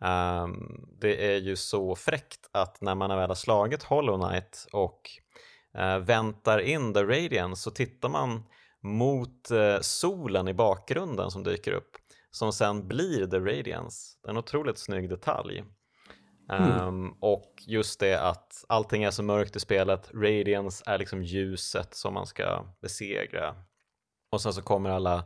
Um, 0.00 0.86
det 1.00 1.32
är 1.32 1.38
ju 1.38 1.56
så 1.56 1.96
fräckt 1.96 2.48
att 2.52 2.80
när 2.80 2.94
man 2.94 3.10
väl 3.10 3.30
har 3.30 3.34
slagit 3.34 3.82
Hollow 3.82 4.28
Knight 4.28 4.66
och 4.72 5.00
eh, 5.74 5.98
väntar 5.98 6.58
in 6.58 6.94
The 6.94 7.02
Radiance 7.02 7.62
så 7.62 7.70
tittar 7.70 8.08
man 8.08 8.42
mot 8.80 9.50
uh, 9.50 9.80
solen 9.80 10.48
i 10.48 10.54
bakgrunden 10.54 11.30
som 11.30 11.42
dyker 11.42 11.72
upp 11.72 11.96
som 12.30 12.52
sen 12.52 12.88
blir 12.88 13.26
The 13.26 13.38
Radiance. 13.38 14.18
Det 14.22 14.28
är 14.28 14.30
en 14.30 14.38
otroligt 14.38 14.78
snygg 14.78 15.08
detalj. 15.08 15.64
Mm. 16.48 16.80
Um, 16.80 17.16
och 17.20 17.62
just 17.66 18.00
det 18.00 18.20
att 18.20 18.64
allting 18.68 19.02
är 19.02 19.10
så 19.10 19.22
mörkt 19.22 19.56
i 19.56 19.60
spelet, 19.60 20.10
Radiance 20.14 20.84
är 20.86 20.98
liksom 20.98 21.22
ljuset 21.22 21.94
som 21.94 22.14
man 22.14 22.26
ska 22.26 22.64
besegra. 22.80 23.54
Och 24.30 24.40
sen 24.40 24.52
så 24.52 24.62
kommer 24.62 24.90
alla 24.90 25.24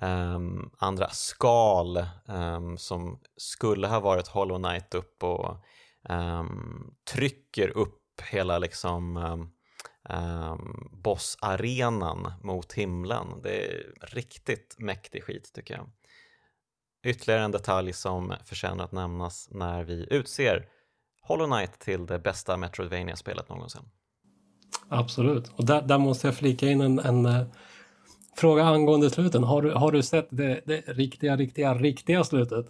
um, 0.00 0.70
andra 0.78 1.08
skal 1.08 2.06
um, 2.26 2.78
som 2.78 3.20
skulle 3.36 3.86
ha 3.86 4.00
varit 4.00 4.28
Hollow 4.28 4.58
Knight 4.58 4.94
upp 4.94 5.22
och 5.22 5.64
trycker 7.12 7.68
upp 7.68 8.20
hela 8.30 8.58
liksom 8.58 9.16
um, 10.08 10.88
bossarenan 10.92 12.32
mot 12.42 12.72
himlen. 12.72 13.26
Det 13.42 13.66
är 13.66 13.94
riktigt 14.00 14.76
mäktig 14.78 15.24
skit 15.24 15.50
tycker 15.54 15.74
jag. 15.74 15.90
Ytterligare 17.04 17.42
en 17.42 17.50
detalj 17.50 17.92
som 17.92 18.34
förtjänar 18.44 18.84
att 18.84 18.92
nämnas 18.92 19.48
när 19.50 19.84
vi 19.84 20.06
utser 20.10 20.66
Hollow 21.22 21.46
Knight 21.46 21.78
till 21.78 22.06
det 22.06 22.18
bästa 22.18 22.56
Metroidvania-spelet 22.56 23.48
någonsin. 23.48 23.82
Absolut. 24.88 25.48
Och 25.56 25.66
där, 25.66 25.82
där 25.82 25.98
måste 25.98 26.26
jag 26.26 26.36
flika 26.36 26.70
in 26.70 26.80
en, 26.80 26.98
en 26.98 27.26
uh, 27.26 27.46
fråga 28.36 28.64
angående 28.64 29.10
sluten. 29.10 29.44
Har 29.44 29.62
du, 29.62 29.72
har 29.72 29.92
du 29.92 30.02
sett 30.02 30.28
det, 30.30 30.60
det 30.66 30.80
riktiga, 30.86 31.36
riktiga, 31.36 31.74
riktiga 31.74 32.24
slutet? 32.24 32.66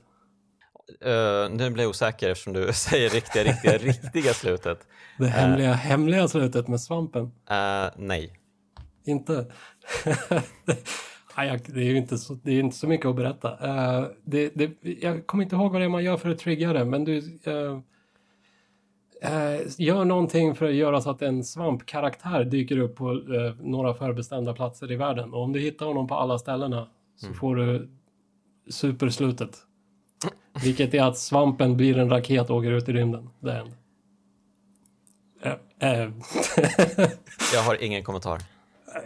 Uh, 1.07 1.51
nu 1.51 1.71
blir 1.71 1.85
jag 1.85 1.91
osäker 1.91 2.31
eftersom 2.31 2.53
du 2.53 2.73
säger 2.73 3.11
riktiga, 3.11 3.45
riktiga, 3.45 3.79
riktiga 3.79 4.35
slutet. 4.35 4.79
Det 5.19 5.27
hemliga, 5.27 5.71
uh, 5.71 5.77
hemliga 5.77 6.29
slutet 6.29 6.69
med 6.69 6.81
svampen? 6.81 7.33
Nej. 7.97 8.33
Inte? 9.07 9.53
Nej, 11.39 11.59
det 11.67 11.81
är 11.81 11.85
ju 11.85 11.97
inte 11.97 12.19
så, 12.19 12.35
det 12.43 12.53
är 12.53 12.61
inte 12.61 12.77
så 12.77 12.87
mycket 12.87 13.07
att 13.07 13.17
berätta. 13.17 13.51
Uh, 13.51 14.07
det, 14.25 14.51
det, 14.55 14.71
jag 14.83 15.27
kommer 15.27 15.45
inte 15.45 15.57
ihåg 15.57 15.73
vad 15.73 15.81
det 15.81 15.85
är 15.85 15.89
man 15.89 16.05
gör 16.05 16.17
för 16.17 16.31
att 16.31 16.39
trigga 16.39 16.73
det, 16.73 16.85
men 16.85 17.05
du 17.05 17.19
uh, 17.19 17.79
uh, 19.25 19.61
gör 19.79 20.05
någonting 20.05 20.55
för 20.55 20.67
att 20.67 20.75
göra 20.75 21.01
så 21.01 21.11
att 21.11 21.23
en 21.23 21.45
svampkaraktär 21.45 22.45
dyker 22.45 22.79
upp 22.79 22.97
på 22.97 23.13
några 23.61 23.95
förbestämda 23.95 24.55
platser 24.55 24.93
i 24.93 24.97
världen. 24.97 25.35
Och 25.35 25.43
om 25.43 25.53
du 25.53 25.61
hittar 25.61 25.87
honom 25.87 26.09
på 26.09 26.15
alla 26.15 26.39
ställena 26.39 26.89
så 27.17 27.27
mm. 27.27 27.39
får 27.39 27.57
du 27.57 27.89
superslutet. 28.71 29.57
Vilket 30.65 30.95
är 30.95 31.03
att 31.03 31.19
svampen 31.19 31.77
blir 31.77 31.99
en 31.99 32.11
raket 32.11 32.51
och 32.51 32.57
åker 32.57 32.71
ut 32.71 32.89
i 32.89 32.93
rymden. 32.93 33.31
Det 33.41 33.51
är 33.51 33.61
en. 36.01 36.23
jag 37.55 37.63
har 37.63 37.83
ingen 37.83 38.05
kommentar. 38.05 38.58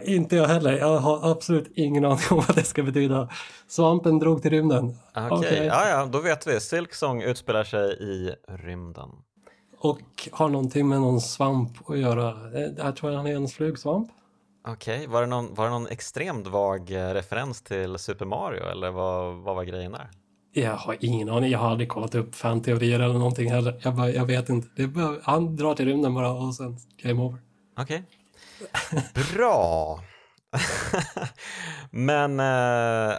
Inte 0.03 0.35
jag 0.35 0.47
heller. 0.47 0.77
Jag 0.77 0.97
har 0.97 1.31
absolut 1.31 1.71
ingen 1.75 2.05
aning 2.05 2.25
om 2.29 2.43
vad 2.47 2.55
det 2.55 2.63
ska 2.63 2.83
betyda. 2.83 3.29
Svampen 3.67 4.19
drog 4.19 4.41
till 4.41 4.51
rymden. 4.51 4.97
Okej, 5.15 5.25
okay. 5.25 5.37
okay. 5.39 5.65
ja, 5.65 5.89
ja, 5.89 6.05
då 6.05 6.19
vet 6.19 6.47
vi. 6.47 6.59
Silksong 6.59 7.21
utspelar 7.21 7.63
sig 7.63 7.93
i 7.93 8.35
rymden. 8.47 9.09
Och 9.79 10.29
har 10.31 10.49
någonting 10.49 10.87
med 10.87 11.01
någon 11.01 11.21
svamp 11.21 11.89
att 11.89 11.99
göra. 11.99 12.37
Jag 12.77 12.95
tror 12.95 13.11
han 13.11 13.27
är 13.27 13.35
en 13.35 13.47
flugsvamp. 13.47 14.11
Okej, 14.67 14.95
okay. 14.95 15.07
var, 15.07 15.21
det 15.21 15.27
någon, 15.27 15.55
var 15.55 15.65
det 15.65 15.71
någon 15.71 15.87
extremt 15.87 16.47
vag 16.47 16.91
eh, 16.91 17.13
referens 17.13 17.61
till 17.61 17.97
Super 17.97 18.25
Mario 18.25 18.63
eller 18.63 18.91
vad, 18.91 19.35
vad 19.35 19.55
var 19.55 19.63
grejen 19.63 19.91
där? 19.91 20.09
Jag 20.53 20.75
har 20.75 20.97
ingen 20.99 21.29
aning. 21.29 21.51
Jag 21.51 21.59
har 21.59 21.69
aldrig 21.69 21.89
kollat 21.89 22.15
upp 22.15 22.35
fanteorier 22.35 22.99
eller 22.99 23.13
någonting 23.13 23.51
heller. 23.51 23.79
Jag, 23.83 23.95
bara, 23.95 24.09
jag 24.09 24.25
vet 24.25 24.49
inte. 24.49 24.67
Det 24.75 24.87
bara, 24.87 25.15
han 25.23 25.55
drar 25.55 25.75
till 25.75 25.85
rymden 25.85 26.13
bara 26.13 26.31
och 26.31 26.55
sen 26.55 26.77
game 27.01 27.23
over. 27.23 27.39
Okej. 27.77 27.83
Okay. 27.83 28.22
Bra! 29.33 29.99
Men, 31.91 32.39
äh, 32.39 32.45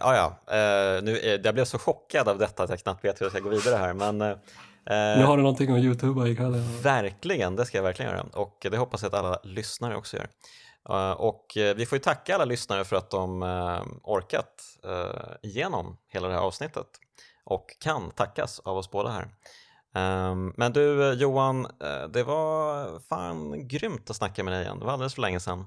ja, 0.01 0.41
äh, 0.49 1.03
nu, 1.03 1.41
jag 1.45 1.55
blev 1.55 1.65
så 1.65 1.79
chockad 1.79 2.29
av 2.29 2.39
detta 2.39 2.63
att 2.63 2.71
jag 2.71 2.79
knappt 2.79 3.05
vet 3.05 3.21
hur 3.21 3.25
jag 3.25 3.33
ska 3.33 3.41
gå 3.41 3.49
vidare 3.49 3.77
här. 3.77 3.93
Men, 3.93 4.21
äh, 4.21 4.37
nu 4.87 5.25
har 5.25 5.37
du 5.37 5.43
någonting 5.43 5.77
att 5.77 5.83
youtuba 5.83 6.27
ikväll. 6.27 6.53
Verkligen, 6.83 7.57
det 7.57 7.67
ska 7.67 7.79
jag 7.79 7.83
verkligen 7.83 8.11
göra. 8.11 8.27
Och 8.33 8.67
det 8.71 8.77
hoppas 8.77 9.03
jag 9.03 9.15
att 9.15 9.25
alla 9.25 9.39
lyssnare 9.43 9.97
också 9.97 10.17
gör. 10.17 10.27
Och 11.17 11.47
vi 11.55 11.87
får 11.87 11.97
ju 11.97 12.03
tacka 12.03 12.35
alla 12.35 12.45
lyssnare 12.45 12.85
för 12.85 12.97
att 12.97 13.11
de 13.11 13.43
orkat 14.03 14.63
igenom 15.43 15.97
hela 16.09 16.29
det 16.29 16.35
här 16.35 16.41
avsnittet 16.41 16.87
och 17.45 17.67
kan 17.81 18.11
tackas 18.11 18.61
av 18.65 18.77
oss 18.77 18.91
båda 18.91 19.11
här. 19.11 19.29
Um, 19.97 20.53
men 20.57 20.73
du 20.73 21.13
Johan, 21.13 21.65
eh, 21.65 22.09
det 22.13 22.23
var 22.23 23.01
fan 23.01 23.69
grymt 23.69 24.11
att 24.11 24.17
snacka 24.17 24.45
med 24.45 24.53
dig 24.53 24.63
igen. 24.63 24.79
Det 24.79 24.85
var 24.85 24.93
alldeles 24.93 25.15
för 25.15 25.23
länge 25.23 25.41
sedan. 25.41 25.65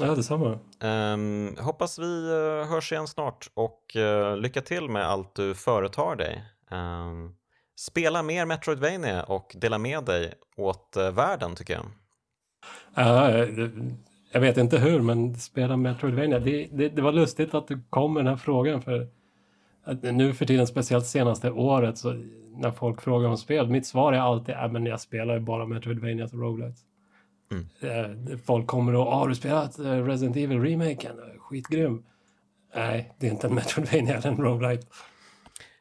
Ja, 0.00 0.14
detsamma. 0.14 0.58
Um, 0.80 1.56
hoppas 1.60 1.98
vi 1.98 2.30
uh, 2.30 2.64
hörs 2.64 2.92
igen 2.92 3.08
snart 3.08 3.50
och 3.54 3.96
uh, 3.96 4.36
lycka 4.36 4.60
till 4.60 4.88
med 4.88 5.06
allt 5.06 5.34
du 5.34 5.54
företar 5.54 6.16
dig. 6.16 6.44
Um, 6.70 7.34
spela 7.76 8.22
mer 8.22 8.46
Metroidvania 8.46 9.22
och 9.22 9.56
dela 9.60 9.78
med 9.78 10.04
dig 10.04 10.34
åt 10.56 10.96
uh, 10.96 11.10
världen 11.10 11.54
tycker 11.54 11.74
jag. 11.74 11.84
Uh, 12.98 13.68
jag 14.32 14.40
vet 14.40 14.56
inte 14.56 14.78
hur, 14.78 15.00
men 15.00 15.34
spela 15.34 15.76
Metroidvania. 15.76 16.38
Det, 16.38 16.68
det, 16.72 16.88
det 16.88 17.02
var 17.02 17.12
lustigt 17.12 17.54
att 17.54 17.68
du 17.68 17.84
kom 17.90 18.14
med 18.14 18.24
den 18.24 18.30
här 18.30 18.36
frågan 18.36 18.82
för 18.82 19.08
nu 20.02 20.34
för 20.34 20.46
tiden, 20.46 20.66
speciellt 20.66 21.06
senaste 21.06 21.50
året, 21.50 21.98
så 21.98 22.24
när 22.56 22.70
folk 22.70 23.00
frågar 23.00 23.28
om 23.28 23.36
spel, 23.36 23.68
mitt 23.68 23.86
svar 23.86 24.12
är 24.12 24.18
alltid 24.18 24.54
att 24.54 24.74
äh, 24.74 24.82
jag 24.82 25.00
spelar 25.00 25.38
bara 25.38 25.66
Metroidvania 25.66 26.24
och 26.24 26.32
roguelites. 26.32 26.80
Mm. 27.50 27.66
Eh, 27.80 28.38
folk 28.38 28.66
kommer 28.66 28.94
och, 28.94 29.06
har 29.06 29.28
du 29.28 29.34
spelat 29.34 29.78
eh, 29.78 29.84
Resident 29.84 30.36
Evil 30.36 30.60
remaken? 30.60 31.16
Skitgrym. 31.38 32.04
Nej, 32.74 33.14
det 33.18 33.26
är 33.26 33.30
inte 33.30 33.46
en 33.46 33.54
Metroidvania 33.54 34.16
eller 34.16 34.28
en 34.28 34.36
roguelite. 34.36 34.86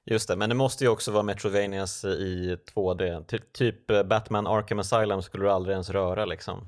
Just 0.05 0.27
det, 0.27 0.35
men 0.35 0.49
det 0.49 0.55
måste 0.55 0.83
ju 0.83 0.89
också 0.89 1.11
vara 1.11 1.23
Metroidvanias 1.23 2.05
i 2.05 2.57
2D. 2.75 3.23
Ty 3.23 3.37
typ 3.37 3.91
eh, 3.91 4.03
Batman 4.03 4.47
Arkham 4.47 4.79
Asylum 4.79 5.21
skulle 5.21 5.43
du 5.43 5.51
aldrig 5.51 5.73
ens 5.73 5.89
röra 5.89 6.25
liksom. 6.25 6.67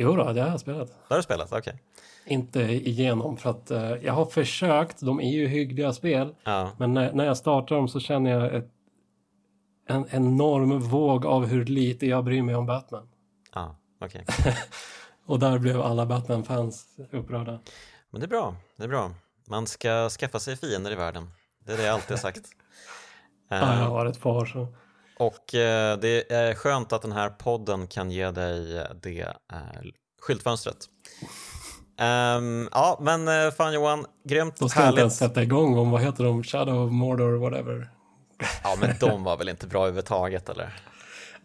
Jo 0.00 0.16
då, 0.16 0.32
det 0.32 0.40
har 0.42 0.48
jag 0.48 0.60
spelat. 0.60 0.88
Det 0.88 1.14
har 1.14 1.16
du 1.16 1.22
spelat, 1.22 1.52
okej. 1.52 1.58
Okay. 1.60 1.74
Inte 2.34 2.60
igenom 2.60 3.36
för 3.36 3.50
att 3.50 3.70
uh, 3.70 4.04
jag 4.04 4.12
har 4.12 4.24
försökt, 4.26 5.00
de 5.00 5.20
är 5.20 5.30
ju 5.30 5.46
hyggliga 5.46 5.92
spel. 5.92 6.34
Ja. 6.44 6.70
Men 6.78 6.94
när, 6.94 7.12
när 7.12 7.24
jag 7.24 7.36
startar 7.36 7.76
dem 7.76 7.88
så 7.88 8.00
känner 8.00 8.30
jag 8.30 8.54
ett 8.54 8.70
en 9.88 10.06
enorm 10.10 10.80
våg 10.80 11.26
av 11.26 11.46
hur 11.46 11.64
lite 11.64 12.06
jag 12.06 12.24
bryr 12.24 12.42
mig 12.42 12.54
om 12.54 12.66
Batman. 12.66 13.08
Ja, 13.54 13.76
okej. 14.00 14.24
Okay. 14.28 14.52
och 15.26 15.38
där 15.38 15.58
blev 15.58 15.80
alla 15.80 16.06
Batman-fans 16.06 16.86
upprörda. 17.10 17.60
Men 18.10 18.20
det 18.20 18.26
är 18.26 18.28
bra, 18.28 18.56
det 18.76 18.84
är 18.84 18.88
bra. 18.88 19.10
Man 19.46 19.66
ska 19.66 20.08
skaffa 20.08 20.40
sig 20.40 20.56
fiender 20.56 20.92
i 20.92 20.94
världen. 20.94 21.30
Det 21.64 21.72
är 21.72 21.76
det 21.76 21.82
jag 21.82 21.94
alltid 21.94 22.10
har 22.10 22.16
sagt. 22.16 22.40
ja, 23.48 23.56
jag 23.56 23.72
eh, 23.72 23.88
har 23.90 24.06
ett 24.06 24.20
par 24.20 24.46
så. 24.46 24.68
Och 25.18 25.54
eh, 25.54 25.98
det 25.98 26.32
är 26.32 26.54
skönt 26.54 26.92
att 26.92 27.02
den 27.02 27.12
här 27.12 27.30
podden 27.30 27.86
kan 27.86 28.10
ge 28.10 28.30
dig 28.30 28.86
det 29.02 29.20
eh, 29.52 29.58
skyltfönstret. 30.22 30.76
Um, 32.00 32.68
ja, 32.72 32.98
men 33.00 33.52
fan 33.52 33.74
Johan, 33.74 34.06
grymt, 34.24 34.56
Då 34.58 34.68
ska 34.68 34.80
härligt. 34.80 34.86
jag 34.86 34.92
inte 34.92 35.00
ens 35.00 35.18
sätta 35.18 35.42
igång 35.42 35.78
om, 35.78 35.90
vad 35.90 36.02
heter 36.02 36.24
de, 36.24 36.42
Shadow 36.42 36.86
of 36.86 36.92
Mordor, 36.92 37.36
whatever. 37.36 37.90
Ja, 38.62 38.76
men 38.80 38.94
de 39.00 39.24
var 39.24 39.36
väl 39.36 39.48
inte 39.48 39.66
bra 39.66 39.80
överhuvudtaget 39.80 40.48
eller? 40.48 40.74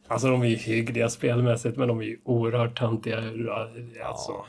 Alltså 0.07 0.27
de 0.27 0.41
är 0.41 0.47
ju 0.47 0.55
hyggliga 0.55 1.09
spelmässigt, 1.09 1.77
men 1.77 1.87
de 1.87 1.99
är 1.99 2.03
ju 2.03 2.19
oerhört 2.25 2.79
töntiga. 2.79 3.17
Alltså, 3.17 4.31
ja. 4.31 4.45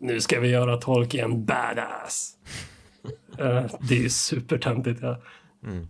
Nu 0.00 0.20
ska 0.20 0.40
vi 0.40 0.48
göra 0.48 0.76
Tolkien 0.76 1.44
badass. 1.44 2.32
uh, 3.40 3.66
det 3.80 3.94
är 3.94 4.02
ju 4.02 4.10
supertöntigt. 4.10 5.00
Ja. 5.02 5.20
Mm. 5.64 5.88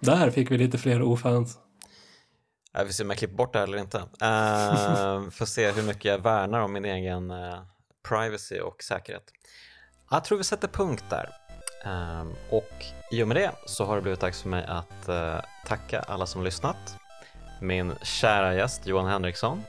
Där 0.00 0.30
fick 0.30 0.50
vi 0.50 0.58
lite 0.58 0.78
fler 0.78 1.02
ofans. 1.02 1.58
Jag 2.76 2.86
får 2.86 2.92
se 2.92 3.02
om 3.02 3.10
jag 3.10 3.18
klipper 3.18 3.36
bort 3.36 3.52
det 3.52 3.58
här 3.58 3.66
eller 3.66 3.78
inte. 3.78 3.98
Uh, 3.98 5.30
får 5.30 5.44
se 5.44 5.70
hur 5.72 5.82
mycket 5.82 6.04
jag 6.04 6.18
värnar 6.18 6.60
om 6.60 6.72
min 6.72 6.84
egen 6.84 7.30
uh, 7.30 7.58
privacy 8.08 8.60
och 8.60 8.82
säkerhet. 8.82 9.32
Jag 10.10 10.24
tror 10.24 10.38
vi 10.38 10.44
sätter 10.44 10.68
punkt 10.68 11.04
där. 11.10 11.28
Um, 12.20 12.34
och 12.50 12.72
i 13.10 13.22
och 13.22 13.28
med 13.28 13.36
det 13.36 13.52
så 13.66 13.84
har 13.84 13.96
det 13.96 14.02
blivit 14.02 14.20
dags 14.20 14.42
för 14.42 14.48
mig 14.48 14.64
att 14.68 15.08
uh, 15.08 15.40
tacka 15.66 16.00
alla 16.00 16.26
som 16.26 16.44
lyssnat. 16.44 16.96
Min 17.60 17.94
kära 18.02 18.54
gäst 18.54 18.86
Johan 18.86 19.06
Henriksson 19.06 19.62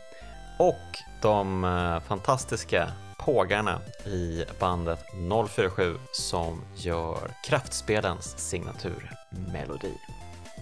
och 0.59 0.97
de 1.21 1.63
uh, 1.63 1.99
fantastiska 1.99 2.91
pågarna 3.19 3.81
i 4.05 4.45
bandet 4.59 4.99
047 5.49 5.97
som 6.11 6.61
gör 6.75 7.31
kraftspelens 7.43 8.37
signaturmelodi. 8.37 9.93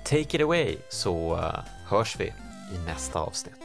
Take 0.04 0.20
it 0.20 0.42
away 0.42 0.78
så 0.90 1.36
uh, 1.36 1.60
hörs 1.88 2.20
vi 2.20 2.26
i 2.26 2.78
nästa 2.86 3.20
avsnitt. 3.20 3.62